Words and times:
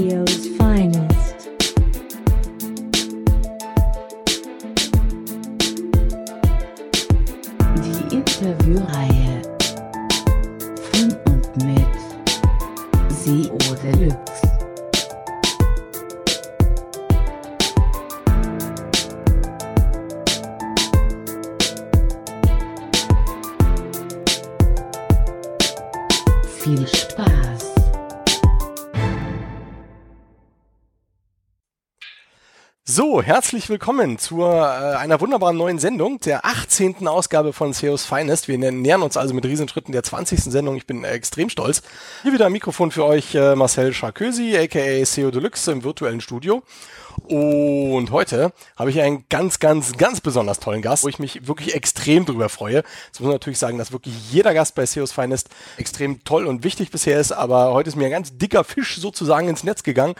SEO's 0.00 0.59
So, 33.12 33.22
herzlich 33.22 33.68
willkommen 33.68 34.18
zu 34.18 34.42
äh, 34.42 34.46
einer 34.54 35.20
wunderbaren 35.20 35.56
neuen 35.56 35.80
Sendung, 35.80 36.20
der 36.20 36.44
18. 36.44 37.08
Ausgabe 37.08 37.52
von 37.52 37.72
SEOs 37.72 38.04
Finest. 38.04 38.46
Wir 38.46 38.56
nä- 38.56 38.70
nähern 38.70 39.02
uns 39.02 39.16
also 39.16 39.34
mit 39.34 39.44
Riesenschritten 39.44 39.90
der 39.90 40.04
20. 40.04 40.44
Sendung. 40.44 40.76
Ich 40.76 40.86
bin 40.86 41.02
äh, 41.02 41.10
extrem 41.10 41.48
stolz. 41.48 41.82
Hier 42.22 42.32
wieder 42.32 42.46
am 42.46 42.52
Mikrofon 42.52 42.92
für 42.92 43.04
euch 43.04 43.34
äh, 43.34 43.56
Marcel 43.56 43.92
Charkösi, 43.92 44.56
aka 44.56 45.04
SEO 45.04 45.32
Deluxe 45.32 45.72
im 45.72 45.82
virtuellen 45.82 46.20
Studio. 46.20 46.62
Und 47.24 48.10
heute 48.10 48.52
habe 48.76 48.90
ich 48.90 49.00
einen 49.00 49.24
ganz, 49.28 49.58
ganz, 49.58 49.96
ganz 49.96 50.20
besonders 50.20 50.60
tollen 50.60 50.82
Gast, 50.82 51.04
wo 51.04 51.08
ich 51.08 51.18
mich 51.18 51.46
wirklich 51.46 51.74
extrem 51.74 52.26
drüber 52.26 52.48
freue. 52.48 52.82
Jetzt 53.06 53.20
muss 53.20 53.26
man 53.26 53.32
natürlich 53.32 53.58
sagen, 53.58 53.78
dass 53.78 53.92
wirklich 53.92 54.14
jeder 54.30 54.54
Gast 54.54 54.74
bei 54.74 54.86
SEOs 54.86 55.12
Finest 55.12 55.48
extrem 55.76 56.24
toll 56.24 56.46
und 56.46 56.64
wichtig 56.64 56.90
bisher 56.90 57.20
ist, 57.20 57.32
aber 57.32 57.72
heute 57.72 57.88
ist 57.88 57.96
mir 57.96 58.06
ein 58.06 58.10
ganz 58.10 58.36
dicker 58.36 58.64
Fisch 58.64 58.96
sozusagen 58.98 59.48
ins 59.48 59.64
Netz 59.64 59.82
gegangen. 59.82 60.14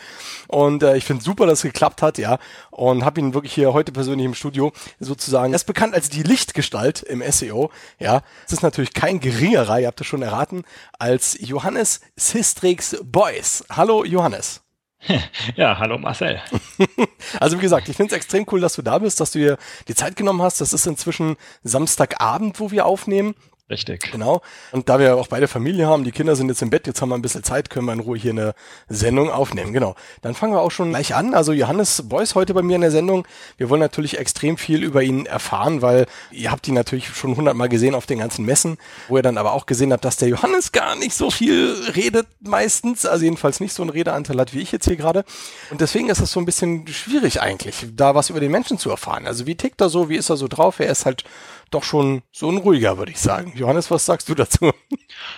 Und 0.48 0.82
äh, 0.82 0.96
ich 0.96 1.04
finde 1.04 1.24
super, 1.24 1.46
dass 1.46 1.60
es 1.60 1.62
geklappt 1.62 2.02
hat, 2.02 2.18
ja. 2.18 2.38
Und 2.70 3.04
habe 3.04 3.20
ihn 3.20 3.34
wirklich 3.34 3.54
hier 3.54 3.72
heute 3.72 3.92
persönlich 3.92 4.26
im 4.26 4.34
Studio 4.34 4.72
sozusagen. 4.98 5.52
Er 5.52 5.56
ist 5.56 5.64
bekannt 5.64 5.94
als 5.94 6.08
die 6.08 6.22
Lichtgestalt 6.22 7.02
im 7.02 7.22
SEO, 7.30 7.70
ja. 7.98 8.22
Es 8.46 8.52
ist 8.52 8.62
natürlich 8.62 8.94
kein 8.94 9.20
geringerer, 9.20 9.80
ihr 9.80 9.86
habt 9.86 10.00
es 10.00 10.06
schon 10.06 10.22
erraten, 10.22 10.64
als 10.98 11.36
Johannes 11.40 12.00
Sistrix 12.16 12.96
Boys. 13.02 13.64
Hallo 13.70 14.04
Johannes. 14.04 14.60
Ja, 15.56 15.78
hallo 15.78 15.98
Marcel. 15.98 16.40
Also 17.38 17.58
wie 17.58 17.62
gesagt, 17.62 17.88
ich 17.88 17.96
finde 17.96 18.14
es 18.14 18.16
extrem 18.16 18.46
cool, 18.50 18.60
dass 18.60 18.74
du 18.74 18.82
da 18.82 18.98
bist, 18.98 19.20
dass 19.20 19.30
du 19.32 19.38
dir 19.38 19.58
die 19.88 19.94
Zeit 19.94 20.16
genommen 20.16 20.42
hast. 20.42 20.60
Das 20.60 20.72
ist 20.72 20.86
inzwischen 20.86 21.36
Samstagabend, 21.62 22.60
wo 22.60 22.70
wir 22.70 22.86
aufnehmen. 22.86 23.34
Richtig. 23.70 24.10
Genau. 24.10 24.42
Und 24.72 24.88
da 24.88 24.98
wir 24.98 25.16
auch 25.16 25.28
beide 25.28 25.46
Familie 25.46 25.86
haben, 25.86 26.02
die 26.02 26.10
Kinder 26.10 26.34
sind 26.34 26.48
jetzt 26.48 26.60
im 26.60 26.70
Bett, 26.70 26.88
jetzt 26.88 27.00
haben 27.00 27.10
wir 27.10 27.14
ein 27.14 27.22
bisschen 27.22 27.44
Zeit, 27.44 27.70
können 27.70 27.86
wir 27.86 27.92
in 27.92 28.00
Ruhe 28.00 28.18
hier 28.18 28.32
eine 28.32 28.54
Sendung 28.88 29.30
aufnehmen. 29.30 29.72
Genau. 29.72 29.94
Dann 30.22 30.34
fangen 30.34 30.52
wir 30.52 30.60
auch 30.60 30.72
schon 30.72 30.90
gleich 30.90 31.14
an. 31.14 31.34
Also 31.34 31.52
Johannes 31.52 32.02
Beuys 32.08 32.34
heute 32.34 32.52
bei 32.52 32.62
mir 32.62 32.74
in 32.74 32.80
der 32.80 32.90
Sendung. 32.90 33.26
Wir 33.58 33.70
wollen 33.70 33.80
natürlich 33.80 34.18
extrem 34.18 34.56
viel 34.56 34.82
über 34.82 35.02
ihn 35.02 35.24
erfahren, 35.24 35.82
weil 35.82 36.06
ihr 36.32 36.50
habt 36.50 36.66
ihn 36.66 36.74
natürlich 36.74 37.08
schon 37.14 37.36
hundertmal 37.36 37.68
gesehen 37.68 37.94
auf 37.94 38.06
den 38.06 38.18
ganzen 38.18 38.44
Messen, 38.44 38.76
wo 39.08 39.16
ihr 39.16 39.22
dann 39.22 39.38
aber 39.38 39.52
auch 39.52 39.66
gesehen 39.66 39.92
habt, 39.92 40.04
dass 40.04 40.16
der 40.16 40.28
Johannes 40.28 40.72
gar 40.72 40.96
nicht 40.96 41.14
so 41.14 41.30
viel 41.30 41.72
redet 41.94 42.26
meistens, 42.40 43.06
also 43.06 43.24
jedenfalls 43.24 43.60
nicht 43.60 43.72
so 43.72 43.82
einen 43.82 43.90
Redeanteil 43.90 44.38
hat 44.40 44.52
wie 44.52 44.60
ich 44.60 44.72
jetzt 44.72 44.86
hier 44.86 44.96
gerade. 44.96 45.24
Und 45.70 45.80
deswegen 45.80 46.08
ist 46.08 46.20
es 46.20 46.32
so 46.32 46.40
ein 46.40 46.46
bisschen 46.46 46.88
schwierig 46.88 47.40
eigentlich, 47.40 47.86
da 47.94 48.16
was 48.16 48.30
über 48.30 48.40
den 48.40 48.50
Menschen 48.50 48.78
zu 48.78 48.90
erfahren. 48.90 49.28
Also 49.28 49.46
wie 49.46 49.54
tickt 49.54 49.80
er 49.80 49.88
so, 49.88 50.08
wie 50.08 50.16
ist 50.16 50.28
er 50.28 50.36
so 50.36 50.48
drauf? 50.48 50.80
Er 50.80 50.90
ist 50.90 51.06
halt 51.06 51.24
doch 51.70 51.84
schon 51.84 52.22
so 52.32 52.50
ein 52.50 52.58
ruhiger, 52.58 52.98
würde 52.98 53.12
ich 53.12 53.20
sagen. 53.20 53.52
Johannes, 53.60 53.90
was 53.90 54.06
sagst 54.06 54.28
du 54.28 54.34
dazu? 54.34 54.72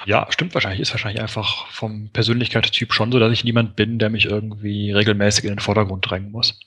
Ja, 0.06 0.26
stimmt 0.30 0.54
wahrscheinlich. 0.54 0.80
Ist 0.80 0.92
wahrscheinlich 0.92 1.20
einfach 1.20 1.66
vom 1.68 2.08
Persönlichkeitstyp 2.10 2.92
schon 2.92 3.12
so, 3.12 3.18
dass 3.18 3.32
ich 3.32 3.44
niemand 3.44 3.76
bin, 3.76 3.98
der 3.98 4.10
mich 4.10 4.26
irgendwie 4.26 4.92
regelmäßig 4.92 5.44
in 5.44 5.50
den 5.50 5.58
Vordergrund 5.58 6.08
drängen 6.08 6.30
muss. 6.30 6.58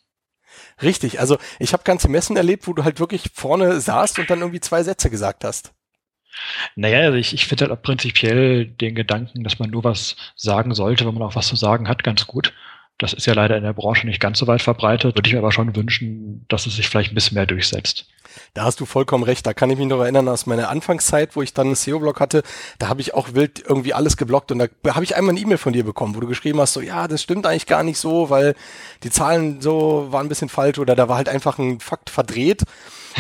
Richtig, 0.82 1.20
also 1.20 1.38
ich 1.60 1.74
habe 1.74 1.84
ganze 1.84 2.10
Messen 2.10 2.36
erlebt, 2.36 2.68
wo 2.68 2.74
du 2.74 2.84
halt 2.84 3.00
wirklich 3.00 3.30
vorne 3.34 3.80
saßt 3.80 4.20
und 4.20 4.30
dann 4.30 4.40
irgendwie 4.40 4.60
zwei 4.60 4.84
Sätze 4.84 5.10
gesagt 5.10 5.44
hast. 5.44 5.74
Naja, 6.76 7.00
also 7.00 7.18
ich, 7.18 7.34
ich 7.34 7.46
finde 7.46 7.66
halt 7.66 7.72
auch 7.72 7.82
prinzipiell 7.82 8.66
den 8.66 8.96
Gedanken, 8.96 9.44
dass 9.44 9.60
man 9.60 9.70
nur 9.70 9.86
was 9.86 10.18
sagen 10.36 10.74
sollte, 10.74 11.06
wenn 11.06 11.14
man 11.14 11.24
auch 11.24 11.36
was 11.36 11.48
zu 11.48 11.56
sagen 11.56 11.88
hat, 11.88 12.04
ganz 12.04 12.28
gut. 12.28 12.54
Das 12.98 13.12
ist 13.12 13.26
ja 13.26 13.34
leider 13.34 13.58
in 13.58 13.64
der 13.64 13.74
Branche 13.74 14.08
nicht 14.08 14.22
ganz 14.22 14.40
so 14.40 14.48
weit 14.48 14.62
verbreitet. 14.62 15.16
Würde 15.16 15.28
ich 15.28 15.34
mir 15.34 15.40
aber 15.40 15.52
schon 15.52 15.76
wünschen, 15.76 16.46
dass 16.48 16.66
es 16.66 16.78
sich 16.78 16.88
vielleicht 16.88 17.12
ein 17.12 17.16
bisschen 17.16 17.36
mehr 17.36 17.46
durchsetzt. 17.46 18.08
Da 18.54 18.64
hast 18.64 18.80
du 18.80 18.86
vollkommen 18.86 19.24
recht. 19.24 19.46
Da 19.46 19.54
kann 19.54 19.70
ich 19.70 19.78
mich 19.78 19.88
noch 19.88 20.00
erinnern 20.00 20.28
aus 20.30 20.46
meiner 20.46 20.70
Anfangszeit, 20.70 21.36
wo 21.36 21.42
ich 21.42 21.54
dann 21.54 21.68
einen 21.68 21.76
SEO-Blog 21.76 22.20
hatte. 22.20 22.44
Da 22.80 22.88
habe 22.88 23.02
ich 23.02 23.14
auch 23.14 23.34
wild 23.34 23.64
irgendwie 23.66 23.94
alles 23.94 24.18
geblockt 24.18 24.52
und 24.52 24.60
da 24.60 24.68
habe 24.94 25.04
ich 25.04 25.16
einmal 25.16 25.32
eine 25.32 25.40
E-Mail 25.40 25.58
von 25.58 25.74
dir 25.74 25.84
bekommen, 25.84 26.16
wo 26.16 26.20
du 26.20 26.28
geschrieben 26.28 26.60
hast, 26.60 26.74
so 26.74 26.82
ja, 26.82 27.08
das 27.08 27.22
stimmt 27.22 27.46
eigentlich 27.46 27.66
gar 27.66 27.84
nicht 27.84 27.98
so, 27.98 28.30
weil 28.30 28.56
die 29.04 29.10
Zahlen 29.10 29.62
so 29.62 30.08
waren 30.12 30.26
ein 30.26 30.30
bisschen 30.30 30.50
falsch 30.50 30.80
oder 30.80 30.96
da 30.96 31.10
war 31.10 31.18
halt 31.18 31.30
einfach 31.30 31.58
ein 31.60 31.80
Fakt 31.80 32.10
verdreht. 32.10 32.64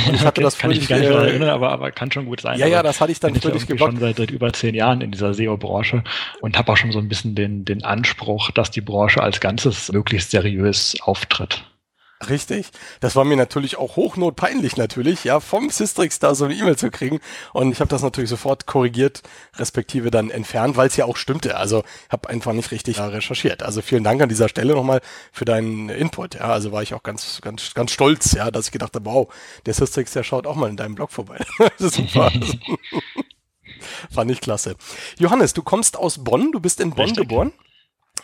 Und 0.07 0.15
ich 0.15 0.21
hatte 0.25 0.41
das 0.41 0.57
kann 0.57 0.71
ich 0.71 0.79
mich 0.79 0.89
gar 0.89 0.99
nicht 0.99 1.09
daran 1.09 1.27
erinnern, 1.27 1.49
aber, 1.49 1.71
aber 1.71 1.91
kann 1.91 2.11
schon 2.11 2.25
gut 2.25 2.41
sein. 2.41 2.59
Ja, 2.59 2.67
ja, 2.67 2.79
Aber 2.79 2.89
das 2.89 2.99
hatte 3.01 3.11
ich 3.11 3.19
dann 3.19 3.33
völlig 3.35 3.45
irgendwie 3.45 3.67
geblockt. 3.67 3.93
schon 3.93 3.99
seit, 3.99 4.17
seit 4.17 4.31
über 4.31 4.51
zehn 4.53 4.75
Jahren 4.75 5.01
in 5.01 5.11
dieser 5.11 5.33
SEO-Branche 5.33 6.03
und 6.41 6.57
habe 6.57 6.71
auch 6.71 6.77
schon 6.77 6.91
so 6.91 6.99
ein 6.99 7.07
bisschen 7.07 7.35
den, 7.35 7.65
den 7.65 7.83
Anspruch, 7.83 8.51
dass 8.51 8.71
die 8.71 8.81
Branche 8.81 9.21
als 9.21 9.39
Ganzes 9.39 9.91
möglichst 9.91 10.31
seriös 10.31 10.95
auftritt. 11.01 11.63
Richtig. 12.29 12.71
Das 13.01 13.15
war 13.17 13.25
mir 13.25 13.35
natürlich 13.35 13.77
auch 13.77 13.97
hochnotpeinlich 13.97 14.77
natürlich, 14.77 15.25
ja, 15.25 15.41
vom 15.41 15.69
Systrix 15.69 16.17
da 16.17 16.33
so 16.33 16.45
eine 16.45 16.55
E-Mail 16.55 16.77
zu 16.77 16.89
kriegen. 16.89 17.19
Und 17.51 17.71
ich 17.73 17.81
habe 17.81 17.89
das 17.89 18.03
natürlich 18.03 18.29
sofort 18.29 18.65
korrigiert, 18.65 19.21
respektive 19.57 20.11
dann 20.11 20.29
entfernt, 20.29 20.77
weil 20.77 20.87
es 20.87 20.95
ja 20.95 21.05
auch 21.05 21.17
stimmte. 21.17 21.57
Also 21.57 21.83
habe 22.09 22.29
einfach 22.29 22.53
nicht 22.53 22.71
richtig 22.71 22.99
recherchiert. 22.99 23.63
Also 23.63 23.81
vielen 23.81 24.05
Dank 24.05 24.21
an 24.21 24.29
dieser 24.29 24.47
Stelle 24.47 24.73
nochmal 24.73 25.01
für 25.33 25.43
deinen 25.43 25.89
Input. 25.89 26.35
Ja, 26.35 26.45
also 26.45 26.71
war 26.71 26.81
ich 26.81 26.93
auch 26.93 27.03
ganz, 27.03 27.41
ganz, 27.41 27.73
ganz 27.73 27.91
stolz, 27.91 28.31
ja, 28.31 28.49
dass 28.49 28.67
ich 28.67 28.71
gedacht 28.71 28.95
habe, 28.95 29.05
wow, 29.05 29.33
der 29.65 29.73
Systrix, 29.73 30.13
der 30.13 30.23
schaut 30.23 30.47
auch 30.47 30.55
mal 30.55 30.69
in 30.69 30.77
deinem 30.77 30.95
Blog 30.95 31.11
vorbei. 31.11 31.39
das 31.77 31.81
ist 31.81 31.95
super. 31.95 32.31
Fand 34.09 34.31
ich 34.31 34.39
klasse. 34.39 34.75
Johannes, 35.19 35.53
du 35.53 35.63
kommst 35.63 35.97
aus 35.97 36.23
Bonn, 36.23 36.53
du 36.53 36.61
bist 36.61 36.79
in 36.79 36.91
Bonn 36.91 37.05
Richtig. 37.05 37.27
geboren. 37.27 37.51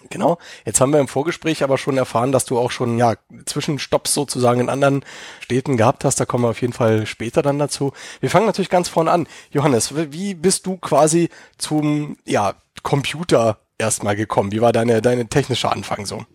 Genau. 0.10 0.38
Jetzt 0.66 0.82
haben 0.82 0.92
wir 0.92 1.00
im 1.00 1.08
Vorgespräch 1.08 1.64
aber 1.64 1.78
schon 1.78 1.98
erfahren, 1.98 2.32
dass 2.32 2.46
du 2.46 2.58
auch 2.58 2.72
schon 2.72 2.98
ja 2.98 3.16
Zwischenstopps 3.46 4.14
sozusagen 4.14 4.60
in 4.60 4.70
anderen 4.70 5.06
Städten 5.40 5.78
gehabt 5.78 6.04
hast. 6.04 6.20
Da 6.20 6.26
kommen 6.26 6.44
wir 6.44 6.50
auf 6.50 6.62
jeden 6.62 6.74
Fall 6.74 7.06
später 7.06 7.42
dann 7.42 7.60
dazu. 7.60 7.94
Wir 8.20 8.30
fangen 8.30 8.46
natürlich 8.46 8.70
ganz 8.70 8.90
vorne 8.90 9.12
an. 9.12 9.28
Johannes, 9.52 9.94
wie 9.96 10.34
bist 10.34 10.66
du 10.66 10.78
quasi 10.78 11.30
zum 11.58 12.18
ja 12.26 12.56
Computer 12.84 13.60
erstmal 13.78 14.16
gekommen? 14.16 14.52
Wie 14.52 14.62
war 14.62 14.72
deine 14.72 15.02
deine 15.02 15.28
technische 15.28 15.72
Anfang 15.72 16.06
so? 16.06 16.26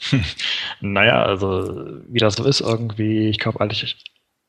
Naja, 0.80 1.22
also 1.22 2.00
wie 2.08 2.18
das 2.18 2.34
so 2.34 2.44
ist, 2.44 2.60
irgendwie, 2.60 3.28
ich 3.28 3.38
glaube, 3.38 3.60
als 3.60 3.82
ich, 3.82 4.04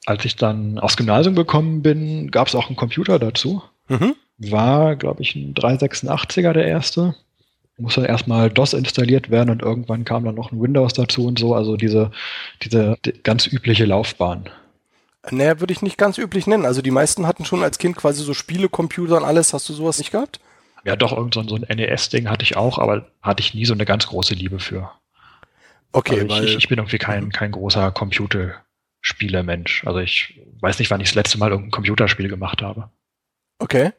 als 0.06 0.26
ich 0.26 0.36
dann 0.36 0.80
aufs 0.80 0.98
Gymnasium 0.98 1.36
gekommen 1.36 1.82
bin, 1.82 2.32
gab 2.32 2.48
es 2.48 2.56
auch 2.56 2.68
einen 2.68 2.76
Computer 2.76 3.20
dazu. 3.20 3.62
Mhm. 3.88 4.16
War, 4.38 4.96
glaube 4.96 5.22
ich, 5.22 5.36
ein 5.36 5.54
386er 5.54 6.54
der 6.54 6.66
erste. 6.66 7.16
Musste 7.78 8.06
erstmal 8.06 8.50
DOS 8.50 8.74
installiert 8.74 9.32
werden 9.32 9.50
und 9.50 9.62
irgendwann 9.62 10.06
kam 10.06 10.24
dann 10.24 10.36
noch 10.36 10.52
ein 10.52 10.62
Windows 10.62 10.94
dazu 10.94 11.26
und 11.26 11.40
so. 11.40 11.56
Also 11.56 11.78
diese, 11.78 12.12
diese 12.62 12.96
die 13.06 13.14
ganz 13.24 13.48
übliche 13.48 13.86
Laufbahn. 13.86 14.50
Naja, 15.30 15.60
würde 15.60 15.74
ich 15.74 15.82
nicht 15.82 15.98
ganz 15.98 16.18
üblich 16.18 16.48
nennen. 16.48 16.66
Also 16.66 16.82
die 16.82 16.92
meisten 16.92 17.28
hatten 17.28 17.46
schon 17.46 17.64
als 17.64 17.78
Kind 17.78 17.96
quasi 17.96 18.24
so 18.24 18.34
Spielecomputer 18.34 19.18
und 19.18 19.24
alles. 19.24 19.54
Hast 19.54 19.70
du 19.70 19.74
sowas 19.74 19.98
nicht 20.00 20.12
gehabt? 20.12 20.40
Ja, 20.84 20.96
doch, 20.96 21.16
irgend 21.16 21.34
so 21.36 21.42
ein, 21.42 21.78
NES-Ding 21.78 22.30
hatte 22.30 22.44
ich 22.44 22.58
auch, 22.58 22.80
aber 22.80 23.08
hatte 23.22 23.42
ich 23.42 23.54
nie 23.54 23.66
so 23.66 23.74
eine 23.74 23.86
ganz 23.86 24.08
große 24.08 24.34
Liebe 24.34 24.60
für. 24.60 24.92
Okay, 25.92 26.22
also 26.22 26.30
weil 26.30 26.44
ich, 26.46 26.52
ich, 26.52 26.58
ich 26.58 26.68
bin 26.70 26.80
irgendwie 26.80 26.98
kein, 26.98 27.32
kein 27.32 27.52
großer 27.52 27.92
Computerspielermensch. 27.92 29.86
Also 29.86 30.00
ich 30.00 30.40
weiß 30.60 30.80
nicht, 30.80 30.90
wann 30.90 31.02
ich 31.02 31.10
das 31.10 31.16
letzte 31.16 31.38
Mal 31.38 31.52
irgendein 31.52 31.72
Computerspiel 31.72 32.30
gemacht 32.30 32.62
habe. 32.62 32.90
Okay. 33.60 33.92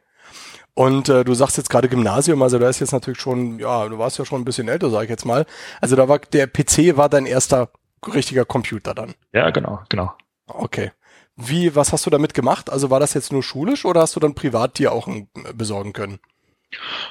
Und 0.75 1.07
äh, 1.09 1.23
du 1.23 1.33
sagst 1.35 1.57
jetzt 1.57 1.69
gerade 1.69 1.87
Gymnasium, 1.87 2.41
also 2.41 2.57
da 2.57 2.67
ist 2.67 2.79
jetzt 2.79 2.93
natürlich 2.93 3.19
schon, 3.19 3.59
ja, 3.59 3.87
du 3.87 3.99
warst 3.99 4.17
ja 4.17 4.25
schon 4.25 4.41
ein 4.41 4.45
bisschen 4.45 4.67
älter, 4.67 4.89
sag 4.89 5.03
ich 5.03 5.09
jetzt 5.09 5.25
mal. 5.25 5.45
Also 5.81 5.95
da 5.95 6.07
war 6.07 6.19
der 6.19 6.47
PC 6.47 6.97
war 6.97 7.09
dein 7.09 7.25
erster 7.25 7.69
richtiger 8.07 8.45
Computer 8.45 8.95
dann. 8.95 9.13
Ja, 9.33 9.51
genau, 9.51 9.81
genau. 9.89 10.13
Okay. 10.47 10.91
Wie, 11.35 11.75
was 11.75 11.93
hast 11.93 12.05
du 12.05 12.09
damit 12.09 12.33
gemacht? 12.33 12.69
Also 12.69 12.89
war 12.89 12.99
das 12.99 13.13
jetzt 13.13 13.31
nur 13.31 13.43
schulisch 13.43 13.85
oder 13.85 14.01
hast 14.01 14.15
du 14.15 14.19
dann 14.19 14.35
privat 14.35 14.77
dir 14.77 14.91
auch 14.91 15.07
einen 15.07 15.29
äh, 15.45 15.53
besorgen 15.53 15.93
können? 15.93 16.19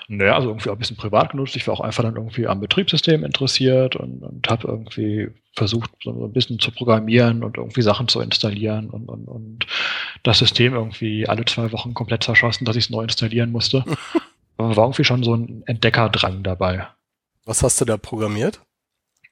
Naja, 0.08 0.34
also 0.34 0.48
irgendwie 0.48 0.70
auch 0.70 0.74
ein 0.74 0.78
bisschen 0.78 0.96
privat 0.96 1.30
genutzt. 1.30 1.56
Ich 1.56 1.66
war 1.66 1.74
auch 1.74 1.80
einfach 1.80 2.02
dann 2.02 2.16
irgendwie 2.16 2.46
am 2.46 2.60
Betriebssystem 2.60 3.24
interessiert 3.24 3.96
und, 3.96 4.22
und 4.22 4.48
habe 4.48 4.68
irgendwie 4.68 5.30
versucht, 5.54 5.90
so 6.02 6.10
ein 6.10 6.32
bisschen 6.32 6.58
zu 6.58 6.70
programmieren 6.70 7.44
und 7.44 7.56
irgendwie 7.56 7.82
Sachen 7.82 8.08
zu 8.08 8.20
installieren 8.20 8.90
und, 8.90 9.08
und, 9.08 9.26
und 9.26 9.66
das 10.22 10.38
System 10.38 10.74
irgendwie 10.74 11.28
alle 11.28 11.44
zwei 11.44 11.72
Wochen 11.72 11.94
komplett 11.94 12.22
zerschossen, 12.24 12.64
dass 12.64 12.76
ich 12.76 12.84
es 12.84 12.90
neu 12.90 13.02
installieren 13.02 13.50
musste. 13.50 13.84
Aber 14.56 14.76
war 14.76 14.84
irgendwie 14.84 15.04
schon 15.04 15.22
so 15.22 15.34
ein 15.34 15.62
Entdeckerdrang 15.66 16.42
dabei. 16.42 16.86
Was 17.44 17.62
hast 17.62 17.80
du 17.80 17.84
da 17.84 17.96
programmiert? 17.96 18.60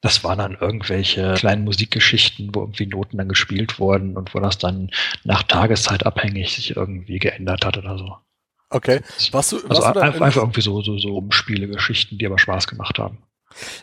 Das 0.02 0.24
waren 0.24 0.38
dann 0.38 0.56
irgendwelche 0.58 1.34
kleinen 1.34 1.64
Musikgeschichten, 1.64 2.54
wo 2.54 2.60
irgendwie 2.60 2.86
Noten 2.86 3.18
dann 3.18 3.28
gespielt 3.28 3.78
wurden 3.78 4.16
und 4.16 4.34
wo 4.34 4.40
das 4.40 4.56
dann 4.56 4.90
nach 5.24 5.42
Tageszeit 5.42 6.06
abhängig 6.06 6.54
sich 6.54 6.74
irgendwie 6.74 7.18
geändert 7.18 7.66
hat 7.66 7.76
oder 7.76 7.98
so. 7.98 8.16
Okay. 8.70 9.00
Warst 9.32 9.52
du, 9.52 9.56
warst 9.56 9.70
Also 9.70 9.92
du 9.92 10.00
einfach, 10.00 10.20
einfach 10.20 10.42
irgendwie 10.42 10.60
so, 10.60 10.80
so, 10.82 10.96
so 10.98 11.24
Spielegeschichten, 11.30 12.18
die 12.18 12.26
aber 12.26 12.38
Spaß 12.38 12.68
gemacht 12.68 12.98
haben. 12.98 13.18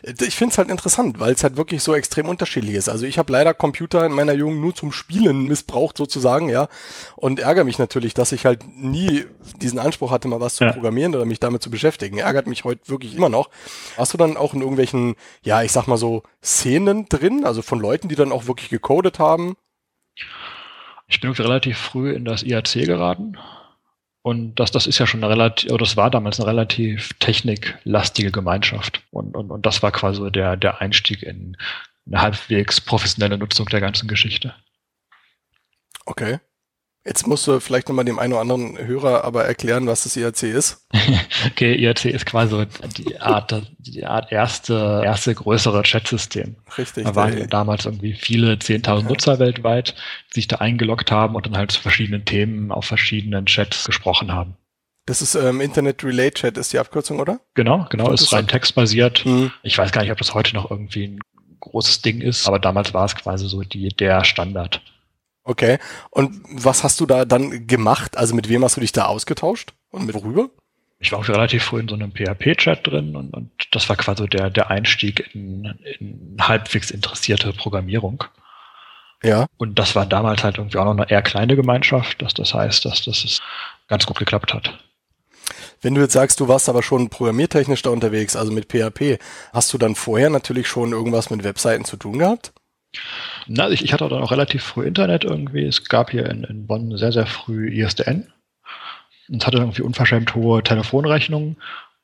Ich 0.02 0.34
finde 0.34 0.52
es 0.52 0.58
halt 0.58 0.70
interessant, 0.70 1.20
weil 1.20 1.34
es 1.34 1.42
halt 1.42 1.58
wirklich 1.58 1.82
so 1.82 1.94
extrem 1.94 2.26
unterschiedlich 2.26 2.74
ist. 2.74 2.88
Also 2.88 3.04
ich 3.04 3.18
habe 3.18 3.30
leider 3.30 3.52
Computer 3.52 4.06
in 4.06 4.12
meiner 4.12 4.32
Jugend 4.32 4.62
nur 4.62 4.74
zum 4.74 4.92
Spielen 4.92 5.44
missbraucht 5.44 5.98
sozusagen, 5.98 6.48
ja. 6.48 6.68
Und 7.16 7.38
ärgere 7.38 7.64
mich 7.64 7.78
natürlich, 7.78 8.14
dass 8.14 8.32
ich 8.32 8.46
halt 8.46 8.64
nie 8.66 9.26
diesen 9.60 9.78
Anspruch 9.78 10.10
hatte, 10.10 10.26
mal 10.26 10.40
was 10.40 10.54
zu 10.54 10.64
Ja. 10.64 10.72
programmieren 10.72 11.14
oder 11.14 11.26
mich 11.26 11.38
damit 11.38 11.62
zu 11.62 11.70
beschäftigen. 11.70 12.16
Ärgert 12.16 12.46
mich 12.46 12.64
heute 12.64 12.88
wirklich 12.88 13.14
immer 13.14 13.28
noch. 13.28 13.50
Hast 13.98 14.14
du 14.14 14.18
dann 14.18 14.38
auch 14.38 14.54
in 14.54 14.62
irgendwelchen, 14.62 15.16
ja, 15.42 15.62
ich 15.62 15.70
sag 15.70 15.86
mal 15.86 15.98
so, 15.98 16.22
Szenen 16.42 17.06
drin, 17.10 17.44
also 17.44 17.60
von 17.60 17.78
Leuten, 17.78 18.08
die 18.08 18.16
dann 18.16 18.32
auch 18.32 18.46
wirklich 18.46 18.70
gecodet 18.70 19.18
haben? 19.18 19.54
Ich 21.08 21.20
bin 21.20 21.30
relativ 21.32 21.76
früh 21.76 22.12
in 22.12 22.24
das 22.24 22.42
IAC 22.42 22.86
geraten. 22.86 23.36
Und 24.22 24.56
das, 24.56 24.70
das 24.70 24.86
ist 24.86 24.98
ja 24.98 25.06
schon 25.06 25.22
eine 25.22 25.32
relativ, 25.32 25.70
oder 25.70 25.84
das 25.84 25.96
war 25.96 26.10
damals 26.10 26.38
eine 26.38 26.48
relativ 26.48 27.12
techniklastige 27.20 28.32
Gemeinschaft. 28.32 29.02
Und, 29.10 29.36
und, 29.36 29.50
und 29.50 29.64
das 29.64 29.82
war 29.82 29.92
quasi 29.92 30.30
der, 30.30 30.56
der 30.56 30.80
Einstieg 30.80 31.22
in 31.22 31.56
eine 32.06 32.22
halbwegs 32.22 32.80
professionelle 32.80 33.38
Nutzung 33.38 33.66
der 33.66 33.80
ganzen 33.80 34.08
Geschichte. 34.08 34.54
Okay. 36.04 36.40
Jetzt 37.08 37.26
musst 37.26 37.46
du 37.46 37.58
vielleicht 37.58 37.88
nochmal 37.88 38.04
dem 38.04 38.18
einen 38.18 38.34
oder 38.34 38.42
anderen 38.42 38.76
Hörer 38.78 39.24
aber 39.24 39.44
erklären, 39.46 39.86
was 39.86 40.04
das 40.04 40.16
IAC 40.16 40.42
ist. 40.44 40.86
Okay, 41.46 41.74
IAC 41.74 42.04
ist 42.06 42.26
quasi 42.26 42.50
so 42.50 42.64
die 42.96 43.18
Art, 43.20 43.62
die 43.78 44.04
Art 44.04 44.30
erste, 44.30 45.02
erste 45.04 45.34
größere 45.34 45.82
Chatsystem. 45.84 46.56
Richtig. 46.76 47.04
Da 47.04 47.14
waren 47.14 47.34
der- 47.36 47.46
damals 47.46 47.86
irgendwie 47.86 48.12
viele 48.12 48.54
10.000 48.54 49.04
Nutzer 49.04 49.38
weltweit, 49.38 49.94
die 50.30 50.40
sich 50.40 50.48
da 50.48 50.56
eingeloggt 50.56 51.10
haben 51.10 51.34
und 51.34 51.46
dann 51.46 51.56
halt 51.56 51.70
zu 51.72 51.80
verschiedenen 51.80 52.24
Themen 52.24 52.70
auf 52.72 52.84
verschiedenen 52.84 53.46
Chats 53.46 53.84
gesprochen 53.84 54.32
haben. 54.32 54.56
das 55.06 55.22
ist 55.22 55.34
ähm, 55.34 55.60
Internet 55.62 56.04
Relay 56.04 56.30
Chat, 56.30 56.58
ist 56.58 56.72
die 56.72 56.78
Abkürzung, 56.78 57.18
oder? 57.20 57.40
Genau, 57.54 57.86
genau, 57.88 58.10
ist 58.12 58.30
rein 58.32 58.46
textbasiert. 58.46 59.24
Hm. 59.24 59.50
Ich 59.62 59.78
weiß 59.78 59.90
gar 59.92 60.02
nicht, 60.02 60.12
ob 60.12 60.18
das 60.18 60.34
heute 60.34 60.54
noch 60.54 60.70
irgendwie 60.70 61.04
ein 61.06 61.20
großes 61.60 62.02
Ding 62.02 62.20
ist, 62.20 62.46
aber 62.46 62.58
damals 62.58 62.92
war 62.92 63.06
es 63.06 63.14
quasi 63.16 63.48
so 63.48 63.62
die, 63.62 63.88
der 63.88 64.24
Standard. 64.24 64.82
Okay. 65.48 65.78
Und 66.10 66.42
was 66.50 66.84
hast 66.84 67.00
du 67.00 67.06
da 67.06 67.24
dann 67.24 67.66
gemacht? 67.66 68.18
Also 68.18 68.34
mit 68.34 68.50
wem 68.50 68.62
hast 68.62 68.76
du 68.76 68.82
dich 68.82 68.92
da 68.92 69.06
ausgetauscht? 69.06 69.72
Und 69.90 70.04
mit 70.04 70.14
worüber? 70.14 70.50
Ich 71.00 71.10
war 71.10 71.20
auch 71.20 71.28
relativ 71.28 71.64
früh 71.64 71.80
in 71.80 71.88
so 71.88 71.94
einem 71.94 72.12
PHP-Chat 72.12 72.86
drin 72.86 73.16
und, 73.16 73.32
und 73.32 73.50
das 73.70 73.88
war 73.88 73.96
quasi 73.96 74.28
der, 74.28 74.50
der 74.50 74.70
Einstieg 74.70 75.30
in, 75.32 75.64
in 76.00 76.36
halbwegs 76.38 76.90
interessierte 76.90 77.54
Programmierung. 77.54 78.24
Ja. 79.22 79.46
Und 79.56 79.78
das 79.78 79.96
war 79.96 80.04
damals 80.04 80.44
halt 80.44 80.58
irgendwie 80.58 80.76
auch 80.76 80.84
noch 80.84 80.92
eine 80.92 81.10
eher 81.10 81.22
kleine 81.22 81.56
Gemeinschaft, 81.56 82.20
dass 82.20 82.34
das 82.34 82.52
heißt, 82.52 82.84
dass 82.84 83.02
das 83.04 83.40
ganz 83.88 84.04
gut 84.04 84.18
geklappt 84.18 84.52
hat. 84.52 84.78
Wenn 85.80 85.94
du 85.94 86.02
jetzt 86.02 86.12
sagst, 86.12 86.40
du 86.40 86.48
warst 86.48 86.68
aber 86.68 86.82
schon 86.82 87.08
programmiertechnisch 87.08 87.80
da 87.80 87.88
unterwegs, 87.88 88.36
also 88.36 88.52
mit 88.52 88.70
PHP, 88.70 89.18
hast 89.54 89.72
du 89.72 89.78
dann 89.78 89.94
vorher 89.94 90.28
natürlich 90.28 90.68
schon 90.68 90.92
irgendwas 90.92 91.30
mit 91.30 91.42
Webseiten 91.42 91.86
zu 91.86 91.96
tun 91.96 92.18
gehabt? 92.18 92.52
Na, 93.46 93.70
ich, 93.70 93.82
ich 93.82 93.92
hatte 93.92 94.08
dann 94.08 94.22
auch 94.22 94.30
relativ 94.30 94.62
früh 94.62 94.86
Internet 94.86 95.24
irgendwie. 95.24 95.64
Es 95.64 95.88
gab 95.88 96.10
hier 96.10 96.28
in, 96.28 96.44
in 96.44 96.66
Bonn 96.66 96.96
sehr, 96.96 97.12
sehr 97.12 97.26
früh 97.26 97.68
ISDN. 97.68 98.26
Und 99.28 99.46
hatte 99.46 99.58
irgendwie 99.58 99.82
unverschämt 99.82 100.34
hohe 100.34 100.62
Telefonrechnungen 100.62 101.56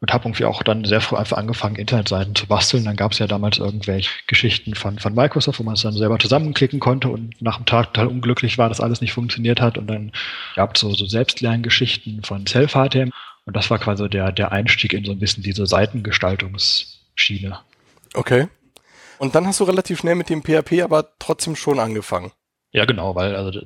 und 0.05 0.12
habe 0.12 0.29
irgendwie 0.29 0.44
auch 0.44 0.62
dann 0.62 0.85
sehr 0.85 1.00
früh 1.00 1.17
einfach 1.17 1.38
angefangen, 1.38 1.76
Internetseiten 1.76 2.35
zu 2.35 2.46
basteln. 2.46 2.85
Dann 2.85 2.96
gab 2.96 3.12
es 3.12 3.19
ja 3.19 3.26
damals 3.26 3.56
irgendwelche 3.56 4.11
Geschichten 4.26 4.75
von, 4.75 4.99
von 4.99 5.14
Microsoft, 5.14 5.58
wo 5.58 5.62
man 5.62 5.75
es 5.75 5.81
dann 5.81 5.94
selber 5.94 6.19
zusammenklicken 6.19 6.79
konnte 6.79 7.08
und 7.08 7.41
nach 7.41 7.56
dem 7.56 7.64
Tag 7.64 7.94
total 7.94 8.08
unglücklich 8.08 8.58
war, 8.58 8.69
dass 8.69 8.82
alles 8.82 9.00
nicht 9.00 9.14
funktioniert 9.14 9.62
hat. 9.62 9.79
Und 9.79 9.87
dann 9.87 10.12
gab 10.56 10.75
es 10.75 10.82
so, 10.82 10.93
so 10.93 11.06
Selbstlerngeschichten 11.06 12.23
von 12.23 12.46
Self-HTML. 12.46 13.12
Und 13.46 13.56
das 13.56 13.70
war 13.70 13.79
quasi 13.79 14.08
der, 14.11 14.31
der 14.31 14.52
Einstieg 14.52 14.93
in 14.93 15.06
so 15.06 15.12
ein 15.12 15.19
bisschen 15.19 15.43
diese 15.43 15.64
Seitengestaltungsschiene. 15.64 17.58
Okay. 18.12 18.49
Und 19.19 19.34
dann 19.34 19.46
hast 19.46 19.61
du 19.61 19.64
relativ 19.64 20.00
schnell 20.00 20.14
mit 20.14 20.28
dem 20.28 20.43
PHP 20.43 20.82
aber 20.82 21.08
trotzdem 21.19 21.56
schon 21.56 21.78
angefangen. 21.78 22.32
Ja, 22.72 22.87
genau, 22.87 23.14
weil 23.14 23.37
also 23.37 23.61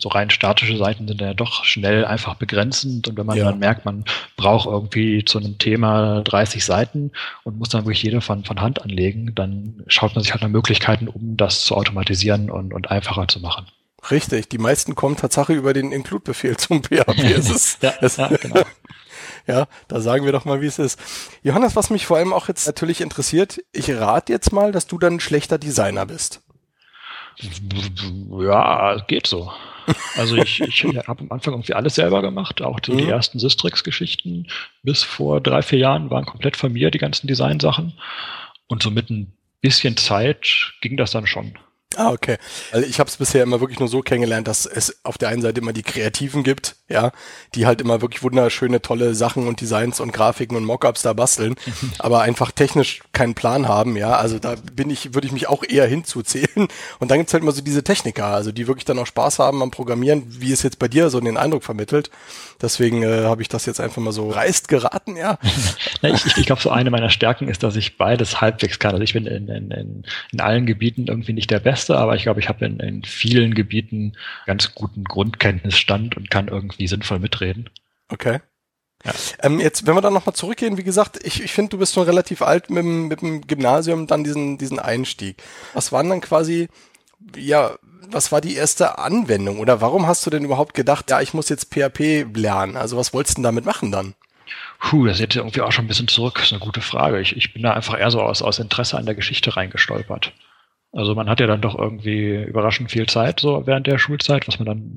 so 0.00 0.08
rein 0.08 0.30
statische 0.30 0.76
Seiten 0.76 1.06
sind 1.06 1.20
ja 1.20 1.32
doch 1.32 1.64
schnell 1.64 2.04
einfach 2.04 2.34
begrenzend 2.34 3.06
und 3.06 3.16
wenn 3.16 3.24
man 3.24 3.36
Ja. 3.38 3.44
dann 3.44 3.60
merkt, 3.60 3.84
man 3.84 4.04
braucht 4.36 4.66
irgendwie 4.66 5.24
zu 5.24 5.38
einem 5.38 5.58
Thema 5.58 6.22
30 6.22 6.64
Seiten 6.64 7.12
und 7.44 7.56
muss 7.56 7.68
dann 7.68 7.84
wirklich 7.84 8.02
jede 8.02 8.20
von, 8.20 8.44
von 8.44 8.60
Hand 8.60 8.82
anlegen, 8.82 9.32
dann 9.36 9.84
schaut 9.86 10.16
man 10.16 10.24
sich 10.24 10.32
halt 10.32 10.42
nach 10.42 10.48
Möglichkeiten 10.48 11.06
um, 11.06 11.36
das 11.36 11.60
zu 11.66 11.76
automatisieren 11.76 12.50
und, 12.50 12.74
und 12.74 12.90
einfacher 12.90 13.28
zu 13.28 13.38
machen. 13.38 13.66
Richtig. 14.10 14.48
Die 14.48 14.58
meisten 14.58 14.96
kommen 14.96 15.16
Tatsache 15.16 15.52
über 15.52 15.72
den 15.72 15.92
Include-Befehl 15.92 16.56
zum 16.56 16.82
PHP. 16.82 17.16
Es 17.36 17.50
ist, 17.50 17.80
Ja, 17.82 17.92
ja, 18.00 18.28
genau. 18.38 18.62
Ja, 19.48 19.66
da 19.88 20.00
sagen 20.00 20.24
wir 20.26 20.32
doch 20.32 20.44
mal, 20.44 20.60
wie 20.60 20.66
es 20.66 20.78
ist. 20.78 21.00
Johannes, 21.42 21.74
was 21.74 21.90
mich 21.90 22.06
vor 22.06 22.18
allem 22.18 22.32
auch 22.34 22.48
jetzt 22.48 22.66
natürlich 22.66 23.00
interessiert, 23.00 23.60
ich 23.72 23.90
rate 23.90 24.32
jetzt 24.32 24.52
mal, 24.52 24.72
dass 24.72 24.86
du 24.86 24.98
dann 24.98 25.14
ein 25.14 25.20
schlechter 25.20 25.58
Designer 25.58 26.04
bist. 26.06 26.42
Ja, 28.40 28.96
geht 29.06 29.26
so. 29.26 29.50
Also 30.16 30.36
ich, 30.36 30.60
ich 30.60 30.84
habe 31.06 31.20
am 31.22 31.32
Anfang 31.32 31.54
irgendwie 31.54 31.74
alles 31.74 31.94
selber 31.94 32.20
gemacht, 32.22 32.60
auch 32.62 32.80
die, 32.80 32.96
die 32.96 33.04
Mhm. 33.04 33.10
ersten 33.10 33.38
Sistrix-Geschichten 33.38 34.48
bis 34.82 35.02
vor 35.02 35.40
drei, 35.40 35.62
vier 35.62 35.78
Jahren 35.78 36.10
waren 36.10 36.26
komplett 36.26 36.56
von 36.56 36.72
mir, 36.72 36.90
die 36.90 36.98
ganzen 36.98 37.26
Designsachen. 37.26 37.94
Und 38.66 38.82
so 38.82 38.90
mit 38.90 39.08
ein 39.10 39.32
bisschen 39.62 39.96
Zeit 39.96 40.72
ging 40.82 40.96
das 40.96 41.10
dann 41.12 41.26
schon. 41.26 41.58
Ah, 41.96 42.12
okay. 42.12 42.36
Weil 42.70 42.84
ich 42.84 43.00
habe 43.00 43.08
es 43.08 43.16
bisher 43.16 43.42
immer 43.42 43.60
wirklich 43.60 43.80
nur 43.80 43.88
so 43.88 44.02
kennengelernt, 44.02 44.46
dass 44.46 44.66
es 44.66 45.00
auf 45.04 45.16
der 45.16 45.30
einen 45.30 45.40
Seite 45.40 45.60
immer 45.60 45.72
die 45.72 45.82
Kreativen 45.82 46.44
gibt, 46.44 46.76
ja, 46.88 47.12
die 47.54 47.64
halt 47.64 47.80
immer 47.80 48.02
wirklich 48.02 48.22
wunderschöne, 48.22 48.82
tolle 48.82 49.14
Sachen 49.14 49.48
und 49.48 49.60
Designs 49.60 49.98
und 49.98 50.12
Grafiken 50.12 50.56
und 50.56 50.64
Mockups 50.64 51.00
da 51.00 51.14
basteln, 51.14 51.56
aber 51.98 52.20
einfach 52.20 52.52
technisch 52.52 53.00
keinen 53.12 53.34
Plan 53.34 53.68
haben, 53.68 53.96
ja. 53.96 54.12
Also 54.16 54.38
da 54.38 54.56
bin 54.74 54.90
ich, 54.90 55.14
würde 55.14 55.26
ich 55.26 55.32
mich 55.32 55.48
auch 55.48 55.64
eher 55.64 55.86
hinzuzählen. 55.86 56.68
Und 56.98 57.10
dann 57.10 57.18
gibt's 57.18 57.32
halt 57.32 57.42
immer 57.42 57.52
so 57.52 57.62
diese 57.62 57.82
Techniker, 57.82 58.26
also 58.26 58.52
die 58.52 58.66
wirklich 58.66 58.84
dann 58.84 58.98
auch 58.98 59.06
Spaß 59.06 59.38
haben 59.38 59.62
am 59.62 59.70
Programmieren, 59.70 60.24
wie 60.28 60.52
es 60.52 60.62
jetzt 60.62 60.78
bei 60.78 60.88
dir 60.88 61.10
so 61.10 61.20
den 61.20 61.36
Eindruck 61.36 61.64
vermittelt. 61.64 62.10
Deswegen 62.60 63.02
äh, 63.02 63.24
habe 63.24 63.42
ich 63.42 63.48
das 63.48 63.66
jetzt 63.66 63.80
einfach 63.80 64.02
mal 64.02 64.12
so 64.12 64.30
reißt 64.30 64.68
geraten, 64.68 65.16
ja. 65.16 65.38
Na, 66.02 66.10
ich 66.10 66.26
ich, 66.26 66.36
ich 66.36 66.46
glaube, 66.46 66.60
so 66.60 66.70
eine 66.70 66.90
meiner 66.90 67.10
Stärken 67.10 67.48
ist, 67.48 67.62
dass 67.62 67.76
ich 67.76 67.96
beides 67.96 68.40
halbwegs 68.40 68.78
kann. 68.78 68.92
Also 68.92 69.02
ich 69.02 69.12
bin 69.12 69.26
in, 69.26 69.48
in, 69.48 69.70
in, 69.70 70.04
in 70.32 70.40
allen 70.40 70.66
Gebieten 70.66 71.06
irgendwie 71.06 71.32
nicht 71.32 71.50
der 71.50 71.60
Beste, 71.60 71.77
aber 71.90 72.16
ich 72.16 72.22
glaube, 72.22 72.40
ich 72.40 72.48
habe 72.48 72.64
in, 72.64 72.80
in 72.80 73.04
vielen 73.04 73.54
Gebieten 73.54 74.16
ganz 74.46 74.74
guten 74.74 75.04
Grundkenntnisstand 75.04 76.16
und 76.16 76.30
kann 76.30 76.48
irgendwie 76.48 76.86
sinnvoll 76.86 77.18
mitreden. 77.18 77.70
Okay. 78.08 78.40
Ja. 79.04 79.12
Ähm, 79.42 79.60
jetzt, 79.60 79.86
wenn 79.86 79.94
wir 79.94 80.00
dann 80.00 80.12
nochmal 80.12 80.34
zurückgehen, 80.34 80.76
wie 80.76 80.82
gesagt, 80.84 81.18
ich, 81.22 81.42
ich 81.42 81.52
finde, 81.52 81.70
du 81.70 81.78
bist 81.78 81.94
schon 81.94 82.04
relativ 82.04 82.42
alt 82.42 82.68
mit 82.68 82.82
dem, 82.82 83.08
mit 83.08 83.20
dem 83.20 83.46
Gymnasium, 83.46 84.06
dann 84.06 84.24
diesen, 84.24 84.58
diesen 84.58 84.78
Einstieg. 84.78 85.40
Was 85.72 85.92
waren 85.92 86.08
dann 86.08 86.20
quasi, 86.20 86.68
ja, 87.36 87.76
was 88.10 88.32
war 88.32 88.40
die 88.40 88.56
erste 88.56 88.98
Anwendung 88.98 89.60
oder 89.60 89.80
warum 89.80 90.06
hast 90.06 90.26
du 90.26 90.30
denn 90.30 90.44
überhaupt 90.44 90.74
gedacht, 90.74 91.10
ja, 91.10 91.20
ich 91.20 91.34
muss 91.34 91.48
jetzt 91.48 91.72
PHP 91.72 92.26
lernen? 92.34 92.76
Also 92.76 92.96
was 92.96 93.12
wolltest 93.12 93.36
du 93.36 93.42
denn 93.42 93.44
damit 93.44 93.64
machen 93.64 93.92
dann? 93.92 94.14
Puh, 94.80 95.06
das 95.06 95.18
jetzt 95.18 95.36
irgendwie 95.36 95.60
auch 95.60 95.72
schon 95.72 95.84
ein 95.84 95.88
bisschen 95.88 96.08
zurück. 96.08 96.34
Das 96.36 96.46
ist 96.46 96.52
eine 96.52 96.60
gute 96.60 96.80
Frage. 96.80 97.20
Ich, 97.20 97.36
ich 97.36 97.52
bin 97.52 97.62
da 97.62 97.74
einfach 97.74 97.98
eher 97.98 98.10
so 98.10 98.22
aus, 98.22 98.42
aus 98.42 98.58
Interesse 98.58 98.96
an 98.96 99.06
der 99.06 99.14
Geschichte 99.14 99.56
reingestolpert. 99.56 100.32
Also 100.92 101.14
man 101.14 101.28
hat 101.28 101.40
ja 101.40 101.46
dann 101.46 101.60
doch 101.60 101.78
irgendwie 101.78 102.34
überraschend 102.34 102.90
viel 102.90 103.06
Zeit 103.06 103.40
so 103.40 103.66
während 103.66 103.86
der 103.86 103.98
Schulzeit, 103.98 104.48
was 104.48 104.58
man 104.58 104.66
dann 104.66 104.92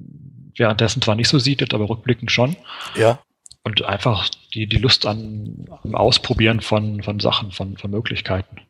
währenddessen 0.55 1.01
zwar 1.01 1.15
nicht 1.15 1.27
so 1.27 1.39
sieht, 1.39 1.73
aber 1.73 1.89
rückblickend 1.89 2.31
schon. 2.31 2.55
Ja. 2.95 3.19
Und 3.63 3.83
einfach 3.83 4.29
die, 4.53 4.67
die 4.67 4.77
Lust 4.77 5.05
an, 5.05 5.65
am 5.83 5.95
Ausprobieren 5.95 6.61
von, 6.61 7.03
von 7.03 7.19
Sachen, 7.19 7.51
von, 7.51 7.77
von 7.77 7.91
Möglichkeiten. 7.91 8.61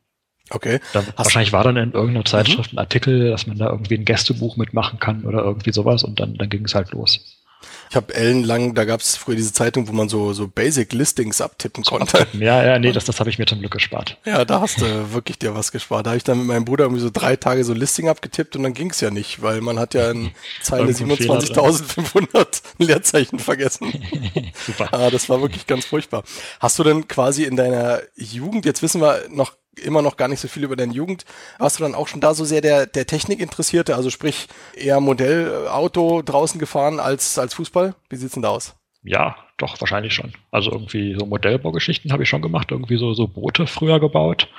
Okay. 0.50 0.80
Da, 0.94 1.04
wahrscheinlich 1.16 1.54
war 1.54 1.64
dann 1.64 1.78
in 1.78 1.94
irgendeiner 1.94 2.26
Zeitschrift 2.26 2.74
ein 2.74 2.78
Artikel, 2.78 3.30
dass 3.30 3.48
man 3.48 3.58
da 3.58 3.70
irgendwie 3.70 3.96
ein 3.96 4.06
Gästebuch 4.06 4.58
mitmachen 4.58 5.00
kann 5.00 5.26
oder 5.26 5.44
irgendwie 5.44 5.72
sowas 5.72 6.04
und 6.04 6.20
dann, 6.20 6.36
dann 6.36 6.50
ging 6.50 6.66
es 6.66 6.76
halt 6.76 6.92
los. 6.92 7.41
Ich 7.90 7.96
habe 7.96 8.14
ellenlang, 8.14 8.74
da 8.74 8.86
gab 8.86 9.02
es 9.02 9.18
früher 9.18 9.36
diese 9.36 9.54
Zeitung, 9.54 9.88
wo 9.88 9.92
man 9.92 10.10
so, 10.10 10.34
so 10.34 10.48
Basic 10.48 10.94
Listings 10.94 11.42
abtippen 11.42 11.84
konnte. 11.84 12.28
Ja, 12.34 12.64
ja, 12.64 12.80
nee, 12.80 12.92
das, 12.92 13.06
das 13.06 13.20
habe 13.20 13.30
ich 13.30 13.38
mir 13.38 13.46
zum 13.46 13.60
Glück 13.60 13.72
gespart. 13.72 14.18
Ja, 14.26 14.46
da 14.46 14.62
hast 14.62 14.82
du 14.82 15.14
wirklich 15.14 15.40
dir 15.40 15.56
was 15.56 15.72
gespart. 15.72 16.06
Da 16.06 16.12
habe 16.12 16.18
ich 16.18 16.24
dann 16.24 16.40
mit 16.40 16.48
meinem 16.48 16.66
Bruder 16.66 16.86
irgendwie 16.86 17.02
so 17.02 17.10
drei 17.12 17.36
Tage 17.36 17.64
so 17.64 17.74
Listing 17.74 18.10
abgetippt 18.10 18.56
und 18.56 18.64
dann 18.64 18.74
ging's 18.74 19.02
ja 19.02 19.12
nicht, 19.12 19.42
weil 19.42 19.62
man 19.62 19.80
hat 19.80 19.94
ja 19.94 20.12
in 20.12 20.32
Zeile 20.62 20.92
Irgendwo 20.92 21.14
ein 21.14 21.18
Fehler 21.18 21.40
drin. 21.40 21.56
27.500 21.56 22.62
ein 22.80 22.86
Leerzeichen 22.86 23.40
vergessen. 23.40 23.92
Super. 24.66 24.90
Ah, 24.94 25.10
das 25.10 25.30
war 25.30 25.42
wirklich 25.42 25.68
ganz 25.68 25.86
furchtbar. 25.86 26.24
Hast 26.60 26.80
du 26.80 26.84
denn 26.84 27.08
quasi 27.08 27.44
in 27.44 27.56
deiner 27.56 28.02
Jugend, 28.16 28.66
jetzt 28.66 28.82
wissen 28.82 29.02
wir 29.02 29.24
noch 29.30 29.54
immer 29.78 30.02
noch 30.02 30.18
gar 30.18 30.28
nicht 30.28 30.40
so 30.40 30.48
viel 30.48 30.64
über 30.64 30.76
deine 30.76 30.94
Jugend, 30.94 31.26
warst 31.58 31.80
du 31.80 31.84
dann 31.84 31.96
auch 31.96 32.08
schon 32.08 32.22
da 32.22 32.34
so 32.34 32.44
sehr 32.44 32.62
der, 32.62 32.86
der 32.86 33.08
Technik 33.08 33.40
interessierte, 33.40 33.96
also 33.96 34.10
sprich 34.10 34.48
eher 34.76 35.00
Modellauto 35.00 36.22
draußen 36.22 36.60
gefahren 36.60 37.00
als, 37.00 37.40
als 37.40 37.54
Fußball? 37.54 37.96
Wie 38.10 38.16
sieht's 38.16 38.34
denn 38.34 38.44
da 38.44 38.50
aus? 38.50 38.76
Ja, 39.04 39.36
doch, 39.58 39.80
wahrscheinlich 39.80 40.14
schon. 40.14 40.34
Also 40.52 40.72
irgendwie 40.72 41.16
so 41.18 41.26
Modellbaugeschichten 41.26 42.12
habe 42.12 42.24
ich 42.24 42.30
schon 42.30 42.42
gemacht, 42.42 42.72
irgendwie 42.72 42.98
so, 42.98 43.14
so 43.14 43.28
Boote 43.28 43.68
früher 43.68 44.00
gebaut. 44.00 44.50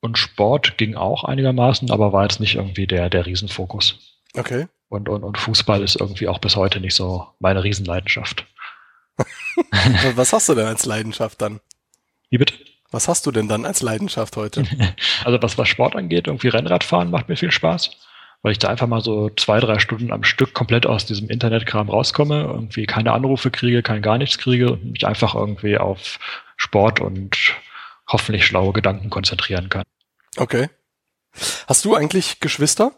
Und 0.00 0.18
Sport 0.18 0.78
ging 0.78 0.96
auch 0.96 1.24
einigermaßen, 1.24 1.90
aber 1.90 2.12
war 2.12 2.24
jetzt 2.24 2.40
nicht 2.40 2.56
irgendwie 2.56 2.86
der, 2.86 3.08
der 3.08 3.24
Riesenfokus. 3.24 4.20
Okay. 4.34 4.66
Und, 4.88 5.08
und, 5.08 5.22
und 5.22 5.38
Fußball 5.38 5.82
ist 5.82 5.96
irgendwie 5.96 6.28
auch 6.28 6.38
bis 6.38 6.56
heute 6.56 6.80
nicht 6.80 6.94
so 6.94 7.26
meine 7.38 7.62
Riesenleidenschaft. 7.62 8.46
Was 10.16 10.32
hast 10.32 10.48
du 10.48 10.54
denn 10.54 10.66
als 10.66 10.84
Leidenschaft 10.84 11.40
dann? 11.40 11.60
Wie 12.30 12.38
bitte? 12.38 12.54
Was 12.92 13.08
hast 13.08 13.26
du 13.26 13.32
denn 13.32 13.48
dann 13.48 13.64
als 13.64 13.82
Leidenschaft 13.82 14.36
heute? 14.36 14.62
Also 15.24 15.40
was, 15.40 15.56
was 15.56 15.68
Sport 15.68 15.96
angeht, 15.96 16.26
irgendwie 16.26 16.48
Rennradfahren 16.48 17.10
macht 17.10 17.28
mir 17.28 17.36
viel 17.36 17.52
Spaß, 17.52 17.90
weil 18.42 18.52
ich 18.52 18.58
da 18.58 18.68
einfach 18.68 18.86
mal 18.86 19.00
so 19.00 19.30
zwei, 19.30 19.60
drei 19.60 19.78
Stunden 19.78 20.12
am 20.12 20.24
Stück 20.24 20.52
komplett 20.52 20.84
aus 20.84 21.06
diesem 21.06 21.28
Internetkram 21.28 21.88
rauskomme, 21.88 22.42
irgendwie 22.42 22.86
keine 22.86 23.12
Anrufe 23.12 23.50
kriege, 23.50 23.82
kein 23.82 24.02
gar 24.02 24.18
nichts 24.18 24.38
kriege 24.38 24.72
und 24.72 24.92
mich 24.92 25.06
einfach 25.06 25.34
irgendwie 25.34 25.78
auf 25.78 26.18
Sport 26.56 27.00
und 27.00 27.54
hoffentlich 28.08 28.44
schlaue 28.44 28.72
Gedanken 28.72 29.10
konzentrieren 29.10 29.68
kann. 29.68 29.84
Okay. 30.36 30.68
Hast 31.66 31.84
du 31.84 31.94
eigentlich 31.94 32.40
Geschwister? 32.40 32.92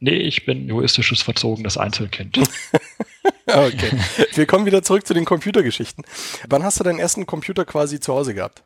Nee, 0.00 0.16
ich 0.16 0.44
bin 0.44 0.68
egoistisches, 0.68 1.22
verzogenes 1.22 1.76
Einzelkind. 1.78 2.38
okay. 3.46 3.90
Wir 4.34 4.46
kommen 4.46 4.66
wieder 4.66 4.82
zurück 4.82 5.06
zu 5.06 5.14
den 5.14 5.24
Computergeschichten. 5.24 6.04
Wann 6.48 6.64
hast 6.64 6.80
du 6.80 6.84
deinen 6.84 6.98
ersten 6.98 7.26
Computer 7.26 7.64
quasi 7.64 8.00
zu 8.00 8.12
Hause 8.14 8.34
gehabt? 8.34 8.62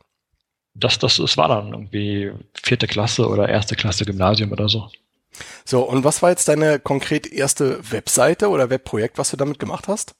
Das, 0.74 0.98
das, 0.98 1.16
das 1.16 1.36
war 1.36 1.48
dann 1.48 1.72
irgendwie 1.72 2.32
vierte 2.54 2.86
Klasse 2.86 3.28
oder 3.28 3.48
erste 3.48 3.76
Klasse 3.76 4.04
Gymnasium 4.04 4.50
oder 4.52 4.68
so. 4.68 4.90
So, 5.64 5.82
und 5.82 6.04
was 6.04 6.22
war 6.22 6.30
jetzt 6.30 6.48
deine 6.48 6.78
konkret 6.78 7.30
erste 7.32 7.78
Webseite 7.90 8.48
oder 8.48 8.70
Webprojekt, 8.70 9.18
was 9.18 9.30
du 9.30 9.36
damit 9.36 9.58
gemacht 9.58 9.88
hast? 9.88 10.14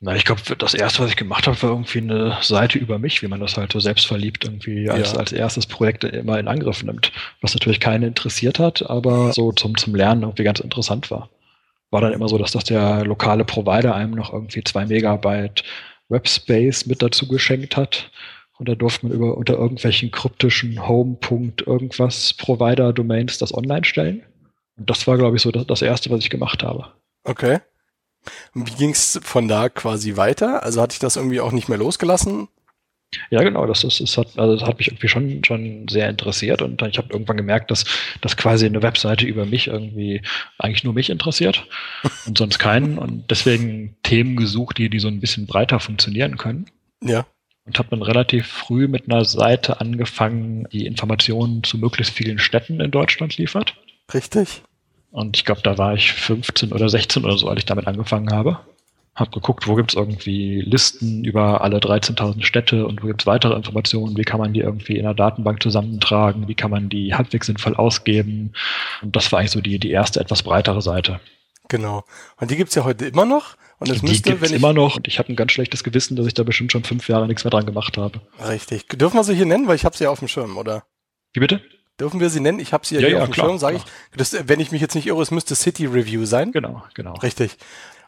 Na, 0.00 0.14
ich 0.14 0.24
glaube, 0.24 0.42
das 0.58 0.74
erste, 0.74 1.02
was 1.02 1.10
ich 1.10 1.16
gemacht 1.16 1.46
habe, 1.46 1.60
war 1.62 1.70
irgendwie 1.70 1.98
eine 1.98 2.36
Seite 2.42 2.78
über 2.78 2.98
mich, 2.98 3.22
wie 3.22 3.28
man 3.28 3.40
das 3.40 3.56
halt 3.56 3.72
so 3.72 3.80
selbstverliebt 3.80 4.44
irgendwie 4.44 4.90
als, 4.90 5.12
Ja. 5.12 5.18
als 5.18 5.32
erstes 5.32 5.66
Projekt 5.66 6.04
immer 6.04 6.38
in 6.38 6.48
Angriff 6.48 6.82
nimmt. 6.82 7.12
Was 7.40 7.54
natürlich 7.54 7.80
keinen 7.80 8.02
interessiert 8.02 8.58
hat, 8.58 8.88
aber 8.90 9.32
so 9.32 9.52
zum, 9.52 9.76
zum 9.76 9.94
Lernen 9.94 10.22
irgendwie 10.22 10.42
ganz 10.44 10.60
interessant 10.60 11.10
war. 11.10 11.30
War 11.90 12.00
dann 12.00 12.12
immer 12.12 12.28
so, 12.28 12.38
dass 12.38 12.50
das 12.52 12.64
der 12.64 13.04
lokale 13.04 13.44
Provider 13.44 13.94
einem 13.94 14.12
noch 14.14 14.32
irgendwie 14.32 14.64
zwei 14.64 14.84
Megabyte 14.84 15.62
Webspace 16.08 16.86
mit 16.86 17.00
dazu 17.00 17.26
geschenkt 17.28 17.76
hat. 17.76 18.10
Und 18.58 18.68
da 18.68 18.74
durfte 18.74 19.06
man 19.06 19.16
über 19.16 19.36
unter 19.36 19.54
irgendwelchen 19.54 20.10
kryptischen 20.10 20.86
Home. 20.86 21.18
irgendwas 21.66 22.34
Provider-Domains 22.34 23.38
das 23.38 23.52
online 23.52 23.84
stellen. 23.84 24.22
Und 24.76 24.90
das 24.90 25.06
war, 25.06 25.16
glaube 25.18 25.36
ich, 25.36 25.42
so 25.42 25.50
das, 25.50 25.66
das 25.66 25.82
erste, 25.82 26.10
was 26.10 26.20
ich 26.20 26.30
gemacht 26.30 26.62
habe. 26.62 26.92
Okay. 27.24 27.58
Und 28.54 28.70
Wie 28.70 28.76
ging's 28.76 29.18
von 29.22 29.48
da 29.48 29.68
quasi 29.68 30.16
weiter? 30.16 30.62
Also 30.62 30.80
hatte 30.80 30.94
ich 30.94 30.98
das 30.98 31.16
irgendwie 31.16 31.40
auch 31.40 31.52
nicht 31.52 31.68
mehr 31.68 31.78
losgelassen? 31.78 32.48
Ja, 33.30 33.42
genau, 33.42 33.66
das 33.66 33.84
ist, 33.84 34.00
es 34.00 34.18
hat, 34.18 34.38
also 34.38 34.56
das 34.56 34.66
hat 34.66 34.78
mich 34.78 34.88
irgendwie 34.88 35.08
schon, 35.08 35.44
schon 35.44 35.86
sehr 35.88 36.08
interessiert 36.08 36.62
und 36.62 36.82
ich 36.82 36.98
habe 36.98 37.12
irgendwann 37.12 37.36
gemerkt, 37.36 37.70
dass, 37.70 37.84
dass 38.20 38.36
quasi 38.36 38.66
eine 38.66 38.82
Webseite 38.82 39.24
über 39.24 39.46
mich 39.46 39.68
irgendwie 39.68 40.22
eigentlich 40.58 40.82
nur 40.82 40.94
mich 40.94 41.10
interessiert 41.10 41.66
und 42.26 42.38
sonst 42.38 42.58
keinen 42.58 42.98
und 42.98 43.30
deswegen 43.30 43.96
Themen 44.02 44.34
gesucht, 44.34 44.78
die, 44.78 44.90
die 44.90 44.98
so 44.98 45.08
ein 45.08 45.20
bisschen 45.20 45.46
breiter 45.46 45.78
funktionieren 45.78 46.36
können 46.36 46.66
Ja. 47.00 47.26
Und 47.66 47.78
habe 47.78 47.88
dann 47.90 48.02
relativ 48.02 48.46
früh 48.46 48.88
mit 48.88 49.10
einer 49.10 49.24
Seite 49.24 49.80
angefangen, 49.80 50.68
die 50.72 50.86
Informationen 50.86 51.62
zu 51.62 51.78
möglichst 51.78 52.12
vielen 52.12 52.38
Städten 52.38 52.80
in 52.80 52.90
Deutschland 52.90 53.36
liefert. 53.38 53.74
Richtig. 54.12 54.62
Und 55.10 55.36
ich 55.36 55.44
glaube, 55.44 55.62
da 55.62 55.78
war 55.78 55.94
ich 55.94 56.12
15 56.12 56.72
oder 56.72 56.88
16 56.88 57.24
oder 57.24 57.38
so, 57.38 57.48
als 57.48 57.60
ich 57.60 57.64
damit 57.64 57.86
angefangen 57.86 58.32
habe. 58.32 58.60
Hab 59.14 59.30
geguckt, 59.30 59.68
wo 59.68 59.76
gibt's 59.76 59.94
irgendwie 59.94 60.60
Listen 60.60 61.24
über 61.24 61.60
alle 61.60 61.78
13.000 61.78 62.42
Städte 62.42 62.84
und 62.84 63.00
wo 63.02 63.06
gibt's 63.06 63.24
weitere 63.24 63.54
Informationen, 63.54 64.16
wie 64.16 64.24
kann 64.24 64.40
man 64.40 64.52
die 64.52 64.60
irgendwie 64.60 64.98
in 64.98 65.06
einer 65.06 65.14
Datenbank 65.14 65.62
zusammentragen, 65.62 66.48
wie 66.48 66.56
kann 66.56 66.72
man 66.72 66.88
die 66.88 67.14
halbwegs 67.14 67.46
sinnvoll 67.46 67.76
ausgeben. 67.76 68.54
Und 69.02 69.14
das 69.14 69.30
war 69.30 69.38
eigentlich 69.38 69.52
so 69.52 69.60
die, 69.60 69.78
die 69.78 69.92
erste 69.92 70.18
etwas 70.18 70.42
breitere 70.42 70.82
Seite. 70.82 71.20
Genau. 71.68 72.04
Und 72.40 72.50
die 72.50 72.56
gibt's 72.56 72.74
ja 72.74 72.84
heute 72.84 73.06
immer 73.06 73.24
noch. 73.24 73.56
Und 73.78 73.90
es 73.90 74.02
müsste, 74.02 74.30
gibt's 74.30 74.42
wenn 74.42 74.50
ich. 74.50 74.56
immer 74.56 74.72
noch 74.72 74.96
und 74.96 75.08
ich 75.08 75.18
habe 75.18 75.32
ein 75.32 75.36
ganz 75.36 75.52
schlechtes 75.52 75.84
Gewissen, 75.84 76.16
dass 76.16 76.26
ich 76.26 76.34
da 76.34 76.42
bestimmt 76.42 76.72
schon 76.72 76.84
fünf 76.84 77.08
Jahre 77.08 77.26
nichts 77.26 77.44
mehr 77.44 77.50
dran 77.50 77.66
gemacht 77.66 77.96
habe. 77.98 78.20
Richtig. 78.48 78.88
Dürfen 78.88 79.16
wir 79.16 79.24
sie 79.24 79.34
hier 79.34 79.46
nennen, 79.46 79.66
weil 79.66 79.76
ich 79.76 79.84
habe 79.84 79.96
sie 79.96 80.04
ja 80.04 80.10
auf 80.10 80.20
dem 80.20 80.28
Schirm, 80.28 80.56
oder? 80.56 80.84
Wie 81.32 81.40
bitte? 81.40 81.60
Dürfen 82.00 82.20
wir 82.20 82.30
sie 82.30 82.40
nennen? 82.40 82.58
Ich 82.58 82.72
habe 82.72 82.86
sie 82.86 82.96
ja, 82.96 83.00
Ja, 83.02 83.06
hier 83.06 83.16
ja, 83.16 83.22
auf 83.22 83.28
dem 83.28 83.34
klar, 83.34 83.48
Schirm, 83.48 83.58
sage 83.58 83.76
ich. 83.76 83.82
Das, 84.16 84.36
wenn 84.48 84.60
ich 84.60 84.72
mich 84.72 84.80
jetzt 84.80 84.94
nicht 84.94 85.06
irre, 85.06 85.22
es 85.22 85.30
müsste 85.30 85.54
City 85.54 85.86
Review 85.86 86.24
sein. 86.24 86.52
Genau, 86.52 86.82
genau. 86.94 87.14
Richtig. 87.14 87.56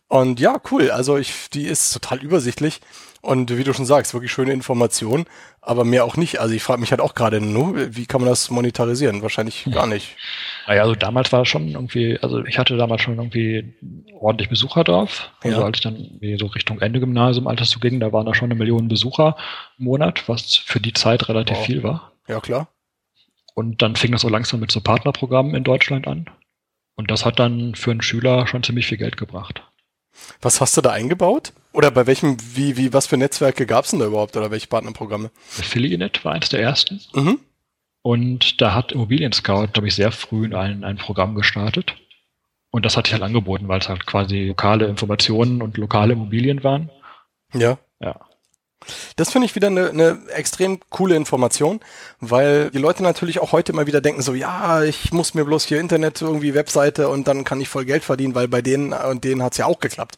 Und 0.09 0.41
ja, 0.41 0.61
cool. 0.71 0.91
Also 0.91 1.17
ich, 1.17 1.51
die 1.51 1.65
ist 1.65 1.93
total 1.93 2.19
übersichtlich 2.23 2.81
und 3.27 3.57
wie 3.57 3.65
du 3.65 3.73
schon 3.75 3.85
sagst, 3.87 4.15
wirklich 4.15 4.33
schöne 4.33 4.53
Information, 4.53 5.25
aber 5.61 5.85
mehr 5.85 6.05
auch 6.05 6.17
nicht. 6.17 6.39
Also 6.41 6.55
ich 6.55 6.63
frage 6.63 6.81
mich 6.81 6.91
halt 6.93 7.01
auch 7.01 7.15
gerade, 7.15 7.41
wie 7.43 8.07
kann 8.07 8.21
man 8.21 8.31
das 8.31 8.51
monetarisieren? 8.51 9.23
Wahrscheinlich 9.23 9.67
gar 9.71 9.87
nicht. 9.87 10.17
Naja, 10.67 10.83
also 10.83 10.95
damals 10.95 11.33
war 11.33 11.43
es 11.43 11.49
schon 11.49 11.69
irgendwie, 11.69 12.19
also 12.23 12.45
ich 12.45 12.59
hatte 12.59 12.77
damals 12.77 13.03
schon 13.03 13.17
irgendwie 13.19 13.75
ordentlich 14.19 14.49
Besucher 14.49 14.85
drauf. 14.85 15.31
Also 15.43 15.59
Ja. 15.61 15.65
als 15.67 15.79
ich 15.79 15.83
dann 15.83 16.21
so 16.39 16.47
Richtung 16.47 16.81
Ende 16.81 17.01
Gymnasium 17.01 17.47
Alters 17.47 17.71
zu 17.71 17.81
ging, 17.81 18.01
da 18.01 18.13
waren 18.13 18.27
da 18.27 18.35
schon 18.35 18.47
eine 18.51 18.55
Million 18.59 18.89
Besucher 18.89 19.37
im 19.79 19.85
Monat, 19.87 20.29
was 20.29 20.57
für 20.57 20.81
die 20.81 20.93
Zeit 20.93 21.29
relativ 21.29 21.57
Wow. 21.59 21.67
viel 21.67 21.83
war. 21.83 22.13
Ja, 22.29 22.41
klar. 22.41 22.69
Und 23.55 23.83
dann 23.83 23.97
fing 23.97 24.13
das 24.13 24.21
so 24.23 24.29
langsam 24.29 24.61
mit 24.61 24.71
so 24.71 24.81
Partnerprogrammen 24.81 25.55
in 25.55 25.65
Deutschland 25.65 26.07
an. 26.07 26.27
Und 26.95 27.11
das 27.11 27.25
hat 27.25 27.39
dann 27.39 27.75
für 27.75 27.91
einen 27.91 28.03
Schüler 28.03 28.47
schon 28.47 28.63
ziemlich 28.63 28.87
viel 28.87 28.99
Geld 28.99 29.17
gebracht. 29.17 29.63
Was 30.41 30.61
hast 30.61 30.77
du 30.77 30.81
da 30.81 30.91
eingebaut? 30.93 31.53
Oder 31.77 31.91
bei 31.91 32.07
welchem, 32.07 32.39
wie, 32.55 32.79
wie, 32.79 32.95
was 32.95 33.07
für 33.07 33.19
Netzwerke 33.19 33.67
gab's 33.67 33.91
denn 33.91 34.01
da 34.01 34.07
überhaupt 34.07 34.35
oder 34.35 34.51
welche 34.51 34.67
Partnerprogramme? 34.67 35.31
Affiliate 35.59 36.25
war 36.25 36.33
eins 36.33 36.49
der 36.49 36.63
ersten. 36.63 37.03
Mhm. 37.15 37.39
Und 38.01 38.63
da 38.63 38.73
hat 38.73 38.93
Immobilien 38.93 39.35
Scout, 39.35 39.69
glaube 39.75 39.89
ich, 39.89 39.95
sehr 39.95 40.11
früh 40.11 40.57
ein, 40.57 40.85
ein 40.85 40.97
Programm 40.97 41.35
gestartet. 41.35 41.95
Und 42.71 42.87
das 42.87 42.97
hatte 42.97 43.09
ich 43.09 43.13
halt 43.13 43.23
angeboten, 43.23 43.69
weil 43.69 43.81
es 43.81 43.91
halt 43.91 44.07
quasi 44.07 44.47
lokale 44.47 44.87
Informationen 44.87 45.61
und 45.61 45.77
lokale 45.77 46.15
Immobilien 46.15 46.65
waren. 46.65 46.89
Ja. 47.53 47.77
Das 49.17 49.33
finde 49.33 49.47
ich 49.47 49.55
wieder 49.55 49.69
eine, 49.69 49.91
eine 49.91 50.19
extrem 50.35 50.81
coole 50.91 51.17
Information, 51.17 51.81
weil 52.21 52.71
die 52.71 52.79
Leute 52.79 53.03
natürlich 53.03 53.41
auch 53.41 53.53
heute 53.53 53.73
mal 53.73 53.87
wieder 53.87 54.01
denken 54.01 54.23
so, 54.23 54.35
ja, 54.35 54.83
ich 54.83 55.13
muss 55.13 55.35
mir 55.35 55.45
bloß 55.45 55.65
hier 55.65 55.81
Internet, 55.81 56.23
irgendwie 56.23 56.55
Webseite 56.55 57.09
und 57.09 57.29
dann 57.29 57.45
kann 57.45 57.61
ich 57.61 57.69
voll 57.69 57.85
Geld 57.85 58.05
verdienen, 58.05 58.35
weil 58.35 58.49
bei 58.49 58.63
denen 58.63 58.93
und 58.93 59.25
denen 59.25 59.43
hat's 59.43 59.59
ja 59.59 59.67
auch 59.67 59.81
geklappt. 59.81 60.17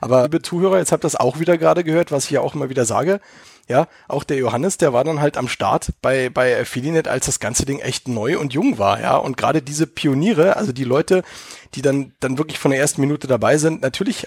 Aber 0.00 0.24
liebe 0.24 0.42
Zuhörer, 0.42 0.78
jetzt 0.78 0.92
habt 0.92 1.04
ihr 1.04 1.06
das 1.06 1.16
auch 1.16 1.38
wieder 1.38 1.58
gerade 1.58 1.84
gehört, 1.84 2.12
was 2.12 2.24
ich 2.24 2.30
ja 2.30 2.40
auch 2.40 2.54
immer 2.54 2.68
wieder 2.68 2.84
sage. 2.84 3.20
Ja, 3.66 3.88
auch 4.08 4.24
der 4.24 4.36
Johannes, 4.36 4.76
der 4.76 4.92
war 4.92 5.04
dann 5.04 5.20
halt 5.20 5.38
am 5.38 5.48
Start 5.48 5.92
bei, 6.02 6.28
bei 6.28 6.60
Affiliate, 6.60 7.10
als 7.10 7.26
das 7.26 7.40
ganze 7.40 7.64
Ding 7.64 7.78
echt 7.78 8.08
neu 8.08 8.38
und 8.38 8.52
jung 8.52 8.78
war, 8.78 9.00
ja. 9.00 9.16
Und 9.16 9.38
gerade 9.38 9.62
diese 9.62 9.86
Pioniere, 9.86 10.56
also 10.56 10.72
die 10.72 10.84
Leute, 10.84 11.22
die 11.74 11.80
dann, 11.80 12.12
dann 12.20 12.36
wirklich 12.36 12.58
von 12.58 12.72
der 12.72 12.80
ersten 12.80 13.00
Minute 13.00 13.26
dabei 13.26 13.56
sind, 13.56 13.80
natürlich 13.80 14.26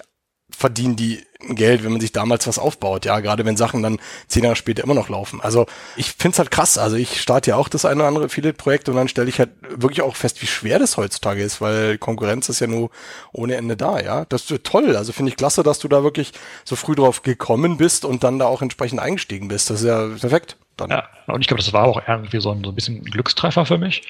verdienen 0.50 0.96
die 0.96 1.24
Geld, 1.40 1.84
wenn 1.84 1.92
man 1.92 2.00
sich 2.00 2.10
damals 2.10 2.48
was 2.48 2.58
aufbaut, 2.58 3.04
ja, 3.04 3.20
gerade 3.20 3.44
wenn 3.44 3.56
Sachen 3.56 3.80
dann 3.80 4.00
zehn 4.26 4.42
Jahre 4.42 4.56
später 4.56 4.82
immer 4.82 4.94
noch 4.94 5.08
laufen. 5.08 5.40
Also 5.40 5.66
ich 5.96 6.10
find's 6.18 6.40
halt 6.40 6.50
krass. 6.50 6.78
Also 6.78 6.96
ich 6.96 7.20
starte 7.20 7.50
ja 7.50 7.56
auch 7.56 7.68
das 7.68 7.84
eine 7.84 8.00
oder 8.00 8.08
andere 8.08 8.24
Affiliate-Projekt 8.24 8.88
und 8.88 8.96
dann 8.96 9.06
stelle 9.06 9.28
ich 9.28 9.38
halt 9.38 9.50
wirklich 9.68 10.02
auch 10.02 10.16
fest, 10.16 10.42
wie 10.42 10.48
schwer 10.48 10.80
das 10.80 10.96
heutzutage 10.96 11.40
ist, 11.42 11.60
weil 11.60 11.96
Konkurrenz 11.96 12.48
ist 12.48 12.58
ja 12.58 12.66
nur 12.66 12.90
ohne 13.32 13.54
Ende 13.54 13.76
da, 13.76 14.00
ja. 14.00 14.24
Das 14.28 14.50
ist 14.50 14.64
toll. 14.64 14.96
Also 14.96 15.12
finde 15.12 15.30
ich 15.30 15.36
klasse, 15.36 15.62
dass 15.62 15.78
du 15.78 15.86
da 15.86 16.02
wirklich 16.02 16.32
so 16.64 16.74
früh 16.74 16.96
drauf 16.96 17.22
gekommen 17.22 17.76
bist 17.76 18.04
und 18.04 18.24
dann 18.24 18.40
da 18.40 18.46
auch 18.46 18.60
entsprechend 18.60 18.98
eingestiegen 18.98 19.46
bist. 19.46 19.70
Das 19.70 19.80
ist 19.82 19.86
ja 19.86 20.08
perfekt. 20.08 20.56
Dann. 20.76 20.90
Ja, 20.90 21.08
und 21.26 21.40
ich 21.40 21.48
glaube, 21.48 21.60
das 21.60 21.72
war 21.72 21.86
auch 21.88 22.00
irgendwie 22.06 22.40
so 22.40 22.52
ein, 22.52 22.62
so 22.62 22.70
ein 22.70 22.74
bisschen 22.76 22.98
ein 22.98 23.04
Glückstreffer 23.04 23.66
für 23.66 23.78
mich. 23.78 24.02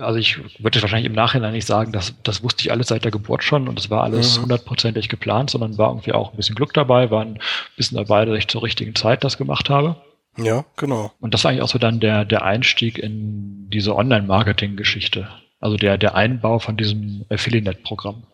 Also 0.00 0.18
ich 0.18 0.38
würde 0.58 0.80
wahrscheinlich 0.80 1.04
im 1.04 1.12
Nachhinein 1.12 1.52
nicht 1.52 1.66
sagen, 1.66 1.92
dass 1.92 2.14
das 2.22 2.42
wusste 2.42 2.62
ich 2.62 2.72
alles 2.72 2.86
seit 2.88 3.04
der 3.04 3.10
Geburt 3.10 3.44
schon 3.44 3.68
und 3.68 3.78
es 3.78 3.90
war 3.90 4.02
alles 4.02 4.38
Mhm. 4.38 4.42
hundertprozentig 4.44 5.10
geplant, 5.10 5.50
sondern 5.50 5.76
war 5.76 5.90
irgendwie 5.90 6.14
auch 6.14 6.30
ein 6.32 6.36
bisschen 6.38 6.54
Glück 6.54 6.65
dabei, 6.72 7.10
war 7.10 7.22
ein 7.22 7.38
bisschen 7.76 7.96
dabei, 7.98 8.24
dass 8.24 8.38
ich 8.38 8.48
zur 8.48 8.62
richtigen 8.62 8.94
Zeit 8.94 9.24
das 9.24 9.38
gemacht 9.38 9.70
habe. 9.70 9.96
Ja, 10.38 10.64
genau. 10.76 11.12
Und 11.20 11.32
das 11.34 11.44
war 11.44 11.50
eigentlich 11.50 11.62
auch 11.62 11.68
so 11.68 11.78
dann 11.78 11.98
der, 12.00 12.24
der 12.24 12.44
Einstieg 12.44 12.98
in 12.98 13.70
diese 13.70 13.94
Online-Marketing-Geschichte. 13.96 15.28
Also 15.60 15.76
der, 15.76 15.96
der 15.98 16.14
Einbau 16.14 16.58
von 16.58 16.76
diesem 16.76 17.24
Affiliate-Programm. 17.30 18.24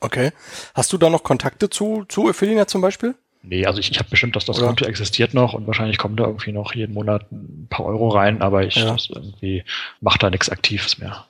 Okay. 0.00 0.32
Hast 0.74 0.92
du 0.92 0.98
da 0.98 1.08
noch 1.08 1.22
Kontakte 1.22 1.70
zu, 1.70 2.04
zu 2.08 2.28
Affiliate 2.28 2.66
zum 2.66 2.80
Beispiel? 2.82 3.14
Nee, 3.42 3.64
also 3.64 3.78
ich, 3.78 3.90
ich 3.92 3.98
habe 4.00 4.10
bestimmt, 4.10 4.34
dass 4.34 4.44
das 4.44 4.58
Oder? 4.58 4.66
Konto 4.66 4.84
existiert 4.86 5.32
noch 5.32 5.54
und 5.54 5.68
wahrscheinlich 5.68 5.98
kommen 5.98 6.16
da 6.16 6.24
irgendwie 6.24 6.50
noch 6.52 6.74
jeden 6.74 6.94
Monat 6.94 7.30
ein 7.30 7.68
paar 7.70 7.86
Euro 7.86 8.08
rein, 8.08 8.42
aber 8.42 8.64
ich 8.66 8.74
Ja. 8.74 8.96
irgendwie 9.08 9.62
mache 10.00 10.18
da 10.18 10.30
nichts 10.30 10.48
Aktives 10.50 10.98
mehr. 10.98 11.26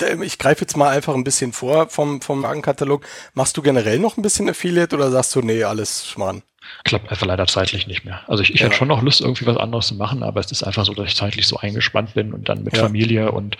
Ähm, 0.00 0.22
Ich 0.22 0.38
greife 0.38 0.62
jetzt 0.62 0.76
mal 0.76 0.88
einfach 0.90 1.14
ein 1.14 1.24
bisschen 1.24 1.52
vor 1.52 1.88
vom, 1.88 2.20
vom 2.20 2.42
Wagenkatalog. 2.42 3.04
Machst 3.34 3.56
du 3.56 3.62
generell 3.62 3.98
noch 3.98 4.16
ein 4.16 4.22
bisschen 4.22 4.48
Affiliate 4.48 4.94
oder 4.96 5.10
sagst 5.10 5.34
du, 5.34 5.42
nee, 5.42 5.64
alles 5.64 6.06
Schmarrn? 6.08 6.42
Klappt 6.84 7.10
einfach 7.10 7.26
leider 7.26 7.46
zeitlich 7.46 7.86
nicht 7.86 8.04
mehr. 8.04 8.20
Also 8.28 8.42
ich, 8.42 8.52
ich 8.52 8.60
Ja. 8.60 8.66
hätte 8.66 8.76
schon 8.76 8.88
noch 8.88 9.02
Lust, 9.02 9.20
irgendwie 9.22 9.46
was 9.46 9.56
anderes 9.56 9.86
zu 9.88 9.94
machen, 9.94 10.22
aber 10.22 10.40
es 10.40 10.52
ist 10.52 10.62
einfach 10.62 10.84
so, 10.84 10.92
dass 10.94 11.08
ich 11.08 11.16
zeitlich 11.16 11.46
so 11.46 11.56
eingespannt 11.56 12.14
bin 12.14 12.32
und 12.34 12.48
dann 12.48 12.62
mit 12.64 12.76
Ja. 12.76 12.82
Familie 12.82 13.32
und 13.32 13.56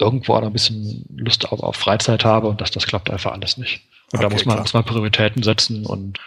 irgendwo 0.00 0.34
auch 0.34 0.40
noch 0.40 0.48
ein 0.48 0.52
bisschen 0.52 1.04
Lust 1.16 1.50
auf, 1.50 1.60
auf 1.60 1.76
Freizeit 1.76 2.24
habe 2.24 2.48
und 2.48 2.60
das, 2.60 2.70
das 2.72 2.86
klappt 2.86 3.10
einfach 3.10 3.32
alles 3.32 3.56
nicht. 3.58 3.82
Und 4.12 4.22
da 4.22 4.26
Okay, 4.26 4.34
muss 4.34 4.44
man, 4.44 4.54
klar. 4.54 4.62
muss 4.64 4.74
man 4.74 4.84
Prioritäten 4.84 5.42
setzen 5.42 5.86
und 5.86 6.18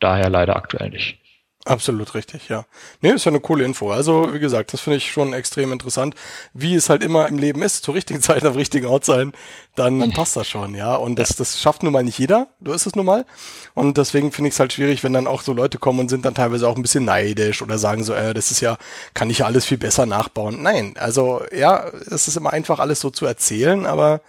daher 0.00 0.30
leider 0.30 0.56
aktuell 0.56 0.90
nicht. 0.90 1.18
Absolut 1.66 2.14
richtig, 2.14 2.50
ja. 2.50 2.66
Nee, 3.00 3.12
ist 3.12 3.24
ja 3.24 3.30
eine 3.30 3.40
coole 3.40 3.64
Info. 3.64 3.90
Also, 3.90 4.34
wie 4.34 4.38
gesagt, 4.38 4.74
das 4.74 4.82
finde 4.82 4.98
ich 4.98 5.10
schon 5.10 5.32
extrem 5.32 5.72
interessant. 5.72 6.14
Wie 6.52 6.74
es 6.74 6.90
halt 6.90 7.02
immer 7.02 7.26
im 7.26 7.38
Leben 7.38 7.62
ist, 7.62 7.82
zur 7.84 7.94
richtigen 7.94 8.20
Zeit 8.20 8.44
am 8.44 8.52
richtigen 8.52 8.86
Ort 8.86 9.06
sein, 9.06 9.32
dann 9.74 10.12
passt 10.12 10.36
das 10.36 10.46
schon, 10.46 10.74
ja. 10.74 10.94
Und 10.94 11.18
das, 11.18 11.36
das 11.36 11.58
schafft 11.58 11.82
nun 11.82 11.94
mal 11.94 12.04
nicht 12.04 12.18
jeder. 12.18 12.48
Du 12.60 12.72
ist 12.72 12.84
es 12.84 12.94
nun 12.94 13.06
mal. 13.06 13.24
Und 13.72 13.96
deswegen 13.96 14.30
finde 14.30 14.48
ich 14.48 14.54
es 14.54 14.60
halt 14.60 14.74
schwierig, 14.74 15.02
wenn 15.04 15.14
dann 15.14 15.26
auch 15.26 15.40
so 15.40 15.54
Leute 15.54 15.78
kommen 15.78 16.00
und 16.00 16.10
sind 16.10 16.26
dann 16.26 16.34
teilweise 16.34 16.68
auch 16.68 16.76
ein 16.76 16.82
bisschen 16.82 17.06
neidisch 17.06 17.62
oder 17.62 17.78
sagen 17.78 18.04
so, 18.04 18.12
äh, 18.12 18.34
das 18.34 18.50
ist 18.50 18.60
ja, 18.60 18.76
kann 19.14 19.30
ich 19.30 19.38
ja 19.38 19.46
alles 19.46 19.64
viel 19.64 19.78
besser 19.78 20.04
nachbauen. 20.04 20.62
Nein, 20.62 20.94
also, 20.98 21.42
ja, 21.56 21.86
es 22.10 22.28
ist 22.28 22.36
immer 22.36 22.52
einfach 22.52 22.78
alles 22.78 23.00
so 23.00 23.08
zu 23.08 23.24
erzählen, 23.24 23.86
aber 23.86 24.20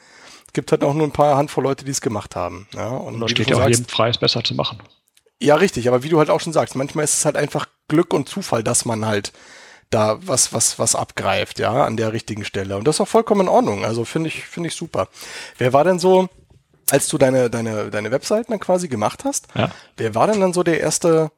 es 0.48 0.54
gibt 0.54 0.72
halt 0.72 0.86
auch 0.86 0.94
nur 0.94 1.06
ein 1.06 1.12
paar 1.12 1.36
Handvoll 1.36 1.65
Leute, 1.65 1.84
die 1.84 1.92
es 1.92 2.00
gemacht 2.00 2.38
haben. 2.38 2.70
Ja, 2.74 2.88
und 2.88 3.20
da 3.20 3.27
steht 3.27 3.50
ja 3.50 3.58
auch 3.58 3.68
jedem 3.68 3.86
frei, 3.86 4.08
es 4.08 4.18
besser 4.18 4.42
zu 4.42 4.56
machen. 4.56 4.80
Ja, 5.42 5.56
richtig, 5.56 5.88
aber 5.88 6.04
wie 6.04 6.10
du 6.10 6.20
halt 6.20 6.30
auch 6.30 6.39
schon 6.39 6.54
sagst, 6.54 6.75
manchmal 6.75 7.04
ist 7.06 7.13
es 7.15 7.25
halt 7.25 7.36
einfach 7.38 7.68
Glück 7.88 8.13
und 8.13 8.30
Zufall, 8.30 8.63
dass 8.63 8.86
man 8.86 9.06
halt 9.06 9.34
da 9.89 10.18
was, 10.25 10.51
was, 10.54 10.80
was 10.80 10.96
abgreift, 10.96 11.60
ja, 11.60 11.86
an 11.86 11.98
der 11.98 12.12
richtigen 12.13 12.44
Stelle. 12.46 12.77
Und 12.77 12.88
das 12.88 12.96
ist 12.98 13.01
auch 13.01 13.08
vollkommen 13.08 13.42
in 13.42 13.48
Ordnung. 13.50 13.86
Also 13.86 14.04
finde 14.06 14.30
ich, 14.30 14.46
finde 14.46 14.70
ich 14.70 14.75
super. 14.75 15.08
Wer 15.58 15.74
war 15.74 15.84
denn 15.84 16.00
so, 16.00 16.27
als 16.89 17.08
du 17.08 17.18
deine, 17.18 17.50
deine, 17.50 17.92
deine 17.92 18.12
Webseiten 18.12 18.51
dann 18.51 18.60
quasi 18.60 18.88
gemacht 18.88 19.24
hast, 19.25 19.48
Ja. 19.56 19.72
wer 19.98 20.15
war 20.15 20.27
denn 20.27 20.39
dann 20.42 20.54
so 20.54 20.63
der 20.63 20.80
erste, 20.80 21.32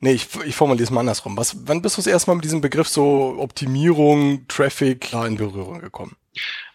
nee, 0.00 0.12
ich, 0.12 0.28
ich 0.46 0.56
formuliere 0.56 0.84
es 0.84 0.90
mal 0.90 1.00
andersrum. 1.00 1.36
Was, 1.36 1.56
wann 1.66 1.82
bist 1.82 1.96
du 1.96 2.00
das 2.02 2.06
erste 2.06 2.30
Mal 2.30 2.36
mit 2.36 2.44
diesem 2.44 2.60
Begriff 2.62 2.88
so 2.88 3.36
Optimierung, 3.38 4.46
Traffic 4.48 5.10
da 5.10 5.26
in 5.26 5.36
Berührung 5.36 5.80
gekommen? 5.80 6.16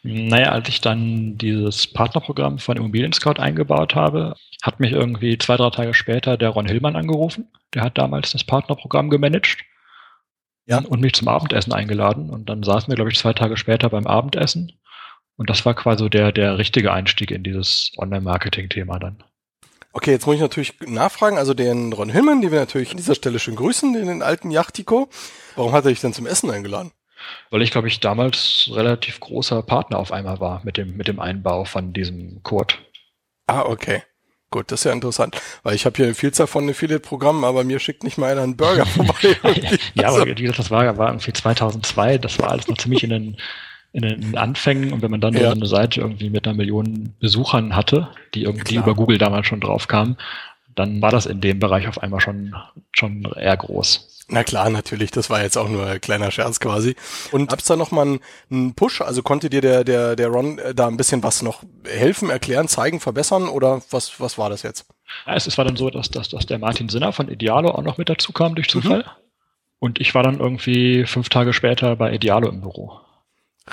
Naja, 0.04 0.50
als 0.50 0.70
ich 0.70 0.82
dann 0.82 1.38
dieses 1.38 1.88
Partnerprogramm 1.88 2.60
von 2.60 2.78
Immobilien 2.78 3.14
Scout 3.14 3.40
eingebaut 3.40 3.96
habe, 3.96 4.36
hat 4.62 4.80
mich 4.80 4.92
irgendwie 4.92 5.38
zwei, 5.38 5.58
drei 5.58 5.70
Tage 5.70 5.94
später 5.94 6.38
der 6.38 6.50
Ron 6.50 6.68
Hillmann 6.68 6.96
angerufen. 6.96 7.52
Der 7.74 7.84
hat 7.84 7.98
damals 7.98 8.32
das 8.32 8.44
Partnerprogramm 8.44 9.10
gemanagt. 9.10 9.64
Ja. 10.68 10.80
Und 10.80 11.00
mich 11.00 11.14
zum 11.14 11.28
Abendessen 11.28 11.74
eingeladen. 11.74 12.30
Und 12.30 12.50
dann 12.50 12.64
saßen 12.64 12.90
wir, 12.90 12.96
glaube 12.96 13.12
ich, 13.12 13.20
zwei 13.20 13.34
Tage 13.34 13.56
später 13.56 13.90
beim 13.90 14.08
Abendessen. 14.08 14.74
Und 15.38 15.50
das 15.50 15.66
war 15.66 15.74
quasi 15.74 16.10
der, 16.10 16.32
der 16.32 16.58
richtige 16.58 16.92
Einstieg 16.92 17.32
in 17.32 17.44
dieses 17.44 17.92
Online-Marketing-Thema 17.98 19.00
dann. 19.00 19.24
Okay, 19.92 20.12
jetzt 20.12 20.26
muss 20.26 20.36
ich 20.36 20.42
natürlich 20.42 20.74
nachfragen, 20.82 21.38
also 21.38 21.54
den 21.54 21.94
Ron 21.94 22.10
Hillmann, 22.10 22.42
die 22.42 22.52
wir 22.52 22.60
natürlich 22.60 22.92
an 22.92 22.98
dieser 22.98 23.16
Stelle 23.16 23.40
schön 23.40 23.56
grüßen, 23.56 23.94
den, 23.94 24.08
den 24.08 24.22
alten 24.22 24.52
Yachtiko. 24.52 25.10
Warum 25.56 25.72
hat 25.72 25.86
er 25.86 25.92
dich 25.92 26.02
denn 26.02 26.14
zum 26.14 26.26
Essen 26.26 26.52
eingeladen? 26.52 26.92
Weil 27.50 27.62
ich, 27.62 27.72
glaube 27.72 27.88
ich, 27.88 28.00
damals 28.00 28.70
relativ 28.72 29.20
großer 29.20 29.62
Partner 29.62 30.00
auf 30.00 30.12
einmal 30.12 30.40
war 30.40 30.62
mit 30.64 30.78
dem, 30.78 30.98
mit 30.98 31.08
dem 31.08 31.20
Einbau 31.20 31.66
von 31.66 31.94
diesem 31.94 32.42
Code. 32.44 32.76
Ah, 33.48 33.62
okay. 33.64 34.04
Gut, 34.52 34.72
das 34.72 34.82
ist 34.82 34.84
ja 34.86 34.94
interessant, 34.94 35.36
weil 35.64 35.76
ich 35.76 35.86
habe 35.86 35.98
hier 35.98 36.06
eine 36.06 36.16
Vielzahl 36.16 36.48
von 36.48 36.70
Affiliate-Programmen, 36.70 37.44
aber 37.44 37.64
mir 37.64 37.80
schickt 37.80 38.04
nicht 38.04 38.18
mal 38.18 38.32
einer 38.32 38.44
einen 38.44 38.56
Burger 38.56 38.86
vorbei. 38.86 39.36
Ja, 39.96 40.10
aber 40.10 40.26
wie 40.28 40.34
gesagt, 40.36 40.60
das 40.60 40.72
war, 40.72 40.98
war 40.98 41.10
irgendwie 41.10 41.34
2002, 41.34 42.20
das 42.20 42.40
war 42.40 42.52
alles 42.52 42.68
noch 42.68 42.78
ziemlich 42.78 43.04
in 43.04 43.10
den, 43.10 43.38
in 43.92 44.04
den 44.04 44.38
Anfängen 44.38 44.94
und 44.94 45.02
wenn 45.02 45.12
man 45.12 45.20
dann 45.20 45.34
Ja. 45.34 45.50
so 45.50 45.56
eine 45.56 45.66
Seite 45.66 46.00
irgendwie 46.02 46.30
mit 46.30 46.48
einer 46.48 46.56
Million 46.56 47.14
Besuchern 47.20 47.76
hatte, 47.76 48.10
die 48.34 48.44
irgendwie 48.44 48.76
Klar. 48.76 48.86
über 48.86 48.96
Google 48.96 49.18
damals 49.18 49.48
schon 49.48 49.60
drauf 49.62 49.88
kamen, 49.88 50.16
dann 50.76 51.02
war 51.02 51.12
das 51.12 51.26
in 51.26 51.42
dem 51.42 51.60
Bereich 51.60 51.88
auf 51.88 52.02
einmal 52.02 52.22
schon, 52.22 52.56
schon 52.92 53.24
eher 53.36 53.58
groß. 53.58 54.15
Na 54.28 54.44
klar, 54.44 54.70
natürlich, 54.70 55.12
das 55.12 55.30
war 55.30 55.42
jetzt 55.44 55.58
auch 55.58 55.70
nur 55.70 55.86
ein 55.86 56.02
kleiner 56.02 56.32
Scherz 56.32 56.60
quasi. 56.60 56.96
Und 57.32 57.50
gab's 57.50 57.66
da 57.66 57.76
nochmal 57.76 58.06
einen, 58.08 58.20
einen 58.50 58.74
Push? 58.74 59.02
Also 59.02 59.22
konnte 59.22 59.50
dir 59.50 59.62
der, 59.62 59.84
der, 59.84 60.16
der 60.16 60.28
Ron 60.30 60.58
äh, 60.60 60.74
da 60.74 60.88
ein 60.88 60.98
bisschen 60.98 61.22
was 61.24 61.42
noch 61.44 61.62
helfen, 61.86 62.30
erklären, 62.30 62.68
zeigen, 62.68 63.00
verbessern 63.00 63.48
oder 63.48 63.82
was, 63.92 64.20
was 64.20 64.38
war 64.38 64.50
das 64.50 64.64
jetzt? 64.64 64.86
Ja, 65.28 65.36
es, 65.36 65.46
es 65.46 65.58
war 65.58 65.66
dann 65.66 65.76
so, 65.76 65.90
dass, 65.90 66.10
dass, 66.10 66.30
dass 66.30 66.46
der 66.48 66.58
Martin 66.60 66.90
Sinner 66.90 67.14
von 67.14 67.30
Idealo 67.30 67.70
auch 67.70 67.84
noch 67.84 67.98
mit 67.98 68.10
dazu 68.10 68.34
kam 68.34 68.56
durch 68.56 68.68
Mhm. 68.74 68.82
Zufall. 68.82 69.06
Und 69.80 70.00
ich 70.02 70.16
war 70.16 70.24
dann 70.24 70.40
irgendwie 70.40 71.06
fünf 71.06 71.30
Tage 71.30 71.54
später 71.54 71.96
bei 71.96 72.12
Idealo 72.14 72.50
im 72.50 72.62
Büro. 72.62 73.00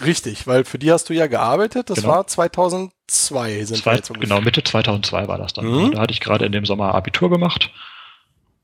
Richtig, 0.04 0.46
weil 0.46 0.64
für 0.64 0.78
die 0.78 0.90
hast 0.90 1.08
du 1.10 1.14
ja 1.14 1.26
gearbeitet, 1.26 1.88
das 1.90 2.00
Genau. 2.00 2.14
war 2.14 2.26
2002 2.26 3.64
sind 3.64 3.76
wir 3.78 3.82
Zwei, 3.82 3.94
jetzt 3.96 4.10
ungefähr. 4.10 4.28
genau, 4.36 4.40
Mitte 4.44 4.62
2002 4.64 5.28
war 5.28 5.38
das 5.38 5.52
dann. 5.52 5.66
Mhm. 5.66 5.92
Da 5.92 6.00
hatte 6.00 6.12
ich 6.12 6.20
gerade 6.20 6.44
in 6.46 6.52
dem 6.52 6.64
Sommer 6.66 6.94
Abitur 6.94 7.30
gemacht. 7.30 7.70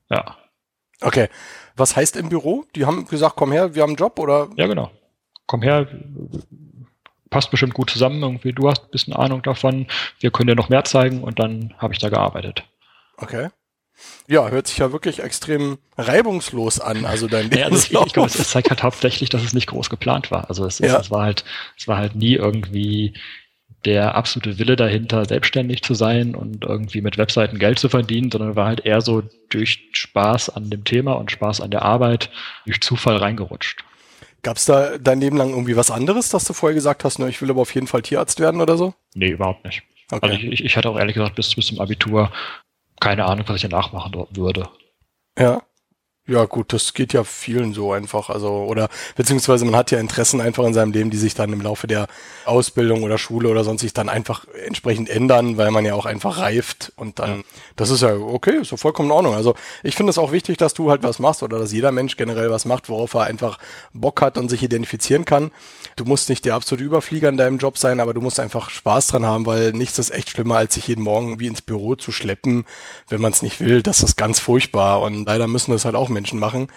Ja, 0.09 0.37
Okay. 1.01 1.29
Was 1.75 1.95
heißt 1.95 2.15
im 2.17 2.29
Büro? 2.29 2.65
Die 2.75 2.85
haben 2.85 3.07
gesagt, 3.07 3.35
komm 3.37 3.51
her, 3.51 3.73
wir 3.75 3.83
haben 3.83 3.91
einen 3.91 3.97
Job 3.97 4.19
oder? 4.19 4.49
Ja, 4.57 4.67
genau. 4.67 4.91
Komm 5.45 5.61
her, 5.61 5.87
passt 7.29 7.51
bestimmt 7.51 7.73
gut 7.73 7.89
zusammen. 7.89 8.21
Irgendwie, 8.21 8.53
du 8.53 8.69
hast 8.69 8.83
ein 8.85 8.91
bisschen 8.91 9.13
Ahnung 9.13 9.41
davon. 9.41 9.87
Wir 10.19 10.31
können 10.31 10.47
dir 10.47 10.55
noch 10.55 10.69
mehr 10.69 10.83
zeigen 10.83 11.23
und 11.23 11.39
dann 11.39 11.73
habe 11.77 11.93
ich 11.93 11.99
da 11.99 12.09
gearbeitet. 12.09 12.63
Okay. 13.17 13.49
Ja, 14.27 14.47
hört 14.49 14.67
sich 14.67 14.77
ja 14.77 14.91
wirklich 14.93 15.21
extrem 15.21 15.77
reibungslos 15.97 16.79
an, 16.79 17.05
also 17.05 17.27
dein 17.27 17.51
Ja, 17.51 17.65
also 17.65 17.75
ich, 17.77 17.91
ich 17.91 18.13
glaube, 18.13 18.29
es, 18.29 18.49
zeigt 18.49 18.69
halt 18.69 18.81
hauptsächlich, 18.83 19.29
dass 19.29 19.43
es 19.43 19.53
nicht 19.53 19.67
groß 19.67 19.89
geplant 19.89 20.31
war. 20.31 20.47
Also 20.47 20.65
es, 20.65 20.79
es, 20.79 20.91
Ja. 20.91 20.99
es 20.99 21.11
war 21.11 21.23
halt, 21.23 21.43
es 21.77 21.87
war 21.87 21.97
halt 21.97 22.15
nie 22.15 22.35
irgendwie 22.35 23.13
der 23.85 24.15
absolute 24.15 24.59
Wille 24.59 24.75
dahinter, 24.75 25.25
selbstständig 25.25 25.83
zu 25.83 25.93
sein 25.93 26.35
und 26.35 26.65
irgendwie 26.65 27.01
mit 27.01 27.17
Webseiten 27.17 27.59
Geld 27.59 27.79
zu 27.79 27.89
verdienen, 27.89 28.29
sondern 28.29 28.55
war 28.55 28.67
halt 28.67 28.85
eher 28.85 29.01
so 29.01 29.23
durch 29.49 29.89
Spaß 29.93 30.49
an 30.49 30.69
dem 30.69 30.83
Thema 30.83 31.13
und 31.13 31.31
Spaß 31.31 31.61
an 31.61 31.71
der 31.71 31.83
Arbeit 31.83 32.29
durch 32.65 32.81
Zufall 32.81 33.17
reingerutscht. 33.17 33.83
Gab's 34.41 34.65
da 34.65 34.97
dein 34.97 35.21
Leben 35.21 35.37
lang 35.37 35.49
irgendwie 35.49 35.75
was 35.75 35.91
anderes, 35.91 36.29
dass 36.29 36.45
du 36.45 36.53
vorher 36.53 36.75
gesagt 36.75 37.03
hast, 37.03 37.19
ne, 37.19 37.29
ich 37.29 37.41
will 37.41 37.49
aber 37.49 37.61
auf 37.61 37.73
jeden 37.73 37.87
Fall 37.87 38.01
Tierarzt 38.01 38.39
werden 38.39 38.61
oder 38.61 38.77
so? 38.77 38.93
Nee, 39.13 39.31
überhaupt 39.31 39.65
nicht. 39.65 39.83
Okay. 40.11 40.29
Also 40.29 40.47
ich, 40.47 40.63
ich, 40.63 40.77
hatte 40.77 40.89
auch 40.89 40.97
ehrlich 40.97 41.15
gesagt 41.15 41.35
bis, 41.35 41.53
bis 41.55 41.67
zum 41.67 41.79
Abitur 41.79 42.31
keine 42.99 43.25
Ahnung, 43.25 43.45
was 43.47 43.57
ich 43.57 43.69
danach 43.69 43.91
machen 43.93 44.13
würde. 44.31 44.67
Ja. 45.37 45.61
Ja, 46.29 46.45
gut, 46.45 46.73
das 46.73 46.93
geht 46.93 47.13
ja 47.13 47.23
vielen 47.23 47.73
so 47.73 47.91
einfach. 47.91 48.29
Also, 48.29 48.49
oder 48.49 48.87
beziehungsweise 49.15 49.65
man 49.65 49.75
hat 49.75 49.89
ja 49.89 49.99
Interessen 49.99 50.41
einfach 50.41 50.63
in 50.63 50.75
seinem 50.75 50.91
Leben, 50.91 51.09
die 51.09 51.17
sich 51.17 51.33
dann 51.33 51.51
im 51.51 51.59
Laufe 51.59 51.87
der 51.87 52.05
Ausbildung 52.45 53.01
oder 53.01 53.17
Schule 53.17 53.49
oder 53.49 53.63
sonst 53.63 53.81
sich 53.81 53.93
dann 53.93 54.09
einfach 54.09 54.45
entsprechend 54.63 55.09
ändern, 55.09 55.57
weil 55.57 55.71
man 55.71 55.85
ja 55.85 55.95
auch 55.95 56.05
einfach 56.05 56.37
reift 56.37 56.93
und 56.97 57.17
dann, 57.17 57.43
das 57.77 57.89
ist 57.89 58.01
ja 58.01 58.13
okay, 58.15 58.57
ist 58.61 58.69
ja 58.69 58.77
vollkommen 58.77 59.09
in 59.09 59.13
Ordnung. 59.13 59.33
Also 59.33 59.55
ich 59.81 59.95
finde 59.95 60.11
es 60.11 60.19
auch 60.19 60.31
wichtig, 60.31 60.57
dass 60.57 60.75
du 60.75 60.91
halt 60.91 61.01
was 61.01 61.17
machst 61.17 61.41
oder 61.41 61.57
dass 61.57 61.71
jeder 61.71 61.91
Mensch 61.91 62.15
generell 62.15 62.51
was 62.51 62.65
macht, 62.65 62.89
worauf 62.89 63.15
er 63.15 63.23
einfach 63.23 63.57
Bock 63.93 64.21
hat 64.21 64.37
und 64.37 64.49
sich 64.49 64.61
identifizieren 64.61 65.25
kann. 65.25 65.49
Du 65.95 66.05
musst 66.05 66.29
nicht 66.29 66.45
der 66.45 66.53
absolute 66.53 66.83
Überflieger 66.83 67.29
in 67.29 67.37
deinem 67.37 67.57
Job 67.57 67.79
sein, 67.79 67.99
aber 67.99 68.13
du 68.13 68.21
musst 68.21 68.39
einfach 68.39 68.69
Spaß 68.69 69.07
dran 69.07 69.25
haben, 69.25 69.47
weil 69.47 69.71
nichts 69.71 69.97
ist 69.97 70.11
echt 70.11 70.29
schlimmer, 70.29 70.57
als 70.57 70.75
sich 70.75 70.87
jeden 70.87 71.03
Morgen 71.03 71.39
wie 71.39 71.47
ins 71.47 71.63
Büro 71.63 71.95
zu 71.95 72.11
schleppen, 72.11 72.65
wenn 73.07 73.19
man 73.19 73.31
es 73.31 73.41
nicht 73.41 73.59
will. 73.61 73.81
Das 73.81 74.03
ist 74.03 74.15
ganz 74.15 74.39
furchtbar 74.39 75.01
und 75.01 75.25
leider 75.25 75.47
müssen 75.47 75.71
das 75.71 75.85
halt 75.85 75.95
auch 75.95 76.09
Menschen 76.19 76.39
machen. 76.39 76.67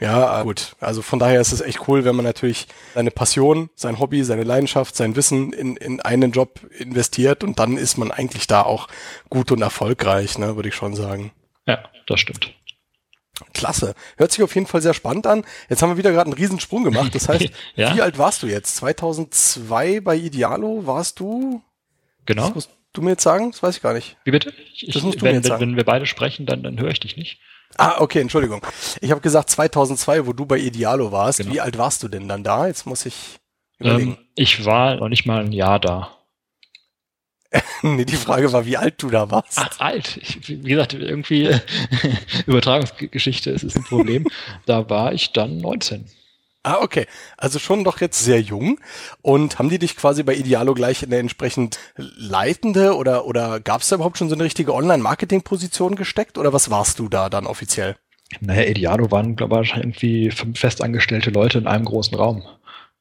Ja, 0.00 0.40
äh, 0.40 0.42
gut. 0.42 0.74
Also 0.80 1.00
von 1.00 1.20
daher 1.20 1.40
ist 1.40 1.52
es 1.52 1.60
echt 1.60 1.86
cool, 1.86 2.04
wenn 2.04 2.16
man 2.16 2.24
natürlich 2.24 2.66
seine 2.94 3.12
Passion, 3.12 3.70
sein 3.76 4.00
Hobby, 4.00 4.24
seine 4.24 4.42
Leidenschaft, 4.42 4.96
sein 4.96 5.14
Wissen 5.14 5.52
in, 5.52 5.76
in 5.76 6.00
einen 6.00 6.32
Job 6.32 6.58
investiert 6.76 7.44
und 7.44 7.60
dann 7.60 7.76
ist 7.76 7.98
man 7.98 8.10
eigentlich 8.10 8.48
da 8.48 8.62
auch 8.62 8.88
gut 9.30 9.52
und 9.52 9.62
erfolgreich, 9.62 10.38
ne, 10.38 10.56
würde 10.56 10.70
ich 10.70 10.74
schon 10.74 10.96
sagen. 10.96 11.30
Ja, 11.66 11.84
das 12.08 12.18
stimmt. 12.18 12.52
Klasse. 13.54 13.94
Hört 14.16 14.32
sich 14.32 14.42
auf 14.42 14.54
jeden 14.56 14.66
Fall 14.66 14.82
sehr 14.82 14.94
spannend 14.94 15.26
an. 15.28 15.44
Jetzt 15.68 15.82
haben 15.82 15.90
wir 15.90 15.96
wieder 15.96 16.10
gerade 16.10 16.26
einen 16.30 16.38
Riesensprung 16.38 16.82
gemacht. 16.84 17.14
Das 17.14 17.28
heißt, 17.28 17.46
Ja. 17.76 17.94
wie 17.94 18.02
alt 18.02 18.18
warst 18.18 18.42
du 18.42 18.46
jetzt? 18.48 18.74
2002 18.76 20.00
bei 20.00 20.16
Idealo 20.16 20.84
warst 20.86 21.20
du? 21.20 21.62
Genau. 22.26 22.46
Das 22.46 22.54
musst 22.56 22.70
du 22.92 23.02
mir 23.02 23.10
jetzt 23.10 23.22
sagen? 23.22 23.52
Das 23.52 23.62
weiß 23.62 23.76
ich 23.76 23.82
gar 23.82 23.94
nicht. 23.94 24.16
Wie 24.24 24.32
bitte? 24.32 24.52
Ich, 24.74 24.90
Das 24.92 25.02
musst 25.02 25.20
du 25.20 25.24
mir 25.24 25.30
wenn, 25.30 25.36
jetzt 25.36 25.44
wenn, 25.44 25.50
sagen. 25.50 25.60
wenn 25.62 25.76
wir 25.76 25.84
beide 25.84 26.06
sprechen, 26.06 26.44
dann, 26.46 26.62
dann 26.62 26.78
höre 26.80 26.90
ich 26.90 27.00
dich 27.00 27.16
nicht. 27.16 27.40
Ah, 27.78 28.00
okay, 28.00 28.20
Entschuldigung. 28.20 28.64
Ich 29.00 29.10
habe 29.10 29.20
gesagt 29.20 29.50
2002, 29.50 30.26
wo 30.26 30.32
du 30.32 30.46
bei 30.46 30.58
Idealo 30.58 31.12
warst. 31.12 31.38
Genau. 31.38 31.52
Wie 31.52 31.60
alt 31.60 31.78
warst 31.78 32.02
du 32.02 32.08
denn 32.08 32.28
dann 32.28 32.44
da? 32.44 32.66
Jetzt 32.66 32.86
muss 32.86 33.06
ich 33.06 33.38
überlegen. 33.78 34.12
Ähm, 34.12 34.26
ich 34.34 34.64
war 34.64 34.96
noch 34.96 35.08
nicht 35.08 35.26
mal 35.26 35.44
ein 35.44 35.52
Jahr 35.52 35.80
da. 35.80 36.16
nee, 37.82 38.04
die 38.04 38.16
Frage 38.16 38.52
war, 38.52 38.64
wie 38.64 38.76
alt 38.76 39.02
du 39.02 39.10
da 39.10 39.30
warst. 39.30 39.58
Ach, 39.58 39.80
alt. 39.80 40.16
Ich, 40.16 40.48
wie 40.48 40.58
gesagt, 40.62 40.94
irgendwie 40.94 41.50
Übertragungsgeschichte, 42.46 43.50
es 43.50 43.62
ist 43.62 43.76
ein 43.76 43.84
Problem. 43.84 44.26
da 44.66 44.88
war 44.88 45.12
ich 45.12 45.32
dann 45.32 45.58
19. 45.58 46.06
Ah, 46.64 46.78
okay. 46.80 47.06
Also 47.36 47.58
schon 47.58 47.82
doch 47.82 48.00
jetzt 48.00 48.22
sehr 48.22 48.40
jung. 48.40 48.78
Und 49.20 49.58
haben 49.58 49.68
die 49.68 49.78
dich 49.80 49.96
quasi 49.96 50.22
bei 50.22 50.34
Idealo 50.34 50.74
gleich 50.74 51.02
in 51.02 51.10
der 51.10 51.18
entsprechend 51.18 51.78
leitende 51.96 52.96
oder, 52.96 53.26
oder 53.26 53.58
gab 53.58 53.80
es 53.80 53.88
da 53.88 53.96
überhaupt 53.96 54.18
schon 54.18 54.28
so 54.28 54.34
eine 54.36 54.44
richtige 54.44 54.72
Online-Marketing-Position 54.74 55.96
gesteckt? 55.96 56.38
Oder 56.38 56.52
was 56.52 56.70
warst 56.70 56.98
du 57.00 57.08
da 57.08 57.28
dann 57.28 57.46
offiziell? 57.46 57.96
Naja, 58.40 58.62
Idealo 58.70 59.10
waren, 59.10 59.34
glaube 59.36 59.62
ich, 59.62 59.74
irgendwie 59.76 60.30
fünf 60.30 60.60
festangestellte 60.60 61.30
Leute 61.30 61.58
in 61.58 61.66
einem 61.66 61.84
großen 61.84 62.16
Raum. 62.16 62.44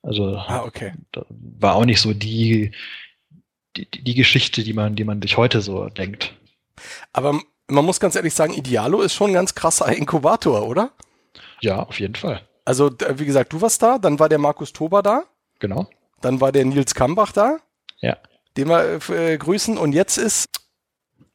Also 0.02 0.36
Ah, 0.36 0.64
okay. 0.66 0.94
war 1.30 1.76
auch 1.76 1.86
nicht 1.86 2.02
so 2.02 2.14
die, 2.14 2.72
die, 3.78 3.86
die 3.90 4.16
Geschichte, 4.16 4.64
die 4.64 4.74
man, 4.74 4.96
die 4.96 5.04
man 5.04 5.22
sich 5.22 5.38
heute 5.38 5.62
so 5.62 5.88
denkt. 5.90 6.34
Aber 7.14 7.40
man 7.68 7.86
muss 7.86 8.00
ganz 8.00 8.16
ehrlich 8.16 8.34
sagen, 8.34 8.54
Idealo 8.54 9.02
ist 9.02 9.14
schon 9.14 9.30
ein 9.30 9.36
ganz 9.36 9.54
krasser 9.54 9.96
Inkubator, 9.96 10.68
oder? 10.68 10.92
Ja, 11.62 11.84
auf 11.84 12.00
jeden 12.00 12.16
Fall. 12.16 12.42
Also, 12.72 12.90
wie 13.16 13.26
gesagt, 13.26 13.52
du 13.52 13.60
warst 13.60 13.82
da, 13.84 13.98
dann 13.98 14.18
war 14.18 14.30
der 14.30 14.38
Markus 14.38 14.72
Tober 14.72 15.04
da, 15.04 15.26
Genau. 15.60 15.90
dann 16.22 16.40
war 16.40 16.54
der 16.54 16.64
Nils 16.64 16.96
Kambach 16.96 17.34
da, 17.34 17.58
Ja. 18.00 18.16
den 18.56 18.70
wir 18.70 19.02
äh, 19.10 19.34
äh, 19.34 19.38
grüßen. 19.38 19.78
Und 19.78 19.92
jetzt 19.92 20.16
ist, 20.18 20.46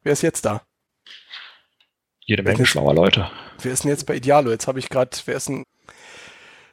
wer 0.02 0.14
ist 0.14 0.22
jetzt 0.22 0.46
da? 0.46 0.62
Jede 2.20 2.42
Menge 2.42 2.64
schlauer 2.64 2.94
Leute. 2.94 3.30
Wer 3.60 3.72
ist 3.74 3.84
denn 3.84 3.90
jetzt 3.90 4.06
bei 4.06 4.14
Idealo? 4.14 4.50
Jetzt 4.50 4.66
habe 4.66 4.78
ich 4.78 4.88
gerade, 4.88 5.10
wer 5.26 5.36
ist 5.36 5.48
denn. 5.50 5.62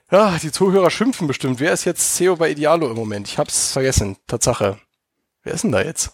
Ja, 0.09 0.37
die 0.41 0.51
Zuhörer 0.53 0.89
schimpfen 0.89 1.27
bestimmt. 1.27 1.59
Wer 1.59 1.73
ist 1.73 1.83
jetzt 1.83 2.15
CEO 2.15 2.37
bei 2.37 2.49
Idealo 2.49 2.89
im 2.89 2.95
Moment? 2.95 3.27
Ich 3.27 3.37
hab's 3.37 3.73
vergessen. 3.73 4.15
Tatsache. 4.27 4.79
Wer 5.41 5.53
ist 5.55 5.65
denn 5.65 5.73
da 5.73 5.81
jetzt? 5.81 6.13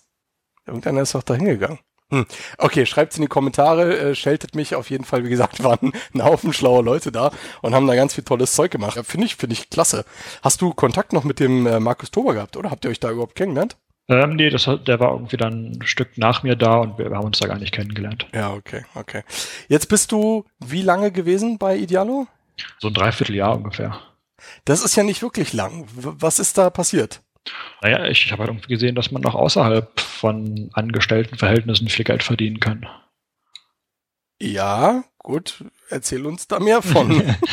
Irgendeiner 0.65 1.01
ist 1.01 1.13
doch 1.13 1.21
da 1.21 1.35
hingegangen. 1.35 1.77
Hm. 2.12 2.26
Okay, 2.58 2.86
schreibt's 2.86 3.17
in 3.17 3.22
die 3.22 3.28
Kommentare, 3.28 3.98
äh, 3.98 4.15
scheltet 4.15 4.56
mich 4.56 4.76
auf 4.76 4.89
jeden 4.89 5.04
Fall. 5.04 5.24
Wie 5.24 5.30
gesagt, 5.30 5.63
waren 5.63 5.91
ein 6.13 6.24
Haufen 6.24 6.54
schlauer 6.54 6.84
Leute 6.84 7.12
da 7.12 7.32
und 7.62 7.76
haben 7.76 7.88
da 7.88 7.95
ganz 7.95 8.15
viel 8.15 8.24
tolles 8.24 8.54
Zeug 8.54 8.72
gemacht. 8.72 8.95
Ja, 8.95 9.04
finde 9.04 9.28
ich, 9.28 9.36
finde 9.36 9.54
ich 9.54 9.69
klasse. 9.69 10.06
Hast 10.41 10.62
du 10.62 10.74
Kontakt 10.74 11.13
noch 11.13 11.24
mit 11.24 11.39
dem 11.39 11.67
äh, 11.67 11.80
Markus 11.80 12.12
Tober 12.12 12.34
gehabt 12.34 12.58
oder 12.58 12.72
habt 12.72 12.86
ihr 12.86 12.91
euch 12.91 13.00
da 13.00 13.12
überhaupt 13.12 13.36
kennengelernt? 13.36 13.78
Ähm, 14.08 14.38
nee, 14.38 14.50
das, 14.50 14.67
der 14.88 15.00
war 15.00 15.12
irgendwie 15.12 15.38
dann 15.38 15.74
ein 15.74 15.82
Stück 15.84 16.17
nach 16.17 16.41
mir 16.41 16.56
da 16.56 16.78
und 16.78 16.98
wir 16.98 17.12
haben 17.12 17.26
uns 17.26 17.38
da 17.38 17.48
gar 17.48 17.60
nicht 17.60 17.74
kennengelernt. 17.74 18.26
Ja, 18.34 18.54
okay, 18.54 18.84
okay. 18.95 19.22
Jetzt 19.67 19.88
bist 19.88 20.12
du 20.12 20.45
wie 20.60 20.82
lange 20.82 21.12
gewesen 21.12 21.60
bei 21.60 21.78
Idealo? 21.78 22.26
So 22.80 22.88
ein 22.88 22.93
Dreivierteljahr 22.95 23.56
ungefähr. 23.56 24.00
Das 24.65 24.84
ist 24.84 24.95
ja 24.95 25.04
nicht 25.04 25.22
wirklich 25.22 25.54
lang. 25.54 25.86
Was 25.93 26.39
ist 26.39 26.58
da 26.58 26.72
passiert? 26.72 27.22
Naja, 27.82 28.06
ich, 28.06 28.25
ich 28.25 28.32
habe 28.32 28.41
halt 28.41 28.49
irgendwie 28.49 28.73
gesehen, 28.73 28.95
dass 28.95 29.12
man 29.12 29.25
auch 29.25 29.36
außerhalb 29.36 29.99
von 29.99 30.69
Angestelltenverhältnissen 30.73 31.88
viel 31.88 32.06
Geld 32.06 32.23
verdienen 32.23 32.60
kann. 32.60 32.88
Ja, 34.41 35.04
gut. 35.17 35.63
Erzähl 35.89 36.25
uns 36.25 36.47
da 36.47 36.60
mehr 36.60 36.82
von. 36.82 37.36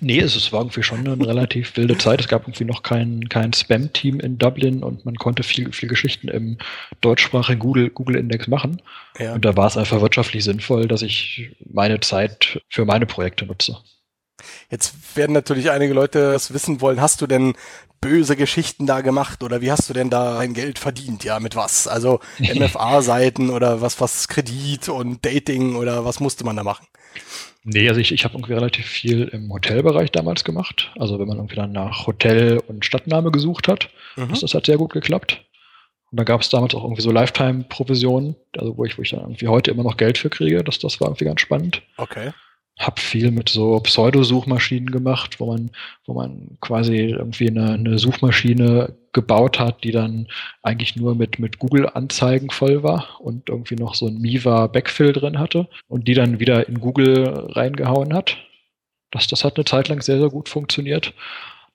Nee, 0.00 0.20
es 0.20 0.36
es 0.36 0.52
war 0.52 0.60
irgendwie 0.60 0.82
schon 0.82 1.06
eine 1.06 1.26
relativ 1.26 1.76
wilde 1.76 1.98
Zeit. 1.98 2.20
Es 2.20 2.28
gab 2.28 2.42
irgendwie 2.42 2.64
noch 2.64 2.82
kein, 2.82 3.28
kein 3.28 3.52
Spam-Team 3.52 4.20
in 4.20 4.38
Dublin 4.38 4.82
und 4.82 5.04
man 5.04 5.16
konnte 5.16 5.42
viel, 5.42 5.72
viel 5.72 5.88
Geschichten 5.88 6.28
im 6.28 6.58
deutschsprachigen 7.00 7.58
Google, 7.58 7.90
Google-Index 7.90 8.46
machen. 8.46 8.80
ja. 9.18 9.34
Und 9.34 9.44
da 9.44 9.56
war 9.56 9.66
es 9.66 9.76
einfach 9.76 10.00
wirtschaftlich 10.00 10.44
sinnvoll, 10.44 10.86
dass 10.86 11.02
ich 11.02 11.56
meine 11.72 12.00
Zeit 12.00 12.62
für 12.68 12.84
meine 12.84 13.06
Projekte 13.06 13.46
nutze. 13.46 13.78
Jetzt 14.70 15.16
werden 15.16 15.32
natürlich 15.32 15.70
einige 15.70 15.94
Leute 15.94 16.32
das 16.32 16.52
wissen 16.52 16.80
wollen. 16.80 17.00
Hast 17.00 17.20
du 17.20 17.26
denn 17.26 17.54
böse 18.00 18.34
Geschichten 18.36 18.86
da 18.86 19.02
gemacht 19.02 19.42
oder 19.42 19.60
wie 19.60 19.70
hast 19.70 19.88
du 19.88 19.92
denn 19.92 20.08
da 20.10 20.38
dein 20.38 20.54
Geld 20.54 20.78
verdient? 20.78 21.22
Ja, 21.24 21.38
mit 21.40 21.54
was? 21.56 21.86
Also 21.86 22.20
MFA-Seiten 22.38 23.50
oder 23.50 23.80
was, 23.80 24.00
was 24.00 24.28
Kredit 24.28 24.88
und 24.88 25.24
Dating 25.24 25.76
oder 25.76 26.04
was 26.04 26.20
musste 26.20 26.44
man 26.44 26.56
da 26.56 26.64
machen? 26.64 26.86
Nee, 27.62 27.88
also 27.88 28.00
ich, 28.00 28.12
ich 28.12 28.24
habe 28.24 28.34
irgendwie 28.36 28.54
relativ 28.54 28.86
viel 28.86 29.24
im 29.28 29.52
Hotelbereich 29.52 30.10
damals 30.12 30.44
gemacht. 30.44 30.90
Also 30.98 31.18
wenn 31.18 31.28
man 31.28 31.36
irgendwie 31.36 31.56
dann 31.56 31.72
nach 31.72 32.06
Hotel 32.06 32.58
und 32.68 32.84
Stadtname 32.86 33.30
gesucht 33.30 33.68
hat, 33.68 33.90
Mhm. 34.16 34.30
das, 34.30 34.40
das 34.40 34.54
hat 34.54 34.66
sehr 34.66 34.76
gut 34.78 34.92
geklappt. 34.92 35.44
Und 36.10 36.18
da 36.18 36.24
gab 36.24 36.40
es 36.40 36.48
damals 36.48 36.74
auch 36.74 36.82
irgendwie 36.82 37.02
so 37.02 37.12
Lifetime-Provisionen, 37.12 38.34
also 38.58 38.76
wo 38.76 38.84
ich, 38.84 38.98
wo 38.98 39.02
ich 39.02 39.10
dann 39.10 39.20
irgendwie 39.20 39.46
heute 39.46 39.70
immer 39.70 39.84
noch 39.84 39.96
Geld 39.96 40.18
für 40.18 40.30
kriege. 40.30 40.64
Das, 40.64 40.78
das 40.80 41.00
war 41.00 41.08
irgendwie 41.08 41.26
ganz 41.26 41.40
spannend. 41.40 41.82
Okay. 41.98 42.32
Hab 42.80 42.98
viel 42.98 43.30
mit 43.30 43.50
so 43.50 43.78
Pseudosuchmaschinen 43.78 44.90
gemacht, 44.90 45.38
wo 45.38 45.46
man, 45.46 45.70
wo 46.06 46.14
man 46.14 46.56
quasi 46.62 46.96
irgendwie 46.96 47.48
eine, 47.48 47.74
eine 47.74 47.98
Suchmaschine 47.98 48.94
gebaut 49.12 49.58
hat, 49.58 49.84
die 49.84 49.90
dann 49.90 50.28
eigentlich 50.62 50.96
nur 50.96 51.14
mit, 51.14 51.38
mit 51.38 51.58
Google-Anzeigen 51.58 52.48
voll 52.50 52.82
war 52.82 53.20
und 53.20 53.50
irgendwie 53.50 53.74
noch 53.74 53.94
so 53.94 54.06
ein 54.06 54.18
Miva 54.18 54.66
Backfill 54.66 55.12
drin 55.12 55.38
hatte 55.38 55.68
und 55.88 56.08
die 56.08 56.14
dann 56.14 56.40
wieder 56.40 56.68
in 56.68 56.80
Google 56.80 57.28
reingehauen 57.50 58.14
hat. 58.14 58.38
Das, 59.10 59.26
das 59.26 59.44
hat 59.44 59.56
eine 59.56 59.66
Zeit 59.66 59.88
lang 59.88 60.00
sehr, 60.00 60.18
sehr 60.18 60.30
gut 60.30 60.48
funktioniert. 60.48 61.12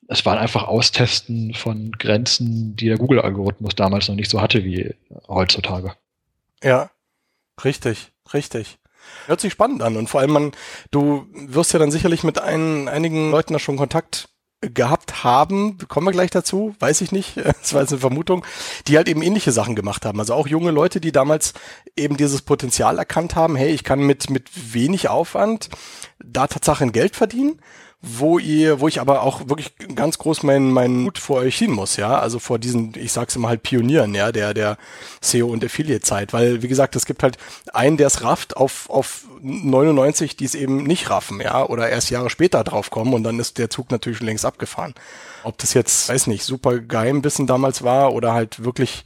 Es 0.08 0.26
war 0.26 0.40
einfach 0.40 0.64
Austesten 0.64 1.54
von 1.54 1.92
Grenzen, 1.92 2.76
die 2.76 2.88
der 2.88 2.98
Google-Algorithmus 2.98 3.76
damals 3.76 4.08
noch 4.08 4.16
nicht 4.16 4.32
so 4.32 4.42
hatte 4.42 4.64
wie 4.64 4.96
heutzutage. 5.28 5.94
Ja, 6.64 6.90
richtig, 7.64 8.12
richtig. 8.34 8.80
Hört 9.28 9.42
sich 9.42 9.54
spannend 9.54 9.82
an 9.82 9.98
und 9.98 10.10
vor 10.10 10.22
allem 10.22 10.32
man, 10.32 10.52
du 10.92 11.28
wirst 11.34 11.74
ja 11.74 11.80
dann 11.80 11.92
sicherlich 11.92 12.24
mit 12.24 12.40
ein, 12.40 12.88
einigen 12.88 13.32
Leuten 13.32 13.54
da 13.54 13.60
schon 13.60 13.78
Kontakt 13.78 14.30
gehabt 14.62 15.24
haben, 15.24 15.78
kommen 15.88 16.08
wir 16.08 16.12
gleich 16.12 16.32
dazu, 16.32 16.76
weiß 16.80 17.02
ich 17.02 17.12
nicht, 17.12 17.38
das 17.62 17.74
war 17.74 17.82
jetzt 17.82 17.92
eine 17.92 18.00
Vermutung, 18.00 18.46
die 18.88 18.98
halt 18.98 19.08
eben 19.08 19.22
ähnliche 19.22 19.52
Sachen 19.52 19.76
gemacht 19.76 20.06
haben. 20.06 20.20
Also 20.20 20.34
auch 20.34 20.48
junge 20.48 20.72
Leute, 20.72 21.00
die 21.00 21.12
damals 21.12 21.54
eben 21.96 22.18
dieses 22.18 22.42
Potenzial 22.42 22.98
erkannt 22.98 23.36
haben, 23.36 23.56
hey, 23.56 23.72
ich 23.72 23.84
kann 23.84 24.00
mit, 24.00 24.30
mit 24.30 24.74
wenig 24.74 25.10
Aufwand 25.10 25.70
da 26.24 26.48
Tatsache 26.48 26.86
Geld 26.88 27.16
verdienen, 27.16 27.60
wo 28.08 28.38
ihr, 28.40 28.80
wo 28.80 28.88
ich 28.88 29.02
aber 29.02 29.24
auch 29.24 29.50
wirklich 29.50 29.74
ganz 29.96 30.18
groß 30.18 30.44
meinen 30.44 30.72
meinen 30.72 31.04
Mut 31.04 31.18
vor 31.18 31.38
euch 31.38 31.58
hin 31.58 31.72
muss, 31.72 31.98
ja, 31.98 32.20
also 32.20 32.40
vor 32.40 32.60
diesen, 32.60 32.94
ich 32.96 33.12
sag's 33.12 33.36
immer 33.36 33.50
halt 33.50 33.64
Pionieren, 33.64 34.14
ja, 34.14 34.32
der 34.32 34.54
der 34.54 34.78
SEO 35.22 35.48
und 35.48 35.66
Affiliate-Zeit, 35.66 36.32
weil 36.32 36.62
wie 36.62 36.68
gesagt, 36.68 36.96
es 36.96 37.06
gibt 37.06 37.24
halt 37.24 37.38
einen, 37.74 37.98
der 37.98 38.08
es 38.08 38.24
rafft, 38.24 38.58
auf 38.58 38.90
auf 38.90 39.26
99, 39.42 40.38
die 40.38 40.46
es 40.46 40.56
eben 40.56 40.84
nicht 40.84 41.10
raffen, 41.10 41.42
ja, 41.42 41.66
oder 41.66 41.90
erst 41.90 42.10
Jahre 42.12 42.30
später 42.30 42.64
draufkommen 42.64 43.14
und 43.14 43.24
dann 43.24 43.40
ist 43.40 43.58
der 43.58 43.70
Zug 43.70 43.92
natürlich 43.92 44.20
schon 44.20 44.28
längst 44.28 44.46
abgefahren. 44.46 44.94
Ob 45.44 45.58
das 45.58 45.74
jetzt, 45.74 46.08
weiß 46.08 46.28
nicht, 46.28 46.44
super 46.44 46.80
Geheimwissen 46.80 47.48
damals 47.48 47.84
war 47.84 48.14
oder 48.14 48.34
halt 48.34 48.64
wirklich 48.64 49.04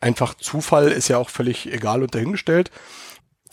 einfach 0.00 0.34
Zufall, 0.34 0.88
ist 0.88 1.08
ja 1.08 1.18
auch 1.18 1.28
völlig 1.30 1.72
egal 1.72 2.02
und 2.02 2.14
dahingestellt. 2.14 2.70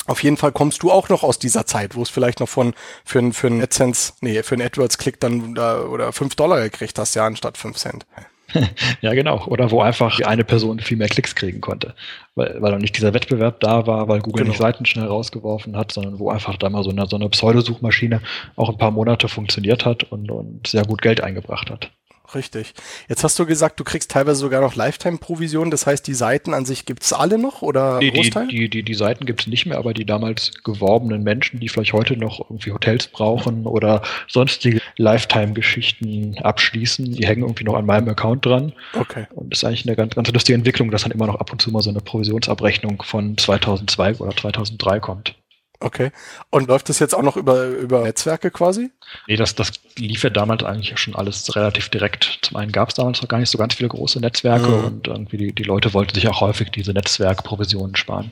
Auf 0.08 0.24
jeden 0.24 0.38
Fall 0.38 0.52
kommst 0.52 0.84
du 0.84 0.92
auch 0.92 1.10
noch 1.10 1.24
aus 1.24 1.40
dieser 1.40 1.66
Zeit, 1.66 1.96
wo 1.96 2.02
es 2.02 2.10
vielleicht 2.10 2.40
noch 2.40 2.50
von 2.50 2.74
für 3.04 3.20
ein 3.20 3.34
für 3.34 3.52
AdSense, 3.52 4.14
nee, 4.22 4.44
für 4.44 4.56
einen 4.56 4.66
AdWords-Klick 4.68 5.20
dann 5.20 5.56
da, 5.56 5.82
oder 5.82 6.14
fünf 6.14 6.36
Dollar 6.36 6.62
gekriegt 6.62 6.98
hast, 7.00 7.16
ja, 7.16 7.26
anstatt 7.26 7.58
fünf 7.58 7.78
Cent. 7.78 8.06
Ja, 9.02 9.14
genau. 9.14 9.46
Oder 9.48 9.72
wo 9.72 9.82
einfach 9.82 10.20
eine 10.22 10.44
Person 10.44 10.80
viel 10.80 10.98
mehr 10.98 11.10
Klicks 11.10 11.36
kriegen 11.36 11.62
konnte. 11.62 11.94
Weil, 12.36 12.56
weil 12.62 12.74
auch 12.74 12.80
nicht 12.80 12.96
dieser 12.96 13.14
Wettbewerb 13.14 13.60
da 13.60 13.86
war, 13.88 14.08
weil 14.08 14.22
Google 14.22 14.44
Genau. 14.44 14.50
nicht 14.52 14.60
Seiten 14.60 14.86
schnell 14.86 15.08
rausgeworfen 15.08 15.76
hat, 15.76 15.92
sondern 15.92 16.20
wo 16.20 16.30
einfach 16.30 16.56
da 16.58 16.70
mal 16.70 16.84
so 16.84 16.90
eine, 16.90 17.06
so 17.08 17.16
eine 17.16 17.28
Pseudosuchmaschine 17.30 18.22
auch 18.56 18.70
ein 18.70 18.78
paar 18.78 18.92
Monate 18.92 19.28
funktioniert 19.28 19.86
hat 19.86 20.04
und, 20.04 20.32
und 20.32 20.68
sehr 20.68 20.86
gut 20.86 21.02
Geld 21.02 21.22
eingebracht 21.22 21.70
hat. 21.70 21.92
Richtig. 22.36 22.74
Jetzt 23.08 23.24
hast 23.24 23.40
du 23.40 23.46
gesagt, 23.46 23.80
du 23.80 23.84
kriegst 23.84 24.12
teilweise 24.12 24.40
sogar 24.40 24.62
noch 24.62 24.76
Lifetime-Provision. 24.76 25.72
Das 25.72 25.88
heißt, 25.88 26.06
die 26.06 26.14
Seiten 26.14 26.54
an 26.54 26.66
sich 26.66 26.86
gibt's 26.86 27.14
alle 27.14 27.38
noch 27.38 27.62
oder 27.62 28.00
Die, 28.00 28.12
die, 28.12 28.18
Großteil? 28.18 28.48
die, 28.48 28.70
die, 28.70 28.84
die 28.84 28.94
Seiten 28.94 29.26
gibt 29.26 29.42
es 29.42 29.48
nicht 29.48 29.66
mehr, 29.66 29.78
aber 29.78 29.94
die 29.94 30.06
damals 30.06 30.52
geworbenen 30.64 31.24
Menschen, 31.24 31.60
die 31.60 31.70
vielleicht 31.70 31.94
heute 31.94 32.18
noch 32.18 32.40
irgendwie 32.42 32.72
Hotels 32.72 33.08
brauchen 33.08 33.66
oder 33.66 34.02
sonstige 34.28 34.82
Lifetime-Geschichten 34.98 36.38
abschließen, 36.40 37.14
die 37.14 37.26
hängen 37.26 37.44
irgendwie 37.44 37.64
noch 37.64 37.76
an 37.76 37.86
meinem 37.86 38.10
Account 38.10 38.46
dran. 38.46 38.74
Okay. 38.94 39.28
Und 39.34 39.52
das 39.52 39.60
ist 39.60 39.64
eigentlich 39.66 39.88
eine 39.88 39.96
ganz, 39.96 40.16
ganz 40.16 40.30
lustige 40.32 40.56
Entwicklung, 40.56 40.92
dass 40.92 41.04
dann 41.04 41.12
immer 41.12 41.28
noch 41.28 41.36
ab 41.36 41.52
und 41.52 41.62
zu 41.62 41.72
mal 41.72 41.82
so 41.82 41.90
eine 41.90 42.02
Provisionsabrechnung 42.02 43.02
von 43.04 43.38
2002 43.38 44.16
oder 44.16 44.36
2003 44.36 45.00
kommt. 45.00 45.36
Okay. 45.80 46.12
Und 46.50 46.68
läuft 46.68 46.90
das 46.90 47.00
jetzt 47.00 47.14
auch 47.14 47.22
noch 47.22 47.36
über, 47.38 47.66
über 47.68 48.02
Netzwerke 48.04 48.50
quasi? 48.52 48.92
Nee, 49.28 49.36
das, 49.36 49.56
das 49.56 49.74
lief 49.98 50.24
ja 50.24 50.30
damals 50.30 50.64
eigentlich 50.64 50.98
schon 51.00 51.16
alles 51.16 51.56
relativ 51.56 51.90
direkt. 51.90 52.40
Zum 52.44 52.58
einen 52.58 52.72
gab 52.72 52.90
es 52.90 52.96
damals 52.96 53.22
noch 53.22 53.28
gar 53.28 53.40
nicht 53.40 53.50
so 53.50 53.58
ganz 53.58 53.76
viele 53.76 53.90
große 53.90 54.20
Netzwerke 54.20 54.68
Mhm. 54.70 54.84
und 54.86 55.08
irgendwie 55.08 55.38
die, 55.38 55.54
die 55.54 55.64
Leute 55.64 55.94
wollten 55.94 56.16
sich 56.16 56.28
auch 56.30 56.42
häufig 56.42 56.72
diese 56.72 56.94
Netzwerkprovisionen 56.94 57.96
sparen. 57.96 58.32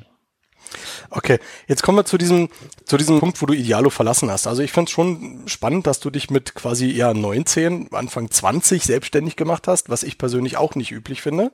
Okay, 1.11 1.37
jetzt 1.67 1.83
kommen 1.83 1.97
wir 1.99 2.05
zu 2.05 2.17
diesem, 2.17 2.49
zu 2.85 2.97
diesem 2.97 3.19
Punkt, 3.19 3.39
wo 3.41 3.45
du 3.45 3.53
Idealo 3.53 3.89
verlassen 3.91 4.31
hast. 4.31 4.47
Also 4.47 4.63
ich 4.63 4.71
finde 4.71 4.89
es 4.89 4.91
schon 4.93 5.43
spannend, 5.45 5.85
dass 5.85 5.99
du 5.99 6.09
dich 6.09 6.31
mit 6.31 6.55
quasi 6.55 6.91
eher 6.95 7.13
19, 7.13 7.89
Anfang 7.91 8.31
20 8.31 8.83
selbstständig 8.83 9.35
gemacht 9.35 9.67
hast, 9.67 9.89
was 9.89 10.01
ich 10.01 10.17
persönlich 10.17 10.57
auch 10.57 10.73
nicht 10.75 10.91
üblich 10.91 11.21
finde. 11.21 11.51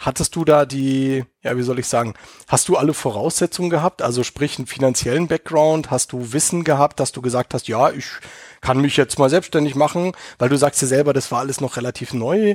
Hattest 0.00 0.36
du 0.36 0.44
da 0.44 0.64
die, 0.64 1.24
ja, 1.42 1.56
wie 1.56 1.62
soll 1.62 1.80
ich 1.80 1.88
sagen, 1.88 2.14
hast 2.46 2.68
du 2.68 2.76
alle 2.76 2.94
Voraussetzungen 2.94 3.68
gehabt? 3.68 4.00
Also 4.00 4.22
sprich 4.22 4.56
einen 4.56 4.68
finanziellen 4.68 5.26
Background, 5.26 5.90
hast 5.90 6.12
du 6.12 6.32
Wissen 6.32 6.62
gehabt, 6.62 7.00
dass 7.00 7.10
du 7.10 7.20
gesagt 7.20 7.52
hast, 7.52 7.66
ja, 7.66 7.90
ich 7.90 8.06
kann 8.60 8.80
mich 8.80 8.96
jetzt 8.96 9.18
mal 9.18 9.28
selbstständig 9.28 9.74
machen, 9.74 10.12
weil 10.38 10.50
du 10.50 10.56
sagst 10.56 10.80
ja 10.82 10.86
selber, 10.86 11.12
das 11.12 11.32
war 11.32 11.40
alles 11.40 11.60
noch 11.60 11.76
relativ 11.76 12.14
neu. 12.14 12.54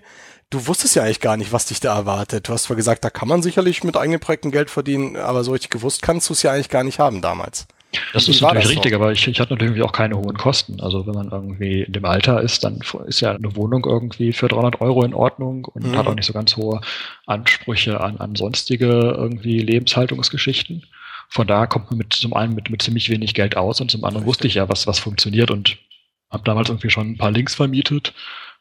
Du 0.52 0.68
wusstest 0.68 0.96
ja 0.96 1.04
eigentlich 1.04 1.20
gar 1.20 1.36
nicht, 1.36 1.52
was 1.52 1.66
dich 1.66 1.82
da 1.82 1.94
erwartet. 1.94 2.48
Du 2.48 2.54
hast 2.54 2.64
zwar 2.64 2.78
gesagt, 2.78 3.04
da 3.04 3.10
kann 3.10 3.28
man 3.28 3.42
sicherlich 3.42 3.84
mit 3.84 3.98
eigenen 3.98 4.22
Projekten 4.22 4.52
Geld 4.52 4.70
verdienen, 4.70 5.18
aber 5.18 5.44
so 5.44 5.52
richtig 5.52 5.72
gewusst 5.72 6.02
kannst 6.02 6.30
du 6.30 6.34
es 6.34 6.44
ja 6.44 6.52
eigentlich 6.54 6.70
gar 6.70 6.86
nicht 6.86 7.00
haben 7.00 7.22
damals. 7.22 7.68
Das 8.14 8.28
ist 8.28 8.42
natürlich 8.42 8.64
das 8.64 8.74
so? 8.74 8.80
richtig, 8.82 8.94
aber 8.96 9.12
ich, 9.12 9.28
ich 9.28 9.40
hatte 9.40 9.54
natürlich 9.54 9.82
auch 9.84 9.92
keine 9.92 10.16
hohen 10.18 10.38
Kosten. 10.38 10.80
Also 10.82 11.06
wenn 11.06 11.14
man 11.14 11.30
irgendwie 11.32 11.82
in 11.84 11.94
dem 11.94 12.06
Alter 12.06 12.42
ist, 12.42 12.64
dann 12.64 12.80
ist 13.08 13.22
ja 13.22 13.34
eine 13.36 13.56
Wohnung 13.56 13.86
irgendwie 13.86 14.34
für 14.34 14.48
300 14.48 14.82
Euro 14.82 15.04
in 15.04 15.14
Ordnung 15.14 15.66
und 15.66 15.92
Mhm. 15.92 15.98
hat 15.98 16.08
auch 16.08 16.16
nicht 16.16 16.26
so 16.26 16.34
ganz 16.34 16.56
hohe 16.58 16.82
Ansprüche 17.26 18.02
an, 18.02 18.18
an 18.18 18.36
sonstige 18.36 18.88
irgendwie 19.18 19.60
Lebenshaltungsgeschichten. 19.60 20.86
Von 21.30 21.48
daher 21.48 21.68
kommt 21.68 21.90
man 21.90 21.98
mit 21.98 22.14
zum 22.14 22.34
einen 22.34 22.54
mit, 22.56 22.70
mit 22.70 22.82
ziemlich 22.82 23.10
wenig 23.10 23.34
Geld 23.34 23.58
aus 23.58 23.82
und 23.82 23.90
zum 23.92 24.04
anderen 24.04 24.26
wusste 24.26 24.48
ich 24.48 24.56
ja, 24.56 24.70
was, 24.70 24.88
was 24.88 25.00
funktioniert 25.00 25.52
und 25.52 25.78
habe 26.30 26.44
damals 26.44 26.70
irgendwie 26.70 26.90
schon 26.90 27.12
ein 27.12 27.18
paar 27.18 27.32
Links 27.32 27.56
vermietet. 27.56 28.14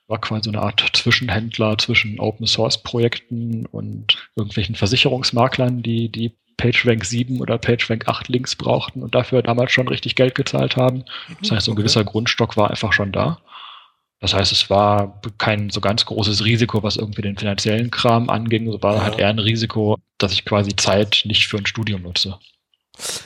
War 0.09 0.21
quasi 0.21 0.45
so 0.45 0.51
eine 0.51 0.61
Art 0.63 0.85
Zwischenhändler 0.95 1.79
zwischen 1.79 2.19
Open 2.21 2.47
Source 2.47 2.83
Projekten 2.83 3.67
und 3.67 4.31
irgendwelchen 4.37 4.75
Versicherungsmaklern, 4.75 5.83
die, 5.83 6.11
die 6.11 6.33
PageRank 6.57 7.05
7 7.05 7.41
oder 7.41 7.59
PageRank 7.59 8.09
8 8.09 8.29
Links 8.29 8.57
brauchten 8.57 9.03
und 9.03 9.15
dafür 9.15 9.43
damals 9.43 9.73
schon 9.73 9.89
richtig 9.89 10.15
Geld 10.17 10.35
gezahlt 10.35 10.77
haben. 10.77 11.05
Das 11.41 11.51
heißt, 11.51 11.65
so 11.67 11.73
ein 11.73 11.75
Okay. 11.75 11.83
gewisser 11.83 12.05
Grundstock 12.05 12.57
war 12.57 12.71
einfach 12.71 12.93
schon 12.93 13.13
da. 13.13 13.41
Das 14.21 14.35
heißt, 14.35 14.53
es 14.53 14.71
war 14.71 15.21
kein 15.39 15.71
so 15.71 15.81
ganz 15.81 16.05
großes 16.07 16.45
Risiko, 16.45 16.83
was 16.85 16.97
irgendwie 16.97 17.23
den 17.23 17.37
finanziellen 17.37 17.91
Kram 17.91 18.31
anging. 18.31 18.69
Es 18.73 18.83
war 18.83 18.97
Ja. 18.97 19.03
halt 19.03 19.19
eher 19.19 19.29
ein 19.29 19.41
Risiko, 19.41 19.99
dass 20.19 20.33
ich 20.33 20.45
quasi 20.45 20.77
Zeit 20.77 21.23
nicht 21.25 21.49
für 21.49 21.59
ein 21.59 21.67
Studium 21.67 22.03
nutze. 22.03 22.39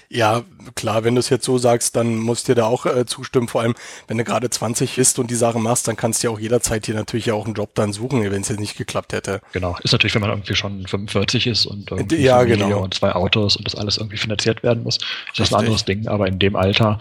Ja, 0.09 0.45
klar, 0.75 1.05
wenn 1.05 1.15
du 1.15 1.19
es 1.19 1.29
jetzt 1.29 1.45
so 1.45 1.59
sagst, 1.59 1.97
dann 1.97 2.17
musst 2.17 2.47
du 2.49 2.53
dir 2.55 2.63
da 2.63 2.67
auch 2.67 2.87
äh, 2.87 3.05
zustimmen. 3.07 3.49
Vor 3.49 3.63
allem, 3.63 3.75
wenn 4.07 4.17
du 4.17 4.25
gerade 4.25 4.49
20 4.49 4.95
bist 4.97 5.19
und 5.19 5.31
die 5.31 5.35
Sache 5.35 5.59
machst, 5.59 5.89
dann 5.89 5.97
kannst 5.97 6.23
du 6.23 6.29
ja 6.29 6.33
auch 6.35 6.39
jederzeit 6.39 6.87
hier 6.87 6.95
natürlich 6.95 7.27
ja 7.27 7.35
auch 7.35 7.45
einen 7.45 7.55
Job 7.55 7.75
dann 7.75 7.93
suchen, 7.93 8.23
wenn 8.23 8.43
es 8.43 8.49
jetzt 8.49 8.61
nicht 8.61 8.77
geklappt 8.77 9.13
hätte. 9.13 9.41
Genau. 9.53 9.77
Ist 9.83 9.93
natürlich, 9.93 10.15
wenn 10.15 10.23
man 10.23 10.31
irgendwie 10.31 10.55
schon 10.55 10.87
45 10.87 11.47
ist 11.47 11.67
und 11.67 11.91
irgendwie 11.91 12.17
Ja, 12.17 12.39
Familie 12.39 12.65
genau. 12.65 12.83
und 12.85 12.95
zwei 12.95 13.13
Autos 13.13 13.57
und 13.57 13.67
das 13.67 13.75
alles 13.75 13.99
irgendwie 13.99 14.17
finanziert 14.17 14.63
werden 14.63 14.85
muss, 14.85 14.97
ist 14.97 15.41
das 15.41 15.53
ein 15.53 15.61
anderes 15.61 15.85
Ding. 15.85 16.07
Aber 16.07 16.27
in 16.29 16.39
dem 16.39 16.57
Alter 16.57 17.01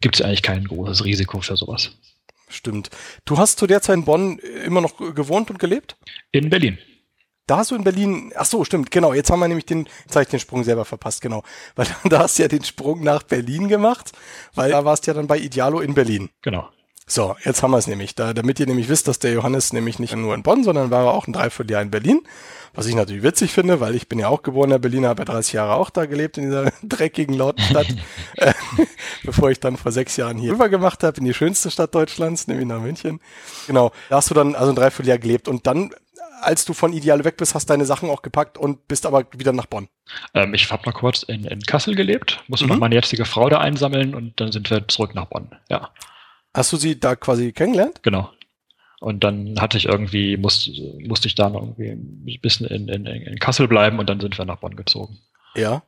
gibt 0.00 0.14
es 0.16 0.20
ja 0.20 0.26
eigentlich 0.26 0.42
kein 0.42 0.64
großes 0.64 1.04
Risiko 1.04 1.40
für 1.40 1.56
sowas. 1.56 1.90
Stimmt. 2.48 2.88
Du 3.26 3.36
hast 3.36 3.58
zu 3.58 3.66
der 3.66 3.82
Zeit 3.82 3.96
in 3.96 4.04
Bonn 4.06 4.38
immer 4.64 4.80
noch 4.80 4.96
gewohnt 5.14 5.50
und 5.50 5.58
gelebt? 5.58 5.96
In 6.32 6.48
Berlin. 6.48 6.78
Da 7.48 7.56
hast 7.56 7.70
du 7.70 7.74
in 7.74 7.82
Berlin, 7.82 8.32
ach 8.36 8.44
so, 8.44 8.62
stimmt, 8.64 8.90
genau, 8.90 9.12
jetzt 9.12 9.30
haben 9.30 9.40
wir 9.40 9.48
nämlich 9.48 9.66
den, 9.66 9.88
jetzt 10.04 10.14
habe 10.14 10.22
ich 10.22 10.28
den 10.28 10.38
Sprung 10.38 10.64
selber 10.64 10.84
verpasst, 10.84 11.20
genau. 11.22 11.42
Weil 11.74 11.86
da 12.04 12.20
hast 12.20 12.38
du 12.38 12.42
ja 12.42 12.48
den 12.48 12.62
Sprung 12.62 13.02
nach 13.02 13.24
Berlin 13.24 13.68
gemacht, 13.68 14.12
weil 14.54 14.70
da 14.70 14.84
warst 14.84 15.06
du 15.06 15.10
ja 15.10 15.14
dann 15.14 15.26
bei 15.26 15.38
Idealo 15.38 15.80
in 15.80 15.94
Berlin. 15.94 16.28
Genau. 16.42 16.68
So, 17.10 17.36
jetzt 17.42 17.62
haben 17.62 17.70
wir 17.70 17.78
es 17.78 17.86
nämlich. 17.86 18.14
Da, 18.14 18.34
damit 18.34 18.60
ihr 18.60 18.66
nämlich 18.66 18.90
wisst, 18.90 19.08
dass 19.08 19.18
der 19.18 19.32
Johannes 19.32 19.72
nämlich 19.72 19.98
nicht 19.98 20.14
nur 20.14 20.34
in 20.34 20.42
Bonn, 20.42 20.62
sondern 20.62 20.90
war 20.90 21.14
auch 21.14 21.26
ein 21.26 21.32
Dreivierteljahr 21.32 21.80
in 21.80 21.90
Berlin. 21.90 22.20
Was 22.74 22.84
ich 22.84 22.94
natürlich 22.94 23.22
witzig 23.22 23.52
finde, 23.52 23.80
weil 23.80 23.94
ich 23.94 24.08
bin 24.08 24.18
ja 24.18 24.28
auch 24.28 24.42
geborener 24.42 24.78
Berliner, 24.78 25.08
habe 25.08 25.22
ja 25.22 25.24
30 25.24 25.54
Jahre 25.54 25.74
auch 25.74 25.88
da 25.88 26.04
gelebt 26.04 26.36
in 26.36 26.44
dieser 26.44 26.70
dreckigen, 26.82 27.34
lauten 27.34 27.64
Stadt, 27.64 27.86
äh, 28.36 28.52
bevor 29.24 29.50
ich 29.50 29.58
dann 29.58 29.78
vor 29.78 29.90
sechs 29.90 30.16
Jahren 30.18 30.36
hier 30.36 30.52
rüber 30.52 30.68
gemacht 30.68 31.02
habe 31.02 31.16
in 31.16 31.24
die 31.24 31.32
schönste 31.32 31.70
Stadt 31.70 31.94
Deutschlands, 31.94 32.46
nämlich 32.46 32.66
nach 32.66 32.80
München. 32.80 33.20
Genau, 33.66 33.90
da 34.10 34.16
hast 34.16 34.28
du 34.28 34.34
dann 34.34 34.54
also 34.54 34.70
ein 34.70 34.76
Dreivierteljahr 34.76 35.18
gelebt 35.18 35.48
und 35.48 35.66
dann, 35.66 35.94
als 36.42 36.64
du 36.64 36.72
von 36.74 36.92
Ideale 36.92 37.24
weg 37.24 37.36
bist, 37.36 37.54
hast 37.54 37.70
deine 37.70 37.84
Sachen 37.84 38.10
auch 38.10 38.22
gepackt 38.22 38.58
und 38.58 38.88
bist 38.88 39.06
aber 39.06 39.24
wieder 39.36 39.52
nach 39.52 39.66
Bonn. 39.66 39.88
Ähm, 40.34 40.54
ich 40.54 40.70
habe 40.70 40.88
noch 40.88 40.94
kurz 40.98 41.22
in, 41.22 41.44
in 41.44 41.60
Kassel 41.62 41.94
gelebt, 41.94 42.42
musste 42.48 42.66
Mhm. 42.66 42.72
noch 42.72 42.78
meine 42.78 42.94
jetzige 42.94 43.24
Frau 43.24 43.48
da 43.48 43.58
einsammeln 43.58 44.14
und 44.14 44.40
dann 44.40 44.52
sind 44.52 44.70
wir 44.70 44.86
zurück 44.88 45.14
nach 45.14 45.26
Bonn. 45.26 45.50
Ja, 45.68 45.90
Hast 46.54 46.72
du 46.72 46.76
sie 46.76 46.98
da 46.98 47.14
quasi 47.14 47.52
kennengelernt? 47.52 48.00
genau. 48.02 48.30
Und 49.00 49.22
dann 49.22 49.60
hatte 49.60 49.76
ich 49.78 49.84
irgendwie, 49.84 50.36
musste, 50.36 50.72
musste 51.06 51.28
ich 51.28 51.36
da 51.36 51.48
noch 51.50 51.62
irgendwie 51.78 51.90
ein 52.36 52.40
bisschen 52.40 52.66
in, 52.66 52.88
in, 52.88 53.06
in 53.06 53.38
Kassel 53.38 53.68
bleiben 53.68 54.00
und 54.00 54.08
dann 54.08 54.18
sind 54.18 54.36
wir 54.36 54.44
nach 54.44 54.56
Bonn 54.58 54.74
gezogen. 54.74 55.18
Ja. 55.54 55.82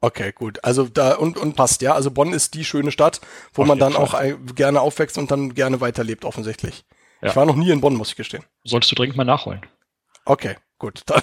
Okay, 0.00 0.32
gut. 0.32 0.64
Also 0.64 0.88
da 0.88 1.14
und, 1.14 1.36
und 1.36 1.54
passt, 1.54 1.80
ja. 1.82 1.94
Also 1.94 2.10
Bonn 2.10 2.32
ist 2.32 2.54
die 2.54 2.64
schöne 2.64 2.90
Stadt, 2.90 3.20
wo 3.52 3.62
Auf 3.62 3.68
man 3.68 3.78
dann 3.78 3.92
Fall. 3.92 4.02
auch 4.34 4.54
gerne 4.56 4.80
aufwächst 4.80 5.16
und 5.18 5.30
dann 5.30 5.54
gerne 5.54 5.80
weiterlebt, 5.80 6.24
offensichtlich. 6.24 6.84
Ja. 7.22 7.28
Ich 7.28 7.36
war 7.36 7.44
noch 7.46 7.54
nie 7.54 7.70
in 7.70 7.80
Bonn, 7.82 7.94
muss 7.94 8.08
ich 8.08 8.16
gestehen. 8.16 8.42
Solltest 8.64 8.90
du 8.90 8.96
dringend 8.96 9.16
mal 9.16 9.24
nachholen. 9.24 9.60
Okay, 10.30 10.54
gut. 10.78 11.02
Dann 11.06 11.22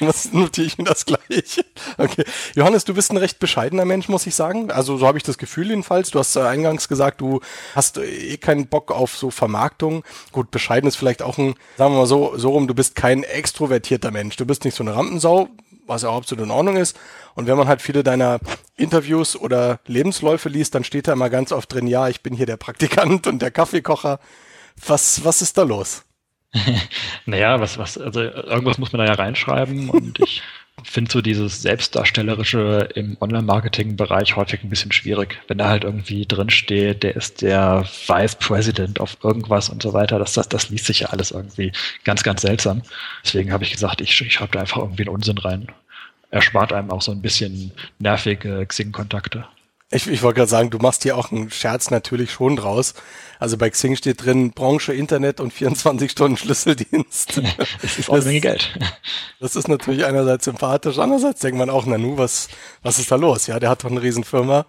notiere 0.32 0.66
ich 0.66 0.78
mir 0.78 0.84
das 0.84 1.04
gleich. 1.04 1.62
Okay. 1.98 2.24
Johannes, 2.54 2.86
du 2.86 2.94
bist 2.94 3.10
ein 3.10 3.18
recht 3.18 3.38
bescheidener 3.38 3.84
Mensch, 3.84 4.08
muss 4.08 4.26
ich 4.26 4.34
sagen. 4.34 4.70
Also 4.70 4.96
so 4.96 5.06
habe 5.06 5.18
ich 5.18 5.24
das 5.24 5.36
Gefühl 5.36 5.68
jedenfalls. 5.68 6.12
Du 6.12 6.18
hast 6.18 6.34
eingangs 6.34 6.88
gesagt, 6.88 7.20
du 7.20 7.40
hast 7.74 7.98
eh 7.98 8.38
keinen 8.38 8.68
Bock 8.68 8.90
auf 8.90 9.18
so 9.18 9.30
Vermarktung. 9.30 10.02
Gut, 10.32 10.50
bescheiden 10.50 10.88
ist 10.88 10.96
vielleicht 10.96 11.20
auch 11.20 11.36
ein, 11.36 11.56
sagen 11.76 11.92
wir 11.92 11.98
mal 11.98 12.06
so, 12.06 12.38
so 12.38 12.52
rum, 12.52 12.66
du 12.66 12.74
bist 12.74 12.94
kein 12.94 13.22
extrovertierter 13.22 14.10
Mensch. 14.10 14.36
Du 14.36 14.46
bist 14.46 14.64
nicht 14.64 14.76
so 14.76 14.82
eine 14.82 14.96
Rampensau, 14.96 15.50
was 15.86 16.00
ja 16.00 16.08
auch 16.08 16.16
absolut 16.16 16.46
in 16.46 16.50
Ordnung 16.50 16.78
ist. 16.78 16.96
Und 17.34 17.48
wenn 17.48 17.58
man 17.58 17.68
halt 17.68 17.82
viele 17.82 18.02
deiner 18.02 18.38
Interviews 18.76 19.36
oder 19.36 19.78
Lebensläufe 19.84 20.48
liest, 20.48 20.74
dann 20.74 20.84
steht 20.84 21.06
da 21.06 21.12
immer 21.12 21.28
ganz 21.28 21.52
oft 21.52 21.70
drin, 21.70 21.86
ja, 21.86 22.08
ich 22.08 22.22
bin 22.22 22.32
hier 22.32 22.46
der 22.46 22.56
Praktikant 22.56 23.26
und 23.26 23.42
der 23.42 23.50
Kaffeekocher. 23.50 24.20
Was, 24.86 25.22
was 25.22 25.42
ist 25.42 25.58
da 25.58 25.64
los? 25.64 26.06
Naja, 27.26 27.60
was, 27.60 27.78
was, 27.78 27.98
also 27.98 28.20
irgendwas 28.20 28.78
muss 28.78 28.92
man 28.92 29.00
da 29.00 29.06
ja 29.06 29.14
reinschreiben 29.14 29.90
und 29.90 30.20
ich 30.20 30.42
finde 30.84 31.10
so 31.10 31.20
dieses 31.20 31.62
Selbstdarstellerische 31.62 32.88
im 32.94 33.16
Online-Marketing-Bereich 33.20 34.36
häufig 34.36 34.62
ein 34.62 34.70
bisschen 34.70 34.92
schwierig. 34.92 35.40
Wenn 35.48 35.58
da 35.58 35.68
halt 35.68 35.84
irgendwie 35.84 36.26
drin 36.26 36.50
steht, 36.50 37.02
der 37.02 37.16
ist 37.16 37.42
der 37.42 37.84
Vice 38.06 38.36
President 38.36 39.00
auf 39.00 39.16
irgendwas 39.22 39.68
und 39.68 39.82
so 39.82 39.92
weiter, 39.92 40.18
das, 40.18 40.34
das, 40.34 40.48
das 40.48 40.68
liest 40.68 40.86
sich 40.86 41.00
ja 41.00 41.08
alles 41.08 41.30
irgendwie 41.30 41.72
ganz, 42.04 42.22
ganz 42.22 42.42
seltsam. 42.42 42.82
Deswegen 43.24 43.52
habe 43.52 43.64
ich 43.64 43.72
gesagt, 43.72 44.00
ich, 44.00 44.20
ich 44.20 44.32
schreibe 44.32 44.52
da 44.52 44.60
einfach 44.60 44.78
irgendwie 44.78 45.02
einen 45.02 45.14
Unsinn 45.14 45.38
rein. 45.38 45.66
Erspart 46.30 46.72
einem 46.72 46.90
auch 46.90 47.02
so 47.02 47.12
ein 47.12 47.22
bisschen 47.22 47.72
nervige 47.98 48.66
Xing-Kontakte. 48.66 49.46
Ich, 49.92 50.08
ich 50.08 50.22
wollte 50.22 50.38
gerade 50.38 50.50
sagen, 50.50 50.70
du 50.70 50.78
machst 50.78 51.04
hier 51.04 51.16
auch 51.16 51.30
einen 51.30 51.48
Scherz 51.50 51.90
natürlich 51.90 52.32
schon 52.32 52.56
draus. 52.56 52.94
Also 53.38 53.56
bei 53.56 53.70
Xing 53.70 53.94
steht 53.94 54.24
drin 54.24 54.50
Branche, 54.50 54.92
Internet 54.92 55.38
und 55.38 55.52
24 55.52 56.10
Stunden 56.10 56.36
Schlüsseldienst. 56.36 57.40
Es 57.82 57.98
ist 57.98 58.08
auch 58.08 58.14
eine 58.14 58.18
Das- 58.20 58.24
Menge 58.26 58.40
Geld. 58.40 58.78
Das 59.38 59.54
ist 59.54 59.68
natürlich 59.68 60.04
einerseits 60.04 60.46
sympathisch, 60.46 60.98
andererseits 60.98 61.40
denkt 61.40 61.58
man 61.58 61.68
auch, 61.70 61.84
Nanu, 61.86 62.16
was, 62.18 62.48
was 62.82 62.98
ist 62.98 63.12
da 63.12 63.16
los? 63.16 63.46
Ja, 63.46 63.60
der 63.60 63.68
hat 63.70 63.84
doch 63.84 63.90
eine 63.90 64.02
Riesenfirma. 64.02 64.64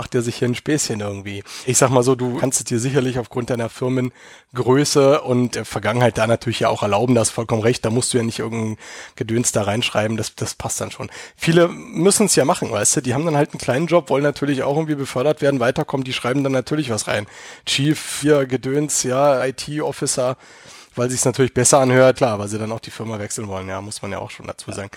Macht 0.00 0.14
der 0.14 0.22
sich 0.22 0.36
hier 0.36 0.48
ein 0.48 0.54
Späßchen 0.54 1.00
irgendwie. 1.00 1.44
Ich 1.66 1.76
sag 1.76 1.90
mal 1.90 2.02
so, 2.02 2.14
du 2.14 2.38
kannst 2.38 2.58
es 2.58 2.64
dir 2.64 2.80
sicherlich 2.80 3.18
aufgrund 3.18 3.50
deiner 3.50 3.68
Firmengröße 3.68 5.20
und 5.20 5.56
der 5.56 5.66
Vergangenheit 5.66 6.16
da 6.16 6.26
natürlich 6.26 6.60
ja 6.60 6.70
auch 6.70 6.82
erlauben, 6.82 7.14
da 7.14 7.20
hast 7.20 7.28
vollkommen 7.28 7.60
recht, 7.60 7.84
da 7.84 7.90
musst 7.90 8.14
du 8.14 8.16
ja 8.16 8.24
nicht 8.24 8.38
irgendein 8.38 8.78
Gedöns 9.16 9.52
da 9.52 9.60
reinschreiben, 9.60 10.16
das, 10.16 10.34
das 10.36 10.54
passt 10.54 10.80
dann 10.80 10.90
schon. 10.90 11.10
Viele 11.36 11.68
müssen 11.68 12.24
es 12.24 12.34
ja 12.34 12.46
machen, 12.46 12.70
weißt 12.70 12.96
du, 12.96 13.00
die 13.02 13.12
haben 13.12 13.26
dann 13.26 13.36
halt 13.36 13.50
einen 13.52 13.60
kleinen 13.60 13.88
Job, 13.88 14.08
wollen 14.08 14.22
natürlich 14.22 14.62
auch 14.62 14.74
irgendwie 14.74 14.94
befördert 14.94 15.42
werden, 15.42 15.60
weiterkommen, 15.60 16.04
die 16.04 16.14
schreiben 16.14 16.44
dann 16.44 16.52
natürlich 16.52 16.88
was 16.88 17.06
rein. 17.06 17.26
Chief, 17.66 18.20
hier, 18.22 18.46
Gedöns, 18.46 19.02
ja, 19.02 19.44
IT-Officer, 19.44 20.38
weil 20.96 21.10
sich 21.10 21.22
natürlich 21.26 21.52
besser 21.52 21.78
anhört, 21.78 22.16
klar, 22.16 22.38
weil 22.38 22.48
sie 22.48 22.58
dann 22.58 22.72
auch 22.72 22.80
die 22.80 22.90
Firma 22.90 23.18
wechseln 23.18 23.48
wollen, 23.48 23.68
ja, 23.68 23.82
muss 23.82 24.00
man 24.00 24.12
ja 24.12 24.18
auch 24.20 24.30
schon 24.30 24.46
dazu 24.46 24.72
sagen. 24.72 24.88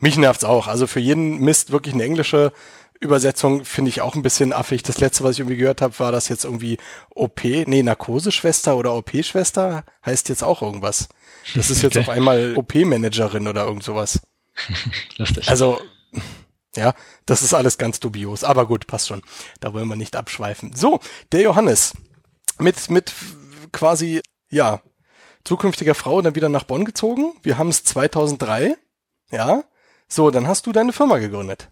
Mich 0.00 0.16
nervt's 0.16 0.42
auch. 0.42 0.66
Also 0.66 0.88
für 0.88 1.00
jeden 1.00 1.38
Mist 1.38 1.70
wirklich 1.70 1.94
eine 1.94 2.02
englische 2.02 2.52
Übersetzung 3.00 3.64
finde 3.64 3.90
ich 3.90 4.00
auch 4.00 4.14
ein 4.14 4.22
bisschen 4.22 4.52
affig. 4.52 4.82
Das 4.82 4.98
letzte, 4.98 5.22
was 5.24 5.32
ich 5.32 5.40
irgendwie 5.40 5.56
gehört 5.56 5.82
habe, 5.82 5.98
war 5.98 6.12
das 6.12 6.28
jetzt 6.28 6.44
irgendwie 6.44 6.78
OP, 7.14 7.44
nee, 7.44 7.82
Narkoseschwester 7.82 8.76
oder 8.76 8.94
OP-Schwester 8.94 9.84
heißt 10.04 10.28
jetzt 10.28 10.42
auch 10.42 10.62
irgendwas. 10.62 11.08
Das 11.54 11.70
ist 11.70 11.82
jetzt 11.82 11.96
Okay. 11.96 12.00
auf 12.00 12.08
einmal 12.08 12.54
OP-Managerin 12.56 13.46
oder 13.48 13.64
irgend 13.66 13.84
sowas. 13.84 14.20
Lustig. 15.16 15.48
Also, 15.48 15.80
ja, 16.76 16.92
das 17.26 17.42
ist 17.42 17.54
alles 17.54 17.78
ganz 17.78 18.00
dubios. 18.00 18.42
Aber 18.44 18.66
gut, 18.66 18.86
passt 18.86 19.08
schon. 19.08 19.22
Da 19.60 19.72
wollen 19.72 19.88
wir 19.88 19.96
nicht 19.96 20.16
abschweifen. 20.16 20.74
So, 20.74 21.00
der 21.32 21.42
Johannes 21.42 21.92
mit, 22.58 22.90
mit 22.90 23.12
quasi, 23.72 24.20
ja, 24.50 24.82
zukünftiger 25.44 25.94
Frau 25.94 26.20
dann 26.20 26.34
wieder 26.34 26.48
nach 26.48 26.64
Bonn 26.64 26.84
gezogen. 26.84 27.32
Wir 27.42 27.58
haben 27.58 27.68
es 27.68 27.84
2003. 27.84 28.76
Ja. 29.30 29.62
So, 30.08 30.30
dann 30.30 30.48
hast 30.48 30.66
du 30.66 30.72
deine 30.72 30.92
Firma 30.92 31.18
gegründet. 31.18 31.70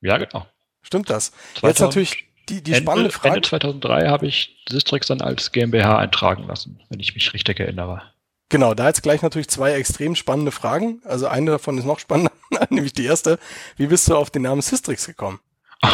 ja, 0.00 0.16
genau. 0.16 0.46
Stimmt 0.84 1.10
das? 1.10 1.32
2000 1.56 1.62
Jetzt 1.64 1.80
natürlich 1.80 2.24
die, 2.48 2.62
die 2.62 2.74
spannende 2.74 3.08
Ende, 3.08 3.18
Frage. 3.18 3.36
Ende 3.36 3.48
2003 3.48 4.08
habe 4.08 4.26
ich 4.26 4.56
Sistrix 4.68 5.08
dann 5.08 5.20
als 5.20 5.50
GmbH 5.50 5.98
eintragen 5.98 6.46
lassen, 6.46 6.80
wenn 6.88 7.00
ich 7.00 7.14
mich 7.14 7.32
richtig 7.32 7.58
erinnere. 7.58 8.02
Genau, 8.50 8.74
da 8.74 8.86
jetzt 8.86 9.02
gleich 9.02 9.22
natürlich 9.22 9.48
zwei 9.48 9.72
extrem 9.72 10.14
spannende 10.14 10.52
Fragen. 10.52 11.00
Also 11.04 11.26
eine 11.26 11.50
davon 11.50 11.78
ist 11.78 11.86
noch 11.86 11.98
spannender, 11.98 12.32
nämlich 12.70 12.92
die 12.92 13.06
erste. 13.06 13.38
Wie 13.76 13.86
bist 13.86 14.08
du 14.08 14.16
auf 14.16 14.30
den 14.30 14.42
Namen 14.42 14.62
Systrix 14.62 15.06
gekommen? 15.06 15.40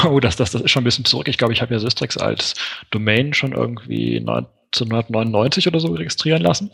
Oh, 0.05 0.21
das, 0.21 0.37
das, 0.37 0.51
das 0.51 0.63
ist 0.63 0.71
schon 0.71 0.83
ein 0.83 0.85
bisschen 0.85 1.05
zurück. 1.05 1.29
Ich 1.29 1.39
glaube, 1.39 1.53
ich 1.53 1.63
habe 1.63 1.73
ja 1.73 1.81
Sistrix 1.81 2.17
als 2.17 2.55
Domain 2.91 3.33
schon 3.33 3.53
irgendwie 3.53 4.19
1999 4.19 5.69
oder 5.69 5.81
so 5.81 5.89
registrieren 5.89 6.43
lassen. 6.43 6.71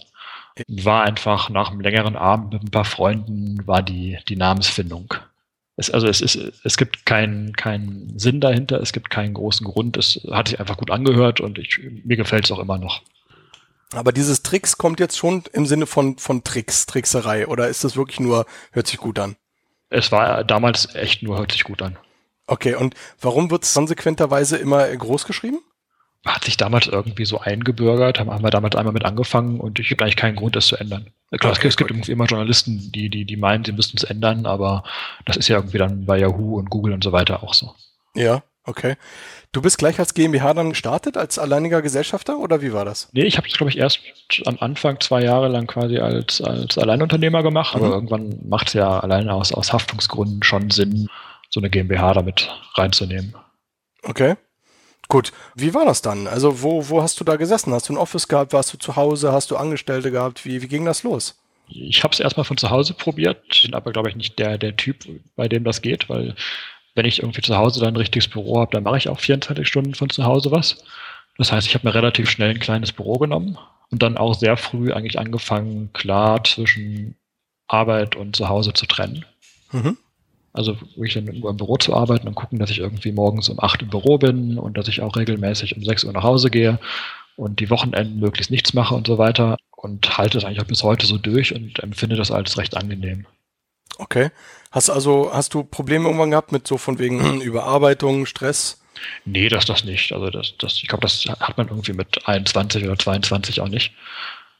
War 0.68 1.04
einfach 1.04 1.50
nach 1.50 1.70
einem 1.70 1.80
längeren 1.80 2.16
Abend 2.16 2.54
mit 2.54 2.62
ein 2.62 2.70
paar 2.70 2.84
Freunden, 2.84 3.66
war 3.66 3.82
die, 3.82 4.18
die 4.28 4.36
Namensfindung. 4.36 5.14
Es, 5.76 5.90
also 5.90 6.06
es, 6.06 6.20
ist, 6.20 6.36
es 6.64 6.76
gibt 6.76 7.04
keinen 7.04 7.52
keinen 7.52 8.18
Sinn 8.18 8.40
dahinter, 8.40 8.80
es 8.80 8.92
gibt 8.92 9.10
keinen 9.10 9.34
großen 9.34 9.66
Grund. 9.66 9.96
Es 9.96 10.20
hat 10.30 10.48
sich 10.48 10.58
einfach 10.58 10.78
gut 10.78 10.90
angehört 10.90 11.40
und 11.40 11.58
ich, 11.58 11.80
mir 12.04 12.16
gefällt 12.16 12.46
es 12.46 12.52
auch 12.52 12.58
immer 12.58 12.78
noch. 12.78 13.02
Aber 13.92 14.12
dieses 14.12 14.42
Tricks 14.42 14.78
kommt 14.78 15.00
jetzt 15.00 15.16
schon 15.16 15.44
im 15.52 15.66
Sinne 15.66 15.86
von, 15.86 16.18
von 16.18 16.42
Tricks, 16.42 16.86
Trickserei, 16.86 17.46
oder 17.46 17.68
ist 17.68 17.84
das 17.84 17.96
wirklich 17.96 18.20
nur, 18.20 18.46
hört 18.72 18.86
sich 18.86 18.98
gut 18.98 19.18
an? 19.18 19.36
Es 19.90 20.10
war 20.10 20.42
damals 20.44 20.94
echt 20.94 21.22
nur, 21.22 21.38
hört 21.38 21.52
sich 21.52 21.62
gut 21.62 21.82
an. 21.82 21.96
Okay, 22.48 22.74
und 22.74 22.94
warum 23.20 23.50
wird 23.50 23.64
es 23.64 23.74
konsequenterweise 23.74 24.56
immer 24.56 24.88
groß 24.88 25.26
geschrieben? 25.26 25.60
Hat 26.26 26.44
sich 26.44 26.56
damals 26.56 26.86
irgendwie 26.88 27.24
so 27.24 27.38
eingebürgert, 27.40 28.18
haben, 28.20 28.30
haben 28.30 28.42
wir 28.44 28.50
damals 28.50 28.74
einmal 28.76 28.92
mit 28.92 29.04
angefangen 29.04 29.60
und 29.60 29.78
ich 29.78 29.88
gibt 29.88 30.02
eigentlich 30.02 30.16
keinen 30.16 30.36
Grund, 30.36 30.56
das 30.56 30.66
zu 30.66 30.76
ändern. 30.76 31.06
Klar, 31.38 31.52
Okay, 31.52 31.68
es 31.68 31.76
gibt 31.76 31.92
gut. 31.92 32.08
immer 32.08 32.24
Journalisten, 32.26 32.90
die, 32.92 33.08
die, 33.08 33.24
die 33.24 33.36
meinen, 33.36 33.64
sie 33.64 33.72
müssten 33.72 33.96
es 33.96 34.04
ändern, 34.04 34.46
aber 34.46 34.84
das 35.24 35.36
ist 35.36 35.48
ja 35.48 35.56
irgendwie 35.56 35.78
dann 35.78 36.04
bei 36.06 36.18
Yahoo 36.18 36.56
und 36.58 36.70
Google 36.70 36.92
und 36.92 37.02
so 37.04 37.12
weiter 37.12 37.42
auch 37.42 37.54
so. 37.54 37.74
Ja, 38.14 38.42
okay. 38.64 38.96
Du 39.52 39.62
bist 39.62 39.78
gleich 39.78 39.98
als 39.98 40.14
GmbH 40.14 40.52
dann 40.54 40.70
gestartet, 40.70 41.16
als 41.16 41.38
alleiniger 41.38 41.80
Gesellschafter, 41.82 42.38
oder 42.38 42.60
wie 42.60 42.72
war 42.72 42.84
das? 42.84 43.08
Nee, 43.12 43.22
ich 43.24 43.38
habe 43.38 43.46
es, 43.48 43.54
glaube 43.54 43.70
ich, 43.70 43.78
erst 43.78 44.00
am 44.44 44.56
Anfang 44.60 45.00
zwei 45.00 45.22
Jahre 45.22 45.48
lang 45.48 45.66
quasi 45.66 45.98
als, 45.98 46.40
als 46.42 46.76
Alleinunternehmer 46.76 47.42
gemacht, 47.42 47.74
Mhm. 47.76 47.82
aber 47.84 47.94
irgendwann 47.94 48.38
macht 48.48 48.68
es 48.68 48.72
ja 48.74 49.00
allein 49.00 49.28
aus, 49.30 49.52
aus 49.52 49.72
Haftungsgründen 49.72 50.42
schon 50.42 50.70
Sinn, 50.70 51.08
so 51.50 51.60
eine 51.60 51.70
GmbH 51.70 52.12
damit 52.14 52.50
reinzunehmen. 52.74 53.34
Okay. 54.02 54.34
Gut. 55.08 55.32
Wie 55.54 55.74
war 55.74 55.84
das 55.84 56.02
dann? 56.02 56.26
Also, 56.26 56.62
wo, 56.62 56.88
wo 56.88 57.02
hast 57.02 57.20
du 57.20 57.24
da 57.24 57.36
gesessen? 57.36 57.72
Hast 57.72 57.88
du 57.88 57.92
ein 57.92 57.98
Office 57.98 58.28
gehabt? 58.28 58.52
Warst 58.52 58.72
du 58.72 58.78
zu 58.78 58.96
Hause? 58.96 59.32
Hast 59.32 59.50
du 59.50 59.56
Angestellte 59.56 60.10
gehabt? 60.10 60.44
Wie, 60.44 60.62
wie 60.62 60.68
ging 60.68 60.84
das 60.84 61.02
los? 61.02 61.36
Ich 61.68 62.04
habe 62.04 62.12
es 62.12 62.20
erstmal 62.20 62.44
von 62.44 62.56
zu 62.56 62.70
Hause 62.70 62.94
probiert, 62.94 63.60
bin 63.62 63.74
aber, 63.74 63.92
glaube 63.92 64.08
ich, 64.08 64.16
nicht 64.16 64.38
der, 64.38 64.56
der 64.56 64.76
Typ, 64.76 65.04
bei 65.34 65.48
dem 65.48 65.64
das 65.64 65.82
geht, 65.82 66.08
weil 66.08 66.36
wenn 66.94 67.06
ich 67.06 67.20
irgendwie 67.20 67.42
zu 67.42 67.56
Hause 67.56 67.80
dann 67.80 67.94
ein 67.94 67.96
richtiges 67.96 68.28
Büro 68.28 68.60
habe, 68.60 68.70
dann 68.72 68.84
mache 68.84 68.98
ich 68.98 69.08
auch 69.08 69.18
24 69.18 69.66
Stunden 69.66 69.94
von 69.94 70.08
zu 70.08 70.24
Hause 70.24 70.50
was. 70.50 70.84
Das 71.38 71.52
heißt, 71.52 71.66
ich 71.66 71.74
habe 71.74 71.86
mir 71.86 71.94
relativ 71.94 72.30
schnell 72.30 72.50
ein 72.50 72.60
kleines 72.60 72.92
Büro 72.92 73.14
genommen 73.18 73.58
und 73.90 74.02
dann 74.02 74.16
auch 74.16 74.34
sehr 74.34 74.56
früh 74.56 74.92
eigentlich 74.92 75.18
angefangen, 75.18 75.92
klar 75.92 76.42
zwischen 76.44 77.16
Arbeit 77.66 78.16
und 78.16 78.36
zu 78.36 78.48
Hause 78.48 78.72
zu 78.72 78.86
trennen. 78.86 79.24
Mhm. 79.72 79.98
Also 80.56 80.76
wirklich 80.94 81.14
dann 81.14 81.26
irgendwo 81.26 81.48
im 81.48 81.56
Büro 81.56 81.76
zu 81.76 81.94
arbeiten 81.94 82.26
und 82.26 82.34
gucken, 82.34 82.58
dass 82.58 82.70
ich 82.70 82.78
irgendwie 82.78 83.12
morgens 83.12 83.48
um 83.48 83.60
8 83.60 83.82
im 83.82 83.88
Büro 83.88 84.18
bin 84.18 84.58
und 84.58 84.76
dass 84.76 84.88
ich 84.88 85.02
auch 85.02 85.16
regelmäßig 85.16 85.76
um 85.76 85.84
6 85.84 86.04
Uhr 86.04 86.12
nach 86.12 86.22
Hause 86.22 86.50
gehe 86.50 86.78
und 87.36 87.60
die 87.60 87.70
Wochenenden 87.70 88.18
möglichst 88.18 88.50
nichts 88.50 88.74
mache 88.74 88.94
und 88.94 89.06
so 89.06 89.18
weiter 89.18 89.56
und 89.76 90.18
halte 90.18 90.38
es 90.38 90.44
eigentlich 90.44 90.60
auch 90.60 90.66
bis 90.66 90.82
heute 90.82 91.06
so 91.06 91.18
durch 91.18 91.54
und 91.54 91.78
empfinde 91.82 92.16
das 92.16 92.30
als 92.30 92.58
recht 92.58 92.76
angenehm. 92.76 93.26
Okay. 93.98 94.30
Hast 94.70 94.90
also, 94.90 95.30
hast 95.32 95.54
du 95.54 95.64
Probleme 95.64 96.06
irgendwann 96.06 96.30
gehabt 96.30 96.52
mit 96.52 96.66
so 96.66 96.76
von 96.78 96.98
wegen 96.98 97.40
Überarbeitung, 97.40 98.26
Stress? 98.26 98.80
Nee, 99.24 99.48
das 99.48 99.66
das 99.66 99.84
nicht. 99.84 100.12
Also 100.12 100.30
das, 100.30 100.54
das, 100.58 100.74
ich 100.82 100.88
glaube, 100.88 101.02
das 101.02 101.26
hat 101.26 101.58
man 101.58 101.68
irgendwie 101.68 101.92
mit 101.92 102.26
21 102.26 102.84
oder 102.84 102.98
22 102.98 103.60
auch 103.60 103.68
nicht. 103.68 103.92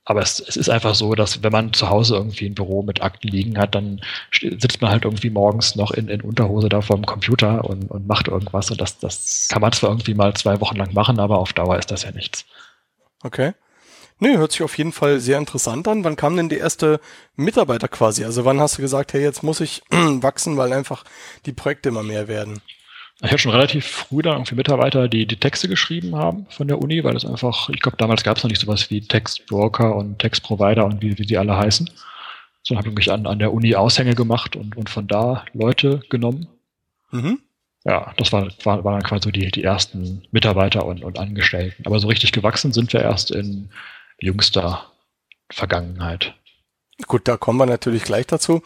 Aber 0.09 0.23
es, 0.23 0.38
es 0.38 0.57
ist 0.57 0.71
einfach 0.71 0.95
so, 0.95 1.16
dass 1.16 1.42
wenn 1.42 1.51
man 1.51 1.73
zu 1.73 1.90
Hause 1.90 2.14
irgendwie 2.14 2.47
ein 2.47 2.55
Büro 2.55 2.83
mit 2.83 3.03
Akten 3.03 3.27
liegen 3.27 3.59
hat, 3.59 3.75
dann 3.75 4.01
sitzt 4.33 4.81
man 4.81 4.92
halt 4.92 5.05
irgendwie 5.05 5.31
morgens 5.31 5.75
noch 5.75 5.90
in, 5.90 6.07
in 6.07 6.21
Unterhose 6.21 6.69
da 6.69 6.81
vor 6.81 6.95
dem 6.95 7.05
Computer 7.05 7.64
und, 7.64 7.90
und 7.90 8.07
macht 8.07 8.29
irgendwas. 8.29 8.71
Und 8.71 8.81
das, 8.81 8.99
das 9.01 9.49
kann 9.51 9.61
man 9.61 9.73
zwar 9.73 9.90
irgendwie 9.90 10.14
mal 10.14 10.33
zwei 10.35 10.61
Wochen 10.61 10.77
lang 10.77 10.95
machen, 10.95 11.19
aber 11.19 11.38
auf 11.38 11.53
Dauer 11.53 11.77
ist 11.77 11.90
das 11.90 12.05
ja 12.05 12.12
nichts. 12.12 12.45
Okay. 13.25 13.53
Nö, 14.21 14.38
hört 14.38 14.53
sich 14.53 14.62
auf 14.62 14.79
jeden 14.79 14.92
Fall 14.92 15.19
sehr 15.19 15.38
interessant 15.38 15.88
an. 15.88 16.05
Wann 16.05 16.14
kam 16.14 16.37
denn 16.37 16.49
die 16.49 16.57
erste 16.57 17.01
Mitarbeiter 17.35 17.88
quasi? 17.88 18.25
Also 18.25 18.45
wann 18.45 18.61
hast 18.61 18.79
du 18.79 18.83
gesagt, 18.83 19.12
hey, 19.12 19.23
jetzt 19.23 19.42
muss 19.42 19.61
ich 19.61 19.83
wachsen, 19.90 20.57
weil 20.57 20.73
einfach 20.73 21.03
die 21.47 21.53
Projekte 21.53 21.88
immer 21.88 22.05
mehr 22.05 22.29
werden? 22.29 22.62
Ich 23.22 23.29
habe 23.29 23.38
schon 23.38 23.52
relativ 23.52 23.87
früh 23.87 24.20
dann 24.20 24.35
irgendwie 24.35 24.57
Mitarbeiter, 24.57 25.09
die 25.09 25.26
die 25.26 25.38
Texte 25.38 25.68
geschrieben 25.68 26.16
haben 26.16 26.46
von 26.50 26.68
der 26.68 26.81
Uni, 26.81 27.02
weil 27.02 27.14
das 27.14 27.24
einfach, 27.24 27.70
ich 27.70 27.81
glaube, 27.81 27.96
damals 27.96 28.22
gab 28.22 28.37
es 28.37 28.42
noch 28.42 28.50
nicht 28.50 28.61
sowas 28.61 28.90
wie 28.90 29.00
Textbroker 29.00 29.96
und 29.96 30.18
Textprovider 30.18 30.85
und 30.85 31.00
wie, 31.00 31.18
wie 31.18 31.24
die 31.24 31.38
alle 31.38 31.57
heißen. 31.57 31.90
So 32.62 32.76
habe 32.76 32.92
ich 32.98 33.11
an, 33.11 33.26
an 33.26 33.38
der 33.38 33.55
Uni 33.55 33.74
Aushänge 33.74 34.14
gemacht 34.14 34.55
und, 34.55 34.76
und 34.76 34.90
von 34.90 35.07
da 35.07 35.44
Leute 35.55 36.02
genommen. 36.11 36.48
Mhm. 37.11 37.40
Ja, 37.85 38.12
das 38.16 38.33
war, 38.33 38.48
war, 38.64 38.85
waren 38.85 39.02
quasi 39.02 39.22
so 39.24 39.31
die, 39.31 39.50
die 39.50 39.62
ersten 39.62 40.22
Mitarbeiter 40.33 40.85
und, 40.85 41.05
und 41.05 41.18
Angestellten. 41.18 41.87
Aber 41.87 42.00
so 42.00 42.09
richtig 42.09 42.33
gewachsen 42.33 42.72
sind 42.72 42.92
wir 42.92 43.00
erst 43.00 43.31
in 43.31 43.70
jüngster 44.18 44.90
Vergangenheit. 45.50 46.35
Gut, 47.07 47.29
da 47.29 47.37
kommen 47.37 47.61
wir 47.61 47.66
natürlich 47.66 48.02
gleich 48.02 48.26
dazu. 48.26 48.62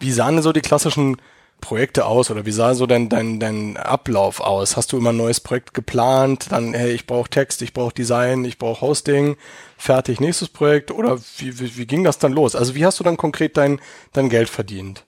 Wie 0.00 0.10
sahen 0.10 0.36
denn 0.36 0.42
so 0.42 0.52
die 0.52 0.62
klassischen 0.62 1.18
Projekte 1.60 2.04
aus 2.06 2.30
oder 2.30 2.44
wie 2.44 2.50
sah 2.50 2.74
so 2.74 2.86
dein, 2.86 3.08
dein, 3.08 3.40
dein 3.40 3.76
Ablauf 3.76 4.40
aus? 4.40 4.76
Hast 4.76 4.92
du 4.92 4.98
immer 4.98 5.10
ein 5.10 5.16
neues 5.16 5.40
Projekt 5.40 5.74
geplant? 5.74 6.46
Dann, 6.50 6.74
hey, 6.74 6.92
ich 6.92 7.06
brauche 7.06 7.30
Text, 7.30 7.62
ich 7.62 7.72
brauche 7.72 7.94
Design, 7.94 8.44
ich 8.44 8.58
brauche 8.58 8.82
Hosting, 8.82 9.36
fertig, 9.78 10.20
nächstes 10.20 10.48
Projekt? 10.48 10.90
Oder 10.90 11.18
wie, 11.38 11.58
wie, 11.58 11.76
wie 11.76 11.86
ging 11.86 12.04
das 12.04 12.18
dann 12.18 12.32
los? 12.32 12.54
Also 12.54 12.74
wie 12.74 12.84
hast 12.84 13.00
du 13.00 13.04
dann 13.04 13.16
konkret 13.16 13.56
dein, 13.56 13.80
dein 14.12 14.28
Geld 14.28 14.48
verdient? 14.48 15.06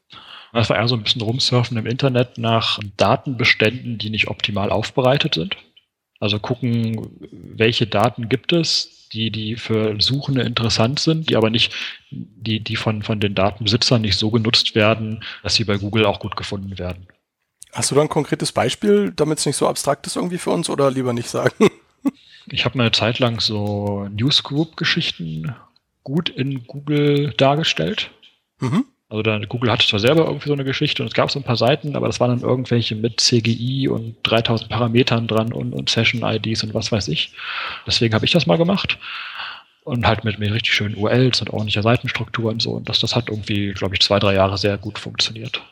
Das 0.53 0.71
war 0.71 0.79
eher 0.79 0.89
so 0.89 0.95
ein 0.95 1.03
bisschen 1.03 1.21
rumsurfen 1.21 1.77
im 1.77 1.87
Internet 1.87 2.39
nach 2.39 2.79
Datenbeständen, 2.97 3.99
die 3.99 4.09
nicht 4.09 4.29
optimal 4.29 4.71
aufbereitet 4.71 5.35
sind. 5.35 5.57
Also 6.20 6.38
gucken, 6.38 7.09
welche 7.31 7.87
Daten 7.87 8.29
gibt 8.29 8.52
es, 8.52 9.09
die, 9.12 9.31
die 9.31 9.57
für 9.57 10.00
Suchende 10.00 10.42
interessant 10.42 10.98
sind, 10.98 11.31
die 11.31 11.37
aber 11.37 11.50
nicht, 11.50 11.72
die, 12.11 12.61
die 12.61 12.76
von, 12.76 13.02
von 13.02 13.20
den 13.20 13.35
Datenbesitzern 13.35 14.02
nicht 14.02 14.18
so 14.18 14.31
genutzt 14.31 14.74
werden, 14.74 15.22
dass 15.42 15.55
sie 15.55 15.64
bei 15.64 15.76
Google 15.76 16.07
auch 16.07 16.20
gut 16.20 16.37
gefunden 16.37 16.79
werden. 16.79 17.07
Hast 17.72 17.90
du 17.90 17.94
da 17.94 18.00
ein 18.00 18.09
konkretes 18.09 18.52
Beispiel, 18.52 19.12
damit 19.14 19.38
es 19.38 19.46
nicht 19.46 19.57
so 19.57 19.68
abstrakt 19.68 20.07
ist 20.07 20.16
irgendwie 20.16 20.38
für 20.38 20.50
uns 20.50 20.70
oder 20.70 20.90
lieber 20.90 21.12
nicht 21.12 21.29
sagen? 21.29 21.70
Ich 22.48 22.64
habe 22.64 22.79
eine 22.79 22.92
Zeit 22.92 23.18
lang 23.18 23.40
so 23.40 24.07
Newsgroup-Geschichten 24.09 25.57
gut 26.05 26.29
in 26.29 26.64
Google 26.68 27.35
dargestellt. 27.37 28.12
Mhm. 28.61 28.85
Also 29.09 29.23
da, 29.23 29.38
Google 29.38 29.71
hatte 29.71 29.87
zwar 29.87 30.01
selber 30.01 30.25
irgendwie 30.27 30.49
so 30.49 30.53
eine 30.53 30.64
Geschichte 30.64 31.03
und 31.03 31.09
es 31.09 31.14
gab 31.14 31.31
so 31.31 31.38
ein 31.38 31.45
paar 31.45 31.57
Seiten, 31.57 31.95
aber 31.95 32.09
das 32.09 32.19
waren 32.19 32.31
dann 32.31 32.49
irgendwelche 32.49 32.97
mit 32.97 33.21
CGI 33.21 33.88
und 33.88 34.16
3000 34.25 34.69
Parametern 34.69 35.29
dran 35.29 35.53
und, 35.53 35.73
und 35.73 35.88
Session-IDs 35.88 36.64
und 36.64 36.75
was 36.75 36.90
weiß 36.90 37.09
ich. 37.09 37.33
Deswegen 37.87 38.14
habe 38.14 38.25
ich 38.25 38.33
das 38.33 38.47
mal 38.47 38.59
gemacht. 38.59 38.99
Und 39.85 40.05
halt 40.05 40.25
mit, 40.25 40.40
mit 40.40 40.53
richtig 40.53 40.75
schönen 40.75 40.97
URLs 40.97 41.40
und 41.40 41.51
ordentlicher 41.51 41.85
Seitenstruktur 41.85 42.51
und 42.51 42.61
so. 42.61 42.73
Und 42.73 42.88
das, 42.88 42.99
das 42.99 43.14
hat 43.14 43.29
irgendwie, 43.29 43.73
glaube 43.73 43.95
ich, 43.95 44.01
zwei, 44.01 44.19
drei 44.19 44.35
Jahre 44.35 44.59
sehr 44.59 44.77
gut 44.79 44.99
funktioniert. 44.99 45.62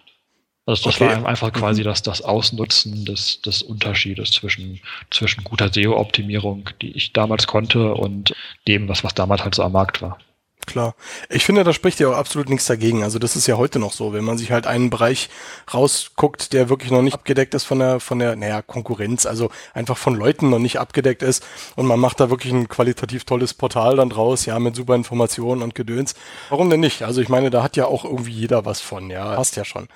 Also 0.67 0.85
das 0.85 1.01
okay. 1.01 1.17
war 1.17 1.27
einfach 1.27 1.53
quasi 1.53 1.83
mhm. 1.83 1.87
das, 1.87 2.03
das 2.03 2.23
Ausnutzen 2.23 3.05
des, 3.05 3.43
des 3.43 3.63
Unterschiedes 3.63 4.31
zwischen, 4.31 4.81
zwischen 5.11 5.43
guter 5.43 5.69
SEO-Optimierung, 5.73 6.71
die 6.81 6.93
ich 6.93 7.13
damals 7.13 7.49
konnte, 7.49 7.95
und 7.95 8.35
dem, 8.69 8.89
was, 8.89 9.03
was 9.03 9.15
damals 9.15 9.43
halt 9.43 9.57
so 9.57 9.65
am 9.65 9.73
Markt 9.73 10.01
war. 10.01 10.19
Klar. 10.67 10.95
Ich 11.29 11.45
finde, 11.45 11.65
da 11.65 11.73
spricht 11.73 12.01
ja 12.01 12.09
auch 12.09 12.17
absolut 12.17 12.49
nichts 12.49 12.67
dagegen. 12.67 13.03
Also 13.03 13.19
das 13.19 13.37
ist 13.37 13.47
ja 13.47 13.57
heute 13.57 13.79
noch 13.79 13.93
so, 13.93 14.13
wenn 14.13 14.25
man 14.25 14.39
sich 14.39 14.51
halt 14.51 14.67
einen 14.67 14.91
Bereich 14.91 15.29
rausguckt, 15.73 16.53
der 16.53 16.69
wirklich 16.69 16.91
noch 16.91 17.03
nicht 17.03 17.15
abgedeckt 17.15 17.55
ist 17.55 17.65
von 17.65 17.79
der, 17.79 18.01
von 18.01 18.19
der, 18.19 18.37
naja, 18.37 18.63
Konkurrenz, 18.63 19.27
also 19.27 19.51
einfach 19.75 19.97
von 19.97 20.15
Leuten 20.15 20.51
noch 20.51 20.59
nicht 20.59 20.79
abgedeckt 20.79 21.23
ist 21.23 21.45
und 21.77 21.87
man 21.87 22.01
macht 22.01 22.21
da 22.21 22.31
wirklich 22.31 22.53
ein 22.53 22.69
qualitativ 22.69 23.25
tolles 23.25 23.55
Portal 23.55 23.97
dann 23.97 24.11
draus, 24.11 24.47
ja, 24.47 24.59
mit 24.59 24.75
super 24.77 24.95
Informationen 24.95 25.63
und 25.63 25.75
Gedöns. 25.75 26.15
Warum 26.49 26.71
denn 26.71 26.81
nicht? 26.81 27.03
Also 27.03 27.21
ich 27.21 27.29
meine, 27.29 27.51
da 27.51 27.63
hat 27.63 27.77
ja 27.77 27.87
auch 27.87 28.05
irgendwie 28.05 28.33
jeder 28.33 28.65
was 28.65 28.81
von, 28.81 29.11
ja, 29.11 29.37
hast 29.37 29.57
ja 29.57 29.65
schon. 29.65 29.89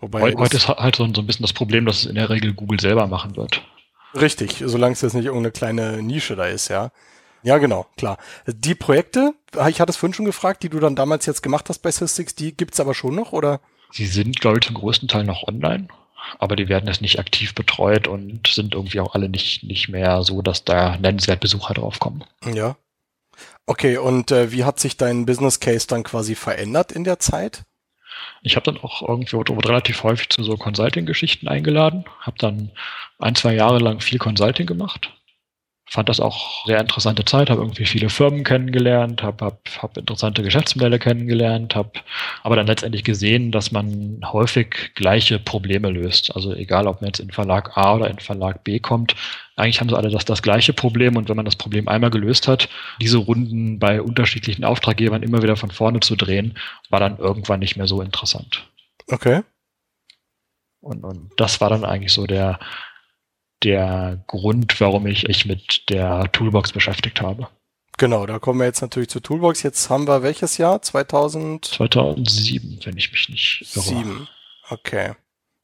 Wobei 0.00 0.34
heute 0.34 0.56
ist 0.56 0.68
halt 0.68 0.96
so 0.96 1.04
ein 1.04 1.12
bisschen 1.12 1.42
das 1.42 1.52
Problem, 1.52 1.86
dass 1.86 2.00
es 2.00 2.06
in 2.06 2.14
der 2.14 2.30
Regel 2.30 2.54
Google 2.54 2.80
selber 2.80 3.06
machen 3.06 3.36
wird. 3.36 3.62
Richtig, 4.14 4.62
solange 4.66 4.92
es 4.92 5.00
jetzt 5.00 5.14
nicht 5.14 5.26
irgendeine 5.26 5.52
kleine 5.52 6.02
Nische 6.02 6.36
da 6.36 6.44
ist, 6.44 6.68
ja. 6.68 6.90
Ja, 7.42 7.58
genau, 7.58 7.86
klar. 7.96 8.18
Die 8.46 8.74
Projekte, 8.74 9.34
ich 9.68 9.80
hatte 9.80 9.90
es 9.90 9.96
vorhin 9.96 10.14
schon 10.14 10.26
gefragt, 10.26 10.62
die 10.62 10.68
du 10.68 10.78
dann 10.78 10.96
damals 10.96 11.26
jetzt 11.26 11.42
gemacht 11.42 11.68
hast 11.68 11.80
bei 11.80 11.90
Systrix, 11.90 12.34
die 12.34 12.56
gibt's 12.56 12.80
aber 12.80 12.94
schon 12.94 13.14
noch, 13.14 13.32
oder? 13.32 13.60
Sie 13.90 14.06
sind, 14.06 14.40
glaube 14.40 14.58
ich, 14.58 14.66
zum 14.66 14.76
größten 14.76 15.08
Teil 15.08 15.24
noch 15.24 15.46
online, 15.46 15.88
aber 16.38 16.56
die 16.56 16.68
werden 16.68 16.86
jetzt 16.86 17.02
nicht 17.02 17.18
aktiv 17.18 17.54
betreut 17.54 18.06
und 18.06 18.46
sind 18.46 18.74
irgendwie 18.74 19.00
auch 19.00 19.14
alle 19.14 19.28
nicht, 19.28 19.64
nicht 19.64 19.88
mehr 19.88 20.22
so, 20.22 20.40
dass 20.40 20.64
da 20.64 20.96
nennenswert 20.98 21.40
Besucher 21.40 21.74
draufkommen. 21.74 22.24
Ja. 22.54 22.76
Okay, 23.66 23.96
und 23.96 24.30
äh, 24.30 24.52
wie 24.52 24.64
hat 24.64 24.78
sich 24.78 24.96
dein 24.96 25.26
Business 25.26 25.60
Case 25.60 25.86
dann 25.86 26.04
quasi 26.04 26.34
verändert 26.34 26.92
in 26.92 27.04
der 27.04 27.18
Zeit? 27.18 27.62
Ich 28.42 28.56
habe 28.56 28.64
dann 28.64 28.82
auch 28.82 29.02
irgendwie 29.08 29.36
relativ 29.36 30.02
häufig 30.04 30.28
zu 30.30 30.44
so 30.44 30.56
Consulting-Geschichten 30.56 31.48
eingeladen, 31.48 32.04
habe 32.20 32.38
dann 32.38 32.70
ein, 33.18 33.34
zwei 33.34 33.54
Jahre 33.54 33.78
lang 33.78 34.00
viel 34.00 34.18
Consulting 34.18 34.66
gemacht 34.66 35.12
fand 35.88 36.08
das 36.08 36.20
auch 36.20 36.64
sehr 36.64 36.80
interessante 36.80 37.24
Zeit, 37.24 37.50
habe 37.50 37.60
irgendwie 37.60 37.84
viele 37.84 38.08
Firmen 38.08 38.44
kennengelernt, 38.44 39.22
habe 39.22 39.44
hab, 39.44 39.68
hab 39.82 39.96
interessante 39.96 40.42
Geschäftsmodelle 40.42 40.98
kennengelernt, 40.98 41.74
habe 41.74 41.92
aber 42.42 42.56
dann 42.56 42.66
letztendlich 42.66 43.04
gesehen, 43.04 43.52
dass 43.52 43.72
man 43.72 44.20
häufig 44.24 44.94
gleiche 44.94 45.38
Probleme 45.38 45.90
löst. 45.90 46.34
Also 46.34 46.54
egal, 46.54 46.86
ob 46.86 47.00
man 47.00 47.08
jetzt 47.08 47.18
in 47.18 47.30
Verlag 47.30 47.76
A 47.76 47.96
oder 47.96 48.08
in 48.10 48.18
Verlag 48.18 48.64
B 48.64 48.78
kommt, 48.78 49.16
eigentlich 49.56 49.80
haben 49.80 49.88
sie 49.88 49.96
alle 49.96 50.08
das, 50.08 50.24
das 50.24 50.42
gleiche 50.42 50.72
Problem 50.72 51.16
und 51.16 51.28
wenn 51.28 51.36
man 51.36 51.44
das 51.44 51.56
Problem 51.56 51.88
einmal 51.88 52.10
gelöst 52.10 52.48
hat, 52.48 52.68
diese 53.00 53.18
Runden 53.18 53.78
bei 53.78 54.00
unterschiedlichen 54.00 54.64
Auftraggebern 54.64 55.22
immer 55.22 55.42
wieder 55.42 55.56
von 55.56 55.70
vorne 55.70 56.00
zu 56.00 56.16
drehen, 56.16 56.56
war 56.88 57.00
dann 57.00 57.18
irgendwann 57.18 57.60
nicht 57.60 57.76
mehr 57.76 57.86
so 57.86 58.00
interessant. 58.00 58.66
Okay. 59.08 59.42
Und, 60.80 61.04
und 61.04 61.30
das 61.36 61.60
war 61.60 61.70
dann 61.70 61.84
eigentlich 61.84 62.12
so 62.12 62.26
der, 62.26 62.58
der 63.64 64.22
Grund, 64.26 64.80
warum 64.80 65.06
ich 65.06 65.26
mich 65.26 65.46
mit 65.46 65.88
der 65.90 66.30
Toolbox 66.32 66.72
beschäftigt 66.72 67.20
habe. 67.20 67.48
Genau, 67.98 68.26
da 68.26 68.38
kommen 68.38 68.58
wir 68.58 68.66
jetzt 68.66 68.80
natürlich 68.80 69.10
zur 69.10 69.22
Toolbox. 69.22 69.62
Jetzt 69.62 69.90
haben 69.90 70.08
wir 70.08 70.22
welches 70.22 70.58
Jahr? 70.58 70.82
2000? 70.82 71.64
2007, 71.64 72.80
wenn 72.84 72.96
ich 72.96 73.12
mich 73.12 73.28
nicht 73.28 73.76
irre. 73.76 73.84
Sieben. 73.84 74.28
Okay. 74.70 75.12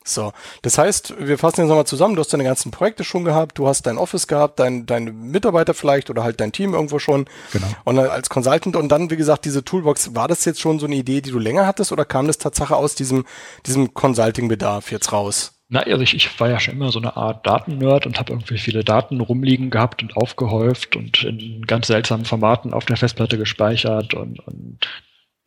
So, 0.09 0.33
das 0.63 0.79
heißt, 0.79 1.15
wir 1.19 1.37
fassen 1.37 1.61
jetzt 1.61 1.69
nochmal 1.69 1.87
zusammen. 1.87 2.15
Du 2.15 2.21
hast 2.21 2.33
deine 2.33 2.45
ganzen 2.45 2.71
Projekte 2.71 3.05
schon 3.05 3.25
gehabt, 3.25 3.59
du 3.59 3.69
hast 3.69 3.83
dein 3.83 3.99
Office 3.99 4.27
gehabt, 4.27 4.59
dein, 4.59 4.87
deine 4.87 5.13
Mitarbeiter 5.13 5.75
vielleicht 5.75 6.09
oder 6.09 6.23
halt 6.23 6.41
dein 6.41 6.53
Team 6.53 6.73
irgendwo 6.73 6.99
schon. 6.99 7.27
Genau. 7.53 7.67
Und 7.85 7.99
als 7.99 8.31
Consultant 8.31 8.77
und 8.77 8.89
dann, 8.89 9.11
wie 9.11 9.17
gesagt, 9.17 9.45
diese 9.45 9.65
Toolbox, 9.65 10.15
war 10.15 10.27
das 10.27 10.45
jetzt 10.47 10.61
schon 10.61 10.79
so 10.79 10.87
eine 10.87 10.97
Idee, 10.97 11.21
die 11.21 11.31
du 11.31 11.39
länger 11.39 11.67
hattest 11.67 11.93
oder 11.93 12.07
kam 12.07 12.27
das 12.27 12.39
Tatsache 12.39 12.75
aus 12.75 12.95
diesem, 12.95 13.27
diesem 13.66 13.93
Consulting-Bedarf 13.93 14.93
jetzt 14.93 15.12
raus? 15.12 15.58
Na, 15.71 15.81
also 15.81 16.03
ich, 16.03 16.14
ich 16.14 16.41
war 16.41 16.49
ja 16.49 16.59
schon 16.61 16.75
immer 16.75 16.91
so 16.91 16.99
eine 16.99 17.16
Art 17.16 17.47
Datennerd 17.47 18.07
und 18.07 18.19
habe 18.19 18.33
irgendwie 18.33 18.57
viele 18.57 18.85
Daten 18.85 19.21
rumliegen 19.21 19.69
gehabt 19.69 20.03
und 20.03 20.16
aufgehäuft 20.16 20.97
und 20.97 21.23
in 21.25 21.66
ganz 21.66 21.89
seltsamen 21.89 22.25
Formaten 22.25 22.73
auf 22.73 22.87
der 22.87 22.97
Festplatte 22.97 23.37
gespeichert 23.37 24.14
und, 24.14 24.41
und 24.47 24.89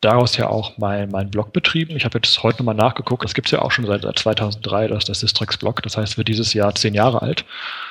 daraus 0.02 0.36
ja 0.36 0.48
auch 0.48 0.76
mein, 0.78 1.10
mein 1.10 1.30
Blog 1.30 1.52
betrieben. 1.52 1.96
Ich 1.96 2.04
habe 2.04 2.18
jetzt 2.18 2.42
heute 2.42 2.58
nochmal 2.58 2.74
nachgeguckt. 2.74 3.24
Das 3.24 3.34
gibt 3.34 3.46
es 3.46 3.52
ja 3.52 3.62
auch 3.62 3.70
schon 3.70 3.86
seit, 3.86 4.02
seit 4.02 4.18
2003, 4.18 4.88
das 4.88 4.98
ist 4.98 5.08
das 5.08 5.20
Systrix-Blog. 5.20 5.80
Das 5.82 5.96
heißt, 5.96 6.18
wird 6.18 6.28
dieses 6.28 6.52
Jahr 6.54 6.74
zehn 6.74 6.92
Jahre 6.92 7.22
alt. 7.22 7.44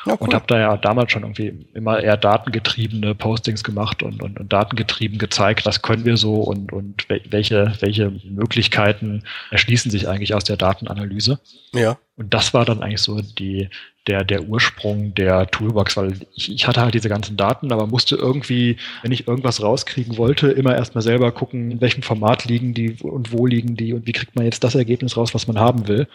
Ja, 0.06 0.14
cool. 0.14 0.18
Und 0.20 0.34
habe 0.34 0.46
da 0.48 0.60
ja 0.60 0.78
damals 0.78 1.14
schon 1.14 1.24
irgendwie 1.24 1.66
immer 1.74 2.02
eher 2.02 2.18
datengetriebene 2.18 3.16
Postings 3.16 3.64
gemacht 3.64 4.04
und, 4.04 4.22
und, 4.22 4.40
und 4.40 4.52
datengetrieben 4.52 5.18
gezeigt, 5.18 5.66
was 5.66 5.82
können 5.82 6.04
wir 6.04 6.18
so 6.18 6.36
und, 6.36 6.74
und 6.74 7.08
welche, 7.30 7.74
welche 7.80 8.12
Möglichkeiten 8.26 9.24
erschließen 9.50 9.90
sich 9.90 10.10
eigentlich 10.10 10.36
aus 10.36 10.44
der 10.44 10.58
Datenanalyse. 10.58 11.40
Ja. 11.74 11.98
Und 12.18 12.34
das 12.34 12.54
war 12.54 12.66
dann 12.66 12.84
eigentlich 12.84 13.02
so 13.02 13.22
die, 13.22 13.70
der, 14.08 14.24
der 14.24 14.44
Ursprung 14.44 15.14
der 15.14 15.48
Toolbox, 15.48 15.96
weil 15.96 16.14
ich, 16.36 16.52
ich 16.52 16.68
hatte 16.68 16.82
halt 16.82 16.94
diese 16.94 17.10
ganzen 17.10 17.38
Daten, 17.38 17.72
aber 17.72 17.88
musste 17.88 18.16
irgendwie, 18.16 18.78
wenn 19.04 19.12
ich 19.12 19.28
irgendwas 19.28 19.62
rauskriegen 19.62 20.18
wollte, 20.18 20.52
immer 20.52 20.76
erstmal 20.76 21.04
selber 21.04 21.32
gucken, 21.32 21.72
in 21.72 21.82
welchem 21.82 22.02
Format 22.02 22.46
liegen 22.46 22.74
die 22.74 22.96
und 23.02 23.32
wo 23.32 23.46
liegen 23.46 23.76
die 23.76 23.94
und 23.94 24.08
wie 24.08 24.12
kriegt 24.12 24.36
man 24.36 24.46
jetzt 24.46 24.64
das 24.64 24.76
Ergebnis 24.76 25.18
raus, 25.18 25.34
was 25.34 25.48
man 25.48 25.60
haben 25.60 25.88
will. 25.88 26.08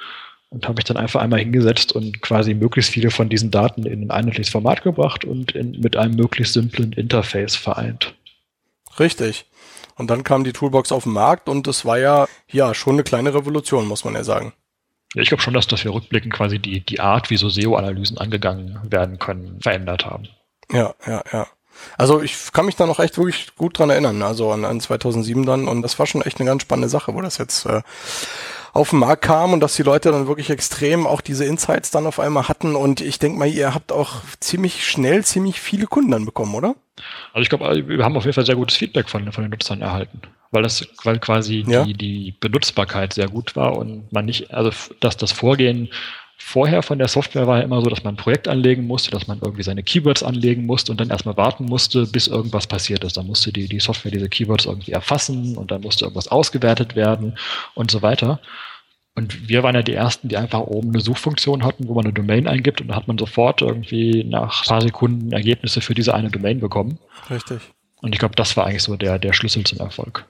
Und 0.48 0.64
habe 0.64 0.76
mich 0.76 0.84
dann 0.84 0.96
einfach 0.96 1.20
einmal 1.20 1.40
hingesetzt 1.40 1.92
und 1.92 2.22
quasi 2.22 2.54
möglichst 2.54 2.92
viele 2.92 3.10
von 3.10 3.28
diesen 3.28 3.50
Daten 3.50 3.84
in 3.84 4.02
ein 4.02 4.10
einheitliches 4.12 4.52
Format 4.52 4.82
gebracht 4.82 5.24
und 5.24 5.52
in, 5.52 5.80
mit 5.80 5.96
einem 5.96 6.14
möglichst 6.14 6.54
simplen 6.54 6.92
Interface 6.92 7.56
vereint. 7.56 8.14
Richtig. 8.98 9.46
Und 9.96 10.08
dann 10.08 10.22
kam 10.22 10.44
die 10.44 10.52
Toolbox 10.52 10.92
auf 10.92 11.02
den 11.02 11.12
Markt 11.12 11.48
und 11.48 11.66
das 11.66 11.84
war 11.84 11.98
ja, 11.98 12.26
ja, 12.50 12.74
schon 12.74 12.94
eine 12.94 13.02
kleine 13.02 13.34
Revolution, 13.34 13.88
muss 13.88 14.04
man 14.04 14.14
ja 14.14 14.22
sagen. 14.22 14.52
Ja, 15.14 15.22
ich 15.22 15.28
glaube 15.28 15.42
schon, 15.42 15.54
dass, 15.54 15.66
dass 15.66 15.84
wir 15.84 15.94
rückblickend 15.94 16.32
quasi 16.32 16.58
die, 16.58 16.84
die 16.84 17.00
Art, 17.00 17.30
wie 17.30 17.36
so 17.36 17.48
SEO-Analysen 17.48 18.18
angegangen 18.18 18.78
werden 18.88 19.18
können, 19.18 19.60
verändert 19.60 20.04
haben. 20.04 20.28
Ja, 20.70 20.94
ja, 21.06 21.22
ja. 21.32 21.46
Also 21.98 22.22
ich 22.22 22.52
kann 22.52 22.66
mich 22.66 22.76
da 22.76 22.86
noch 22.86 23.00
echt 23.00 23.18
wirklich 23.18 23.54
gut 23.56 23.78
dran 23.78 23.90
erinnern, 23.90 24.22
also 24.22 24.50
an, 24.50 24.64
an 24.64 24.80
2007 24.80 25.44
dann 25.44 25.68
und 25.68 25.82
das 25.82 25.98
war 25.98 26.06
schon 26.06 26.22
echt 26.22 26.40
eine 26.40 26.48
ganz 26.48 26.62
spannende 26.62 26.88
Sache, 26.88 27.14
wo 27.14 27.20
das 27.20 27.38
jetzt 27.38 27.66
äh, 27.66 27.82
auf 28.72 28.90
den 28.90 28.98
Markt 28.98 29.22
kam 29.22 29.52
und 29.52 29.60
dass 29.60 29.76
die 29.76 29.82
Leute 29.82 30.10
dann 30.10 30.26
wirklich 30.26 30.50
extrem 30.50 31.06
auch 31.06 31.20
diese 31.20 31.44
Insights 31.44 31.90
dann 31.90 32.06
auf 32.06 32.18
einmal 32.18 32.48
hatten 32.48 32.76
und 32.76 33.00
ich 33.00 33.18
denke 33.18 33.38
mal, 33.38 33.48
ihr 33.48 33.74
habt 33.74 33.92
auch 33.92 34.22
ziemlich 34.40 34.86
schnell 34.86 35.24
ziemlich 35.24 35.60
viele 35.60 35.86
Kunden 35.86 36.10
dann 36.10 36.26
bekommen, 36.26 36.54
oder? 36.54 36.74
Also 37.32 37.42
ich 37.42 37.48
glaube, 37.48 37.88
wir 37.88 38.04
haben 38.04 38.16
auf 38.16 38.24
jeden 38.24 38.34
Fall 38.34 38.46
sehr 38.46 38.56
gutes 38.56 38.76
Feedback 38.76 39.08
von, 39.08 39.30
von 39.32 39.44
den 39.44 39.50
Nutzern 39.50 39.82
erhalten 39.82 40.20
weil 40.50 40.62
das, 40.62 40.86
weil 41.04 41.18
quasi 41.18 41.64
ja. 41.66 41.84
die, 41.84 41.94
die 41.94 42.34
Benutzbarkeit 42.38 43.12
sehr 43.12 43.28
gut 43.28 43.56
war 43.56 43.76
und 43.76 44.10
man 44.12 44.24
nicht, 44.24 44.52
also 44.54 44.70
dass 45.00 45.16
das 45.16 45.32
Vorgehen 45.32 45.90
vorher 46.38 46.82
von 46.82 46.98
der 46.98 47.08
Software 47.08 47.46
war 47.46 47.58
ja 47.58 47.64
immer 47.64 47.82
so, 47.82 47.90
dass 47.90 48.04
man 48.04 48.14
ein 48.14 48.18
Projekt 48.18 48.46
anlegen 48.46 48.86
musste, 48.86 49.10
dass 49.10 49.26
man 49.26 49.40
irgendwie 49.42 49.62
seine 49.62 49.82
Keywords 49.82 50.22
anlegen 50.22 50.64
musste 50.64 50.92
und 50.92 51.00
dann 51.00 51.10
erstmal 51.10 51.36
warten 51.36 51.64
musste, 51.64 52.06
bis 52.06 52.26
irgendwas 52.26 52.66
passiert 52.66 53.04
ist. 53.04 53.16
Dann 53.16 53.26
musste 53.26 53.52
die, 53.52 53.68
die 53.68 53.80
Software 53.80 54.12
diese 54.12 54.28
Keywords 54.28 54.66
irgendwie 54.66 54.92
erfassen 54.92 55.56
und 55.56 55.70
dann 55.70 55.80
musste 55.80 56.04
irgendwas 56.04 56.28
ausgewertet 56.28 56.94
werden 56.94 57.36
und 57.74 57.90
so 57.90 58.02
weiter. 58.02 58.38
Und 59.16 59.48
wir 59.48 59.62
waren 59.62 59.74
ja 59.74 59.82
die 59.82 59.94
Ersten, 59.94 60.28
die 60.28 60.36
einfach 60.36 60.60
oben 60.60 60.90
eine 60.90 61.00
Suchfunktion 61.00 61.64
hatten, 61.64 61.88
wo 61.88 61.94
man 61.94 62.04
eine 62.04 62.12
Domain 62.12 62.46
eingibt 62.46 62.82
und 62.82 62.88
dann 62.88 62.96
hat 62.96 63.08
man 63.08 63.16
sofort 63.16 63.62
irgendwie 63.62 64.24
nach 64.24 64.62
ein 64.62 64.68
paar 64.68 64.82
Sekunden 64.82 65.32
Ergebnisse 65.32 65.80
für 65.80 65.94
diese 65.94 66.14
eine 66.14 66.30
Domain 66.30 66.60
bekommen. 66.60 66.98
Richtig. 67.30 67.60
Und 68.02 68.12
ich 68.12 68.18
glaube, 68.18 68.34
das 68.34 68.56
war 68.58 68.66
eigentlich 68.66 68.82
so 68.82 68.94
der, 68.96 69.18
der 69.18 69.32
Schlüssel 69.32 69.64
zum 69.64 69.78
Erfolg. 69.78 70.26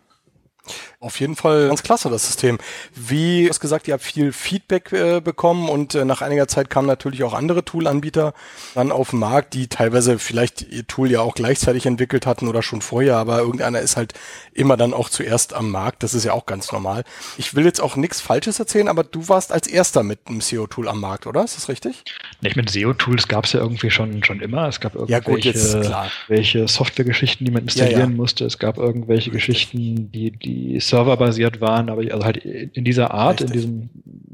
Auf 0.98 1.20
jeden 1.20 1.36
Fall 1.36 1.68
ganz 1.68 1.82
klasse, 1.82 2.08
das 2.08 2.26
System. 2.26 2.58
Wie 2.94 3.44
du 3.44 3.50
hast 3.50 3.60
gesagt, 3.60 3.86
ihr 3.86 3.94
habt 3.94 4.02
viel 4.02 4.32
Feedback 4.32 4.92
äh, 4.92 5.20
bekommen 5.20 5.68
und 5.68 5.94
äh, 5.94 6.04
nach 6.04 6.22
einiger 6.22 6.48
Zeit 6.48 6.70
kamen 6.70 6.86
natürlich 6.86 7.22
auch 7.22 7.34
andere 7.34 7.64
Toolanbieter 7.64 8.32
dann 8.74 8.90
auf 8.90 9.10
den 9.10 9.18
Markt, 9.18 9.54
die 9.54 9.68
teilweise 9.68 10.18
vielleicht 10.18 10.62
ihr 10.62 10.86
Tool 10.86 11.10
ja 11.10 11.20
auch 11.20 11.34
gleichzeitig 11.34 11.84
entwickelt 11.84 12.24
hatten 12.24 12.48
oder 12.48 12.62
schon 12.62 12.80
vorher, 12.80 13.16
aber 13.16 13.40
irgendeiner 13.40 13.80
ist 13.80 13.96
halt 13.96 14.14
immer 14.54 14.76
dann 14.78 14.94
auch 14.94 15.10
zuerst 15.10 15.52
am 15.52 15.70
Markt. 15.70 16.02
Das 16.02 16.14
ist 16.14 16.24
ja 16.24 16.32
auch 16.32 16.46
ganz 16.46 16.72
normal. 16.72 17.04
Ich 17.36 17.54
will 17.54 17.64
jetzt 17.64 17.80
auch 17.80 17.96
nichts 17.96 18.20
Falsches 18.20 18.58
erzählen, 18.58 18.88
aber 18.88 19.04
du 19.04 19.28
warst 19.28 19.52
als 19.52 19.66
erster 19.66 20.02
mit 20.02 20.20
einem 20.26 20.40
SEO-Tool 20.40 20.88
am 20.88 21.00
Markt, 21.00 21.26
oder? 21.26 21.44
Ist 21.44 21.56
das 21.56 21.68
richtig? 21.68 22.04
Nicht 22.40 22.56
mit 22.56 22.70
SEO-Tools 22.70 23.28
gab 23.28 23.44
es 23.44 23.52
ja 23.52 23.60
irgendwie 23.60 23.90
schon, 23.90 24.24
schon 24.24 24.40
immer. 24.40 24.68
Es 24.68 24.80
gab 24.80 24.94
irgendwelche 24.94 25.50
ja, 25.50 26.06
welche 26.28 26.66
Softwaregeschichten, 26.68 27.44
die 27.44 27.52
man 27.52 27.64
installieren 27.64 28.00
ja, 28.00 28.06
ja. 28.06 28.12
musste. 28.12 28.44
Es 28.46 28.58
gab 28.58 28.78
irgendwelche 28.78 29.30
Geschichten, 29.30 30.10
die, 30.10 30.30
die 30.30 30.80
serverbasiert 30.88 31.60
waren, 31.60 31.90
aber 31.90 32.02
also 32.12 32.24
halt 32.24 32.38
in 32.38 32.84
dieser 32.84 33.12
Art, 33.12 33.40
Richtig. 33.40 33.46
in 33.46 33.52
diesem, 33.52 33.90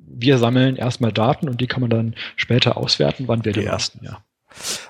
wir 0.09 0.39
sammeln 0.39 0.77
erstmal 0.77 1.13
Daten 1.13 1.49
und 1.49 1.61
die 1.61 1.67
kann 1.67 1.81
man 1.81 1.91
dann 1.91 2.15
später 2.37 2.77
auswerten, 2.77 3.29
waren 3.29 3.45
wir 3.45 3.53
die 3.53 3.65
Ersten, 3.65 4.05
ja. 4.05 4.23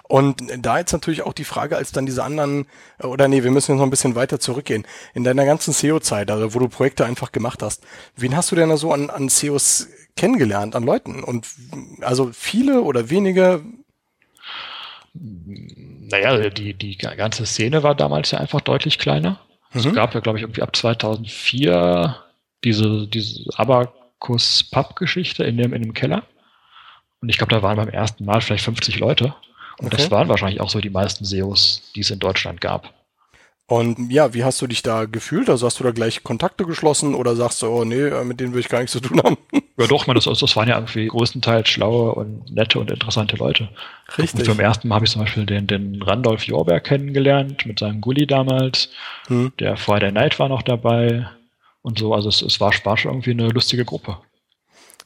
Und 0.08 0.42
da 0.58 0.78
jetzt 0.78 0.92
natürlich 0.92 1.22
auch 1.22 1.32
die 1.32 1.44
Frage, 1.44 1.76
als 1.76 1.92
dann 1.92 2.06
diese 2.06 2.24
anderen, 2.24 2.66
oder 3.02 3.28
nee, 3.28 3.44
wir 3.44 3.50
müssen 3.50 3.72
jetzt 3.72 3.78
noch 3.78 3.86
ein 3.86 3.90
bisschen 3.90 4.14
weiter 4.14 4.40
zurückgehen. 4.40 4.86
In 5.14 5.24
deiner 5.24 5.44
ganzen 5.44 5.72
SEO-Zeit, 5.72 6.30
also 6.30 6.54
wo 6.54 6.58
du 6.58 6.68
Projekte 6.68 7.04
einfach 7.06 7.32
gemacht 7.32 7.62
hast, 7.62 7.84
wen 8.16 8.36
hast 8.36 8.50
du 8.50 8.56
denn 8.56 8.68
da 8.68 8.76
so 8.76 8.92
an, 8.92 9.10
an 9.10 9.28
SEOs 9.28 9.88
kennengelernt, 10.16 10.74
an 10.74 10.84
Leuten? 10.84 11.22
Und 11.22 11.46
also 12.00 12.30
viele 12.32 12.82
oder 12.82 13.08
wenige? 13.10 13.62
Naja, 15.14 16.50
die, 16.50 16.74
die 16.74 16.96
ganze 16.98 17.46
Szene 17.46 17.82
war 17.82 17.94
damals 17.94 18.30
ja 18.32 18.38
einfach 18.38 18.60
deutlich 18.60 18.98
kleiner. 18.98 19.40
Es 19.74 19.84
mhm. 19.84 19.94
gab 19.94 20.14
ja, 20.14 20.20
glaube 20.20 20.38
ich, 20.38 20.42
irgendwie 20.42 20.62
ab 20.62 20.74
2004 20.74 22.16
diese, 22.64 23.06
diese 23.06 23.44
Abacus-Pub-Geschichte 23.56 25.44
in 25.44 25.56
dem, 25.56 25.72
in 25.72 25.82
dem 25.82 25.94
Keller. 25.94 26.24
Und 27.20 27.28
ich 27.28 27.38
glaube, 27.38 27.54
da 27.54 27.62
waren 27.62 27.76
beim 27.76 27.88
ersten 27.88 28.24
Mal 28.24 28.40
vielleicht 28.40 28.64
50 28.64 28.98
Leute. 28.98 29.34
Und 29.78 29.86
okay. 29.86 29.96
das 29.96 30.10
waren 30.10 30.28
wahrscheinlich 30.28 30.60
auch 30.60 30.70
so 30.70 30.80
die 30.80 30.90
meisten 30.90 31.24
SEOs, 31.24 31.92
die 31.94 32.00
es 32.00 32.10
in 32.10 32.18
Deutschland 32.18 32.60
gab. 32.60 32.92
Und 33.66 34.10
ja, 34.10 34.34
wie 34.34 34.44
hast 34.44 34.60
du 34.60 34.66
dich 34.66 34.82
da 34.82 35.06
gefühlt? 35.06 35.48
Also 35.48 35.66
hast 35.66 35.80
du 35.80 35.84
da 35.84 35.92
gleich 35.92 36.22
Kontakte 36.22 36.64
geschlossen 36.64 37.14
oder 37.14 37.36
sagst 37.36 37.62
du, 37.62 37.68
oh 37.68 37.84
nee, 37.84 38.10
mit 38.24 38.40
denen 38.40 38.52
will 38.52 38.60
ich 38.60 38.68
gar 38.68 38.80
nichts 38.80 38.92
zu 38.92 39.00
tun 39.00 39.20
haben? 39.22 39.36
Ja 39.78 39.86
doch, 39.86 40.06
man, 40.06 40.14
das, 40.14 40.24
das 40.24 40.54
waren 40.54 40.68
ja 40.68 40.76
irgendwie 40.76 41.06
größtenteils 41.06 41.66
schlaue 41.66 42.14
und 42.14 42.52
nette 42.52 42.78
und 42.78 42.90
interessante 42.90 43.36
Leute. 43.36 43.70
Richtig. 44.18 44.40
Und 44.40 44.44
zum 44.44 44.60
ersten 44.60 44.86
Mal 44.86 44.96
habe 44.96 45.06
ich 45.06 45.10
zum 45.10 45.22
Beispiel 45.22 45.46
den, 45.46 45.66
den 45.66 46.02
Randolph 46.02 46.44
Jorberg 46.44 46.84
kennengelernt 46.84 47.64
mit 47.64 47.78
seinem 47.78 48.02
Gully 48.02 48.26
damals. 48.26 48.90
Hm. 49.28 49.50
Der 49.58 49.78
Friday 49.78 50.12
Night 50.12 50.38
war 50.38 50.50
noch 50.50 50.60
dabei 50.60 51.26
und 51.80 51.98
so. 51.98 52.14
Also 52.14 52.28
es, 52.28 52.42
es 52.42 52.60
war 52.60 52.72
Spaß 52.72 53.06
irgendwie 53.06 53.30
eine 53.30 53.48
lustige 53.48 53.86
Gruppe. 53.86 54.18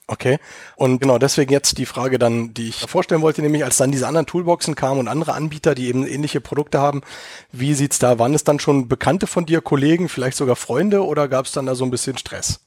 Okay. 0.08 0.38
Und 0.76 1.00
genau 1.00 1.18
deswegen 1.18 1.52
jetzt 1.52 1.78
die 1.78 1.86
Frage 1.86 2.18
dann, 2.18 2.54
die 2.54 2.68
ich 2.68 2.76
vorstellen 2.88 3.22
wollte, 3.22 3.42
nämlich 3.42 3.64
als 3.64 3.76
dann 3.76 3.90
diese 3.90 4.06
anderen 4.06 4.26
Toolboxen 4.26 4.76
kamen 4.76 5.00
und 5.00 5.08
andere 5.08 5.34
Anbieter, 5.34 5.74
die 5.74 5.88
eben 5.88 6.06
ähnliche 6.06 6.40
Produkte 6.40 6.78
haben, 6.78 7.02
wie 7.50 7.74
sieht's 7.74 7.98
da? 7.98 8.18
Waren 8.18 8.34
es 8.34 8.44
dann 8.44 8.60
schon 8.60 8.86
Bekannte 8.86 9.26
von 9.26 9.46
dir, 9.46 9.60
Kollegen, 9.60 10.08
vielleicht 10.08 10.36
sogar 10.36 10.54
Freunde 10.54 11.04
oder 11.04 11.26
gab 11.26 11.46
es 11.46 11.52
dann 11.52 11.66
da 11.66 11.74
so 11.74 11.84
ein 11.84 11.90
bisschen 11.90 12.18
Stress? 12.18 12.60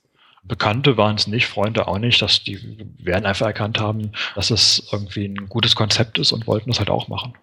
Bekannte 0.44 0.98
waren 0.98 1.16
es 1.16 1.28
nicht, 1.28 1.48
Freunde 1.48 1.88
auch 1.88 1.98
nicht, 1.98 2.22
dass 2.22 2.44
die 2.44 2.60
werden 2.98 3.26
einfach 3.26 3.48
erkannt 3.48 3.80
haben, 3.80 4.12
dass 4.36 4.52
es 4.52 4.88
irgendwie 4.92 5.26
ein 5.26 5.48
gutes 5.48 5.76
Konzept 5.76 6.18
ist 6.18 6.32
und 6.32 6.48
wollten 6.48 6.72
das 6.72 6.80
halt 6.80 6.90
auch 6.90 7.08
machen. 7.08 7.34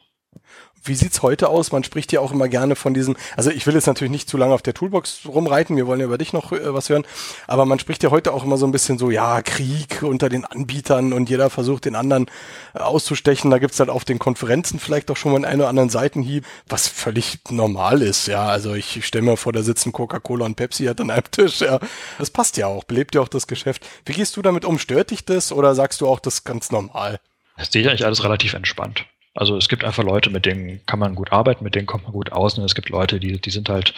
Wie 0.85 0.95
sieht's 0.95 1.23
heute 1.23 1.49
aus? 1.49 1.73
Man 1.73 1.83
spricht 1.85 2.13
ja 2.13 2.21
auch 2.21 2.33
immer 2.33 2.49
gerne 2.49 2.77
von 2.77 2.95
diesem, 2.95 3.17
also 3.37 3.51
ich 3.51 3.67
will 3.67 3.75
jetzt 3.75 3.87
natürlich 3.87 4.11
nicht 4.11 4.29
zu 4.29 4.37
lange 4.37 4.55
auf 4.55 4.63
der 4.63 4.75
Toolbox 4.75 5.23
rumreiten, 5.27 5.77
wir 5.77 5.87
wollen 5.87 6.01
ja 6.01 6.07
über 6.07 6.19
dich 6.19 6.33
noch 6.33 6.53
äh, 6.53 6.73
was 6.73 6.89
hören, 6.89 7.05
aber 7.47 7.67
man 7.67 7.79
spricht 7.79 8.03
ja 8.03 8.11
heute 8.11 8.33
auch 8.33 8.45
immer 8.45 8.57
so 8.57 8.67
ein 8.67 8.73
bisschen 8.73 8.99
so, 8.99 9.11
ja, 9.11 9.43
Krieg 9.43 10.03
unter 10.03 10.29
den 10.29 10.45
Anbietern 10.45 11.13
und 11.13 11.29
jeder 11.29 11.51
versucht 11.51 11.85
den 11.85 11.97
anderen 11.97 12.27
äh, 12.75 12.79
auszustechen. 12.79 13.51
Da 13.51 13.59
gibt's 13.59 13.79
dann 13.79 13.91
auf 13.91 14.05
den 14.05 14.19
Konferenzen 14.19 14.79
vielleicht 14.79 15.11
auch 15.11 15.17
schon 15.17 15.33
mal 15.33 15.45
einen 15.45 15.61
oder 15.61 15.69
anderen 15.69 15.91
Seitenhieb, 15.91 16.45
was 16.69 16.87
völlig 16.89 17.39
normal 17.51 18.03
ist, 18.03 18.29
ja. 18.29 18.47
Also 18.47 18.75
ich 18.75 19.05
stelle 19.07 19.25
mir 19.25 19.37
vor, 19.37 19.53
da 19.53 19.63
sitzen 19.63 19.93
Coca-Cola 19.93 20.45
und 20.45 20.55
Pepsi 20.57 20.85
halt 20.85 21.01
an 21.01 21.11
einem 21.11 21.31
Tisch, 21.31 21.61
ja. 21.61 21.81
Das 22.19 22.31
passt 22.31 22.57
ja 22.57 22.67
auch, 22.67 22.85
belebt 22.85 23.15
ja 23.15 23.21
auch 23.21 23.29
das 23.29 23.47
Geschäft. 23.47 23.87
Wie 24.05 24.13
gehst 24.13 24.37
du 24.37 24.43
damit 24.43 24.65
um? 24.65 24.79
Stört 24.79 25.11
dich 25.11 25.25
das 25.25 25.53
oder 25.53 25.75
sagst 25.75 26.01
du 26.01 26.07
auch, 26.07 26.21
das 26.21 26.35
ist 26.35 26.45
ganz 26.45 26.71
normal? 26.71 27.19
Das 27.57 27.73
sehe 27.73 27.83
ich 27.83 27.89
eigentlich 27.89 28.05
alles 28.05 28.23
relativ 28.23 28.53
entspannt. 28.55 29.07
Also 29.37 29.57
es 29.57 29.69
gibt 29.69 29.85
einfach 29.85 30.03
Leute, 30.03 30.31
mit 30.31 30.47
denen 30.47 30.81
kann 30.87 30.99
man 30.99 31.15
gut 31.15 31.33
arbeiten, 31.33 31.65
mit 31.65 31.75
denen 31.75 31.87
kommt 31.87 32.05
man 32.05 32.13
gut 32.13 32.33
aus. 32.33 32.59
Und 32.59 32.65
es 32.65 32.75
gibt 32.75 32.89
Leute, 32.89 33.21
die, 33.21 33.41
die 33.41 33.51
sind 33.51 33.69
halt 33.69 33.95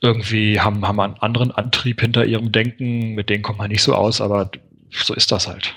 irgendwie, 0.00 0.60
haben, 0.60 0.86
haben 0.86 1.00
einen 1.00 1.18
anderen 1.18 1.52
Antrieb 1.52 2.00
hinter 2.00 2.24
ihrem 2.24 2.52
Denken, 2.52 3.14
mit 3.14 3.30
denen 3.30 3.42
kommt 3.42 3.58
man 3.58 3.70
nicht 3.70 3.82
so 3.82 3.94
aus, 3.94 4.20
aber 4.20 4.50
so 4.90 5.14
ist 5.14 5.32
das 5.32 5.48
halt. 5.48 5.74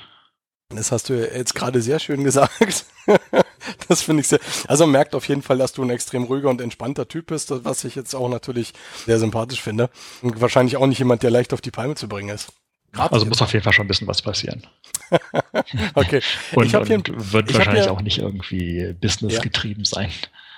Das 0.69 0.91
hast 0.91 1.09
du 1.09 1.13
jetzt 1.15 1.55
gerade 1.55 1.81
sehr 1.81 1.99
schön 1.99 2.23
gesagt. 2.23 2.85
das 3.87 4.03
finde 4.03 4.21
ich 4.21 4.27
sehr. 4.27 4.39
Also 4.67 4.85
man 4.85 4.91
merkt 4.91 5.15
auf 5.15 5.27
jeden 5.27 5.41
Fall, 5.41 5.57
dass 5.57 5.73
du 5.73 5.81
ein 5.81 5.89
extrem 5.89 6.23
ruhiger 6.23 6.49
und 6.49 6.61
entspannter 6.61 7.07
Typ 7.07 7.27
bist, 7.27 7.51
was 7.65 7.83
ich 7.83 7.95
jetzt 7.95 8.13
auch 8.13 8.29
natürlich 8.29 8.73
sehr 9.05 9.17
sympathisch 9.17 9.61
finde. 9.61 9.89
Und 10.21 10.39
wahrscheinlich 10.41 10.77
auch 10.77 10.85
nicht 10.85 10.99
jemand, 10.99 11.23
der 11.23 11.31
leicht 11.31 11.53
auf 11.53 11.61
die 11.61 11.71
Palme 11.71 11.95
zu 11.95 12.07
bringen 12.07 12.29
ist. 12.29 12.53
Grad 12.91 13.13
also 13.13 13.25
muss 13.25 13.41
auf 13.41 13.53
jeden 13.53 13.63
Fall 13.63 13.73
schon 13.73 13.85
ein 13.85 13.87
bisschen 13.87 14.07
was 14.07 14.21
passieren. 14.21 14.63
okay. 15.95 16.21
und, 16.55 16.65
ich 16.65 16.75
und 16.75 16.87
hier, 16.87 17.01
wird 17.07 17.53
wahrscheinlich 17.53 17.83
hier, 17.83 17.91
auch 17.91 18.01
nicht 18.01 18.19
irgendwie 18.19 18.95
businessgetrieben 18.99 19.83
ja. 19.83 19.89
sein. 19.89 20.11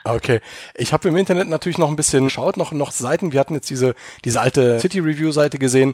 Okay. 0.04 0.40
Ich 0.76 0.94
habe 0.94 1.10
im 1.10 1.18
Internet 1.18 1.48
natürlich 1.48 1.78
noch 1.78 1.90
ein 1.90 1.96
bisschen 1.96 2.26
geschaut, 2.26 2.58
noch, 2.58 2.72
noch 2.72 2.92
Seiten. 2.92 3.34
Wir 3.34 3.40
hatten 3.40 3.54
jetzt 3.54 3.70
diese, 3.70 3.96
diese 4.26 4.42
alte 4.42 4.80
City 4.80 5.00
Review 5.00 5.32
Seite 5.32 5.60
gesehen. 5.60 5.94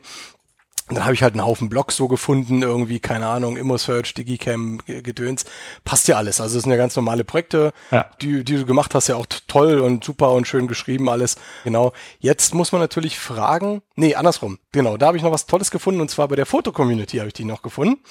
Und 0.89 0.95
dann 0.95 1.03
habe 1.03 1.13
ich 1.13 1.21
halt 1.21 1.33
einen 1.33 1.45
Haufen 1.45 1.67
Blogs 1.67 1.97
so 1.97 2.07
gefunden, 2.07 2.61
irgendwie, 2.61 3.01
keine 3.01 3.27
Ahnung, 3.27 3.57
ImmoSearch, 3.57 4.13
Digicam, 4.13 4.79
Gedöns. 4.85 5.43
Passt 5.83 6.07
ja 6.07 6.15
alles. 6.15 6.39
Also 6.39 6.55
es 6.57 6.63
sind 6.63 6.71
ja 6.71 6.77
ganz 6.77 6.95
normale 6.95 7.25
Projekte, 7.25 7.73
Ja. 7.91 8.09
die, 8.21 8.45
die 8.45 8.55
du 8.55 8.65
gemacht 8.65 8.95
hast, 8.95 9.07
ja 9.07 9.17
auch 9.17 9.25
toll 9.47 9.79
und 9.81 10.05
super 10.05 10.31
und 10.31 10.47
schön 10.47 10.67
geschrieben 10.67 11.09
alles. 11.09 11.35
Genau. 11.65 11.91
Jetzt 12.19 12.53
muss 12.53 12.71
man 12.71 12.79
natürlich 12.79 13.19
fragen, 13.19 13.81
nee, 13.95 14.15
andersrum. 14.15 14.59
Genau, 14.71 14.95
da 14.95 15.07
habe 15.07 15.17
ich 15.17 15.23
noch 15.23 15.33
was 15.33 15.45
Tolles 15.45 15.71
gefunden 15.71 15.99
und 15.99 16.09
zwar 16.09 16.29
bei 16.29 16.37
der 16.37 16.45
Foto-Community 16.45 17.17
habe 17.17 17.27
ich 17.27 17.33
die 17.33 17.43
noch 17.43 17.63
gefunden. 17.63 18.01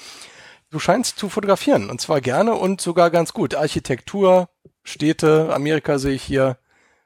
Du 0.69 0.77
scheinst 0.77 1.17
zu 1.17 1.29
fotografieren 1.29 1.89
und 1.89 1.99
zwar 1.99 2.21
gerne 2.21 2.53
und 2.53 2.79
sogar 2.79 3.09
ganz 3.09 3.33
gut. 3.33 3.55
Architektur, 3.55 4.49
Städte, 4.83 5.49
Amerika 5.51 5.97
sehe 5.97 6.13
ich 6.13 6.21
hier, 6.23 6.57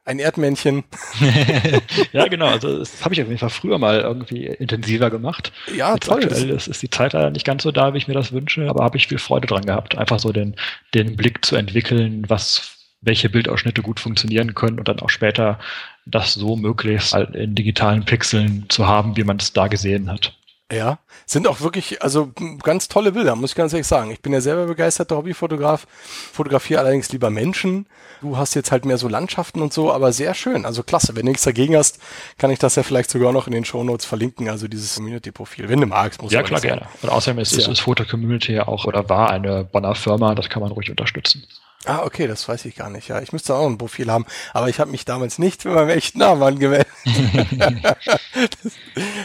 ein 0.05 0.19
Erdmännchen. 0.19 0.83
ja, 2.11 2.27
genau. 2.27 2.47
Also 2.47 2.79
das 2.79 3.03
habe 3.03 3.13
ich 3.13 3.21
auf 3.21 3.27
jeden 3.27 3.39
Fall 3.39 3.49
früher 3.49 3.77
mal 3.77 4.01
irgendwie 4.01 4.47
intensiver 4.47 5.09
gemacht. 5.09 5.51
Ja, 5.75 5.93
Jetzt 5.93 6.07
toll. 6.07 6.23
aktuell 6.23 6.49
ist, 6.49 6.67
ist 6.67 6.81
die 6.81 6.89
Zeit 6.89 7.13
leider 7.13 7.29
nicht 7.29 7.45
ganz 7.45 7.63
so 7.63 7.71
da, 7.71 7.93
wie 7.93 7.97
ich 7.97 8.07
mir 8.07 8.13
das 8.13 8.31
wünsche, 8.31 8.67
aber 8.69 8.83
habe 8.83 8.97
ich 8.97 9.07
viel 9.07 9.19
Freude 9.19 9.47
dran 9.47 9.65
gehabt, 9.65 9.97
einfach 9.97 10.19
so 10.19 10.31
den, 10.31 10.55
den 10.93 11.15
Blick 11.15 11.45
zu 11.45 11.55
entwickeln, 11.55 12.25
was 12.27 12.77
welche 13.01 13.29
Bildausschnitte 13.29 13.81
gut 13.81 13.99
funktionieren 13.99 14.53
können 14.53 14.79
und 14.79 14.87
dann 14.87 14.99
auch 14.99 15.09
später 15.09 15.59
das 16.05 16.33
so 16.33 16.55
möglichst 16.55 17.13
halt 17.13 17.35
in 17.35 17.55
digitalen 17.55 18.05
Pixeln 18.05 18.65
zu 18.69 18.87
haben, 18.87 19.17
wie 19.17 19.23
man 19.23 19.37
es 19.37 19.53
da 19.53 19.67
gesehen 19.67 20.11
hat. 20.11 20.37
Ja, 20.71 20.99
sind 21.25 21.47
auch 21.47 21.59
wirklich, 21.59 22.01
also 22.01 22.31
ganz 22.63 22.87
tolle 22.87 23.11
Bilder, 23.11 23.35
muss 23.35 23.51
ich 23.51 23.55
ganz 23.55 23.73
ehrlich 23.73 23.87
sagen. 23.87 24.09
Ich 24.11 24.21
bin 24.21 24.31
ja 24.31 24.39
selber 24.39 24.65
begeisterter 24.67 25.17
Hobbyfotograf, 25.17 25.85
fotografiere 26.31 26.79
allerdings 26.79 27.11
lieber 27.11 27.29
Menschen. 27.29 27.87
Du 28.21 28.37
hast 28.37 28.53
jetzt 28.53 28.71
halt 28.71 28.85
mehr 28.85 28.97
so 28.97 29.07
Landschaften 29.07 29.61
und 29.61 29.73
so, 29.73 29.91
aber 29.91 30.13
sehr 30.13 30.33
schön. 30.33 30.65
Also 30.65 30.83
klasse. 30.83 31.15
Wenn 31.15 31.25
du 31.25 31.31
nichts 31.31 31.43
dagegen 31.43 31.75
hast, 31.75 31.99
kann 32.37 32.51
ich 32.51 32.59
das 32.59 32.75
ja 32.75 32.83
vielleicht 32.83 33.09
sogar 33.09 33.33
noch 33.33 33.47
in 33.47 33.53
den 33.53 33.65
Shownotes 33.65 34.05
verlinken, 34.05 34.49
also 34.49 34.67
dieses 34.67 34.95
Community-Profil. 34.95 35.67
Wenn 35.67 35.81
du 35.81 35.87
magst, 35.87 36.21
muss 36.21 36.31
Ja, 36.31 36.41
klar, 36.43 36.61
gerne. 36.61 36.87
Und 37.01 37.09
außerdem 37.09 37.39
ist, 37.39 37.51
ist, 37.51 37.65
Ja. 37.65 37.71
ist 37.71 37.81
Foto 37.81 38.05
Community 38.05 38.53
ja 38.53 38.67
auch 38.67 38.85
oder 38.85 39.09
war 39.09 39.29
eine 39.29 39.65
Bonner 39.65 39.95
Firma, 39.95 40.35
das 40.35 40.49
kann 40.49 40.61
man 40.61 40.71
ruhig 40.71 40.89
unterstützen. 40.89 41.43
Ah, 41.85 42.03
okay, 42.03 42.27
das 42.27 42.47
weiß 42.47 42.65
ich 42.65 42.75
gar 42.75 42.89
nicht. 42.91 43.07
Ja, 43.07 43.21
ich 43.21 43.33
müsste 43.33 43.55
auch 43.55 43.65
ein 43.65 43.77
Profil 43.77 44.11
haben, 44.11 44.25
aber 44.53 44.69
ich 44.69 44.79
habe 44.79 44.91
mich 44.91 45.03
damals 45.03 45.39
nicht 45.39 45.65
mit 45.65 45.73
meinem 45.73 45.89
echten 45.89 46.19
Namen 46.19 46.43
angemeldet. 46.43 46.87
das, 47.57 48.73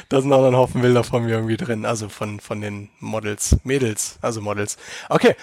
da 0.09 0.23
sind 0.23 0.33
auch 0.33 0.41
noch 0.41 0.49
ein 0.49 0.57
Haufen 0.57 0.81
Bilder 0.81 1.05
von 1.05 1.25
mir 1.25 1.35
irgendwie 1.35 1.59
drin, 1.59 1.85
also 1.85 2.09
von, 2.09 2.41
von 2.41 2.63
den 2.63 2.89
Models, 2.99 3.59
Mädels, 3.65 4.19
also 4.23 4.41
Models. 4.41 4.79
Okay, 5.11 5.37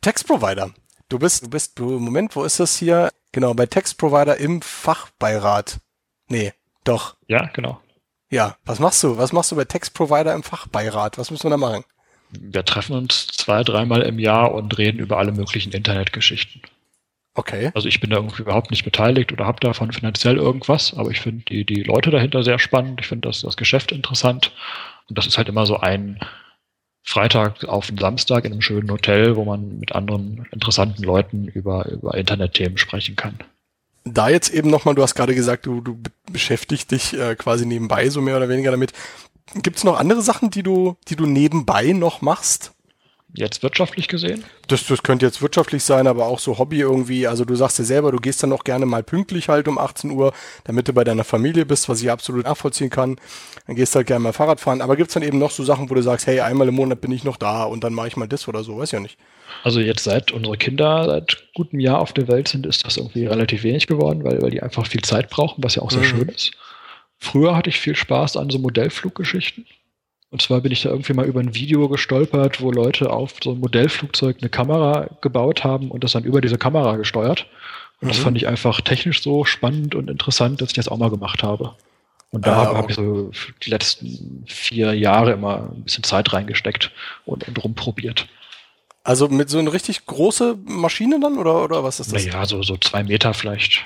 Textprovider. 0.00 0.70
Du 1.08 1.20
bist, 1.20 1.44
du 1.44 1.50
bist, 1.50 1.78
du, 1.78 2.00
Moment, 2.00 2.34
wo 2.34 2.42
ist 2.42 2.58
das 2.58 2.76
hier? 2.76 3.10
Genau, 3.30 3.54
bei 3.54 3.66
Textprovider 3.66 4.36
im 4.38 4.60
Fachbeirat. 4.60 5.78
Nee, 6.28 6.52
doch. 6.82 7.16
Ja, 7.28 7.46
genau. 7.52 7.80
Ja, 8.28 8.56
was 8.64 8.80
machst 8.80 9.04
du? 9.04 9.18
Was 9.18 9.32
machst 9.32 9.52
du 9.52 9.56
bei 9.56 9.64
Textprovider 9.64 10.34
im 10.34 10.42
Fachbeirat? 10.42 11.16
Was 11.16 11.30
müssen 11.30 11.44
wir 11.44 11.50
da 11.50 11.56
machen? 11.56 11.84
Wir 12.40 12.64
treffen 12.64 12.96
uns 12.96 13.26
zwei, 13.28 13.62
dreimal 13.62 14.02
im 14.02 14.18
Jahr 14.18 14.54
und 14.54 14.76
reden 14.78 14.98
über 14.98 15.18
alle 15.18 15.32
möglichen 15.32 15.72
Internetgeschichten. 15.72 16.62
Okay. 17.34 17.70
Also 17.74 17.88
ich 17.88 18.00
bin 18.00 18.10
da 18.10 18.16
irgendwie 18.16 18.42
überhaupt 18.42 18.70
nicht 18.70 18.84
beteiligt 18.84 19.30
oder 19.32 19.46
habe 19.46 19.60
davon 19.60 19.92
finanziell 19.92 20.36
irgendwas, 20.36 20.94
aber 20.94 21.10
ich 21.10 21.20
finde 21.20 21.44
die, 21.44 21.64
die 21.64 21.82
Leute 21.82 22.10
dahinter 22.10 22.42
sehr 22.42 22.58
spannend. 22.58 23.00
Ich 23.00 23.08
finde 23.08 23.28
das, 23.28 23.42
das 23.42 23.56
Geschäft 23.56 23.92
interessant. 23.92 24.52
Und 25.08 25.18
das 25.18 25.26
ist 25.26 25.36
halt 25.36 25.48
immer 25.48 25.66
so 25.66 25.76
ein 25.76 26.18
Freitag 27.02 27.64
auf 27.64 27.88
einen 27.88 27.98
Samstag 27.98 28.44
in 28.44 28.52
einem 28.52 28.62
schönen 28.62 28.90
Hotel, 28.90 29.36
wo 29.36 29.44
man 29.44 29.78
mit 29.78 29.94
anderen 29.94 30.46
interessanten 30.50 31.02
Leuten 31.02 31.46
über, 31.46 31.86
über 31.90 32.16
Internetthemen 32.16 32.78
sprechen 32.78 33.16
kann. 33.16 33.38
da 34.06 34.28
jetzt 34.28 34.50
eben 34.50 34.70
nochmal, 34.70 34.94
du 34.94 35.02
hast 35.02 35.14
gerade 35.14 35.34
gesagt, 35.34 35.66
du, 35.66 35.80
du 35.80 35.96
be- 35.96 36.10
beschäftigst 36.30 36.90
dich 36.90 37.12
äh, 37.14 37.34
quasi 37.34 37.66
nebenbei 37.66 38.08
so 38.08 38.20
mehr 38.20 38.36
oder 38.36 38.48
weniger 38.48 38.70
damit. 38.70 38.92
Gibt 39.54 39.76
es 39.76 39.84
noch 39.84 39.98
andere 39.98 40.22
Sachen, 40.22 40.50
die 40.50 40.62
du, 40.62 40.96
die 41.08 41.16
du 41.16 41.26
nebenbei 41.26 41.92
noch 41.92 42.20
machst? 42.20 42.72
Jetzt 43.34 43.62
wirtschaftlich 43.62 44.08
gesehen? 44.08 44.44
Das, 44.66 44.86
das 44.86 45.02
könnte 45.02 45.26
jetzt 45.26 45.42
wirtschaftlich 45.42 45.84
sein, 45.84 46.06
aber 46.06 46.26
auch 46.26 46.38
so 46.38 46.58
Hobby 46.58 46.80
irgendwie. 46.80 47.26
Also 47.26 47.44
du 47.44 47.54
sagst 47.54 47.78
ja 47.78 47.84
selber, 47.84 48.10
du 48.10 48.18
gehst 48.18 48.42
dann 48.42 48.52
auch 48.52 48.64
gerne 48.64 48.86
mal 48.86 49.02
pünktlich 49.02 49.48
halt 49.50 49.68
um 49.68 49.76
18 49.78 50.10
Uhr, 50.10 50.32
damit 50.64 50.88
du 50.88 50.94
bei 50.94 51.04
deiner 51.04 51.24
Familie 51.24 51.66
bist, 51.66 51.88
was 51.88 52.00
ich 52.00 52.10
absolut 52.10 52.44
nachvollziehen 52.44 52.88
kann. 52.88 53.16
Dann 53.66 53.76
gehst 53.76 53.94
du 53.94 53.98
halt 53.98 54.06
gerne 54.06 54.22
mal 54.22 54.32
Fahrrad 54.32 54.58
fahren. 54.60 54.80
Aber 54.80 54.96
gibt's 54.96 55.14
dann 55.14 55.22
eben 55.22 55.38
noch 55.38 55.50
so 55.50 55.64
Sachen, 55.64 55.90
wo 55.90 55.94
du 55.94 56.02
sagst, 56.02 56.26
hey, 56.26 56.40
einmal 56.40 56.68
im 56.68 56.76
Monat 56.76 57.02
bin 57.02 57.12
ich 57.12 57.24
noch 57.24 57.36
da 57.36 57.64
und 57.64 57.84
dann 57.84 57.92
mache 57.92 58.08
ich 58.08 58.16
mal 58.16 58.26
das 58.28 58.48
oder 58.48 58.64
so, 58.64 58.78
weiß 58.78 58.92
ja 58.92 59.00
nicht. 59.00 59.18
Also 59.64 59.80
jetzt 59.80 60.04
seit 60.04 60.32
unsere 60.32 60.56
Kinder 60.56 61.04
seit 61.04 61.44
gutem 61.54 61.78
Jahr 61.78 62.00
auf 62.00 62.14
der 62.14 62.28
Welt 62.28 62.48
sind, 62.48 62.64
ist 62.64 62.86
das 62.86 62.96
irgendwie 62.96 63.26
relativ 63.26 63.64
wenig 63.64 63.86
geworden, 63.86 64.24
weil, 64.24 64.40
weil 64.40 64.50
die 64.50 64.62
einfach 64.62 64.86
viel 64.86 65.02
Zeit 65.02 65.28
brauchen, 65.28 65.62
was 65.62 65.74
ja 65.74 65.82
auch 65.82 65.90
sehr 65.90 66.00
Mhm. 66.00 66.04
schön 66.04 66.28
ist. 66.30 66.52
Früher 67.18 67.56
hatte 67.56 67.70
ich 67.70 67.80
viel 67.80 67.96
Spaß 67.96 68.36
an 68.36 68.50
so 68.50 68.58
Modellfluggeschichten. 68.58 69.66
Und 70.30 70.42
zwar 70.42 70.60
bin 70.60 70.72
ich 70.72 70.82
da 70.82 70.90
irgendwie 70.90 71.12
mal 71.14 71.24
über 71.26 71.40
ein 71.40 71.54
Video 71.54 71.88
gestolpert, 71.88 72.60
wo 72.60 72.70
Leute 72.70 73.10
auf 73.10 73.34
so 73.42 73.52
ein 73.52 73.60
Modellflugzeug 73.60 74.38
eine 74.40 74.50
Kamera 74.50 75.08
gebaut 75.22 75.64
haben 75.64 75.90
und 75.90 76.04
das 76.04 76.12
dann 76.12 76.24
über 76.24 76.40
diese 76.40 76.58
Kamera 76.58 76.96
gesteuert. 76.96 77.46
Und 78.00 78.08
das 78.08 78.18
Mhm. 78.18 78.22
fand 78.22 78.36
ich 78.36 78.46
einfach 78.48 78.80
technisch 78.80 79.22
so 79.22 79.44
spannend 79.44 79.94
und 79.94 80.10
interessant, 80.10 80.60
dass 80.60 80.70
ich 80.70 80.74
das 80.74 80.88
auch 80.88 80.98
mal 80.98 81.10
gemacht 81.10 81.42
habe. 81.42 81.74
Und 82.32 82.46
da 82.46 82.52
Ah, 82.52 82.56
habe 82.66 82.78
okay. 82.80 82.86
ich 82.90 82.96
so 82.96 83.30
die 83.62 83.70
letzten 83.70 84.44
vier 84.46 84.92
Jahre 84.94 85.32
immer 85.32 85.70
ein 85.72 85.84
bisschen 85.84 86.04
Zeit 86.04 86.32
reingesteckt 86.32 86.90
und, 87.24 87.46
und 87.48 87.64
rumprobiert. 87.64 88.26
Also 89.04 89.28
mit 89.28 89.48
so 89.48 89.60
einer 89.60 89.72
richtig 89.72 90.04
große 90.04 90.58
Maschine 90.66 91.20
dann 91.20 91.38
oder, 91.38 91.62
oder 91.62 91.84
was 91.84 92.00
ist 92.00 92.12
das? 92.12 92.26
Naja, 92.26 92.44
so, 92.44 92.62
so 92.64 92.76
zwei 92.76 93.04
Meter 93.04 93.32
vielleicht. 93.32 93.84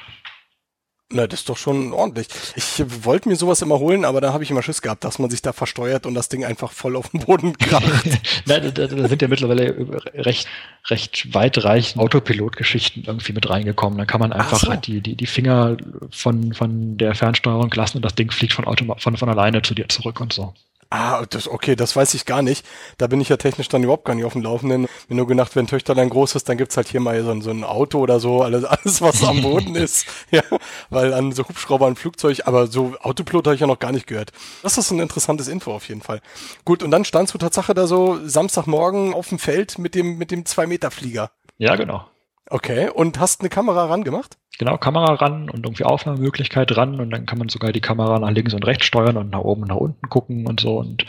Na, 1.12 1.26
das 1.26 1.40
ist 1.40 1.48
doch 1.48 1.56
schon 1.56 1.92
ordentlich. 1.92 2.28
Ich 2.54 2.84
wollte 3.04 3.28
mir 3.28 3.34
sowas 3.34 3.62
immer 3.62 3.80
holen, 3.80 4.04
aber 4.04 4.20
da 4.20 4.32
habe 4.32 4.44
ich 4.44 4.50
immer 4.50 4.62
Schiss 4.62 4.80
gehabt, 4.80 5.02
dass 5.02 5.18
man 5.18 5.28
sich 5.28 5.42
da 5.42 5.52
versteuert 5.52 6.06
und 6.06 6.14
das 6.14 6.28
Ding 6.28 6.44
einfach 6.44 6.70
voll 6.70 6.94
auf 6.94 7.08
den 7.08 7.20
Boden 7.20 7.58
kracht. 7.58 7.82
Nein, 8.46 8.72
da, 8.72 8.86
da 8.86 9.08
sind 9.08 9.20
ja 9.20 9.26
mittlerweile 9.26 9.74
recht, 10.14 10.46
recht 10.86 11.34
weitreichende 11.34 12.04
Autopilotgeschichten 12.04 13.04
irgendwie 13.06 13.32
mit 13.32 13.50
reingekommen. 13.50 13.98
Dann 13.98 14.06
kann 14.06 14.20
man 14.20 14.32
einfach 14.32 14.60
so. 14.60 14.68
halt 14.68 14.86
die, 14.86 15.00
die, 15.00 15.16
die 15.16 15.26
Finger 15.26 15.76
von, 16.12 16.54
von 16.54 16.96
der 16.96 17.16
Fernsteuerung 17.16 17.72
lassen 17.74 17.98
und 17.98 18.04
das 18.04 18.14
Ding 18.14 18.30
fliegt 18.30 18.52
von, 18.52 18.64
Automa 18.66 18.94
von, 18.98 19.16
von 19.16 19.28
alleine 19.28 19.62
zu 19.62 19.74
dir 19.74 19.88
zurück 19.88 20.20
und 20.20 20.32
so. 20.32 20.54
Ah, 20.92 21.24
das, 21.30 21.46
okay, 21.46 21.76
das 21.76 21.94
weiß 21.94 22.14
ich 22.14 22.26
gar 22.26 22.42
nicht. 22.42 22.66
Da 22.98 23.06
bin 23.06 23.20
ich 23.20 23.28
ja 23.28 23.36
technisch 23.36 23.68
dann 23.68 23.84
überhaupt 23.84 24.04
gar 24.04 24.16
nicht 24.16 24.24
auf 24.24 24.32
dem 24.32 24.42
Laufenden. 24.42 24.88
Mir 25.08 25.14
nur 25.16 25.28
gedacht, 25.28 25.54
wenn 25.54 25.68
Töchterlein 25.68 26.10
groß 26.10 26.34
ist, 26.34 26.48
dann 26.48 26.58
gibt's 26.58 26.76
halt 26.76 26.88
hier 26.88 26.98
mal 26.98 27.22
so 27.22 27.30
ein, 27.30 27.42
so 27.42 27.50
ein 27.50 27.62
Auto 27.62 28.00
oder 28.00 28.18
so, 28.18 28.42
alles, 28.42 28.64
alles 28.64 29.00
was 29.00 29.22
am 29.22 29.40
Boden 29.40 29.74
ist. 29.76 30.06
Ja, 30.32 30.42
weil 30.90 31.14
an 31.14 31.30
so 31.30 31.46
Hubschrauber 31.46 31.86
und 31.86 31.96
Flugzeug, 31.96 32.40
aber 32.46 32.66
so 32.66 32.96
Autopilot 33.02 33.46
habe 33.46 33.54
ich 33.54 33.60
ja 33.60 33.68
noch 33.68 33.78
gar 33.78 33.92
nicht 33.92 34.08
gehört. 34.08 34.32
Das 34.64 34.78
ist 34.78 34.90
ein 34.90 34.98
interessantes 34.98 35.46
Info 35.46 35.72
auf 35.72 35.88
jeden 35.88 36.00
Fall. 36.02 36.20
Gut, 36.64 36.82
und 36.82 36.90
dann 36.90 37.04
standst 37.04 37.34
du 37.34 37.38
Tatsache 37.38 37.72
da 37.72 37.86
so 37.86 38.18
Samstagmorgen 38.26 39.14
auf 39.14 39.28
dem 39.28 39.38
Feld 39.38 39.78
mit 39.78 39.94
dem, 39.94 40.18
mit 40.18 40.32
dem 40.32 40.44
Zwei-Meter-Flieger. 40.44 41.30
Ja, 41.58 41.76
genau. 41.76 42.04
Okay, 42.48 42.90
und 42.90 43.20
hast 43.20 43.42
eine 43.42 43.48
Kamera 43.48 43.86
rangemacht? 43.86 44.39
Genau, 44.60 44.76
Kamera 44.76 45.14
ran 45.14 45.48
und 45.48 45.64
irgendwie 45.64 45.84
Aufnahmemöglichkeit 45.84 46.76
ran 46.76 47.00
und 47.00 47.08
dann 47.08 47.24
kann 47.24 47.38
man 47.38 47.48
sogar 47.48 47.72
die 47.72 47.80
Kamera 47.80 48.18
nach 48.18 48.30
links 48.30 48.52
und 48.52 48.66
rechts 48.66 48.84
steuern 48.84 49.16
und 49.16 49.30
nach 49.30 49.40
oben 49.40 49.62
und 49.62 49.68
nach 49.68 49.76
unten 49.76 50.10
gucken 50.10 50.46
und 50.46 50.60
so 50.60 50.76
und 50.76 51.06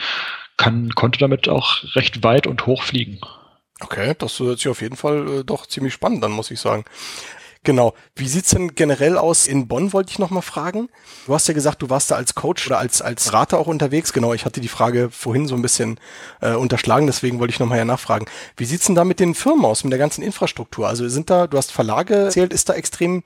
kann, 0.55 0.91
konnte 0.95 1.19
damit 1.19 1.49
auch 1.49 1.83
recht 1.93 2.23
weit 2.23 2.47
und 2.47 2.65
hoch 2.65 2.81
fliegen. 2.81 3.19
Okay, 3.81 4.15
das 4.17 4.39
hört 4.39 4.59
sich 4.59 4.69
auf 4.69 4.79
jeden 4.81 4.95
Fall 4.95 5.39
äh, 5.39 5.43
doch 5.43 5.65
ziemlich 5.65 5.91
spannend 5.91 6.23
an, 6.23 6.31
muss 6.31 6.49
ich 6.49 6.61
sagen. 6.61 6.85
Genau. 7.63 7.93
Wie 8.15 8.27
sieht's 8.27 8.49
denn 8.49 8.73
generell 8.73 9.17
aus? 9.17 9.45
In 9.45 9.67
Bonn 9.67 9.93
wollte 9.93 10.11
ich 10.11 10.17
noch 10.17 10.31
mal 10.31 10.41
fragen. 10.41 10.89
Du 11.27 11.33
hast 11.33 11.47
ja 11.47 11.53
gesagt, 11.53 11.81
du 11.83 11.91
warst 11.91 12.09
da 12.09 12.15
als 12.15 12.33
Coach 12.33 12.65
oder 12.65 12.79
als, 12.79 13.03
als 13.03 13.25
Berater 13.25 13.59
auch 13.59 13.67
unterwegs. 13.67 14.13
Genau, 14.13 14.33
ich 14.33 14.45
hatte 14.45 14.61
die 14.61 14.67
Frage 14.67 15.09
vorhin 15.11 15.47
so 15.47 15.53
ein 15.53 15.61
bisschen 15.61 15.99
äh, 16.41 16.53
unterschlagen, 16.53 17.05
deswegen 17.05 17.39
wollte 17.39 17.53
ich 17.53 17.59
noch 17.59 17.67
mal 17.67 17.77
ja 17.77 17.85
nachfragen. 17.85 18.25
Wie 18.57 18.65
sieht's 18.65 18.85
denn 18.85 18.95
da 18.95 19.03
mit 19.03 19.19
den 19.19 19.35
Firmen 19.35 19.65
aus, 19.65 19.83
mit 19.83 19.91
der 19.91 19.99
ganzen 19.99 20.23
Infrastruktur? 20.23 20.87
Also 20.87 21.07
sind 21.07 21.29
da, 21.29 21.45
du 21.45 21.57
hast 21.57 21.71
Verlage 21.71 22.15
erzählt, 22.15 22.51
ist 22.51 22.69
da 22.69 22.73
extrem 22.73 23.23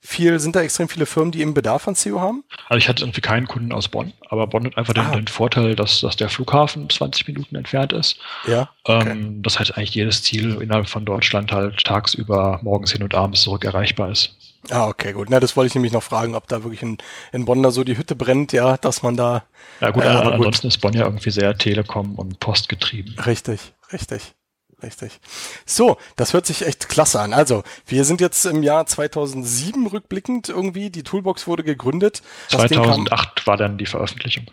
viel, 0.00 0.38
sind 0.38 0.54
da 0.56 0.60
extrem 0.62 0.88
viele 0.88 1.06
Firmen, 1.06 1.32
die 1.32 1.40
eben 1.40 1.54
Bedarf 1.54 1.88
an 1.88 1.94
SEO 1.94 2.20
haben? 2.20 2.44
Also 2.68 2.78
ich 2.78 2.88
hatte 2.88 3.02
irgendwie 3.02 3.20
keinen 3.20 3.46
Kunden 3.48 3.72
aus 3.72 3.88
Bonn, 3.88 4.12
aber 4.28 4.46
Bonn 4.46 4.64
hat 4.66 4.76
einfach 4.78 4.92
den, 4.94 5.04
Ah. 5.04 5.10
den 5.14 5.26
Vorteil, 5.26 5.74
dass, 5.74 6.00
dass 6.00 6.16
der 6.16 6.28
Flughafen 6.28 6.88
20 6.88 7.26
Minuten 7.28 7.56
entfernt 7.56 7.92
ist. 7.92 8.18
Ja. 8.46 8.70
Okay. 8.84 9.10
Ähm, 9.10 9.42
das 9.42 9.58
heißt 9.58 9.76
eigentlich 9.76 9.94
jedes 9.94 10.22
Ziel 10.22 10.60
innerhalb 10.62 10.88
von 10.88 11.04
Deutschland 11.04 11.52
halt 11.52 11.82
tagsüber, 11.84 12.60
morgens 12.62 12.92
hin 12.92 13.02
und 13.02 13.14
abends 13.14 13.42
zurück 13.42 13.64
erreichbar 13.64 14.10
ist. 14.10 14.34
Ah, 14.70 14.88
okay, 14.88 15.12
gut. 15.12 15.28
Na, 15.30 15.40
das 15.40 15.56
wollte 15.56 15.68
ich 15.68 15.74
nämlich 15.74 15.92
noch 15.92 16.02
fragen, 16.02 16.34
ob 16.34 16.48
da 16.48 16.62
wirklich 16.64 16.82
in, 16.82 16.98
in 17.32 17.44
Bonn 17.44 17.62
da 17.62 17.70
so 17.70 17.84
die 17.84 17.96
Hütte 17.96 18.16
brennt, 18.16 18.52
ja, 18.52 18.76
dass 18.76 19.02
man 19.02 19.16
da 19.16 19.44
Ja 19.80 19.90
gut, 19.90 20.04
Ja, 20.04 20.10
aber 20.20 20.24
gut. 20.30 20.34
ansonsten 20.34 20.66
ist 20.68 20.78
Bonn 20.78 20.94
ja 20.94 21.04
irgendwie 21.04 21.30
sehr 21.30 21.56
Telekom 21.56 22.16
und 22.16 22.40
Post 22.40 22.68
getrieben. 22.68 23.14
Richtig, 23.24 23.72
richtig, 23.92 24.34
richtig. 24.82 25.20
So, 25.66 25.96
das 26.16 26.32
hört 26.34 26.46
sich 26.46 26.66
echt 26.66 26.88
klasse 26.88 27.20
an. 27.20 27.32
Also, 27.32 27.62
wir 27.86 28.04
sind 28.04 28.20
jetzt 28.20 28.44
im 28.46 28.62
Jahr 28.62 28.86
2007 28.86 29.86
rückblickend 29.86 30.48
irgendwie. 30.48 30.90
Die 30.90 31.02
Toolbox 31.02 31.46
wurde 31.46 31.64
gegründet. 31.64 32.22
Das 32.50 32.66
Ding 32.66 32.78
kam- 32.78 33.06
2008 33.06 33.46
war 33.46 33.56
dann 33.56 33.78
die 33.78 33.86
Veröffentlichung. 33.86 34.46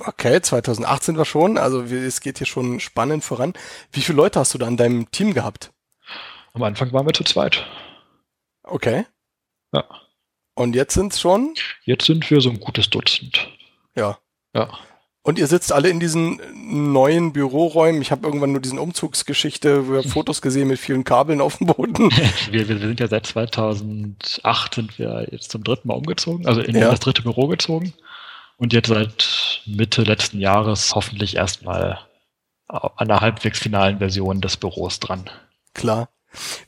Okay, 0.00 0.40
2008 0.40 1.02
sind 1.04 1.18
wir 1.18 1.24
schon. 1.24 1.58
Also, 1.58 1.82
es 1.82 2.20
geht 2.20 2.38
hier 2.38 2.46
schon 2.46 2.80
spannend 2.80 3.24
voran. 3.24 3.52
Wie 3.92 4.00
viele 4.00 4.16
Leute 4.16 4.40
hast 4.40 4.54
du 4.54 4.58
da 4.58 4.66
in 4.66 4.76
deinem 4.76 5.10
Team 5.10 5.34
gehabt? 5.34 5.70
Am 6.54 6.62
Anfang 6.62 6.92
waren 6.92 7.06
wir 7.06 7.12
zu 7.14 7.24
zweit. 7.24 7.64
Okay. 8.62 9.06
Ja. 9.72 9.84
Und 10.54 10.74
jetzt 10.74 10.94
sind 10.94 11.12
es 11.12 11.20
schon? 11.20 11.54
Jetzt 11.84 12.04
sind 12.06 12.28
wir 12.30 12.40
so 12.40 12.50
ein 12.50 12.60
gutes 12.60 12.90
Dutzend. 12.90 13.48
Ja. 13.94 14.18
Ja. 14.54 14.68
Und 15.24 15.38
ihr 15.38 15.46
sitzt 15.46 15.72
alle 15.72 15.88
in 15.88 16.00
diesen 16.00 16.40
neuen 16.92 17.32
Büroräumen. 17.32 18.02
Ich 18.02 18.10
habe 18.10 18.26
irgendwann 18.26 18.50
nur 18.52 18.60
diesen 18.60 18.78
Umzugsgeschichte, 18.80 19.86
wo 19.88 19.92
wir 19.92 20.02
Fotos 20.08 20.42
gesehen 20.42 20.68
mit 20.68 20.80
vielen 20.80 21.04
Kabeln 21.04 21.40
auf 21.40 21.58
dem 21.58 21.68
Boden. 21.68 22.10
wir, 22.50 22.68
wir 22.68 22.78
sind 22.78 22.98
ja 22.98 23.06
seit 23.06 23.26
2008 23.26 24.74
sind 24.74 24.98
wir 24.98 25.28
jetzt 25.30 25.50
zum 25.50 25.62
dritten 25.62 25.88
Mal 25.88 25.94
umgezogen, 25.94 26.46
also 26.46 26.60
in 26.60 26.74
Ja. 26.76 26.90
das 26.90 27.00
dritte 27.00 27.22
Büro 27.22 27.46
gezogen. 27.46 27.92
Und 28.56 28.72
jetzt 28.72 28.88
seit 28.88 29.62
Mitte 29.66 30.02
letzten 30.02 30.40
Jahres 30.40 30.94
hoffentlich 30.94 31.36
erstmal 31.36 32.00
an 32.68 32.90
einer 32.96 33.20
halbwegs 33.20 33.58
finalen 33.58 33.98
Version 33.98 34.40
des 34.40 34.56
Büros 34.56 34.98
dran. 34.98 35.28
Klar. 35.74 36.08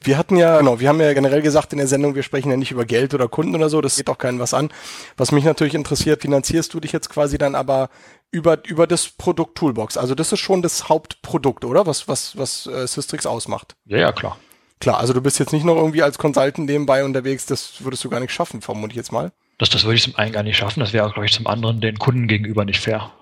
Wir 0.02 0.18
hatten 0.18 0.36
ja, 0.36 0.58
genau, 0.58 0.80
wir 0.80 0.88
haben 0.88 1.00
ja 1.00 1.12
generell 1.12 1.42
gesagt 1.42 1.72
in 1.72 1.78
der 1.78 1.86
Sendung, 1.86 2.14
wir 2.14 2.22
sprechen 2.22 2.50
ja 2.50 2.56
nicht 2.56 2.70
über 2.70 2.84
Geld 2.84 3.14
oder 3.14 3.28
Kunden 3.28 3.54
oder 3.54 3.68
so, 3.68 3.80
das 3.80 3.96
geht 3.96 4.08
auch 4.08 4.18
keinen 4.18 4.38
was 4.38 4.54
an. 4.54 4.70
Was 5.16 5.32
mich 5.32 5.44
natürlich 5.44 5.74
interessiert, 5.74 6.22
finanzierst 6.22 6.72
du 6.74 6.80
dich 6.80 6.92
jetzt 6.92 7.10
quasi 7.10 7.38
dann 7.38 7.54
aber 7.54 7.90
über, 8.30 8.64
über 8.66 8.86
das 8.86 9.08
Produkt 9.08 9.56
Toolbox? 9.56 9.96
Also 9.96 10.14
das 10.14 10.32
ist 10.32 10.40
schon 10.40 10.62
das 10.62 10.88
Hauptprodukt, 10.88 11.64
oder? 11.64 11.86
Was, 11.86 12.08
was, 12.08 12.36
was 12.36 12.66
äh, 12.66 12.86
Systrix 12.86 13.26
ausmacht. 13.26 13.76
Ja, 13.86 13.98
ja, 13.98 14.12
klar. 14.12 14.38
Klar, 14.80 14.98
also 14.98 15.12
du 15.12 15.22
bist 15.22 15.38
jetzt 15.38 15.52
nicht 15.52 15.64
noch 15.64 15.76
irgendwie 15.76 16.02
als 16.02 16.18
Consultant 16.18 16.68
nebenbei 16.68 17.04
unterwegs, 17.04 17.46
das 17.46 17.84
würdest 17.84 18.04
du 18.04 18.10
gar 18.10 18.20
nicht 18.20 18.32
schaffen, 18.32 18.60
vermute 18.60 18.90
ich 18.90 18.96
jetzt 18.96 19.12
mal. 19.12 19.32
Das, 19.58 19.70
das 19.70 19.84
würde 19.84 19.96
ich 19.96 20.02
zum 20.02 20.16
einen 20.16 20.32
gar 20.32 20.42
nicht 20.42 20.56
schaffen. 20.56 20.80
Das 20.80 20.92
wäre, 20.92 21.10
glaube 21.10 21.26
ich, 21.26 21.32
zum 21.32 21.46
anderen 21.46 21.80
den 21.80 21.98
Kunden 21.98 22.26
gegenüber 22.26 22.64
nicht 22.64 22.80
fair. 22.80 23.12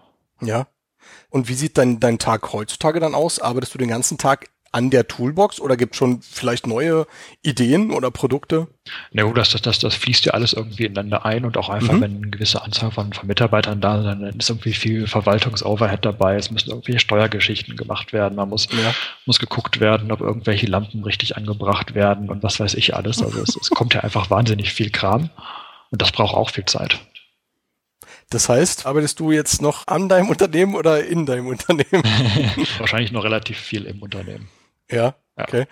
Ja. 0.40 0.66
Und 1.28 1.49
wie 1.49 1.55
sieht 1.55 1.78
dein, 1.78 2.01
dein 2.01 2.18
Tag 2.18 2.53
heutzutage 2.53 3.01
dann 3.01 3.14
aus? 3.14 3.38
Arbeitest 3.38 3.74
du 3.74 3.78
den 3.78 3.88
ganzen 3.88 4.18
Tag 4.18 4.49
an 4.72 4.90
der 4.90 5.06
Toolbox 5.06 5.60
oder 5.60 5.76
gibt 5.76 5.94
schon 5.96 6.22
vielleicht 6.22 6.66
neue 6.66 7.06
Ideen 7.42 7.90
oder 7.90 8.10
Produkte? 8.10 8.68
Na 9.12 9.22
gut, 9.22 9.36
das, 9.36 9.50
das, 9.50 9.60
das, 9.62 9.78
das 9.78 9.94
fließt 9.94 10.24
ja 10.24 10.32
alles 10.32 10.54
irgendwie 10.54 10.86
ineinander 10.86 11.24
ein 11.26 11.44
und 11.44 11.56
auch 11.58 11.68
einfach, 11.68 11.92
Mhm. 11.92 12.00
wenn 12.00 12.16
eine 12.16 12.30
gewisse 12.30 12.62
Anzahl 12.62 12.90
von, 12.90 13.12
von 13.12 13.26
Mitarbeitern 13.26 13.80
da 13.80 14.02
sind, 14.02 14.22
dann 14.22 14.38
ist 14.38 14.48
irgendwie 14.50 14.72
viel 14.72 15.06
Verwaltungsoverhead 15.06 16.04
dabei, 16.04 16.36
es 16.36 16.50
müssen 16.50 16.70
irgendwelche 16.70 17.00
Steuergeschichten 17.00 17.76
gemacht 17.76 18.12
werden, 18.12 18.34
man 18.34 18.48
muss, 18.48 18.66
Ja. 18.72 18.94
muss 19.26 19.38
geguckt 19.38 19.78
werden, 19.78 20.10
ob 20.10 20.20
irgendwelche 20.20 20.66
Lampen 20.66 21.04
richtig 21.04 21.36
angebracht 21.36 21.94
werden 21.94 22.30
und 22.30 22.42
was 22.42 22.58
weiß 22.58 22.74
ich 22.74 22.96
alles. 22.96 23.22
Also 23.22 23.40
es, 23.40 23.56
es 23.60 23.70
kommt 23.70 23.94
ja 23.94 24.00
einfach 24.00 24.30
wahnsinnig 24.30 24.72
viel 24.72 24.90
Kram 24.90 25.28
und 25.90 26.00
das 26.02 26.10
braucht 26.12 26.34
auch 26.34 26.50
viel 26.50 26.64
Zeit. 26.64 26.98
Das 28.30 28.48
heißt, 28.48 28.86
arbeitest 28.86 29.20
du 29.20 29.30
jetzt 29.30 29.60
noch 29.60 29.86
an 29.88 30.08
deinem 30.08 30.30
Unternehmen 30.30 30.74
oder 30.74 31.04
in 31.04 31.26
deinem 31.26 31.48
Unternehmen? 31.48 32.02
Wahrscheinlich 32.78 33.12
noch 33.12 33.24
relativ 33.24 33.58
viel 33.58 33.84
im 33.84 34.00
Unternehmen. 34.02 34.48
Ja. 34.93 35.14
Okay. 35.36 35.66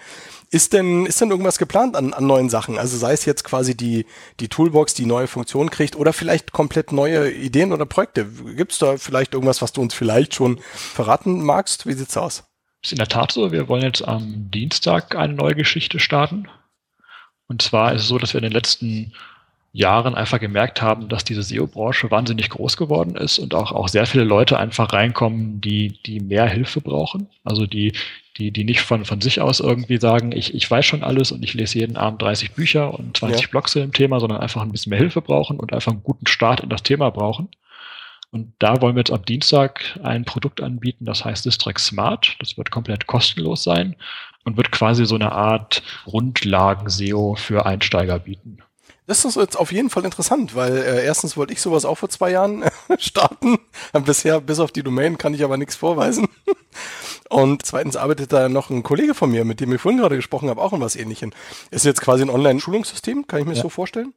Ist 0.51 0.73
denn, 0.73 1.07
ist 1.07 1.21
denn 1.21 1.31
irgendwas 1.31 1.59
geplant 1.59 1.95
an, 1.95 2.13
an 2.15 2.27
neuen 2.27 2.49
Sachen? 2.49 2.79
Also 2.79 2.97
sei 2.97 3.13
es 3.13 3.25
jetzt 3.25 3.45
quasi 3.45 3.77
die, 3.77 4.07
die 4.41 4.49
Toolbox, 4.49 4.95
die 4.95 5.07
neue 5.07 5.27
Funktion 5.27 5.71
kriegt 5.71 5.97
oder 5.97 6.13
vielleicht 6.13 6.53
komplett 6.53 6.93
neue 6.93 7.31
Ideen 7.31 7.73
oder 7.73 7.87
Projekte? 7.87 8.27
Gibt 8.57 8.73
es 8.73 8.79
da 8.79 8.97
vielleicht 8.97 9.35
irgendwas, 9.35 9.63
was 9.63 9.73
du 9.73 9.83
uns 9.83 9.95
vielleicht 9.95 10.35
schon 10.35 10.59
verraten 10.73 11.45
magst? 11.45 11.87
Wie 11.87 11.93
sieht's 11.93 12.17
aus? 12.17 12.45
Ist 12.83 12.93
in 12.93 12.99
der 12.99 13.09
Tat 13.09 13.33
so, 13.33 13.53
wir 13.53 13.69
wollen 13.69 13.83
jetzt 13.83 14.07
am 14.07 14.51
Dienstag 14.51 15.15
eine 15.15 15.35
neue 15.35 15.55
Geschichte 15.55 16.01
starten. 16.01 16.49
Und 17.47 17.63
zwar 17.63 17.95
ist 17.95 18.03
es 18.03 18.09
so, 18.09 18.19
dass 18.19 18.33
wir 18.33 18.39
in 18.39 18.45
den 18.45 18.53
letzten 18.53 19.13
Jahren 19.73 20.17
einfach 20.17 20.41
gemerkt 20.41 20.83
haben, 20.83 21.09
dass 21.09 21.25
diese 21.25 21.43
SEO-Branche 21.43 22.11
wahnsinnig 22.11 22.51
groß 22.51 22.77
geworden 22.77 23.15
ist 23.15 23.39
und 23.39 23.55
auch, 23.55 23.71
auch 23.71 23.89
sehr 23.89 24.07
viele 24.07 24.25
Leute 24.25 24.59
einfach 24.59 24.93
reinkommen, 24.93 25.61
die, 25.61 25.99
die 26.05 26.19
mehr 26.19 26.49
Hilfe 26.49 26.81
brauchen. 26.81 27.29
Also 27.45 27.67
die, 27.67 27.93
die, 28.37 28.51
die 28.51 28.65
nicht 28.65 28.81
von, 28.81 29.05
von 29.05 29.21
sich 29.21 29.41
aus 29.41 29.61
irgendwie 29.61 29.99
sagen, 29.99 30.33
ich, 30.33 30.55
ich 30.55 30.69
weiß 30.69 30.85
schon 30.85 31.05
alles 31.05 31.31
und 31.31 31.45
ich 31.45 31.55
lese 31.55 31.79
jeden 31.79 31.97
Abend 31.97 32.21
30 32.21 32.53
Bücher 32.53 32.93
und 32.99 33.17
20 33.17 33.43
Ja. 33.43 33.49
Blogs 33.49 33.73
zu 33.73 33.79
dem 33.79 33.93
Thema, 33.93 34.19
sondern 34.19 34.41
einfach 34.41 34.63
ein 34.63 34.73
bisschen 34.73 34.91
mehr 34.91 34.99
Hilfe 34.99 35.21
brauchen 35.21 35.61
und 35.61 35.73
einfach 35.73 35.93
einen 35.93 36.03
guten 36.03 36.27
Start 36.27 36.61
in 36.61 36.69
das 36.69 36.83
Thema 36.83 37.11
brauchen. 37.11 37.49
Und 38.33 38.53
da 38.59 38.81
wollen 38.81 38.97
wir 38.97 39.01
jetzt 39.01 39.13
am 39.13 39.25
Dienstag 39.25 39.99
ein 40.03 40.25
Produkt 40.25 40.61
anbieten, 40.61 41.05
das 41.05 41.25
heißt 41.25 41.45
Distrax 41.45 41.87
Smart. 41.87 42.37
Das 42.39 42.57
wird 42.57 42.71
komplett 42.71 43.07
kostenlos 43.07 43.65
sein 43.65 43.97
und 44.45 44.57
wird 44.57 44.73
quasi 44.73 45.05
so 45.05 45.17
eine 45.17 45.33
Art 45.33 45.83
Grundlagen-SEO 46.05 47.35
für 47.37 47.67
Einsteiger 47.67 48.19
bieten. 48.19 48.59
Das 49.11 49.25
ist 49.25 49.35
jetzt 49.35 49.57
auf 49.59 49.73
jeden 49.73 49.91
Fall 49.91 50.05
interessant, 50.05 50.55
weil 50.55 50.77
äh, 50.77 51.05
erstens 51.05 51.37
wollte 51.37 51.53
ich 51.53 51.61
sowas 51.61 51.85
auch 51.85 51.97
vor 51.97 52.09
zwei 52.11 52.31
Jahren 52.31 52.63
starten. 53.01 53.59
Bisher, 54.05 54.41
bis 54.41 54.61
auf 54.61 54.71
die 54.71 54.85
Domain, 54.85 55.19
kann 55.19 55.35
ich 55.35 55.43
aber 55.43 55.57
nichts 55.57 55.75
vorweisen. 55.75 56.29
Und 57.29 57.67
zweitens 57.67 57.97
arbeitet 57.97 58.33
da 58.33 58.49
noch 58.49 58.71
ein 58.71 58.85
Kollege 58.85 59.15
von 59.15 59.29
mir, 59.33 59.45
mit 59.45 59.59
dem 59.59 59.73
ich 59.75 59.81
vorhin 59.81 59.99
gerade 60.01 60.15
gesprochen 60.15 60.49
habe, 60.49 60.63
auch 60.63 60.73
an 60.73 60.81
was 60.81 60.95
ähnlichem. 60.95 61.33
Ist 61.73 61.85
jetzt 61.85 62.01
quasi 62.01 62.23
ein 62.23 62.31
Online-Schulungssystem, 62.31 63.27
kann 63.27 63.41
ich 63.41 63.47
mir 63.47 63.55
Ja. 63.55 63.63
so 63.63 63.69
vorstellen? 63.69 64.15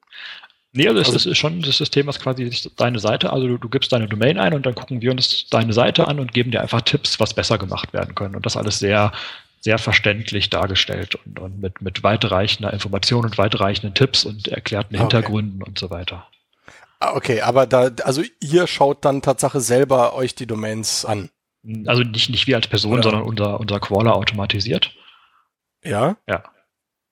Nee, 0.73 0.87
also, 0.87 0.99
Also- 0.99 1.15
es 1.15 1.25
ist 1.25 1.37
schon 1.39 1.61
das 1.63 1.77
System, 1.77 2.05
was 2.05 2.19
quasi 2.19 2.51
deine 2.77 2.99
Seite, 2.99 3.33
also 3.33 3.47
du, 3.47 3.57
du 3.57 3.69
gibst 3.69 3.91
deine 3.93 4.07
Domain 4.07 4.37
ein 4.37 4.53
und 4.53 4.63
dann 4.67 4.75
gucken 4.75 5.01
wir 5.01 5.09
uns 5.09 5.47
deine 5.49 5.73
Seite 5.73 6.07
an 6.07 6.19
und 6.19 6.33
geben 6.33 6.51
dir 6.51 6.61
einfach 6.61 6.81
Tipps, 6.81 7.19
was 7.19 7.33
besser 7.33 7.57
gemacht 7.57 7.93
werden 7.93 8.13
können. 8.13 8.35
Und 8.35 8.45
das 8.45 8.57
alles 8.57 8.77
sehr, 8.77 9.11
sehr 9.64 9.78
verständlich 9.78 10.49
dargestellt 10.49 11.16
und, 11.16 11.39
und 11.39 11.61
mit, 11.61 11.82
mit 11.82 12.03
weitreichender 12.03 12.74
Information 12.74 13.24
und 13.24 13.38
weitreichenden 13.38 13.93
Tipps 13.95 14.26
und 14.26 14.47
erklärten 14.49 14.95
Okay. 14.95 15.03
Hintergründen 15.03 15.64
und 15.64 15.80
so 15.80 15.89
weiter. 15.89 16.28
Ah, 16.99 17.16
okay, 17.16 17.41
aber 17.41 17.66
da, 17.66 17.89
also 18.03 18.24
ihr 18.41 18.68
schaut 18.68 19.05
dann 19.05 19.22
Tatsache 19.22 19.61
selber 19.61 20.16
euch 20.16 20.36
die 20.36 20.47
Domains 20.47 21.05
an. 21.05 21.30
Also 21.86 22.03
nicht, 22.03 22.30
nicht 22.30 22.45
wir 22.47 22.57
als 22.57 22.68
Person, 22.68 22.93
Oder- 22.93 23.03
sondern 23.03 23.24
unser, 23.24 23.59
unser 23.59 23.80
Crawler 23.80 24.16
automatisiert. 24.16 24.93
Ja? 25.84 26.18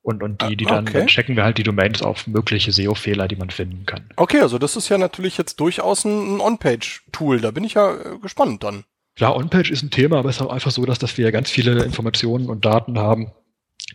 Und, 0.02 0.24
und 0.24 0.42
die, 0.42 0.58
die 0.58 0.66
Ah, 0.66 0.76
dann, 0.76 0.88
okay. 0.88 0.98
dann 1.00 1.08
checken 1.08 1.36
wir 1.36 1.44
halt 1.44 1.58
die 1.58 1.64
Domains 1.64 2.02
auf 2.02 2.26
mögliche 2.28 2.72
SEO-Fehler, 2.72 3.28
die 3.28 3.36
man 3.36 3.50
finden 3.50 3.86
kann. 3.86 4.10
Okay, 4.16 4.40
also 4.42 4.58
das 4.58 4.76
ist 4.76 4.90
ja 4.90 4.98
natürlich 4.98 5.38
jetzt 5.38 5.60
durchaus 5.60 6.06
ein, 6.06 6.36
ein 6.38 6.42
On-Page-Tool. 6.42 7.40
Da 7.40 7.52
bin 7.52 7.64
ich 7.64 7.76
ja 7.76 7.94
äh, 7.96 8.18
gespannt 8.22 8.64
dann. 8.64 8.84
Klar, 9.22 9.36
On-Page 9.36 9.70
ist 9.70 9.84
ein 9.84 9.92
Thema, 9.92 10.18
aber 10.18 10.30
es 10.30 10.38
ist 10.38 10.42
auch 10.42 10.52
einfach 10.52 10.72
so, 10.72 10.84
dass, 10.84 10.98
dass 10.98 11.16
wir 11.16 11.26
ja 11.26 11.30
ganz 11.30 11.52
viele 11.52 11.84
Informationen 11.84 12.50
und 12.50 12.66
Daten 12.66 12.98
haben, 12.98 13.32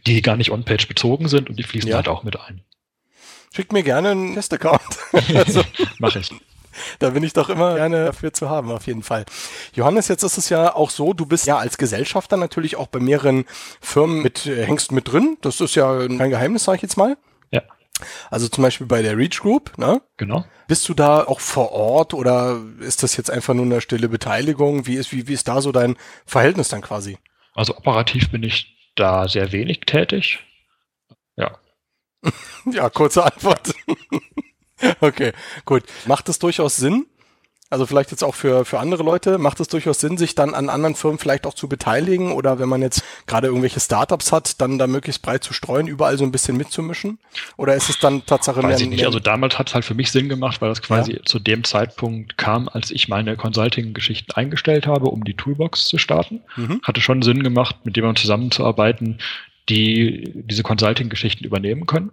die 0.07 0.23
gar 0.23 0.37
nicht 0.37 0.53
On-Page 0.53 0.87
bezogen 0.87 1.27
sind 1.27 1.51
und 1.51 1.57
die 1.59 1.65
fließen 1.65 1.91
Ja. 1.91 1.97
halt 1.97 2.07
auch 2.07 2.23
mit 2.23 2.39
ein. 2.39 2.61
Schickt 3.53 3.73
mir 3.73 3.83
gerne 3.83 4.11
einen 4.11 4.35
Test-Account. 4.35 4.81
also, 5.35 5.63
Mache 5.99 6.21
ich. 6.21 6.31
Da 7.01 7.11
bin 7.11 7.25
ich 7.25 7.33
doch 7.33 7.49
immer 7.49 7.75
gerne 7.75 8.05
dafür 8.05 8.33
zu 8.33 8.49
haben, 8.49 8.71
auf 8.71 8.87
jeden 8.87 9.03
Fall. 9.03 9.25
Johannes, 9.75 10.07
jetzt 10.07 10.23
ist 10.23 10.39
es 10.39 10.49
ja 10.49 10.73
auch 10.73 10.91
so, 10.91 11.13
du 11.13 11.27
bist 11.27 11.45
ja 11.49 11.59
als 11.59 11.77
Gesellschafter 11.77 12.37
natürlich 12.37 12.77
auch 12.77 12.87
bei 12.87 13.01
mehreren 13.01 13.47
Firmen 13.81 14.23
mit, 14.23 14.47
äh, 14.47 14.65
hängst 14.65 14.93
mit 14.93 15.11
drin. 15.11 15.39
Das 15.41 15.61
ist 15.61 15.75
ja 15.75 16.07
kein 16.07 16.31
Geheimnis, 16.31 16.63
sage 16.63 16.77
ich 16.77 16.83
jetzt 16.83 16.97
mal. 16.97 17.17
Also 18.31 18.49
zum 18.49 18.63
Beispiel 18.63 18.87
bei 18.87 19.03
der 19.03 19.17
Reach 19.17 19.41
Group, 19.41 19.79
ne? 19.79 20.03
Genau. 20.17 20.45
Bist 20.69 20.89
du 20.89 20.95
da 20.95 21.25
auch 21.25 21.41
vor 21.41 21.73
Ort 21.73 22.15
oder 22.15 22.61
ist 22.81 23.03
das 23.03 23.17
jetzt 23.17 23.31
einfach 23.31 23.55
nur 23.55 23.65
eine 23.65 23.81
stille 23.81 24.09
Beteiligung? 24.09 24.87
Wie 24.87 24.97
ist, 24.97 25.13
wie, 25.13 25.29
wie 25.29 25.33
ist 25.33 25.49
da 25.49 25.61
so 25.61 25.73
dein 25.73 25.97
Verhältnis 26.27 26.69
dann 26.69 26.83
quasi? 26.83 27.19
Also 27.55 27.77
operativ 27.77 28.31
bin 28.31 28.43
ich 28.43 28.93
da 28.97 29.29
sehr 29.29 29.53
wenig 29.53 29.81
tätig. 29.81 30.41
Ja. 31.37 31.59
Ja, 32.73 32.91
kurze 32.91 33.25
Antwort. 33.25 33.73
okay, 35.01 35.33
gut. 35.65 35.85
Macht 36.07 36.29
es 36.29 36.41
durchaus 36.41 36.77
Sinn? 36.77 37.07
Also 37.69 37.85
vielleicht 37.85 38.13
jetzt 38.13 38.23
auch 38.23 38.35
für, 38.35 38.65
für 38.65 38.79
andere 38.79 39.03
Leute, 39.03 39.39
macht 39.39 39.59
es 39.59 39.67
durchaus 39.67 40.01
Sinn, 40.01 40.17
sich 40.17 40.37
dann 40.37 40.55
an 40.55 40.69
anderen 40.69 40.95
Firmen 40.95 41.19
vielleicht 41.19 41.47
auch 41.47 41.55
zu 41.55 41.69
beteiligen 41.69 42.31
oder 42.31 42.61
wenn 42.61 42.69
man 42.69 42.81
jetzt 42.81 43.03
gerade 43.27 43.49
irgendwelche 43.49 43.81
Startups 43.81 44.31
hat, 44.31 44.61
dann 44.61 44.79
da 44.79 44.87
möglichst 44.87 45.23
breit 45.23 45.43
zu 45.43 45.53
streuen, 45.53 45.89
überall 45.89 46.17
so 46.17 46.25
ein 46.25 46.31
bisschen 46.31 46.57
mitzumischen? 46.57 47.19
Oder 47.57 47.75
ist 47.75 47.91
es 47.91 47.99
dann 47.99 48.25
Tatsache 48.25 48.59
Weiß 48.59 48.65
mehr, 48.65 48.77
ich 48.77 48.89
nicht. 48.89 48.99
mehr 48.99 49.07
Also 49.07 49.19
damals 49.19 49.59
hat 49.59 49.69
es 49.69 49.75
halt 49.75 49.85
für 49.85 49.95
mich 49.95 50.13
Sinn 50.13 50.29
gemacht, 50.29 50.61
weil 50.61 50.69
das 50.69 50.81
quasi 50.81 51.21
zu 51.25 51.41
dem 51.41 51.65
Zeitpunkt 51.65 52.39
kam, 52.39 52.69
als 52.69 52.93
ich 52.93 53.09
meine 53.09 53.37
Consulting-Geschichten 53.37 54.33
eingestellt 54.33 54.87
habe, 54.87 55.07
um 55.07 55.25
die 55.25 55.35
Toolbox 55.35 55.89
zu 55.89 55.99
starten. 55.99 56.43
Mhm. 56.57 56.81
Hatte 56.85 57.01
schon 57.01 57.23
Sinn 57.23 57.43
gemacht, 57.43 57.77
mit 57.85 57.97
jemandem 57.97 58.23
zusammenzuarbeiten, 58.23 59.19
die 59.69 60.31
diese 60.35 60.63
Consulting-Geschichten 60.63 61.45
übernehmen 61.45 61.87
können. 61.87 62.13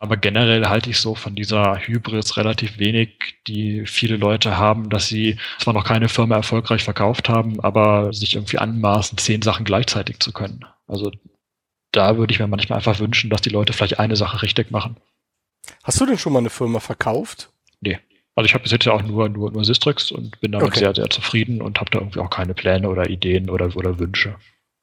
Aber 0.00 0.16
generell 0.16 0.66
halte 0.66 0.90
ich 0.90 1.00
so 1.00 1.14
von 1.14 1.34
dieser 1.34 1.78
Hybris 1.78 2.36
relativ 2.36 2.78
wenig, 2.78 3.36
die 3.48 3.84
viele 3.86 4.16
Leute 4.16 4.56
haben, 4.56 4.90
dass 4.90 5.08
sie 5.08 5.38
zwar 5.58 5.74
noch 5.74 5.84
keine 5.84 6.08
Firma 6.08 6.36
erfolgreich 6.36 6.84
verkauft 6.84 7.28
haben, 7.28 7.58
aber 7.60 8.12
sich 8.12 8.36
irgendwie 8.36 8.58
anmaßen, 8.58 9.18
zehn 9.18 9.42
Sachen 9.42 9.64
gleichzeitig 9.64 10.20
zu 10.20 10.32
können. 10.32 10.64
Also 10.86 11.10
da 11.90 12.16
würde 12.16 12.32
ich 12.32 12.38
mir 12.38 12.46
manchmal 12.46 12.78
einfach 12.78 13.00
wünschen, 13.00 13.28
dass 13.30 13.40
die 13.40 13.50
Leute 13.50 13.72
vielleicht 13.72 13.98
eine 13.98 14.14
Sache 14.14 14.42
richtig 14.42 14.70
machen. 14.70 14.96
Hast 15.82 16.00
du 16.00 16.06
denn 16.06 16.18
schon 16.18 16.32
mal 16.32 16.40
eine 16.40 16.50
Firma 16.50 16.78
verkauft? 16.80 17.50
Nee. 17.80 17.98
Also 18.36 18.46
ich 18.46 18.54
habe 18.54 18.62
bis 18.62 18.72
jetzt 18.72 18.84
ja 18.84 18.92
auch 18.92 19.02
nur, 19.02 19.28
nur, 19.28 19.50
nur 19.50 19.64
Sistrix 19.64 20.12
und 20.12 20.40
bin 20.40 20.52
damit 20.52 20.68
Okay. 20.68 20.78
sehr, 20.78 20.94
sehr 20.94 21.10
zufrieden 21.10 21.60
und 21.60 21.80
habe 21.80 21.90
da 21.90 21.98
irgendwie 21.98 22.20
auch 22.20 22.30
keine 22.30 22.54
Pläne 22.54 22.88
oder 22.88 23.10
Ideen 23.10 23.50
oder, 23.50 23.74
oder 23.74 23.98
Wünsche. 23.98 24.36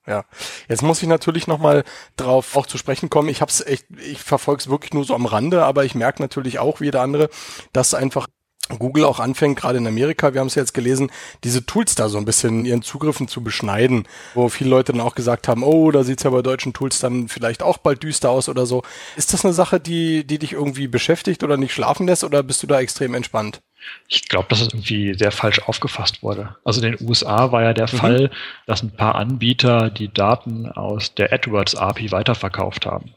Ja, 0.07 0.25
jetzt 0.67 0.83
muss 0.83 1.01
ich 1.01 1.07
natürlich 1.07 1.47
nochmal 1.47 1.83
drauf 2.15 2.55
auch 2.55 2.67
zu 2.67 2.77
sprechen 2.77 3.09
kommen. 3.09 3.29
Ich 3.29 3.41
hab's 3.41 3.61
echt, 3.61 3.85
ich 4.05 4.21
verfolge 4.21 4.61
es 4.61 4.69
wirklich 4.69 4.93
nur 4.93 5.03
so 5.03 5.15
am 5.15 5.25
Rande, 5.25 5.63
aber 5.63 5.83
ich 5.83 5.95
merke 5.95 6.21
natürlich 6.21 6.59
auch, 6.59 6.79
wie 6.79 6.85
jeder 6.85 7.01
andere, 7.01 7.29
dass 7.73 7.93
einfach 7.95 8.27
Google 8.69 9.05
auch 9.05 9.19
anfängt, 9.19 9.59
gerade 9.59 9.77
in 9.77 9.85
Amerika, 9.85 10.33
wir 10.33 10.41
haben 10.41 10.47
es 10.47 10.55
jetzt 10.55 10.73
gelesen, 10.73 11.11
diese 11.43 11.65
Tools 11.65 11.93
da 11.93 12.09
so 12.09 12.17
ein 12.17 12.25
bisschen 12.25 12.65
ihren 12.65 12.81
Zugriffen 12.81 13.27
zu 13.27 13.43
beschneiden, 13.43 14.07
wo 14.33 14.49
viele 14.49 14.71
Leute 14.71 14.91
dann 14.91 15.01
auch 15.01 15.13
gesagt 15.13 15.47
haben, 15.47 15.61
oh, 15.63 15.91
da 15.91 16.03
sieht's 16.03 16.23
ja 16.23 16.31
bei 16.31 16.41
deutschen 16.41 16.73
Tools 16.73 16.99
dann 16.99 17.27
vielleicht 17.27 17.61
auch 17.61 17.77
bald 17.77 18.01
düster 18.01 18.31
aus 18.31 18.49
oder 18.49 18.65
so. 18.65 18.81
Ist 19.17 19.33
das 19.33 19.45
eine 19.45 19.53
Sache, 19.53 19.79
die, 19.79 20.25
die 20.25 20.39
dich 20.39 20.53
irgendwie 20.53 20.87
beschäftigt 20.87 21.43
oder 21.43 21.57
nicht 21.57 21.73
schlafen 21.73 22.07
lässt 22.07 22.23
oder 22.23 22.41
bist 22.41 22.63
du 22.63 22.67
da 22.67 22.79
extrem 22.79 23.13
entspannt? 23.13 23.61
Ich 24.07 24.29
glaube, 24.29 24.47
dass 24.49 24.61
es 24.61 24.67
irgendwie 24.67 25.13
sehr 25.15 25.31
falsch 25.31 25.59
aufgefasst 25.59 26.23
wurde. 26.23 26.55
Also 26.63 26.81
in 26.81 26.91
den 26.91 27.07
USA 27.07 27.51
war 27.51 27.63
ja 27.63 27.73
der 27.73 27.91
mhm. 27.91 27.97
Fall, 27.97 28.31
dass 28.65 28.83
ein 28.83 28.91
paar 28.91 29.15
Anbieter 29.15 29.89
die 29.89 30.13
Daten 30.13 30.71
aus 30.71 31.15
der 31.15 31.33
AdWords 31.33 31.75
API 31.75 32.11
weiterverkauft 32.11 32.85
haben. 32.85 33.13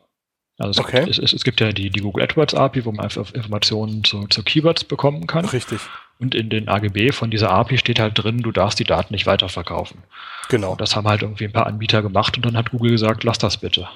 Also 0.59 0.81
es, 0.81 0.87
okay. 0.87 1.05
gibt, 1.05 1.19
es, 1.19 1.33
es, 1.33 1.45
gibt 1.45 1.61
ja 1.61 1.73
die, 1.73 1.91
die 1.91 2.01
Google 2.01 2.25
AdWords 2.25 2.55
API, 2.55 2.85
wo 2.85 2.93
man 2.93 3.05
einfach 3.05 3.33
Informationen 3.33 4.03
zu, 4.03 4.27
zu 4.27 4.43
Keywords 4.43 4.85
bekommen 4.85 5.27
kann. 5.27 5.45
Richtig. 5.45 5.81
Und 6.19 6.35
in 6.35 6.51
den 6.51 6.69
AGB 6.69 7.13
von 7.13 7.31
dieser 7.31 7.51
API 7.51 7.79
steht 7.79 8.01
halt 8.01 8.15
drin, 8.17 8.43
du 8.43 8.51
darfst 8.51 8.81
die 8.81 8.85
Daten 8.85 9.15
nicht 9.15 9.27
weiterverkaufen. 9.27 10.03
Genau. 10.49 10.73
Und 10.73 10.81
das 10.81 10.97
haben 10.97 11.07
halt 11.07 11.23
irgendwie 11.23 11.45
ein 11.45 11.53
paar 11.53 11.67
Anbieter 11.67 12.03
gemacht 12.03 12.37
und 12.37 12.45
dann 12.45 12.57
hat 12.57 12.71
Google 12.71 12.91
gesagt, 12.91 13.23
lass 13.23 13.39
das 13.39 13.59
bitte. 13.59 13.89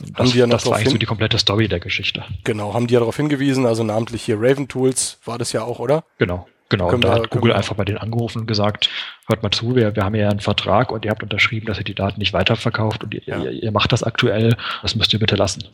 Das, 0.00 0.18
haben 0.18 0.32
die 0.32 0.38
ja 0.38 0.46
das 0.46 0.66
war 0.66 0.76
eigentlich 0.76 0.90
so 0.90 0.98
die 0.98 1.06
komplette 1.06 1.38
Story 1.38 1.68
der 1.68 1.80
Geschichte. 1.80 2.24
Genau, 2.44 2.74
haben 2.74 2.86
die 2.86 2.94
ja 2.94 3.00
darauf 3.00 3.16
hingewiesen, 3.16 3.66
also 3.66 3.82
namentlich 3.82 4.22
hier 4.22 4.36
Raven 4.38 4.68
Tools 4.68 5.18
war 5.24 5.38
das 5.38 5.52
ja 5.52 5.62
auch, 5.62 5.80
oder? 5.80 6.04
Genau, 6.18 6.46
genau. 6.68 6.90
und 6.90 7.02
da 7.02 7.14
hat 7.14 7.30
Google 7.30 7.52
einfach 7.52 7.74
bei 7.74 7.84
denen 7.84 7.98
angerufen 7.98 8.42
und 8.42 8.46
gesagt, 8.46 8.90
hört 9.26 9.42
mal 9.42 9.50
zu, 9.50 9.74
wir, 9.74 9.96
wir 9.96 10.04
haben 10.04 10.14
ja 10.14 10.28
einen 10.28 10.40
Vertrag 10.40 10.92
und 10.92 11.04
ihr 11.04 11.10
habt 11.10 11.22
unterschrieben, 11.22 11.66
dass 11.66 11.78
ihr 11.78 11.84
die 11.84 11.94
Daten 11.94 12.20
nicht 12.20 12.32
weiterverkauft 12.32 13.02
und 13.02 13.14
ihr, 13.14 13.22
ja. 13.26 13.38
ihr, 13.38 13.50
ihr 13.50 13.72
macht 13.72 13.92
das 13.92 14.02
aktuell, 14.02 14.56
das 14.82 14.94
müsst 14.94 15.12
ihr 15.12 15.18
bitte 15.18 15.36
lassen. 15.36 15.64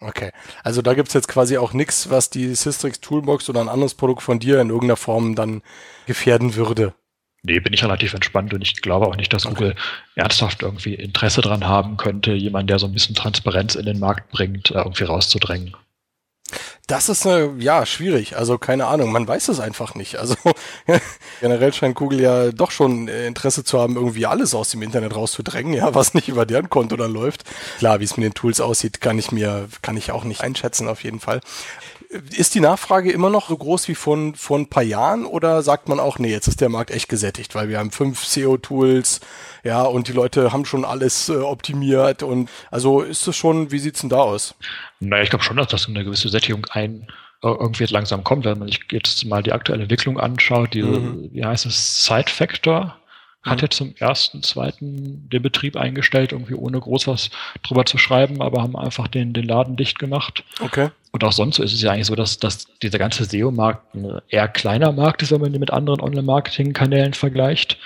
Okay, 0.00 0.30
also 0.62 0.82
da 0.82 0.92
gibt's 0.94 1.14
jetzt 1.14 1.28
quasi 1.28 1.56
auch 1.56 1.72
nichts, 1.72 2.10
was 2.10 2.28
die 2.28 2.54
Systrix 2.54 3.00
Toolbox 3.00 3.48
oder 3.48 3.60
ein 3.60 3.68
anderes 3.68 3.94
Produkt 3.94 4.22
von 4.22 4.38
dir 4.38 4.60
in 4.60 4.68
irgendeiner 4.68 4.96
Form 4.96 5.34
dann 5.34 5.62
gefährden 6.06 6.54
würde. 6.54 6.94
Nee, 7.46 7.60
bin 7.60 7.72
ich 7.72 7.84
relativ 7.84 8.12
entspannt 8.12 8.52
und 8.52 8.62
ich 8.62 8.82
glaube 8.82 9.06
auch 9.06 9.14
nicht, 9.14 9.32
dass 9.32 9.46
okay. 9.46 9.54
Google 9.54 9.74
ernsthaft 10.16 10.62
irgendwie 10.62 10.94
Interesse 10.94 11.42
dran 11.42 11.66
haben 11.66 11.96
könnte, 11.96 12.32
jemanden, 12.32 12.66
der 12.66 12.80
so 12.80 12.86
ein 12.86 12.92
bisschen 12.92 13.14
Transparenz 13.14 13.76
in 13.76 13.86
den 13.86 14.00
Markt 14.00 14.30
bringt, 14.32 14.72
äh, 14.72 14.78
irgendwie 14.78 15.04
rauszudrängen. 15.04 15.76
Das 16.88 17.08
ist 17.08 17.24
äh, 17.24 17.48
ja 17.58 17.86
schwierig. 17.86 18.36
Also 18.36 18.58
keine 18.58 18.86
Ahnung, 18.86 19.12
man 19.12 19.26
weiß 19.26 19.48
es 19.48 19.60
einfach 19.60 19.94
nicht. 19.94 20.16
Also 20.16 20.34
generell 21.40 21.72
scheint 21.72 21.96
Google 21.96 22.20
ja 22.20 22.50
doch 22.52 22.70
schon 22.72 23.08
äh, 23.08 23.26
Interesse 23.26 23.62
zu 23.64 23.80
haben, 23.80 23.96
irgendwie 23.96 24.26
alles 24.26 24.54
aus 24.54 24.70
dem 24.70 24.82
Internet 24.82 25.14
rauszudrängen, 25.14 25.72
ja, 25.72 25.94
was 25.94 26.14
nicht 26.14 26.28
über 26.28 26.46
deren 26.46 26.68
Konto 26.68 26.96
dann 26.96 27.12
läuft. 27.12 27.44
Klar, 27.78 28.00
wie 28.00 28.04
es 28.04 28.16
mit 28.16 28.24
den 28.24 28.34
Tools 28.34 28.60
aussieht, 28.60 29.00
kann 29.00 29.18
ich 29.18 29.30
mir, 29.30 29.68
kann 29.82 29.96
ich 29.96 30.10
auch 30.10 30.24
nicht 30.24 30.42
einschätzen 30.42 30.88
auf 30.88 31.02
jeden 31.04 31.20
Fall. 31.20 31.40
Ist 32.36 32.54
die 32.54 32.60
Nachfrage 32.60 33.10
immer 33.10 33.30
noch 33.30 33.48
so 33.48 33.56
groß 33.56 33.88
wie 33.88 33.94
vor, 33.94 34.16
vor 34.34 34.58
ein 34.58 34.68
paar 34.68 34.82
Jahren 34.82 35.26
oder 35.26 35.62
sagt 35.62 35.88
man 35.88 36.00
auch, 36.00 36.18
nee, 36.18 36.30
jetzt 36.30 36.48
ist 36.48 36.60
der 36.60 36.68
Markt 36.68 36.90
echt 36.90 37.08
gesättigt, 37.08 37.54
weil 37.54 37.68
wir 37.68 37.78
haben 37.78 37.90
fünf 37.90 38.24
SEO-Tools, 38.24 39.20
ja, 39.64 39.82
und 39.82 40.08
die 40.08 40.12
Leute 40.12 40.52
haben 40.52 40.64
schon 40.64 40.84
alles 40.84 41.28
äh, 41.28 41.36
optimiert 41.36 42.22
und 42.22 42.48
also 42.70 43.00
ist 43.00 43.26
es 43.26 43.36
schon, 43.36 43.72
wie 43.72 43.78
sieht's 43.78 44.00
denn 44.00 44.10
da 44.10 44.18
aus? 44.18 44.54
Naja, 45.00 45.22
ich 45.22 45.30
glaube 45.30 45.44
schon, 45.44 45.56
dass 45.56 45.68
das 45.68 45.88
eine 45.88 46.04
gewisse 46.04 46.28
Sättigung 46.28 46.66
ein 46.70 47.08
äh, 47.42 47.48
irgendwie 47.48 47.84
jetzt 47.84 47.92
langsam 47.92 48.24
kommt, 48.24 48.44
wenn 48.44 48.58
man 48.58 48.68
sich 48.68 48.80
jetzt 48.90 49.24
mal 49.26 49.42
die 49.42 49.52
aktuelle 49.52 49.82
Entwicklung 49.82 50.18
anschaut, 50.18 50.74
die, 50.74 50.82
mhm. 50.82 51.30
wie 51.32 51.44
heißt 51.44 51.66
es, 51.66 52.04
Side 52.06 52.30
Factor, 52.30 52.96
hat 53.46 53.62
jetzt 53.62 53.76
zum 53.76 53.94
ersten, 53.98 54.42
zweiten 54.42 55.28
den 55.30 55.42
Betrieb 55.42 55.76
eingestellt, 55.76 56.32
irgendwie 56.32 56.54
ohne 56.54 56.80
groß 56.80 57.06
was 57.06 57.30
drüber 57.62 57.86
zu 57.86 57.98
schreiben, 57.98 58.42
aber 58.42 58.62
haben 58.62 58.76
einfach 58.76 59.08
den, 59.08 59.32
den 59.32 59.44
Laden 59.44 59.76
dicht 59.76 59.98
gemacht. 59.98 60.44
Okay. 60.60 60.90
Und 61.12 61.24
auch 61.24 61.32
sonst 61.32 61.58
ist 61.58 61.72
es 61.72 61.80
ja 61.80 61.92
eigentlich 61.92 62.06
so, 62.06 62.14
dass, 62.14 62.38
dass 62.38 62.66
dieser 62.82 62.98
ganze 62.98 63.24
SEO-Markt 63.24 63.94
ein 63.94 64.20
eher 64.28 64.48
kleiner 64.48 64.92
Markt 64.92 65.22
ist, 65.22 65.32
wenn 65.32 65.40
man 65.40 65.54
ihn 65.54 65.60
mit 65.60 65.72
anderen 65.72 66.00
Online-Marketing-Kanälen 66.00 67.14
vergleicht. 67.14 67.78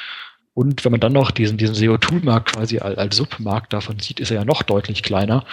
Und 0.54 0.84
wenn 0.84 0.92
man 0.92 1.00
dann 1.00 1.12
noch 1.12 1.30
diesen, 1.30 1.56
diesen 1.56 1.74
SEO-Tool-Markt 1.74 2.52
quasi 2.52 2.78
als, 2.78 2.98
als 2.98 3.16
Submarkt 3.16 3.72
davon 3.72 3.98
sieht, 4.00 4.20
ist 4.20 4.30
er 4.30 4.38
ja 4.38 4.44
noch 4.44 4.62
deutlich 4.62 5.02
kleiner. 5.02 5.44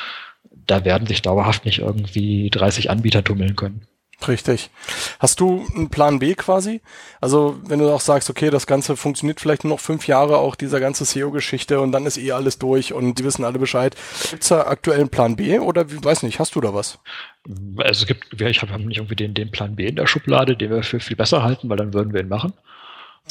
Da 0.66 0.86
werden 0.86 1.08
sich 1.08 1.22
dauerhaft 1.22 1.66
nicht 1.66 1.80
irgendwie 1.80 2.49
30 2.49 2.89
Anbieter 2.89 3.24
tummeln 3.24 3.55
können. 3.55 3.86
Richtig. 4.26 4.72
Hast 5.20 5.39
du 5.39 5.65
einen 5.76 5.89
Plan 5.89 6.18
B 6.20 6.34
quasi? 6.34 6.82
Also 7.22 7.59
wenn 7.65 7.80
du 7.80 7.93
auch 7.93 8.01
sagst, 8.01 8.30
okay, 8.30 8.49
das 8.49 8.65
Ganze 8.65 8.97
funktioniert 8.97 9.39
vielleicht 9.39 9.63
nur 9.63 9.74
noch 9.74 9.80
fünf 9.80 10.07
Jahre, 10.07 10.38
auch 10.38 10.55
dieser 10.55 10.80
ganze 10.80 11.05
SEO-Geschichte 11.05 11.80
und 11.80 11.91
dann 11.91 12.05
ist 12.07 12.18
eh 12.18 12.32
alles 12.32 12.57
durch 12.57 12.93
und 12.93 13.20
die 13.20 13.24
wissen 13.24 13.45
alle 13.45 13.59
Bescheid. 13.59 13.95
Gibt 14.32 14.41
es 14.41 14.49
da 14.49 14.61
aktuell 14.61 15.01
einen 15.01 15.09
Plan 15.09 15.36
B 15.36 15.59
oder 15.59 15.91
wie, 15.91 16.03
weiß 16.03 16.24
nicht, 16.24 16.39
hast 16.39 16.55
du 16.55 16.61
da 16.61 16.74
was? 16.74 16.97
Also 17.78 18.01
es 18.01 18.07
gibt, 18.07 18.41
ich 18.41 18.61
habe 18.61 18.82
nicht 18.82 18.97
irgendwie 18.97 19.15
den, 19.15 19.36
den 19.36 19.51
Plan 19.51 19.76
B 19.76 19.86
in 19.86 19.95
der 19.95 20.07
Schublade, 20.07 20.57
den 20.57 20.72
wir 20.72 20.84
für 20.84 20.99
viel 20.99 21.15
besser 21.15 21.43
halten, 21.43 21.70
weil 21.70 21.78
dann 21.78 21.93
würden 21.93 22.13
wir 22.13 22.22
ihn 22.22 22.28
machen. 22.28 22.53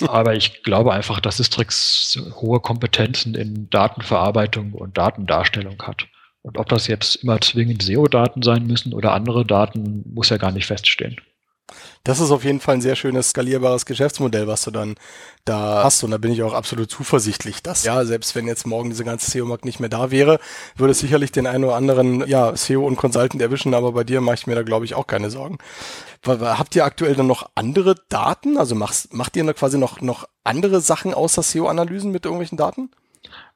Aber 0.07 0.35
ich 0.35 0.63
glaube 0.63 0.93
einfach, 0.93 1.21
dass 1.21 1.39
Sistrix 1.39 2.19
hohe 2.37 2.61
Kompetenzen 2.61 3.35
in 3.35 3.71
Datenverarbeitung 3.71 4.73
und 4.73 4.97
Datendarstellung 4.99 5.83
hat. 5.83 6.07
Und 6.47 6.59
ob 6.59 6.69
das 6.69 6.87
jetzt 6.87 7.17
immer 7.17 7.41
zwingend 7.41 7.83
SEO-Daten 7.83 8.41
sein 8.41 8.69
müssen 8.69 8.95
oder 8.95 9.13
andere 9.13 9.45
Daten, 9.45 10.05
muss 10.15 10.29
ja 10.29 10.37
gar 10.37 10.53
nicht 10.53 10.67
feststehen. 10.67 11.17
Das 12.05 12.21
ist 12.21 12.31
auf 12.31 12.45
jeden 12.45 12.61
Fall 12.61 12.77
ein 12.77 12.81
sehr 12.81 12.95
schönes 12.95 13.31
skalierbares 13.31 13.85
Geschäftsmodell, 13.85 14.47
was 14.47 14.63
du 14.63 14.71
dann 14.71 14.95
da 15.45 15.83
hast. 15.83 16.05
Und 16.05 16.13
da 16.13 16.19
bin 16.19 16.31
ich 16.31 16.45
auch 16.45 16.55
absolut 16.55 16.89
zuversichtlich, 16.89 17.65
dass 17.65 17.83
ja, 17.83 18.05
selbst 18.05 18.37
wenn 18.37 18.47
jetzt 18.47 18.65
morgen 18.65 18.91
diese 18.91 19.05
ganze 19.05 19.29
SEO-Markt 19.29 19.65
nicht 19.65 19.81
mehr 19.81 19.89
da 19.89 20.13
wäre, 20.13 20.39
würde 20.77 20.93
es 20.93 21.01
sicherlich 21.01 21.33
den 21.33 21.49
einen 21.49 21.65
oder 21.65 21.75
anderen 21.75 22.25
ja, 22.29 22.55
SEO 22.55 22.87
und 22.87 22.95
Consultant 22.95 23.43
erwischen, 23.43 23.75
aber 23.75 23.91
bei 23.91 24.05
dir 24.05 24.21
mache 24.21 24.37
ich 24.37 24.47
mir 24.47 24.55
da, 24.55 24.63
glaube 24.63 24.85
ich, 24.85 24.95
auch 24.95 25.09
keine 25.09 25.31
Sorgen. 25.31 25.59
Habt 26.25 26.77
ihr 26.77 26.85
aktuell 26.85 27.17
dann 27.17 27.27
noch 27.27 27.51
andere 27.57 27.97
Daten? 28.09 28.57
Also 28.57 28.77
machst, 28.77 29.13
macht 29.13 29.35
ihr 29.35 29.43
da 29.43 29.53
quasi 29.53 29.79
noch, 29.79 30.01
noch 30.01 30.29
andere 30.45 30.81
Sachen 30.81 31.13
außer 31.13 31.43
SEO-Analysen 31.43 32.13
mit 32.13 32.25
irgendwelchen 32.25 32.57
Daten? 32.57 32.91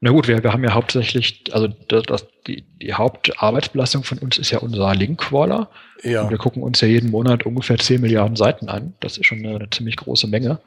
Na 0.00 0.10
gut, 0.10 0.28
wir, 0.28 0.42
wir 0.42 0.52
haben 0.52 0.64
ja 0.64 0.72
hauptsächlich, 0.72 1.44
also 1.52 1.68
das, 1.88 2.04
das, 2.04 2.26
die, 2.46 2.64
die 2.80 2.94
Hauptarbeitsbelastung 2.94 4.02
von 4.02 4.18
uns 4.18 4.38
ist 4.38 4.50
ja 4.50 4.58
unser 4.60 4.94
Link-Crawler. 4.94 5.68
Ja. 6.02 6.22
Und 6.22 6.30
wir 6.30 6.38
gucken 6.38 6.62
uns 6.62 6.80
ja 6.80 6.88
jeden 6.88 7.10
Monat 7.10 7.44
ungefähr 7.44 7.76
10 7.76 8.00
Milliarden 8.00 8.36
Seiten 8.36 8.70
an. 8.70 8.94
Das 9.00 9.18
ist 9.18 9.26
schon 9.26 9.44
eine, 9.44 9.68
ziemlich 9.70 9.96
große 9.96 10.26
Menge. 10.26 10.58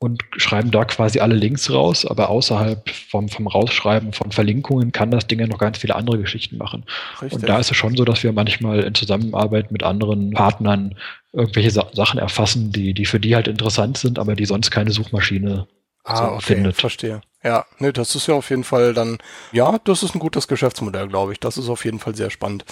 Und 0.00 0.24
schreiben 0.36 0.72
da 0.72 0.84
quasi 0.84 1.20
alle 1.20 1.36
Links 1.36 1.70
raus, 1.70 2.04
aber 2.04 2.28
außerhalb 2.28 2.90
vom, 2.90 3.28
vom 3.28 3.46
Rausschreiben 3.46 4.12
von 4.12 4.32
Verlinkungen 4.32 4.90
kann 4.90 5.12
das 5.12 5.28
Ding 5.28 5.38
ja 5.38 5.46
noch 5.46 5.58
ganz 5.58 5.78
viele 5.78 5.94
andere 5.94 6.18
Geschichten 6.18 6.58
machen. 6.58 6.84
Richtig. 7.22 7.32
Und 7.32 7.48
da 7.48 7.58
ist 7.60 7.70
es 7.70 7.76
schon 7.76 7.96
so, 7.96 8.04
dass 8.04 8.24
wir 8.24 8.32
manchmal 8.32 8.80
in 8.80 8.94
Zusammenarbeit 8.94 9.70
mit 9.70 9.84
anderen 9.84 10.32
Partnern 10.32 10.96
irgendwelche 11.32 11.70
Sa 11.70 11.86
Sachen 11.92 12.18
erfassen, 12.18 12.72
die, 12.72 12.92
die 12.92 13.06
für 13.06 13.20
die 13.20 13.36
halt 13.36 13.46
interessant 13.46 13.98
sind, 13.98 14.18
aber 14.18 14.34
die 14.34 14.46
sonst 14.46 14.72
keine 14.72 14.90
Suchmaschine 14.90 15.68
ah, 16.04 16.16
so 16.16 16.24
okay, 16.34 16.42
findet. 16.42 16.76
Verstehe. 16.76 17.20
Ja, 17.42 17.66
ne, 17.78 17.92
das 17.92 18.14
ist 18.14 18.26
ja 18.26 18.34
auf 18.34 18.48
jeden 18.50 18.64
Fall 18.64 18.94
dann, 18.94 19.18
ja, 19.52 19.78
das 19.84 20.02
ist 20.02 20.14
ein 20.14 20.18
gutes 20.18 20.48
Geschäftsmodell, 20.48 21.08
glaube 21.08 21.32
ich. 21.32 21.40
Das 21.40 21.58
ist 21.58 21.68
auf 21.68 21.84
jeden 21.84 21.98
Fall 21.98 22.14
sehr 22.14 22.30
spannend. 22.30 22.64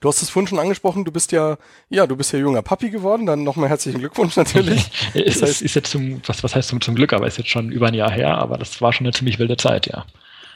Du 0.00 0.08
hast 0.08 0.20
es 0.20 0.28
vorhin 0.28 0.46
schon 0.46 0.58
angesprochen, 0.58 1.04
du 1.04 1.12
bist 1.12 1.32
ja, 1.32 1.56
ja, 1.88 2.06
du 2.06 2.16
bist 2.16 2.32
ja 2.32 2.38
junger 2.38 2.62
Papi 2.62 2.90
geworden, 2.90 3.24
dann 3.24 3.44
nochmal 3.44 3.70
herzlichen 3.70 4.00
Glückwunsch 4.00 4.36
natürlich. 4.36 4.90
ist, 5.14 5.40
das 5.40 5.50
heißt, 5.50 5.62
ist 5.62 5.74
jetzt 5.74 5.90
zum, 5.90 6.20
was, 6.26 6.42
was 6.42 6.54
heißt 6.54 6.74
zum 6.80 6.94
Glück, 6.94 7.12
aber 7.12 7.26
ist 7.26 7.38
jetzt 7.38 7.48
schon 7.48 7.70
über 7.70 7.88
ein 7.88 7.94
Jahr 7.94 8.10
her, 8.10 8.36
aber 8.36 8.58
das 8.58 8.80
war 8.82 8.92
schon 8.92 9.06
eine 9.06 9.14
ziemlich 9.14 9.38
wilde 9.38 9.56
Zeit, 9.56 9.86
ja. 9.86 10.04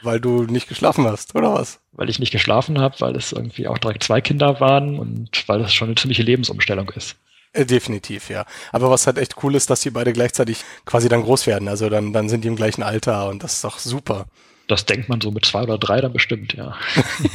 Weil 0.03 0.19
du 0.19 0.43
nicht 0.43 0.67
geschlafen 0.67 1.05
hast, 1.05 1.35
oder 1.35 1.53
was? 1.53 1.79
Weil 1.91 2.09
ich 2.09 2.19
nicht 2.19 2.31
geschlafen 2.31 2.79
habe, 2.79 2.99
weil 2.99 3.15
es 3.15 3.31
irgendwie 3.31 3.67
auch 3.67 3.77
direkt 3.77 4.03
zwei 4.03 4.21
Kinder 4.21 4.59
waren 4.59 4.99
und 4.99 5.47
weil 5.47 5.59
das 5.59 5.73
schon 5.73 5.89
eine 5.89 5.95
ziemliche 5.95 6.23
Lebensumstellung 6.23 6.89
ist. 6.95 7.15
Äh, 7.53 7.65
definitiv, 7.65 8.29
ja. 8.29 8.45
Aber 8.71 8.89
was 8.89 9.07
halt 9.07 9.17
echt 9.17 9.43
cool 9.43 9.55
ist, 9.55 9.69
dass 9.69 9.81
die 9.81 9.89
beide 9.89 10.13
gleichzeitig 10.13 10.63
quasi 10.85 11.09
dann 11.09 11.23
groß 11.23 11.47
werden. 11.47 11.67
Also 11.67 11.89
dann, 11.89 12.13
dann 12.13 12.29
sind 12.29 12.43
die 12.43 12.47
im 12.47 12.55
gleichen 12.55 12.83
Alter 12.83 13.29
und 13.29 13.43
das 13.43 13.55
ist 13.55 13.63
doch 13.63 13.79
super. 13.79 14.25
Das 14.67 14.85
denkt 14.85 15.09
man 15.09 15.19
so 15.19 15.31
mit 15.31 15.45
zwei 15.45 15.63
oder 15.63 15.77
drei 15.77 15.99
dann 15.99 16.13
bestimmt, 16.13 16.53
ja. 16.53 16.77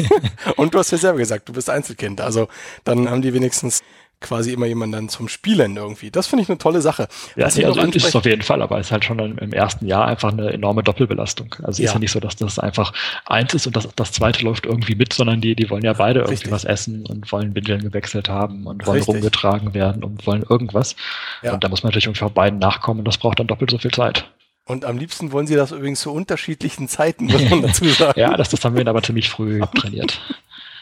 und 0.56 0.72
du 0.72 0.78
hast 0.78 0.90
ja 0.90 0.96
selber 0.96 1.18
gesagt, 1.18 1.48
du 1.48 1.52
bist 1.52 1.68
Einzelkind. 1.68 2.22
Also 2.22 2.48
dann 2.84 3.10
haben 3.10 3.20
die 3.20 3.34
wenigstens 3.34 3.82
quasi 4.20 4.52
immer 4.52 4.66
jemand 4.66 4.94
dann 4.94 5.08
zum 5.08 5.28
Spielen 5.28 5.76
irgendwie. 5.76 6.10
Das 6.10 6.26
finde 6.26 6.42
ich 6.42 6.48
eine 6.48 6.58
tolle 6.58 6.80
Sache. 6.80 7.08
Ja, 7.36 7.48
nee, 7.54 7.64
also 7.64 7.80
ist 7.80 8.06
es 8.06 8.16
auf 8.16 8.24
jeden 8.24 8.42
Fall, 8.42 8.62
aber 8.62 8.78
es 8.78 8.86
ist 8.86 8.92
halt 8.92 9.04
schon 9.04 9.18
im 9.18 9.52
ersten 9.52 9.86
Jahr 9.86 10.06
einfach 10.06 10.32
eine 10.32 10.52
enorme 10.52 10.82
Doppelbelastung. 10.82 11.54
Also 11.62 11.82
ja. 11.82 11.88
ist 11.88 11.94
ja 11.94 11.98
nicht 12.00 12.12
so, 12.12 12.20
dass 12.20 12.36
das 12.36 12.58
einfach 12.58 12.92
eins 13.26 13.52
ist 13.54 13.66
und 13.66 13.76
das, 13.76 13.88
das 13.94 14.12
zweite 14.12 14.42
läuft 14.44 14.66
irgendwie 14.66 14.94
mit, 14.94 15.12
sondern 15.12 15.40
die, 15.40 15.54
die 15.54 15.68
wollen 15.68 15.84
ja 15.84 15.92
beide 15.92 16.20
irgendwie 16.20 16.34
Richtig. 16.34 16.52
was 16.52 16.64
essen 16.64 17.04
und 17.06 17.30
wollen 17.30 17.54
Windeln 17.54 17.82
gewechselt 17.82 18.28
haben 18.28 18.66
und 18.66 18.86
wollen 18.86 18.98
Richtig. 18.98 19.14
rumgetragen 19.14 19.74
werden 19.74 20.02
und 20.02 20.26
wollen 20.26 20.44
irgendwas. 20.48 20.96
Ja. 21.42 21.52
Und 21.52 21.62
da 21.62 21.68
muss 21.68 21.82
man 21.82 21.88
natürlich 21.88 22.06
irgendwie 22.06 22.24
auch 22.24 22.30
beiden 22.30 22.58
nachkommen 22.58 23.00
und 23.00 23.04
das 23.08 23.18
braucht 23.18 23.38
dann 23.38 23.46
doppelt 23.46 23.70
so 23.70 23.78
viel 23.78 23.90
Zeit. 23.90 24.26
Und 24.68 24.84
am 24.84 24.98
liebsten 24.98 25.30
wollen 25.30 25.46
sie 25.46 25.54
das 25.54 25.70
übrigens 25.70 26.00
zu 26.00 26.12
unterschiedlichen 26.12 26.88
Zeiten, 26.88 27.26
muss 27.26 27.48
man 27.48 27.62
dazu 27.66 27.84
sagen. 27.84 28.18
ja, 28.18 28.36
das, 28.36 28.48
das 28.48 28.64
haben 28.64 28.76
wir 28.76 28.86
aber 28.86 29.02
ziemlich 29.02 29.30
früh 29.30 29.60
trainiert. 29.76 30.20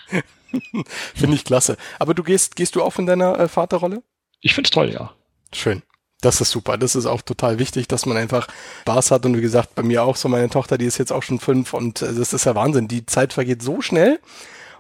Finde 1.15 1.37
ich 1.37 1.45
klasse. 1.45 1.77
Aber 1.99 2.15
du 2.15 2.23
gehst, 2.23 2.57
gehst 2.57 2.77
du 2.77 2.83
auch 2.83 2.99
in 2.99 3.07
deiner 3.07 3.39
äh, 3.39 3.49
Vaterrolle? 3.49 4.03
Ich 4.41 4.55
finde 4.55 4.69
es 4.69 4.71
toll, 4.71 4.91
ja. 4.91 5.13
Schön. 5.53 5.83
Das 6.21 6.41
ist 6.41 6.51
super. 6.51 6.79
Das 6.79 6.95
ist 6.95 7.07
auch 7.07 7.23
total 7.23 7.59
wichtig, 7.59 7.87
dass 7.87 8.07
man 8.07 8.17
einfach 8.17 8.49
Spaß 8.83 9.11
hat. 9.11 9.27
Und 9.27 9.37
wie 9.37 9.43
gesagt, 9.43 9.75
bei 9.75 9.83
mir 9.83 10.05
auch 10.05 10.17
so 10.17 10.29
meine 10.29 10.49
Tochter, 10.49 10.79
die 10.79 10.87
ist 10.87 10.99
jetzt 10.99 11.13
auch 11.13 11.23
schon 11.23 11.39
fünf 11.39 11.75
und 11.75 12.03
äh, 12.03 12.15
das 12.15 12.33
ist 12.33 12.45
ja 12.45 12.55
Wahnsinn. 12.55 12.89
Die 12.89 13.05
Zeit 13.07 13.33
vergeht 13.33 13.63
so 13.63 13.81
schnell 13.81 14.21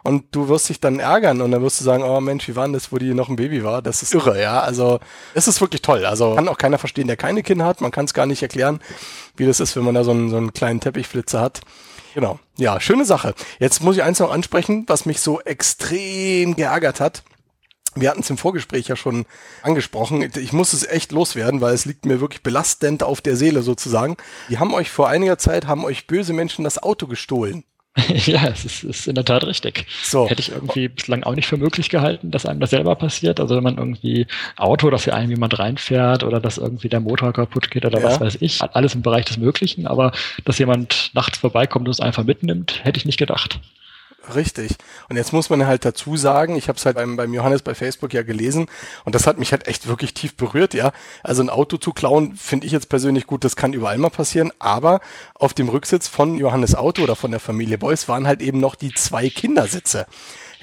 und 0.04 0.34
du 0.34 0.48
wirst 0.48 0.68
dich 0.68 0.80
dann 0.80 1.00
ärgern 1.00 1.40
und 1.40 1.50
dann 1.50 1.62
wirst 1.62 1.80
du 1.80 1.84
sagen, 1.84 2.02
oh 2.02 2.20
Mensch, 2.20 2.46
wie 2.46 2.56
war 2.56 2.64
denn 2.64 2.74
das, 2.74 2.92
wo 2.92 2.98
die 2.98 3.14
noch 3.14 3.30
ein 3.30 3.36
Baby 3.36 3.64
war? 3.64 3.82
Das 3.82 4.02
ist 4.02 4.14
irre, 4.14 4.40
ja. 4.40 4.60
Also 4.60 5.00
es 5.32 5.48
ist 5.48 5.60
wirklich 5.60 5.82
toll. 5.82 6.04
Also 6.06 6.34
kann 6.34 6.48
auch 6.48 6.58
keiner 6.58 6.78
verstehen, 6.78 7.06
der 7.06 7.16
keine 7.16 7.42
Kinder 7.42 7.64
hat. 7.64 7.80
Man 7.80 7.90
kann 7.90 8.04
es 8.04 8.14
gar 8.14 8.26
nicht 8.26 8.42
erklären, 8.42 8.80
wie 9.36 9.46
das 9.46 9.60
ist, 9.60 9.76
wenn 9.76 9.84
man 9.84 9.94
da 9.94 10.04
so 10.04 10.10
einen, 10.12 10.30
so 10.30 10.36
einen 10.36 10.52
kleinen 10.52 10.80
Teppichflitzer 10.80 11.40
hat. 11.40 11.62
Genau. 12.14 12.38
Ja, 12.56 12.80
schöne 12.80 13.04
Sache. 13.04 13.34
Jetzt 13.58 13.82
muss 13.82 13.96
ich 13.96 14.02
eins 14.02 14.20
noch 14.20 14.30
ansprechen, 14.30 14.84
was 14.86 15.04
mich 15.04 15.20
so 15.20 15.40
extrem 15.40 16.54
geärgert 16.54 17.00
hat. 17.00 17.24
Wir 17.96 18.10
hatten 18.10 18.20
es 18.20 18.30
im 18.30 18.38
Vorgespräch 18.38 18.88
ja 18.88 18.96
schon 18.96 19.24
angesprochen. 19.62 20.28
Ich 20.36 20.52
muss 20.52 20.72
es 20.72 20.86
echt 20.86 21.12
loswerden, 21.12 21.60
weil 21.60 21.74
es 21.74 21.84
liegt 21.84 22.06
mir 22.06 22.20
wirklich 22.20 22.42
belastend 22.42 23.02
auf 23.02 23.20
der 23.20 23.36
Seele 23.36 23.62
sozusagen. 23.62 24.16
Die 24.48 24.58
haben 24.58 24.74
euch 24.74 24.90
vor 24.90 25.08
einiger 25.08 25.38
Zeit, 25.38 25.66
haben 25.66 25.84
euch 25.84 26.06
böse 26.06 26.32
Menschen 26.32 26.64
das 26.64 26.82
Auto 26.82 27.06
gestohlen. 27.06 27.64
ja, 28.26 28.48
es 28.48 28.64
ist, 28.64 28.82
ist 28.82 29.06
in 29.06 29.14
der 29.14 29.24
Tat 29.24 29.44
richtig. 29.44 29.86
So. 30.02 30.28
Hätte 30.28 30.40
ich 30.40 30.50
irgendwie 30.50 30.88
bislang 30.88 31.22
auch 31.22 31.36
nicht 31.36 31.46
für 31.46 31.56
möglich 31.56 31.88
gehalten, 31.88 32.32
dass 32.32 32.44
einem 32.44 32.58
das 32.58 32.70
selber 32.70 32.96
passiert. 32.96 33.38
Also 33.38 33.54
wenn 33.54 33.62
man 33.62 33.78
irgendwie 33.78 34.26
Auto 34.56 34.88
oder 34.88 34.98
für 34.98 35.14
einen 35.14 35.30
jemand 35.30 35.58
reinfährt 35.58 36.24
oder 36.24 36.40
dass 36.40 36.58
irgendwie 36.58 36.88
der 36.88 37.00
Motor 37.00 37.32
kaputt 37.32 37.70
geht 37.70 37.84
oder 37.84 38.00
ja. 38.00 38.04
was 38.04 38.20
weiß 38.20 38.38
ich. 38.40 38.60
Alles 38.62 38.96
im 38.96 39.02
Bereich 39.02 39.26
des 39.26 39.38
Möglichen, 39.38 39.86
aber 39.86 40.10
dass 40.44 40.58
jemand 40.58 41.10
nachts 41.14 41.38
vorbeikommt 41.38 41.86
und 41.86 41.92
es 41.92 42.00
einfach 42.00 42.24
mitnimmt, 42.24 42.84
hätte 42.84 42.98
ich 42.98 43.04
nicht 43.04 43.18
gedacht. 43.18 43.60
Richtig. 44.32 44.76
Und 45.08 45.16
jetzt 45.16 45.32
muss 45.32 45.50
man 45.50 45.66
halt 45.66 45.84
dazu 45.84 46.16
sagen, 46.16 46.56
ich 46.56 46.68
habe 46.68 46.78
es 46.78 46.86
halt 46.86 46.96
beim, 46.96 47.16
beim 47.16 47.34
Johannes 47.34 47.62
bei 47.62 47.74
Facebook 47.74 48.14
ja 48.14 48.22
gelesen 48.22 48.66
und 49.04 49.14
das 49.14 49.26
hat 49.26 49.38
mich 49.38 49.52
halt 49.52 49.66
echt 49.66 49.86
wirklich 49.86 50.14
tief 50.14 50.34
berührt, 50.34 50.72
ja. 50.72 50.92
Also 51.22 51.42
ein 51.42 51.50
Auto 51.50 51.76
zu 51.76 51.92
klauen, 51.92 52.34
finde 52.36 52.66
ich 52.66 52.72
jetzt 52.72 52.88
persönlich 52.88 53.26
gut, 53.26 53.44
das 53.44 53.56
kann 53.56 53.72
überall 53.72 53.98
mal 53.98 54.10
passieren, 54.10 54.52
aber 54.58 55.00
auf 55.34 55.52
dem 55.52 55.68
Rücksitz 55.68 56.08
von 56.08 56.38
Johannes 56.38 56.74
Auto 56.74 57.02
oder 57.02 57.16
von 57.16 57.32
der 57.32 57.40
Familie 57.40 57.76
Beuys 57.76 58.08
waren 58.08 58.26
halt 58.26 58.40
eben 58.40 58.60
noch 58.60 58.76
die 58.76 58.94
zwei 58.94 59.28
Kindersitze. 59.28 60.06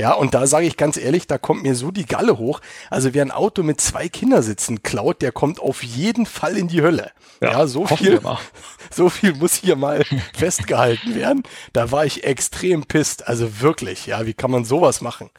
Ja, 0.01 0.13
und 0.13 0.33
da 0.33 0.47
sage 0.47 0.65
ich 0.65 0.77
ganz 0.77 0.97
ehrlich, 0.97 1.27
da 1.27 1.37
kommt 1.37 1.61
mir 1.61 1.75
so 1.75 1.91
die 1.91 2.07
Galle 2.07 2.39
hoch. 2.39 2.59
Also 2.89 3.13
wer 3.13 3.23
ein 3.23 3.29
Auto 3.29 3.61
mit 3.61 3.79
zwei 3.79 4.09
Kindersitzen 4.09 4.81
klaut, 4.81 5.21
der 5.21 5.31
kommt 5.31 5.59
auf 5.59 5.83
jeden 5.83 6.25
Fall 6.25 6.57
in 6.57 6.67
die 6.67 6.81
Hölle. 6.81 7.11
Ja, 7.39 7.51
ja 7.51 7.67
so 7.67 7.85
viel, 7.85 8.19
so 8.89 9.09
viel 9.09 9.35
muss 9.35 9.53
hier 9.53 9.75
mal 9.75 10.03
festgehalten 10.35 11.13
werden. 11.13 11.43
Da 11.73 11.91
war 11.91 12.03
ich 12.03 12.23
extrem 12.23 12.83
pisst. 12.85 13.27
Also 13.27 13.61
wirklich, 13.61 14.07
ja, 14.07 14.25
wie 14.25 14.33
kann 14.33 14.49
man 14.49 14.65
sowas 14.65 15.01
machen? 15.01 15.29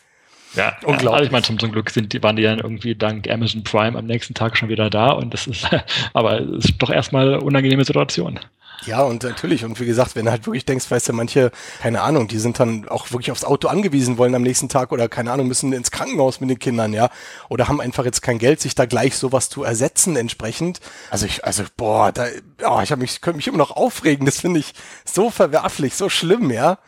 Ja, 0.54 0.76
unglaublich. 0.84 1.10
Also 1.10 1.24
ich 1.24 1.32
meine, 1.32 1.42
zum, 1.42 1.58
zum 1.58 1.72
Glück 1.72 1.90
sind 1.90 2.12
die, 2.12 2.22
waren 2.22 2.36
die 2.36 2.44
dann 2.44 2.60
irgendwie 2.60 2.94
dank 2.94 3.28
Amazon 3.28 3.64
Prime 3.64 3.98
am 3.98 4.06
nächsten 4.06 4.34
Tag 4.34 4.56
schon 4.56 4.68
wieder 4.68 4.90
da 4.90 5.08
und 5.08 5.34
das 5.34 5.48
ist, 5.48 5.66
aber 6.12 6.38
es 6.38 6.66
ist 6.66 6.74
doch 6.78 6.90
erstmal 6.90 7.34
eine 7.34 7.40
unangenehme 7.40 7.84
Situation. 7.84 8.38
Ja, 8.84 9.02
und 9.02 9.22
natürlich. 9.22 9.64
Und 9.64 9.78
wie 9.80 9.86
gesagt, 9.86 10.16
wenn 10.16 10.24
du 10.24 10.30
halt 10.30 10.46
wirklich 10.46 10.64
denkst, 10.64 10.90
weißt 10.90 11.08
du, 11.08 11.12
manche, 11.12 11.52
keine 11.80 12.02
Ahnung, 12.02 12.28
die 12.28 12.38
sind 12.38 12.58
dann 12.58 12.88
auch 12.88 13.10
wirklich 13.12 13.30
aufs 13.30 13.44
Auto 13.44 13.68
angewiesen 13.68 14.18
wollen 14.18 14.34
am 14.34 14.42
nächsten 14.42 14.68
Tag 14.68 14.92
oder 14.92 15.08
keine 15.08 15.32
Ahnung, 15.32 15.46
müssen 15.46 15.72
ins 15.72 15.90
Krankenhaus 15.90 16.40
mit 16.40 16.50
den 16.50 16.58
Kindern, 16.58 16.92
ja. 16.92 17.10
Oder 17.48 17.68
haben 17.68 17.80
einfach 17.80 18.04
jetzt 18.04 18.22
kein 18.22 18.38
Geld, 18.38 18.60
sich 18.60 18.74
da 18.74 18.86
gleich 18.86 19.16
sowas 19.16 19.48
zu 19.48 19.62
ersetzen 19.62 20.16
entsprechend. 20.16 20.80
Also 21.10 21.26
ich, 21.26 21.44
also, 21.44 21.62
boah, 21.76 22.12
da, 22.12 22.26
oh, 22.66 22.80
ich 22.82 22.90
habe 22.90 23.02
mich, 23.02 23.20
könnte 23.20 23.36
mich 23.36 23.48
immer 23.48 23.58
noch 23.58 23.70
aufregen. 23.70 24.26
Das 24.26 24.40
finde 24.40 24.60
ich 24.60 24.74
so 25.04 25.30
verwerflich, 25.30 25.94
so 25.94 26.08
schlimm, 26.08 26.50
ja. 26.50 26.78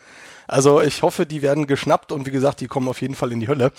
Also 0.47 0.81
ich 0.81 1.01
hoffe, 1.01 1.25
die 1.25 1.41
werden 1.41 1.67
geschnappt 1.67 2.11
und 2.11 2.25
wie 2.25 2.31
gesagt, 2.31 2.61
die 2.61 2.67
kommen 2.67 2.87
auf 2.87 3.01
jeden 3.01 3.15
Fall 3.15 3.31
in 3.31 3.39
die 3.39 3.47
Hölle. 3.47 3.71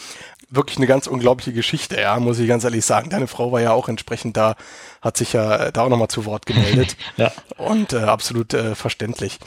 Wirklich 0.49 0.77
eine 0.77 0.87
ganz 0.87 1.07
unglaubliche 1.07 1.53
Geschichte, 1.53 2.01
ja, 2.01 2.19
muss 2.21 2.39
ich 2.39 2.49
ganz 2.49 2.65
ehrlich 2.65 2.85
sagen. 2.85 3.11
Deine 3.11 3.27
Frau 3.27 3.53
war 3.53 3.61
ja 3.61 3.73
auch 3.73 3.89
entsprechend 3.89 4.37
da, 4.37 4.57
hat 5.01 5.17
sich 5.17 5.33
ja 5.33 5.71
da 5.71 5.83
auch 5.83 5.89
nochmal 5.89 6.09
zu 6.09 6.25
Wort 6.25 6.47
gemeldet. 6.47 6.97
ja. 7.17 7.33
Und 7.57 7.93
äh, 7.93 7.99
absolut 7.99 8.55
äh, 8.55 8.75
verständlich. 8.75 9.39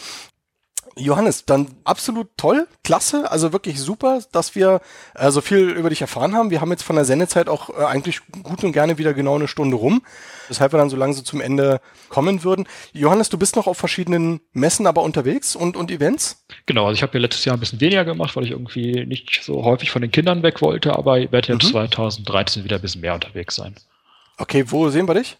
Johannes, 0.97 1.45
dann 1.45 1.67
absolut 1.83 2.29
toll, 2.37 2.67
klasse, 2.83 3.31
also 3.31 3.53
wirklich 3.53 3.79
super, 3.79 4.21
dass 4.31 4.55
wir 4.55 4.81
äh, 5.15 5.31
so 5.31 5.41
viel 5.41 5.69
über 5.69 5.89
dich 5.89 6.01
erfahren 6.01 6.35
haben. 6.35 6.49
Wir 6.49 6.61
haben 6.61 6.71
jetzt 6.71 6.83
von 6.83 6.95
der 6.95 7.05
Sendezeit 7.05 7.49
auch 7.49 7.69
äh, 7.69 7.83
eigentlich 7.85 8.21
gut 8.43 8.63
und 8.63 8.71
gerne 8.71 8.97
wieder 8.97 9.13
genau 9.13 9.35
eine 9.35 9.47
Stunde 9.47 9.75
rum, 9.75 10.01
weshalb 10.47 10.73
wir 10.73 10.77
dann 10.77 10.89
so 10.89 10.97
langsam 10.97 11.25
zum 11.25 11.41
Ende 11.41 11.81
kommen 12.09 12.43
würden. 12.43 12.67
Johannes, 12.93 13.29
du 13.29 13.37
bist 13.37 13.55
noch 13.55 13.67
auf 13.67 13.77
verschiedenen 13.77 14.41
Messen 14.53 14.87
aber 14.87 15.03
unterwegs 15.03 15.55
und, 15.55 15.77
und 15.77 15.91
Events? 15.91 16.45
Genau, 16.65 16.85
also 16.85 16.95
ich 16.95 17.03
habe 17.03 17.17
ja 17.17 17.21
letztes 17.21 17.45
Jahr 17.45 17.55
ein 17.55 17.59
bisschen 17.59 17.81
weniger 17.81 18.05
gemacht, 18.05 18.35
weil 18.35 18.45
ich 18.45 18.51
irgendwie 18.51 19.05
nicht 19.05 19.41
so 19.43 19.63
häufig 19.63 19.91
von 19.91 20.01
den 20.01 20.11
Kindern 20.11 20.43
weg 20.43 20.61
wollte, 20.61 20.97
aber 20.97 21.19
ich 21.19 21.31
werde 21.31 21.53
jetzt 21.53 21.65
mhm. 21.65 21.71
2013 21.71 22.63
wieder 22.63 22.77
ein 22.77 22.81
bisschen 22.81 23.01
mehr 23.01 23.13
unterwegs 23.13 23.55
sein. 23.55 23.75
Okay, 24.37 24.63
wo 24.67 24.89
sehen 24.89 25.07
wir 25.07 25.15
dich? 25.15 25.37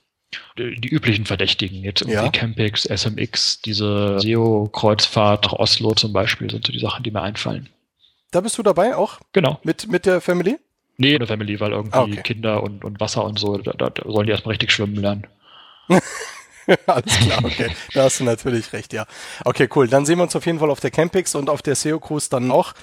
Die 0.57 0.87
üblichen 0.87 1.25
Verdächtigen, 1.25 1.83
jetzt 1.83 2.01
irgendwie 2.01 2.15
ja. 2.17 2.29
Campix, 2.29 2.83
SMX, 2.83 3.61
diese 3.61 4.19
SEO-Kreuzfahrt 4.19 5.45
nach 5.45 5.53
Oslo 5.53 5.93
zum 5.93 6.13
Beispiel, 6.13 6.49
sind 6.49 6.67
so 6.67 6.73
die 6.73 6.79
Sachen, 6.79 7.03
die 7.03 7.11
mir 7.11 7.21
einfallen. 7.21 7.69
Da 8.31 8.41
bist 8.41 8.57
du 8.57 8.63
dabei 8.63 8.95
auch? 8.95 9.19
Genau. 9.33 9.59
Mit, 9.63 9.87
mit 9.91 10.05
der 10.05 10.21
Family? 10.21 10.59
Nee, 10.97 11.17
der 11.17 11.27
Family, 11.27 11.59
weil 11.59 11.71
irgendwie 11.71 11.97
ah, 11.97 12.03
okay. 12.03 12.21
Kinder 12.21 12.61
und, 12.61 12.83
und 12.83 12.99
Wasser 12.99 13.23
und 13.23 13.39
so, 13.39 13.57
da, 13.57 13.71
da 13.71 13.91
sollen 14.05 14.25
die 14.25 14.31
erstmal 14.31 14.51
richtig 14.51 14.71
schwimmen 14.71 14.97
lernen. 14.97 15.25
Alles 16.85 17.19
klar, 17.19 17.43
okay. 17.43 17.71
Da 17.93 18.03
hast 18.03 18.19
du 18.19 18.25
natürlich 18.25 18.71
recht, 18.73 18.93
ja. 18.93 19.05
Okay, 19.45 19.67
cool. 19.75 19.87
Dann 19.87 20.05
sehen 20.05 20.19
wir 20.19 20.23
uns 20.23 20.35
auf 20.35 20.45
jeden 20.45 20.59
Fall 20.59 20.69
auf 20.69 20.79
der 20.79 20.91
Campix 20.91 21.33
und 21.35 21.49
auf 21.49 21.61
der 21.61 21.75
SEO 21.75 21.99
Cruise 21.99 22.29
dann 22.29 22.51
auch. 22.51 22.73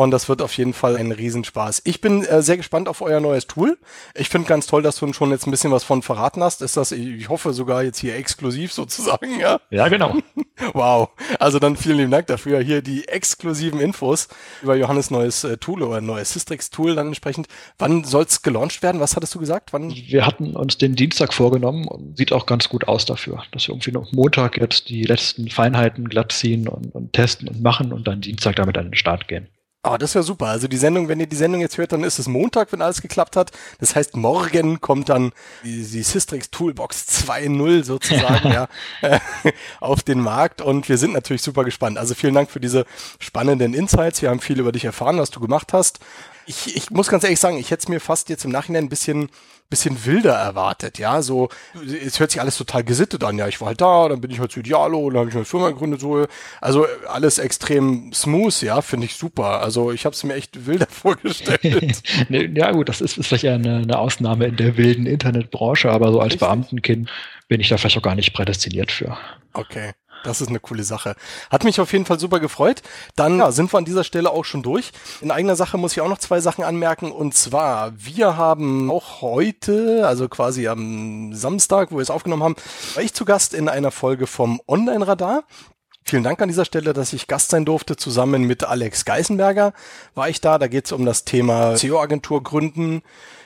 Und 0.00 0.12
das 0.12 0.30
wird 0.30 0.40
auf 0.40 0.56
jeden 0.56 0.72
Fall 0.72 0.96
ein 0.96 1.12
Riesenspaß. 1.12 1.82
Ich 1.84 2.00
bin 2.00 2.24
äh, 2.24 2.40
sehr 2.40 2.56
gespannt 2.56 2.88
auf 2.88 3.02
euer 3.02 3.20
neues 3.20 3.46
Tool. 3.46 3.76
Ich 4.14 4.30
finde 4.30 4.48
ganz 4.48 4.66
toll, 4.66 4.80
dass 4.80 4.96
du 4.96 5.12
schon 5.12 5.30
jetzt 5.30 5.46
ein 5.46 5.50
bisschen 5.50 5.72
was 5.72 5.84
von 5.84 6.00
verraten 6.00 6.42
hast. 6.42 6.62
Ist 6.62 6.78
das, 6.78 6.92
ich 6.92 7.28
hoffe 7.28 7.52
sogar 7.52 7.82
jetzt 7.82 7.98
hier 7.98 8.16
exklusiv 8.16 8.72
sozusagen, 8.72 9.38
ja? 9.38 9.60
Ja, 9.68 9.88
genau. 9.88 10.16
wow. 10.72 11.10
Also 11.38 11.58
dann 11.58 11.76
vielen 11.76 11.98
lieben 11.98 12.10
Dank 12.10 12.28
dafür. 12.28 12.60
Hier 12.62 12.80
die 12.80 13.08
exklusiven 13.08 13.78
Infos 13.78 14.28
über 14.62 14.74
Johannes 14.74 15.10
neues 15.10 15.44
äh, 15.44 15.58
Tool 15.58 15.82
oder 15.82 16.00
neues 16.00 16.32
Systrix-Tool 16.32 16.94
dann 16.94 17.08
entsprechend. 17.08 17.48
Wann 17.76 18.04
soll's 18.04 18.40
gelauncht 18.40 18.82
werden? 18.82 19.02
Was 19.02 19.16
hattest 19.16 19.34
du 19.34 19.38
gesagt? 19.38 19.74
Wann? 19.74 19.90
Wir 19.90 20.24
hatten 20.24 20.56
uns 20.56 20.78
den 20.78 20.96
Dienstag 20.96 21.34
vorgenommen 21.34 21.86
und 21.86 22.16
sieht 22.16 22.32
auch 22.32 22.46
ganz 22.46 22.70
gut 22.70 22.88
aus 22.88 23.04
dafür, 23.04 23.42
dass 23.52 23.68
wir 23.68 23.74
irgendwie 23.74 23.92
noch 23.92 24.12
Montag 24.12 24.56
jetzt 24.56 24.88
die 24.88 25.02
letzten 25.02 25.50
Feinheiten 25.50 26.08
glatt 26.08 26.32
ziehen 26.32 26.68
und, 26.68 26.94
und 26.94 27.12
testen 27.12 27.48
und 27.48 27.60
machen 27.60 27.92
und 27.92 28.08
dann 28.08 28.22
Dienstag 28.22 28.56
damit 28.56 28.78
an 28.78 28.86
den 28.86 28.94
Start 28.94 29.28
gehen. 29.28 29.46
Aber 29.82 29.96
das 29.96 30.10
ist 30.10 30.14
ja 30.14 30.22
super. 30.22 30.46
Also 30.46 30.68
die 30.68 30.76
Sendung, 30.76 31.08
wenn 31.08 31.20
ihr 31.20 31.26
die 31.26 31.36
Sendung 31.36 31.62
jetzt 31.62 31.78
hört, 31.78 31.92
dann 31.92 32.04
ist 32.04 32.18
es 32.18 32.28
Montag, 32.28 32.70
wenn 32.70 32.82
alles 32.82 33.00
geklappt 33.00 33.34
hat. 33.34 33.50
Das 33.78 33.96
heißt, 33.96 34.14
morgen 34.14 34.82
kommt 34.82 35.08
dann 35.08 35.32
die, 35.64 35.82
die 35.82 36.02
Systrix 36.02 36.50
Toolbox 36.50 37.24
2.0 37.26 37.84
sozusagen 37.84 38.48
ja, 38.52 38.68
auf 39.80 40.02
den 40.02 40.20
Markt 40.20 40.60
und 40.60 40.90
wir 40.90 40.98
sind 40.98 41.14
natürlich 41.14 41.40
super 41.40 41.64
gespannt. 41.64 41.96
Also 41.96 42.14
vielen 42.14 42.34
Dank 42.34 42.50
für 42.50 42.60
diese 42.60 42.84
spannenden 43.20 43.72
Insights. 43.72 44.20
Wir 44.20 44.28
haben 44.28 44.40
viel 44.40 44.60
über 44.60 44.72
dich 44.72 44.84
erfahren, 44.84 45.18
was 45.18 45.30
du 45.30 45.40
gemacht 45.40 45.72
hast. 45.72 46.00
Ich, 46.44 46.76
ich 46.76 46.90
muss 46.90 47.08
ganz 47.08 47.24
ehrlich 47.24 47.40
sagen, 47.40 47.56
ich 47.56 47.70
hätte 47.70 47.84
es 47.84 47.88
mir 47.88 48.00
fast 48.00 48.28
jetzt 48.28 48.44
im 48.44 48.50
Nachhinein 48.50 48.84
ein 48.84 48.90
bisschen 48.90 49.30
bisschen 49.70 50.04
wilder 50.04 50.34
erwartet, 50.34 50.98
ja, 50.98 51.22
so, 51.22 51.48
es 52.04 52.18
hört 52.20 52.32
sich 52.32 52.40
alles 52.40 52.58
total 52.58 52.84
gesittet 52.84 53.24
an, 53.24 53.38
ja, 53.38 53.48
ich 53.48 53.60
war 53.60 53.68
halt 53.68 53.80
da, 53.80 54.08
dann 54.08 54.20
bin 54.20 54.30
ich 54.30 54.40
halt 54.40 54.52
zu 54.52 54.60
Idealo, 54.60 55.08
dann 55.10 55.20
habe 55.20 55.30
ich 55.30 55.36
eine 55.36 55.44
Firma 55.44 55.70
gegründet, 55.70 56.00
so, 56.00 56.26
also 56.60 56.86
alles 57.08 57.38
extrem 57.38 58.12
smooth, 58.12 58.60
ja, 58.62 58.82
finde 58.82 59.06
ich 59.06 59.14
super, 59.14 59.62
also 59.62 59.92
ich 59.92 60.04
habe 60.04 60.14
es 60.14 60.24
mir 60.24 60.34
echt 60.34 60.66
wilder 60.66 60.86
vorgestellt. 60.90 62.02
ja 62.28 62.72
gut, 62.72 62.88
das 62.88 63.00
ist, 63.00 63.16
ist 63.16 63.28
vielleicht 63.28 63.46
eine, 63.46 63.76
eine 63.76 63.98
Ausnahme 63.98 64.46
in 64.46 64.56
der 64.56 64.76
wilden 64.76 65.06
Internetbranche, 65.06 65.90
aber 65.90 66.12
so 66.12 66.20
als? 66.20 66.40
Beamtenkind 66.40 67.10
bin 67.48 67.60
ich 67.60 67.68
da 67.68 67.76
vielleicht 67.76 67.98
auch 67.98 68.02
gar 68.02 68.14
nicht 68.14 68.32
prädestiniert 68.32 68.90
für. 68.90 69.16
Okay. 69.52 69.92
Das 70.24 70.40
ist 70.40 70.48
eine 70.48 70.60
coole 70.60 70.84
Sache. 70.84 71.14
Hat 71.50 71.64
mich 71.64 71.80
auf 71.80 71.92
jeden 71.92 72.04
Fall 72.04 72.20
super 72.20 72.40
gefreut. 72.40 72.82
Dann 73.16 73.38
ja, 73.38 73.52
sind 73.52 73.72
wir 73.72 73.78
an 73.78 73.84
dieser 73.84 74.04
Stelle 74.04 74.30
auch 74.30 74.44
schon 74.44 74.62
durch. 74.62 74.92
In 75.20 75.30
eigener 75.30 75.56
Sache 75.56 75.78
muss 75.78 75.92
ich 75.92 76.00
auch 76.00 76.08
noch 76.08 76.18
zwei 76.18 76.40
Sachen 76.40 76.64
anmerken. 76.64 77.10
Und 77.10 77.34
zwar, 77.34 77.92
wir 77.96 78.36
haben 78.36 78.90
auch 78.90 79.22
heute, 79.22 80.06
also 80.06 80.28
quasi 80.28 80.68
am 80.68 81.32
Samstag, 81.34 81.90
wo 81.90 81.96
wir 81.96 82.02
es 82.02 82.10
aufgenommen 82.10 82.42
haben, 82.42 82.56
war 82.94 83.02
ich 83.02 83.14
zu 83.14 83.24
Gast 83.24 83.54
in 83.54 83.68
einer 83.68 83.90
Folge 83.90 84.26
vom 84.26 84.60
Online-Radar. 84.68 85.44
Vielen 86.04 86.24
Dank 86.24 86.40
an 86.42 86.48
dieser 86.48 86.64
Stelle, 86.64 86.92
dass 86.92 87.12
ich 87.12 87.28
Gast 87.28 87.50
sein 87.50 87.64
durfte. 87.64 87.96
Zusammen 87.96 88.42
mit 88.42 88.64
Alex 88.64 89.04
Geisenberger 89.04 89.72
war 90.14 90.28
ich 90.28 90.40
da. 90.40 90.58
Da 90.58 90.66
geht 90.66 90.86
es 90.86 90.92
um 90.92 91.04
das 91.06 91.24
Thema 91.24 91.76
SEO-Agentur 91.76 92.42
gründen 92.42 93.02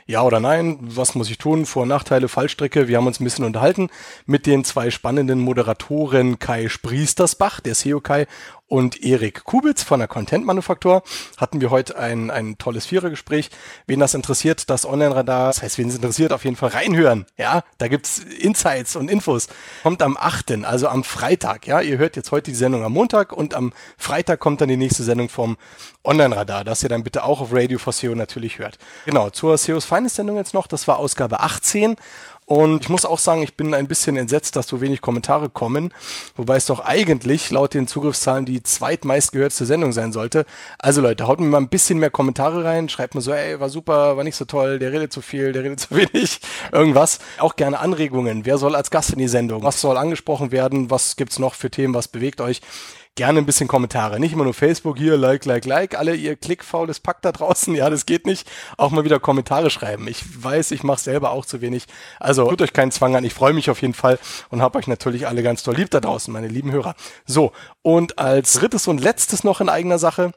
ja 0.06 0.22
oder 0.22 0.40
nein, 0.40 0.78
was 0.80 1.14
muss 1.14 1.30
ich 1.30 1.38
tun, 1.38 1.66
Vor- 1.66 1.82
und 1.82 1.88
Nachteile, 1.88 2.28
Fallstrecke. 2.28 2.88
Wir 2.88 2.96
haben 2.96 3.06
uns 3.06 3.20
ein 3.20 3.24
bisschen 3.24 3.44
unterhalten 3.44 3.90
mit 4.26 4.46
den 4.46 4.64
zwei 4.64 4.90
spannenden 4.90 5.40
Moderatoren 5.40 6.38
Kai 6.38 6.68
Spriestersbach, 6.68 7.60
der 7.60 7.74
SEO 7.74 8.00
Kai, 8.00 8.26
und 8.66 9.02
Erik 9.02 9.44
Kubitz 9.44 9.82
von 9.82 9.98
der 10.00 10.08
Content 10.08 10.46
Manufaktur 10.46 11.02
hatten 11.36 11.60
wir 11.60 11.70
heute 11.70 11.98
ein, 11.98 12.30
ein 12.30 12.56
tolles 12.58 12.86
Vierergespräch. 12.86 13.50
Wen 13.86 14.00
das 14.00 14.14
interessiert, 14.14 14.70
das 14.70 14.86
Online-Radar, 14.86 15.48
das 15.48 15.62
heißt, 15.62 15.78
wen 15.78 15.88
es 15.88 15.96
interessiert, 15.96 16.32
auf 16.32 16.44
jeden 16.44 16.56
Fall 16.56 16.70
reinhören. 16.70 17.26
Ja, 17.36 17.62
da 17.78 17.88
gibt's 17.88 18.18
Insights 18.18 18.96
und 18.96 19.10
Infos. 19.10 19.48
Kommt 19.82 20.02
am 20.02 20.16
8., 20.16 20.64
also 20.64 20.88
am 20.88 21.04
Freitag. 21.04 21.66
Ja, 21.66 21.80
ihr 21.80 21.98
hört 21.98 22.16
jetzt 22.16 22.32
heute 22.32 22.50
die 22.50 22.56
Sendung 22.56 22.84
am 22.84 22.92
Montag 22.92 23.32
und 23.32 23.54
am 23.54 23.72
Freitag 23.98 24.40
kommt 24.40 24.60
dann 24.60 24.68
die 24.68 24.76
nächste 24.76 25.02
Sendung 25.02 25.28
vom 25.28 25.56
Online-Radar, 26.02 26.64
das 26.64 26.82
ihr 26.82 26.88
dann 26.88 27.02
bitte 27.02 27.24
auch 27.24 27.40
auf 27.40 27.48
Radio 27.52 27.78
for 27.78 27.92
SEO 27.92 28.14
natürlich 28.14 28.58
hört. 28.58 28.78
Genau, 29.06 29.30
zur 29.30 29.56
SEOs 29.56 29.84
Finest 29.84 30.16
Sendung 30.16 30.36
jetzt 30.36 30.54
noch, 30.54 30.66
das 30.66 30.88
war 30.88 30.98
Ausgabe 30.98 31.40
18 31.40 31.96
und 32.46 32.82
ich 32.82 32.88
muss 32.90 33.06
auch 33.06 33.18
sagen, 33.18 33.42
ich 33.42 33.54
bin 33.54 33.72
ein 33.72 33.88
bisschen 33.88 34.16
entsetzt, 34.16 34.56
dass 34.56 34.68
so 34.68 34.80
wenig 34.82 35.00
Kommentare 35.00 35.48
kommen, 35.48 35.94
wobei 36.36 36.56
es 36.56 36.66
doch 36.66 36.80
eigentlich 36.80 37.50
laut 37.50 37.72
den 37.72 37.86
Zugriffszahlen 37.86 38.44
die 38.44 38.62
zweitmeistgehörteste 38.62 39.64
Sendung 39.64 39.92
sein 39.92 40.12
sollte. 40.12 40.44
Also 40.78 41.00
Leute, 41.00 41.26
haut 41.26 41.40
mir 41.40 41.46
mal 41.46 41.58
ein 41.58 41.68
bisschen 41.68 41.98
mehr 41.98 42.10
Kommentare 42.10 42.64
rein, 42.64 42.90
schreibt 42.90 43.14
mir 43.14 43.22
so, 43.22 43.32
ey, 43.32 43.60
war 43.60 43.70
super, 43.70 44.16
war 44.18 44.24
nicht 44.24 44.36
so 44.36 44.44
toll, 44.44 44.78
der 44.78 44.92
redet 44.92 45.12
zu 45.12 45.22
viel, 45.22 45.52
der 45.52 45.64
redet 45.64 45.80
zu 45.88 45.96
wenig, 45.96 46.40
irgendwas. 46.70 47.18
Auch 47.38 47.56
gerne 47.56 47.80
Anregungen. 47.80 48.44
Wer 48.44 48.58
soll 48.58 48.74
als 48.74 48.90
Gast 48.90 49.12
in 49.12 49.18
die 49.18 49.28
Sendung? 49.28 49.62
Was 49.62 49.80
soll 49.80 49.96
angesprochen 49.96 50.52
werden? 50.52 50.90
Was 50.90 51.16
gibt's 51.16 51.38
noch 51.38 51.54
für 51.54 51.70
Themen? 51.70 51.94
Was 51.94 52.08
bewegt 52.08 52.40
euch? 52.42 52.60
Gerne 53.16 53.38
ein 53.38 53.46
bisschen 53.46 53.68
Kommentare. 53.68 54.18
Nicht 54.18 54.32
immer 54.32 54.44
nur 54.44 54.54
Facebook 54.54 54.98
hier, 54.98 55.16
like, 55.16 55.44
like, 55.44 55.64
like. 55.64 55.98
Alle 55.98 56.14
ihr 56.14 56.36
klickfaules 56.36 57.00
Pack 57.00 57.22
da 57.22 57.32
draußen, 57.32 57.74
ja, 57.74 57.88
das 57.90 58.06
geht 58.06 58.26
nicht. 58.26 58.50
Auch 58.76 58.90
mal 58.90 59.04
wieder 59.04 59.20
Kommentare 59.20 59.70
schreiben. 59.70 60.08
Ich 60.08 60.22
weiß, 60.42 60.72
ich 60.72 60.82
mache 60.82 61.00
selber 61.00 61.30
auch 61.30 61.46
zu 61.46 61.60
wenig. 61.60 61.86
Also 62.18 62.48
tut 62.48 62.62
euch 62.62 62.72
keinen 62.72 62.90
Zwang 62.90 63.14
an. 63.16 63.24
Ich 63.24 63.34
freue 63.34 63.52
mich 63.52 63.70
auf 63.70 63.82
jeden 63.82 63.94
Fall 63.94 64.18
und 64.50 64.62
habe 64.62 64.78
euch 64.78 64.86
natürlich 64.86 65.26
alle 65.26 65.42
ganz 65.42 65.62
toll 65.62 65.76
lieb 65.76 65.90
da 65.90 66.00
draußen, 66.00 66.32
meine 66.32 66.48
lieben 66.48 66.72
Hörer. 66.72 66.94
So, 67.26 67.52
und 67.82 68.18
als 68.18 68.54
drittes 68.54 68.88
und 68.88 69.00
letztes 69.00 69.44
noch 69.44 69.60
in 69.60 69.68
eigener 69.68 69.98
Sache 69.98 70.32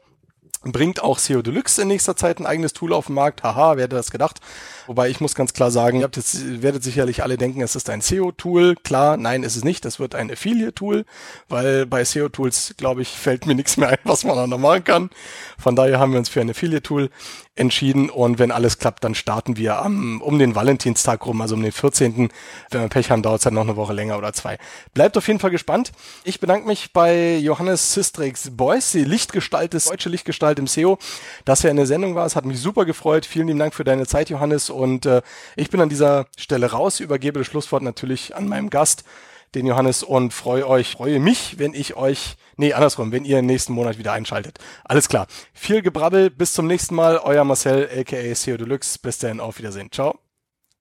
bringt 0.62 1.02
auch 1.02 1.18
SEO 1.18 1.42
Deluxe 1.42 1.82
in 1.82 1.88
nächster 1.88 2.16
Zeit 2.16 2.40
ein 2.40 2.46
eigenes 2.46 2.72
Tool 2.72 2.92
auf 2.92 3.06
den 3.06 3.14
Markt. 3.14 3.42
Haha, 3.42 3.76
wer 3.76 3.84
hätte 3.84 3.96
das 3.96 4.10
gedacht? 4.10 4.40
Wobei 4.86 5.08
ich 5.08 5.20
muss 5.20 5.34
ganz 5.34 5.52
klar 5.52 5.70
sagen, 5.70 5.98
ihr 5.98 6.04
habt 6.04 6.16
jetzt, 6.16 6.62
werdet 6.62 6.82
sicherlich 6.82 7.22
alle 7.22 7.36
denken, 7.36 7.60
es 7.60 7.76
ist 7.76 7.90
ein 7.90 8.00
SEO-Tool. 8.00 8.74
Klar, 8.76 9.16
nein, 9.16 9.42
ist 9.42 9.56
es 9.56 9.64
nicht. 9.64 9.84
Das 9.84 10.00
wird 10.00 10.14
ein 10.14 10.30
Affiliate-Tool, 10.30 11.04
weil 11.48 11.86
bei 11.86 12.04
SEO-Tools, 12.04 12.74
glaube 12.76 13.02
ich, 13.02 13.08
fällt 13.08 13.46
mir 13.46 13.54
nichts 13.54 13.76
mehr 13.76 13.90
ein, 13.90 13.98
was 14.04 14.24
man 14.24 14.36
da 14.36 14.46
noch 14.46 14.58
machen 14.58 14.84
kann. 14.84 15.10
Von 15.58 15.76
daher 15.76 15.98
haben 15.98 16.12
wir 16.12 16.18
uns 16.18 16.28
für 16.28 16.40
ein 16.40 16.50
Affiliate-Tool 16.50 17.10
entschieden 17.58 18.08
und 18.08 18.38
wenn 18.38 18.52
alles 18.52 18.78
klappt, 18.78 19.04
dann 19.04 19.14
starten 19.14 19.56
wir 19.56 19.82
am, 19.82 20.22
um 20.22 20.38
den 20.38 20.54
Valentinstag 20.54 21.26
rum, 21.26 21.40
also 21.40 21.56
um 21.56 21.62
den 21.62 21.72
14. 21.72 22.30
Wenn 22.70 22.80
wir 22.80 22.88
Pech 22.88 23.10
haben, 23.10 23.22
dauert 23.22 23.40
es 23.40 23.44
dann 23.44 23.54
noch 23.54 23.62
eine 23.62 23.76
Woche 23.76 23.92
länger 23.92 24.16
oder 24.16 24.32
zwei. 24.32 24.58
Bleibt 24.94 25.16
auf 25.16 25.26
jeden 25.26 25.40
Fall 25.40 25.50
gespannt. 25.50 25.92
Ich 26.24 26.40
bedanke 26.40 26.66
mich 26.66 26.92
bei 26.92 27.36
Johannes 27.36 27.92
Sistrix 27.92 28.50
Boys, 28.52 28.92
die 28.92 29.04
Lichtgestalt, 29.04 29.72
des 29.72 29.86
deutsche 29.86 30.08
Lichtgestalt 30.08 30.47
im 30.56 30.68
SEO, 30.68 30.98
dass 31.44 31.64
er 31.64 31.70
in 31.70 31.76
der 31.76 31.86
Sendung 31.86 32.14
war. 32.14 32.24
Es 32.24 32.36
hat 32.36 32.44
mich 32.44 32.60
super 32.60 32.84
gefreut. 32.84 33.26
Vielen 33.26 33.48
lieben 33.48 33.58
Dank 33.58 33.74
für 33.74 33.84
deine 33.84 34.06
Zeit, 34.06 34.30
Johannes. 34.30 34.70
Und 34.70 35.04
äh, 35.04 35.22
ich 35.56 35.70
bin 35.70 35.80
an 35.80 35.88
dieser 35.88 36.26
Stelle 36.36 36.70
raus, 36.70 37.00
übergebe 37.00 37.40
das 37.40 37.48
Schlusswort 37.48 37.82
natürlich 37.82 38.36
an 38.36 38.48
meinem 38.48 38.70
Gast, 38.70 39.04
den 39.54 39.66
Johannes, 39.66 40.02
und 40.02 40.32
freue 40.32 40.66
euch, 40.68 40.92
freue 40.92 41.18
mich, 41.20 41.58
wenn 41.58 41.74
ich 41.74 41.96
euch, 41.96 42.36
nee, 42.56 42.72
andersrum, 42.72 43.12
wenn 43.12 43.24
ihr 43.24 43.42
nächsten 43.42 43.72
Monat 43.72 43.98
wieder 43.98 44.12
einschaltet. 44.12 44.58
Alles 44.84 45.08
klar. 45.08 45.26
Viel 45.52 45.82
Gebrabbel, 45.82 46.30
bis 46.30 46.52
zum 46.52 46.66
nächsten 46.66 46.94
Mal. 46.94 47.18
Euer 47.18 47.44
Marcel, 47.44 47.88
aka 47.98 48.34
SEO 48.34 48.56
Deluxe. 48.56 48.98
Bis 49.00 49.18
dann, 49.18 49.40
auf 49.40 49.58
Wiedersehen. 49.58 49.90
Ciao. 49.90 50.27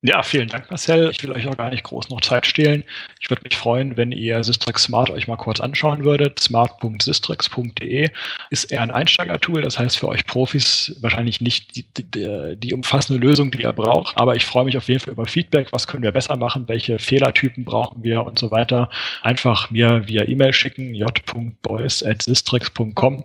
Ja, 0.03 0.21
vielen 0.21 0.47
Dank, 0.47 0.69
Marcel. 0.69 1.09
Ich 1.09 1.23
will 1.23 1.31
euch 1.31 1.47
auch 1.47 1.57
gar 1.57 1.71
nicht 1.71 1.83
groß 1.83 2.09
noch 2.09 2.21
Zeit 2.21 2.45
stehlen. 2.45 2.83
Ich 3.19 3.31
würde 3.31 3.41
mich 3.43 3.57
freuen, 3.57 3.97
wenn 3.97 4.11
ihr 4.11 4.43
Systrix 4.43 4.83
Smart 4.83 5.09
euch 5.09 5.27
mal 5.27 5.37
kurz 5.37 5.59
anschauen 5.59 6.05
würdet. 6.05 6.39
smart.systrix.de 6.39 8.11
ist 8.51 8.71
eher 8.71 8.83
ein 8.83 8.91
Einsteiger-Tool, 8.91 9.63
das 9.63 9.79
heißt 9.79 9.97
für 9.97 10.07
euch 10.07 10.27
Profis 10.27 10.95
wahrscheinlich 11.01 11.41
nicht 11.41 11.75
die, 11.75 11.83
die, 11.91 12.55
die, 12.55 12.75
umfassende 12.75 13.19
Lösung, 13.19 13.49
die 13.49 13.63
ihr 13.63 13.73
braucht. 13.73 14.15
Aber 14.17 14.35
ich 14.35 14.45
freue 14.45 14.65
mich 14.65 14.77
auf 14.77 14.87
jeden 14.87 14.99
Fall 14.99 15.13
über 15.13 15.25
Feedback. 15.25 15.69
Was 15.71 15.87
können 15.87 16.03
wir 16.03 16.11
besser 16.11 16.37
machen? 16.37 16.67
Welche 16.67 16.99
Fehlertypen 16.99 17.65
brauchen 17.65 18.03
wir 18.03 18.23
und 18.23 18.37
so 18.37 18.51
weiter? 18.51 18.91
Einfach 19.23 19.71
mir 19.71 20.07
via 20.07 20.27
E-Mail 20.27 20.53
schicken, 20.53 20.93
j.boys.systrix.com. 20.93 23.23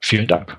Vielen 0.00 0.26
Dank. 0.26 0.58